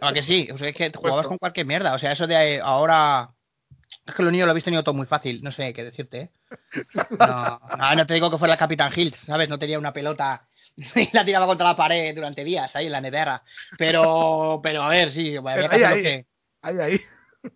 [0.00, 0.48] ¿A que sí?
[0.54, 1.92] O sea, es que jugabas con cualquier mierda.
[1.92, 3.30] O sea, eso de eh, ahora...
[4.06, 5.42] Es que los niños lo habéis tenido todo muy fácil.
[5.42, 6.30] No sé qué decirte, ¿eh?
[7.18, 9.48] No, no, no te digo que fuera el Capitán Hills, ¿sabes?
[9.48, 10.46] No tenía una pelota
[10.94, 13.42] y la tiraba contra la pared durante días ahí en la nevera.
[13.76, 16.02] Pero, pero a ver, sí, había que Ahí, hacer lo ahí.
[16.02, 16.26] que...
[16.62, 17.00] Ahí, ahí.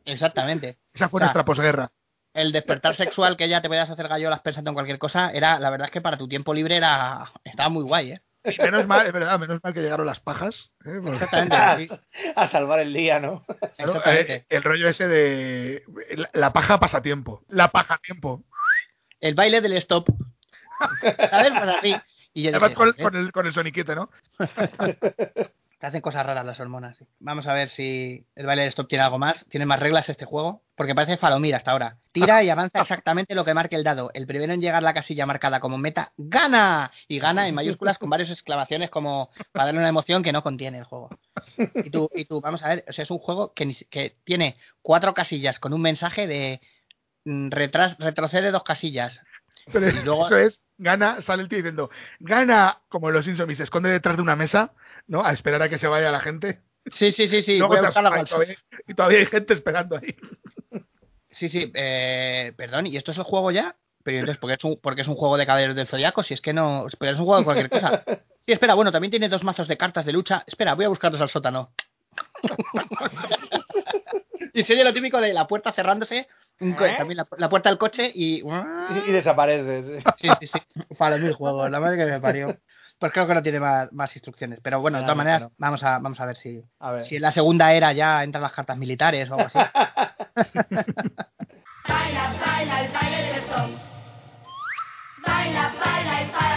[0.05, 0.79] Exactamente.
[0.93, 1.93] Esa fue O sea, nuestra posguerra.
[2.35, 5.71] El despertar sexual que ya te podías hacer gallolas pensando en cualquier cosa, era, la
[5.71, 8.21] verdad es que para tu tiempo libre era, estaba muy guay, ¿eh?
[8.45, 10.71] Y menos mal, es verdad, menos mal que llegaron las pajas.
[10.85, 10.99] ¿eh?
[11.03, 11.89] Porque, Exactamente.
[12.13, 13.45] sí, A salvar el día, ¿no?
[13.77, 14.35] claro, exactamente.
[14.35, 15.85] eh, el rollo ese de
[16.17, 17.45] la, la paja pasatiempo.
[17.49, 18.43] La paja tiempo.
[19.21, 20.09] El baile del stop.
[21.31, 21.53] ¿Sabes?
[21.57, 21.97] Pues así.
[22.35, 24.11] Y yo Además dije, con, "Joder, con el, con el soniquete, ¿no?
[25.79, 26.97] te hacen cosas raras las hormonas.
[26.97, 27.05] sí.
[27.19, 29.45] Vamos a ver si el baile del stop tiene algo más.
[29.49, 30.63] Tiene más reglas este juego.
[30.77, 31.97] Porque parece falomir hasta ahora.
[32.13, 34.11] Tira y avanza exactamente lo que marque el dado.
[34.15, 36.91] El primero en llegar a la casilla marcada como meta, ¡gana!
[37.09, 40.79] Y gana en mayúsculas con varias exclamaciones como para darle una emoción que no contiene
[40.79, 41.11] el juego.
[41.85, 44.57] Y tú, y tú vamos a ver, o sea, es un juego que, que tiene
[44.83, 46.61] cuatro casillas con un mensaje de
[47.25, 49.23] mm, retras- retrocede dos casillas.
[49.73, 53.55] Pero Y luego- eso es, gana, sale el tío diciendo, gana, como los Simpsons, y
[53.55, 54.73] se esconde detrás de una mesa,
[55.07, 55.25] ¿no?
[55.25, 56.61] A esperar a que se vaya la gente.
[56.91, 57.61] Sí, sí, sí, sí.
[57.61, 58.57] Voy a buscar la asoma y, todavía,
[58.89, 60.17] y todavía hay gente esperando ahí.
[61.31, 63.77] Sí, sí, eh, perdón, ¿y esto es el juego ya?
[64.03, 66.23] Pero entonces, ¿por qué es un, por qué es un juego de caballeros del zodiaco?
[66.23, 66.87] Si es que no.
[66.99, 68.05] Pero es un juego de cualquier cosa.
[68.41, 70.43] Sí, espera, bueno, también tiene dos mazos de cartas de lucha.
[70.47, 71.73] Espera, voy a buscarlos al sótano.
[74.53, 76.29] y se oye lo típico de la puerta cerrándose,
[76.63, 76.95] ¿Eh?
[76.97, 78.43] también la, la puerta del coche y.
[78.43, 78.45] Y,
[79.09, 80.03] y desaparece.
[80.19, 80.29] sí.
[80.41, 80.59] Sí, sí.
[80.99, 82.57] Para mil juegos, la madre que me parió.
[82.99, 84.61] Pues creo que no tiene más, más instrucciones.
[84.63, 85.55] Pero bueno, de todas maneras, claro.
[85.59, 87.03] vamos, a, vamos a ver si, A ver.
[87.03, 89.59] si en la segunda era ya entran las cartas militares o algo así.
[91.89, 93.77] Baila, baila el baile del son.
[95.27, 96.52] Baila, baila y para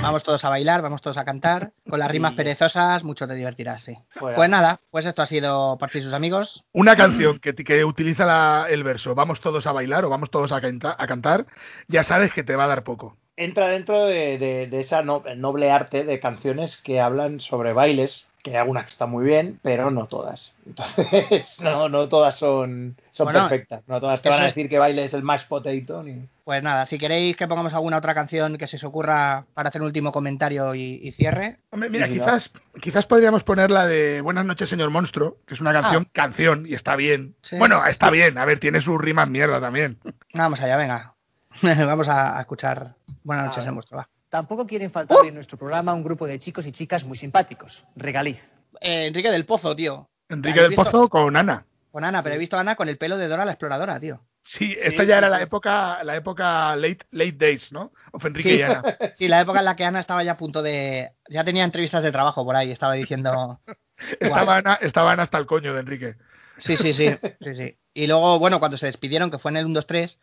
[0.00, 1.72] Vamos todos a bailar, vamos todos a cantar.
[1.88, 3.96] Con las rimas perezosas, mucho te divertirás, sí.
[4.10, 4.36] Fuera.
[4.36, 6.64] Pues nada, pues esto ha sido y sus amigos.
[6.72, 10.52] Una canción que, que utiliza la- el verso vamos todos a bailar o vamos todos
[10.52, 11.46] a, canta- a cantar,
[11.88, 13.16] ya sabes que te va a dar poco.
[13.36, 18.26] Entra dentro de, de, de esa no- noble arte de canciones que hablan sobre bailes,
[18.42, 20.52] que hay algunas que están muy bien, pero no todas.
[20.66, 23.82] Entonces, no, no todas son, son Bueno, perfectas.
[23.86, 26.02] No todas te van a decir que baile es el más potato.
[26.02, 26.28] Ni...
[26.44, 29.80] Pues nada, si queréis que pongamos alguna otra canción que se os ocurra para hacer
[29.80, 31.58] un último comentario y, y cierre.
[31.70, 32.50] Hombre, mira, quizás,
[32.80, 36.74] quizás podríamos poner la de Buenas noches, señor monstruo, que es una canción, canción, y
[36.74, 37.34] está bien.
[37.42, 37.56] Sí.
[37.58, 39.98] Bueno, está bien, a ver, tiene sus rimas mierda también.
[40.32, 41.14] Vamos allá, venga.
[41.62, 42.94] Vamos a, a escuchar.
[43.24, 44.08] Buenas noches, en vuestro va.
[44.28, 47.82] Tampoco quieren faltar en nuestro programa un grupo de chicos y chicas muy simpáticos.
[47.96, 48.36] Regaliz.
[48.80, 50.08] Eh, Enrique del Pozo, tío.
[50.28, 50.84] Enrique ¿Habéis del visto?
[50.84, 51.64] Pozo con Ana.
[51.90, 54.20] Con Ana, pero he visto a Ana con el pelo de Dora la exploradora, tío.
[54.44, 55.44] Sí, esta Sí, ya sí, era la sí.
[55.44, 57.92] época, la época late, late days, ¿no?
[58.12, 58.56] Of Enrique Sí.
[58.58, 58.82] y Ana.
[59.16, 61.10] Sí, la época en la que Ana estaba ya a punto de.
[61.28, 63.60] Ya tenía entrevistas de trabajo por ahí, estaba diciendo.
[64.20, 66.14] Estaban, estaban hasta el coño de Enrique.
[66.58, 67.76] Sí, sí, sí, sí, sí.
[67.94, 70.20] Y luego, bueno, cuando se despidieron, que fue en el 1, 2, 3,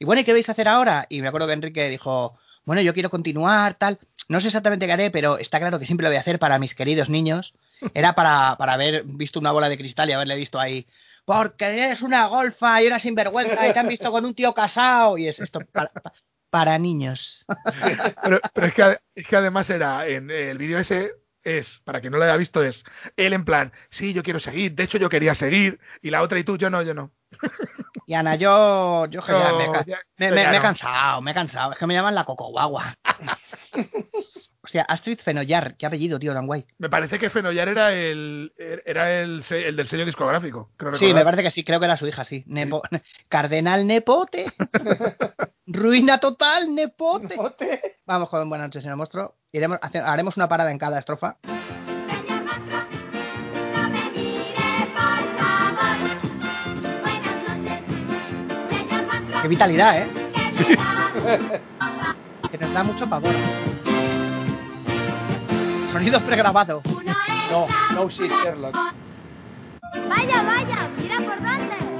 [0.00, 1.06] y bueno, ¿y qué vais a hacer ahora?
[1.08, 3.98] Y me acuerdo que Enrique dijo, bueno, yo quiero continuar, tal.
[4.28, 6.58] No sé exactamente qué haré, pero está claro que siempre lo voy a hacer para
[6.58, 7.54] mis queridos niños.
[7.94, 10.86] Era para, para haber visto una bola de cristal y haberle visto ahí.
[11.24, 15.16] Porque eres una golfa y una sinvergüenza y te han visto con un tío casado.
[15.18, 16.12] Y es esto para, pa-
[16.50, 17.48] para niños.
[18.22, 21.12] Pero, pero es, que, es que además era, en el vídeo ese
[21.42, 22.84] es, para quien no lo haya visto, es
[23.16, 26.38] él en plan, sí, yo quiero seguir, de hecho yo quería seguir, y la otra
[26.38, 27.12] y tú, yo no, yo no.
[28.06, 31.30] Y Ana, yo, yo ya me, ya- me- yo me- ya me he cansado, me
[31.32, 31.72] he cansado.
[31.72, 32.94] Es que me llaman la coco guagua.
[34.62, 36.66] Hostia, Astrid Fenollar, qué apellido, tío, tan guay.
[36.78, 38.52] Me parece que Fenollar era el
[38.84, 40.72] era el, del sello discográfico.
[40.76, 42.42] creo Sí, me parece que sí, creo que era su hija, sí.
[42.48, 42.82] Nepo-
[43.28, 44.46] Cardenal Nepote.
[45.66, 47.36] Ruina total, Nepote.
[48.06, 49.36] Vamos con Buenas noches, señor monstruo.
[49.52, 51.38] Iremos, haremos una parada en cada estrofa.
[59.46, 60.08] Qué vitalidad, ¿eh?
[62.50, 63.32] que nos da mucho pavor.
[65.92, 66.82] Sonido pregrabado.
[66.84, 68.74] Uno es No, no shit, Sherlock.
[70.08, 71.95] Vaya, vaya, mira por dónde.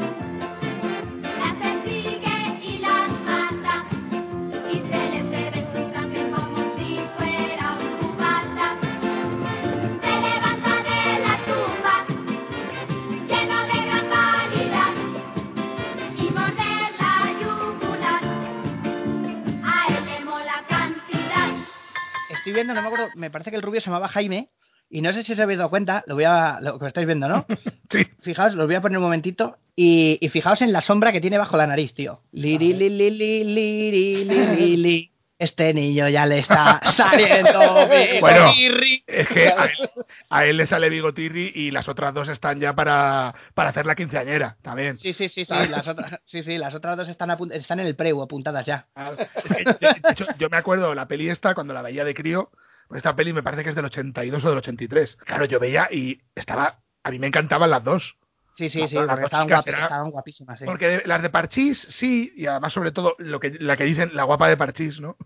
[22.47, 24.51] Estoy viendo, no me acuerdo, me parece que el rubio se llamaba Jaime.
[24.89, 26.61] Y no sé si os habéis dado cuenta, lo voy a.
[26.63, 27.45] lo que estáis viendo, ¿no?
[27.91, 28.07] Sí.
[28.21, 29.59] Fijaos, los voy a poner un momentito.
[29.75, 32.23] Y, y fijaos en la sombra que tiene bajo la nariz, tío.
[32.31, 35.13] Liri, li, li, li, liri, li, li, li.
[35.39, 37.87] Este niño ya le está saliendo
[38.21, 38.45] Bueno.
[38.47, 39.05] bigotirri.
[39.07, 39.91] Es que a él,
[40.31, 43.95] a él le sale bigotirri y las otras dos están ya para, para hacer la
[43.95, 44.97] quinceañera también.
[44.99, 45.55] Sí, sí, sí, sí.
[45.69, 48.87] Las otras, sí, sí, las otras dos están, están en el preu apuntadas ya.
[48.97, 52.15] Es que, de, de hecho, yo me acuerdo la peli esta, cuando la veía de
[52.15, 52.51] crío,
[52.89, 55.17] pues esta peli me parece que es del 82 o del 83.
[55.17, 58.17] Claro, yo veía y estaba, a mí me encantaban las dos.
[58.57, 60.65] Sí, sí, sí, porque estaban, estaban guapísimas, sí.
[60.65, 64.25] Porque las de Parchís, sí, y además sobre todo lo que, la que dicen la
[64.25, 65.17] guapa de Parchís, ¿no?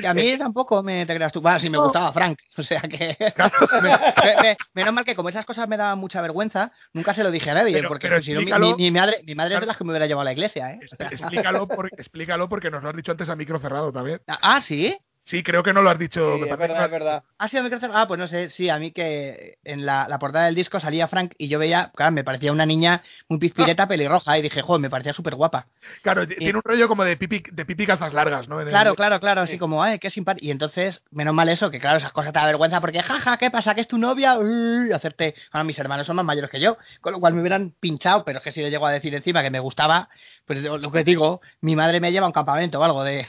[0.00, 1.40] Que a mí tampoco me te creas tú.
[1.40, 1.84] Va, si me No.
[1.84, 2.38] gustaba Frank.
[2.58, 3.16] O sea que.
[3.34, 3.52] Claro.
[3.82, 7.22] me- me- me- menos mal que como esas cosas me daban mucha vergüenza, nunca se
[7.22, 7.72] lo dije a nadie.
[7.74, 9.84] Pero- porque pero si no, mi, mi- mi madre, mi madre es de las que
[9.84, 10.80] me hubiera llevado a la iglesia, ¿eh?
[11.10, 14.20] Explícalo, por- explícalo porque nos lo has dicho antes a micro cerrado también.
[14.26, 14.96] Ah, sí.
[15.30, 16.34] Sí, creo que no lo has dicho.
[16.34, 17.22] Sí, me es verdad, es verdad.
[17.38, 17.56] Ah, sí,
[17.94, 21.06] Ah, pues no sé, sí, a mí que en la, la portada del disco salía
[21.06, 24.80] Frank y yo veía, claro, me parecía una niña muy pizpireta, pelirroja, y dije, joder,
[24.80, 25.68] me parecía súper guapa.
[26.02, 28.60] Claro, tiene un rollo como de pipi, de pipi calzas largas, ¿no?
[28.60, 30.44] En el- Claro, claro, claro, así como, ay, qué simpático.
[30.44, 33.52] Y entonces, menos mal eso, que claro, esas cosas te da vergüenza porque, jaja, ¿qué
[33.52, 33.74] pasa?
[33.76, 34.36] ¿Que es tu novia?
[34.36, 35.34] Uy, hacerte.
[35.52, 38.38] Ahora mis hermanos son más mayores que yo, con lo cual me hubieran pinchado, pero
[38.38, 40.08] es que si le llego a decir encima que me gustaba,
[40.44, 43.26] pues lo lo que digo, mi madre me lleva a un campamento o algo de.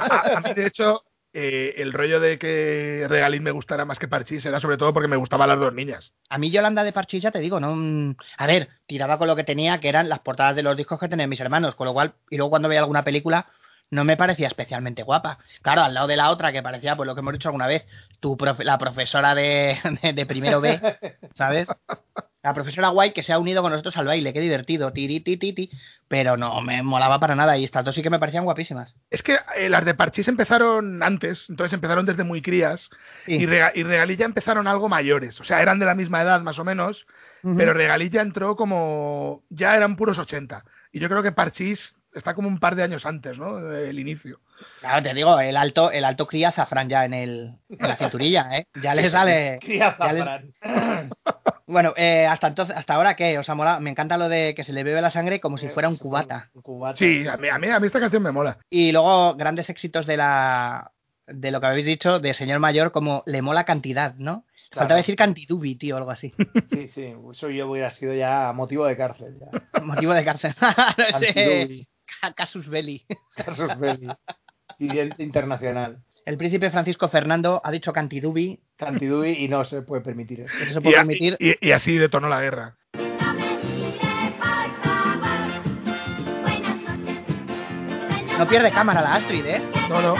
[0.00, 0.95] A, a mí, de hecho,
[1.38, 5.06] eh, el rollo de que Regaliz me gustara más que Parchís era sobre todo porque
[5.06, 6.12] me gustaban las dos niñas.
[6.30, 7.74] A mí Yolanda de Parchís, ya te digo, no...
[7.76, 10.98] mm, A ver, tiraba con lo que tenía, que eran las portadas de los discos
[10.98, 13.46] que tenían mis hermanos, con lo cual, y luego cuando veía alguna película,
[13.90, 15.38] no me parecía especialmente guapa.
[15.62, 17.86] Claro, al lado de la otra, que parecía, pues lo que hemos dicho alguna vez,
[18.20, 20.80] tu profe- la profesora de, de, de primero B,
[21.34, 21.68] ¿sabes?
[22.42, 25.36] La profesora guay que se ha unido con nosotros al baile, qué divertido, tiri, ti,
[25.36, 25.70] ti, ti,
[26.06, 28.96] pero no me molaba para nada, y estas dos sí que me parecían guapísimas.
[29.10, 32.88] Es que eh, las de Parchís empezaron antes, entonces empezaron desde muy crías,
[33.26, 33.34] Sí.
[33.34, 36.40] y, Rega- y Regaliz ya empezaron algo mayores, o sea, eran de la misma edad
[36.40, 37.06] más o menos,
[37.56, 42.34] pero Regaliz ya entró como, ya eran puros 80, y yo creo que Parchís está
[42.34, 43.56] como un par de años antes, ¿no?
[43.56, 44.40] Del inicio.
[44.80, 48.56] Claro, te digo, el alto, el alto cría azafrán ya en el, en la cinturilla,
[48.56, 48.66] ¿eh?
[48.82, 49.58] Ya le sale.
[49.60, 50.52] Cría azafrán.
[51.68, 53.80] Bueno, eh, hasta entonces, hasta ahora qué, os ha molado.
[53.80, 56.48] Me encanta lo de que se le bebe la sangre como si fuera un cubata.
[56.54, 56.96] Un cubata.
[56.96, 58.58] Sí, a mí, a mí, a mí esta canción me mola.
[58.70, 60.92] Y luego grandes éxitos de la
[61.26, 64.44] de lo que habéis dicho de señor mayor como le mola cantidad, ¿no?
[64.70, 64.82] Claro.
[64.82, 66.32] Faltaba decir cantidubi, tío, o algo así.
[66.70, 69.36] Sí, sí, eso yo hubiera sido ya motivo de cárcel.
[69.40, 69.80] Ya.
[69.82, 70.54] Motivo de cárcel.
[71.12, 71.86] No sé,
[72.36, 73.04] Casus belli.
[73.36, 74.08] casus belli.
[75.18, 75.98] Internacional.
[76.24, 80.52] El príncipe Francisco Fernando ha dicho cantidubi, Cantidubi y no se puede permitir eso.
[80.72, 81.36] se Y, puede permitir.
[81.38, 82.76] y- y así detonó la guerra.
[88.38, 89.62] No pierde cámara la Astrid, ¿eh?
[89.88, 90.14] No, no.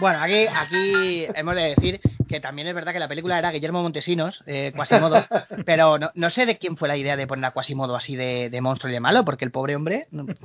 [0.00, 3.82] Bueno, aquí, aquí hemos de decir que también es verdad que la película era Guillermo
[3.82, 5.26] Montesinos, eh, Quasimodo,
[5.66, 8.48] pero no, no sé de quién fue la idea de poner a Quasimodo así de,
[8.50, 10.06] de monstruo y de malo, porque el pobre hombre...
[10.10, 10.26] no-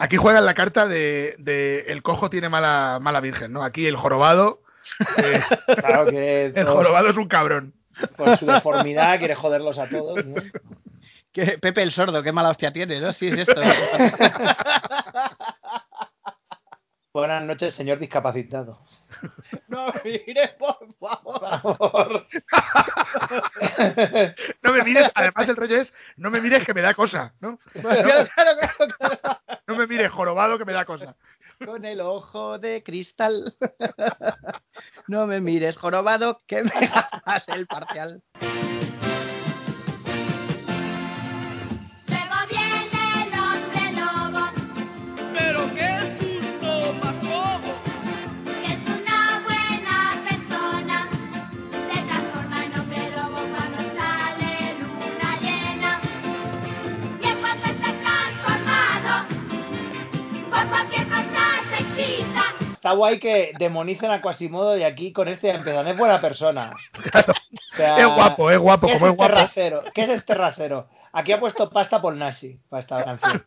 [0.00, 3.62] Aquí juegan la carta de, de el cojo tiene mala, mala virgen, ¿no?
[3.62, 4.60] Aquí el jorobado,
[5.18, 5.40] eh,
[5.76, 7.74] Claro que el jorobado es un cabrón.
[8.16, 10.24] por su deformidad quiere joderlos a todos.
[10.26, 10.34] ¿no?
[11.32, 13.12] que Pepe el sordo, qué mala hostia tiene, ¿no?
[13.12, 13.60] Sí, es esto.
[17.14, 18.80] Buenas noches, señor discapacitado.
[19.68, 21.62] no mire, por favor.
[21.62, 22.26] Por favor.
[24.62, 27.58] No me mires, además el rollo es, no me mires que me da cosa, ¿no?
[27.72, 29.40] Claro, claro, claro, claro.
[29.68, 31.14] No me mires jorobado que me da cosa.
[31.64, 33.54] Con el ojo de cristal.
[35.06, 36.72] No me mires, jorobado, que me
[37.24, 38.22] hace el parcial.
[62.84, 65.88] Está guay que demonicen a Quasimodo y aquí con este empiezan.
[65.88, 66.70] Es buena persona.
[67.72, 69.34] O sea, Es guapo, es guapo, ¿qué como es este guapo.
[69.34, 69.82] rasero?
[69.94, 70.86] ¿Qué es este rasero?
[71.12, 73.42] Aquí ha puesto pasta por Nasi para esta canción.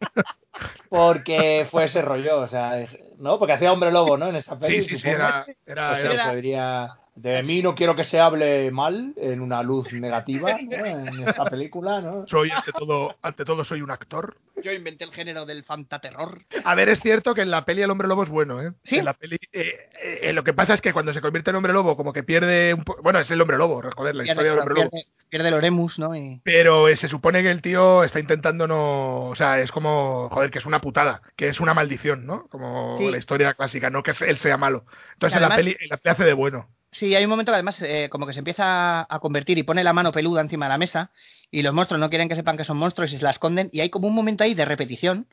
[0.89, 2.73] Porque fue ese rollo, o sea,
[3.19, 3.39] ¿no?
[3.39, 4.27] Porque hacía hombre lobo, ¿no?
[4.27, 4.81] En esa peli.
[4.81, 9.13] Sí, sí, sí, era, era, Pues era- de mí no quiero que se hable mal
[9.17, 10.85] en una luz negativa ¿no?
[10.85, 12.25] en esta película, ¿no?
[12.27, 14.37] soy ante todo, ante todo soy un actor.
[14.63, 16.41] Yo inventé el género del fantaterror.
[16.63, 18.71] A ver, es cierto que en la peli el hombre lobo es bueno, ¿eh?
[18.83, 18.97] ¿Sí?
[18.97, 19.89] En la peli, eh,
[20.21, 22.73] eh, lo que pasa es que cuando se convierte en hombre lobo, como que pierde
[22.73, 24.89] un po- Bueno, es el hombre lobo, joder, la historia del hombre lobo.
[24.89, 26.15] pierde, pierde el Oremus, ¿no?
[26.15, 29.25] Y- Pero eh, se supone que el tío está intentando no.
[29.27, 30.29] O sea, es como.
[30.31, 31.21] Joder, que es una putada.
[31.35, 32.47] Que es una maldición, ¿no?
[32.47, 33.11] Como Sí.
[33.11, 34.85] la historia clásica, no que él sea malo.
[35.13, 36.67] Entonces en, la peli, en la peli hace de bueno.
[36.91, 39.83] Sí, hay un momento que además eh, como que se empieza a convertir y pone
[39.83, 41.11] la mano peluda encima de la mesa
[41.51, 43.81] y los monstruos no quieren que sepan que son monstruos y se la esconden y
[43.81, 45.27] hay como un momento ahí de repetición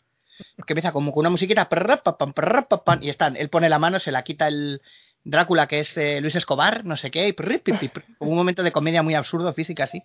[0.67, 1.69] que empieza como con una musiquita
[3.01, 4.83] y están, él pone la mano, se la quita el
[5.25, 7.63] Drácula que es eh, Luis Escobar, no sé qué, y prr,
[8.19, 10.03] un momento de comedia muy absurdo, física así.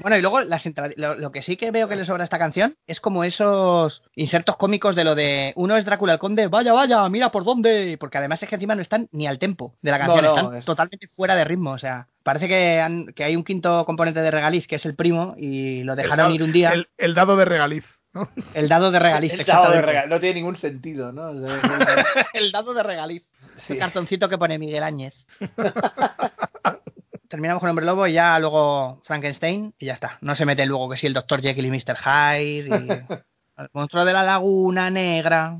[0.00, 0.62] Bueno, y luego las
[0.96, 4.02] lo, lo que sí que veo que le sobra a esta canción es como esos
[4.14, 7.96] insertos cómicos de lo de uno es Drácula el Conde, vaya, vaya, mira por dónde,
[7.98, 10.56] porque además es que encima no están ni al tempo de la canción, no, están
[10.56, 14.22] es- totalmente fuera de ritmo, o sea, parece que, han- que hay un quinto componente
[14.22, 16.88] de Regaliz que es el primo y lo dejaron El- ir un día, el, El,
[16.98, 18.28] el dado de regaliz, ¿no?
[18.68, 20.08] dado de Regaliz, El dado de regalo.
[20.14, 21.30] No tiene ningún sentido, ¿no?
[21.30, 21.60] O sea,
[22.34, 23.28] el dado de Regaliz.
[23.56, 23.74] Sí.
[23.74, 25.14] El cartoncito que pone Miguel Áñez.
[27.28, 30.18] Terminamos con Hombre Lobo y ya luego Frankenstein y ya está.
[30.20, 31.40] No se mete luego que si el Dr.
[31.40, 31.96] Jekyll y Mr.
[31.96, 33.22] Hyde y
[33.62, 35.56] el monstruo de la laguna negra.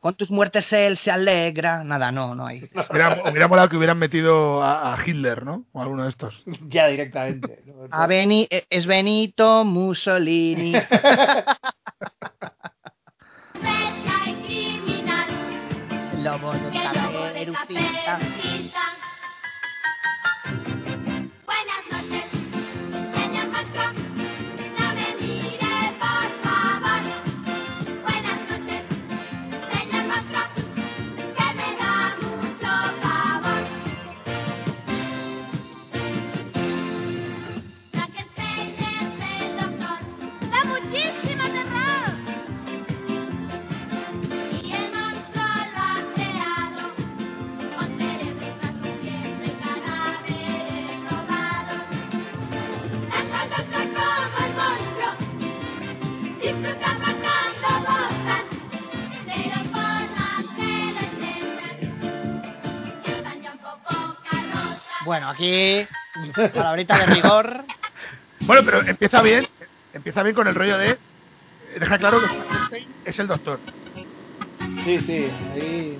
[0.00, 1.84] con tus muertes él se alegra.
[1.84, 2.68] Nada, no, no hay.
[2.90, 5.64] Hubiera, hubiera molado que hubieran metido a, a Hitler, ¿no?
[5.72, 6.42] O alguno de estos.
[6.68, 7.62] Ya directamente.
[7.66, 7.88] ¿no?
[7.90, 10.72] A Beni, eh, es Benito Mussolini.
[16.22, 16.70] Lobo de
[17.44, 19.01] Y
[65.12, 65.86] Bueno, aquí,
[66.54, 67.66] palabrita de rigor.
[68.40, 69.46] Bueno, pero empieza bien.
[69.92, 70.96] Empieza bien con el rollo de.
[71.78, 73.60] Deja claro que Frankenstein es el doctor.
[74.86, 75.98] Sí, sí, ahí.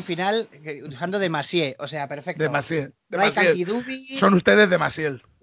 [0.00, 0.48] Gran final,
[0.88, 1.76] usando Demasié.
[1.78, 2.42] O sea, perfecto.
[2.42, 2.92] Demasiado.
[3.08, 3.48] No hay Demasiado.
[3.48, 4.18] cantidubi.
[4.18, 4.68] Son ustedes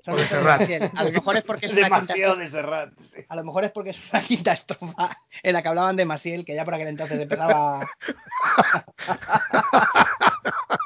[0.03, 0.61] son o de Serrat.
[0.61, 0.91] Demasié.
[0.95, 2.41] A lo mejor es porque es una quinta estrofa.
[2.41, 2.93] de Serrat.
[3.13, 3.21] sí.
[3.27, 6.45] A lo mejor es porque es una quinta estrofa en la que hablaban de Masiel,
[6.45, 7.89] que ya por aquel entonces empezaba.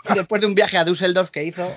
[0.09, 1.71] Y Después de un viaje a Düsseldorf que hizo.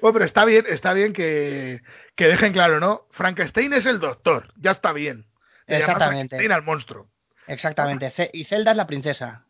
[0.00, 1.80] Bueno, pero está bien, está bien que,
[2.14, 3.06] que dejen claro, ¿no?
[3.10, 5.26] Frankenstein es el doctor, ya está bien.
[5.66, 6.28] De Exactamente.
[6.36, 7.08] Frankenstein al monstruo.
[7.46, 8.12] Exactamente.
[8.32, 9.44] Y Zelda es la princesa.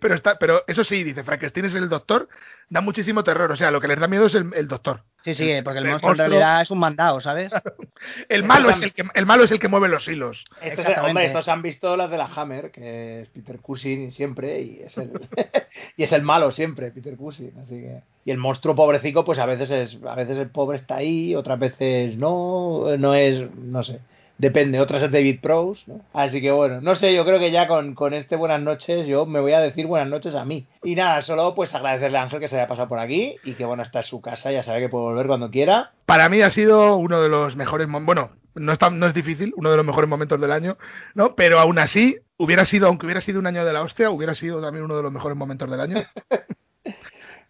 [0.00, 2.28] Pero está, pero eso sí, dice Frankenstein es el doctor,
[2.68, 3.50] da muchísimo terror.
[3.50, 5.02] O sea, lo que les da miedo es el, el doctor.
[5.24, 7.50] Sí, sí, porque el El monstruo en realidad es un mandado, ¿sabes?
[8.28, 10.44] El malo es el que, el malo es el que mueve los hilos.
[10.60, 11.08] Estos, Exactamente.
[11.08, 14.98] hombre, estos han visto las de la Hammer, que es Peter Cushing siempre, y es
[14.98, 15.10] el,
[15.96, 17.54] y es el malo siempre, Peter Cushing.
[17.58, 18.02] Así que...
[18.26, 21.58] Y el monstruo pobrecico, pues a veces es, a veces el pobre está ahí, otras
[21.58, 24.00] veces no, no es, no sé.
[24.36, 26.00] Depende, otras es David Prowse, ¿no?
[26.12, 29.26] Así que bueno, no sé, yo creo que ya con, con este buenas noches yo
[29.26, 30.66] me voy a decir buenas noches a mí.
[30.82, 33.64] Y nada, solo pues agradecerle a Ángel que se haya pasado por aquí y que
[33.64, 35.92] bueno, está en su casa, ya sabe que puede volver cuando quiera.
[36.04, 38.06] Para mí ha sido uno de los mejores momentos.
[38.06, 40.78] Bueno, no es, tan- no es difícil, uno de los mejores momentos del año,
[41.14, 41.36] ¿no?
[41.36, 44.60] Pero aún así, hubiera sido, aunque hubiera sido un año de la hostia, hubiera sido
[44.60, 46.02] también uno de los mejores momentos del año.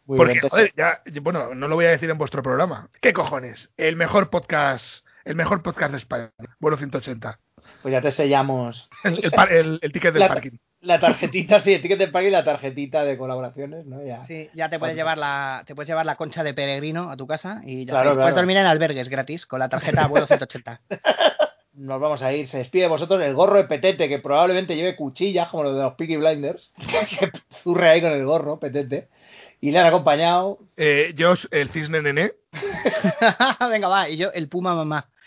[0.07, 2.91] Muy Porque, bien, entonces- joder, ya, bueno, no lo voy a decir en vuestro programa.
[3.01, 3.71] ¿Qué cojones?
[3.79, 6.31] El mejor podcast, el mejor podcast de España.
[6.61, 7.39] Vuelo 180.
[7.83, 10.53] pues ya te sellamos El, el par- el- el ticket del La- parking.
[10.81, 14.05] La tarjetita, sí, el ticket de parque y la tarjetita de colaboraciones, ¿no?
[14.05, 14.23] Ya.
[14.25, 17.27] Sí, ya te puedes llevar la, te puedes llevar la concha de peregrino a tu
[17.27, 18.37] casa y ya Claro, puedes claro.
[18.37, 20.83] dormir en albergues gratis con la tarjeta vuelo 180.
[21.73, 22.47] Nos vamos a ir.
[22.47, 25.83] Se despide de vosotros el gorro de Petete, que probablemente lleve cuchillas, como los de
[25.83, 26.71] los Peaky Blinders.
[27.19, 29.09] que zurre ahí con el gorro, Petete.
[29.63, 30.59] Y le han acompañado.
[30.77, 32.33] Eh, Josh, el cisne nené.
[33.71, 35.09] Venga, va, y yo el puma mamá.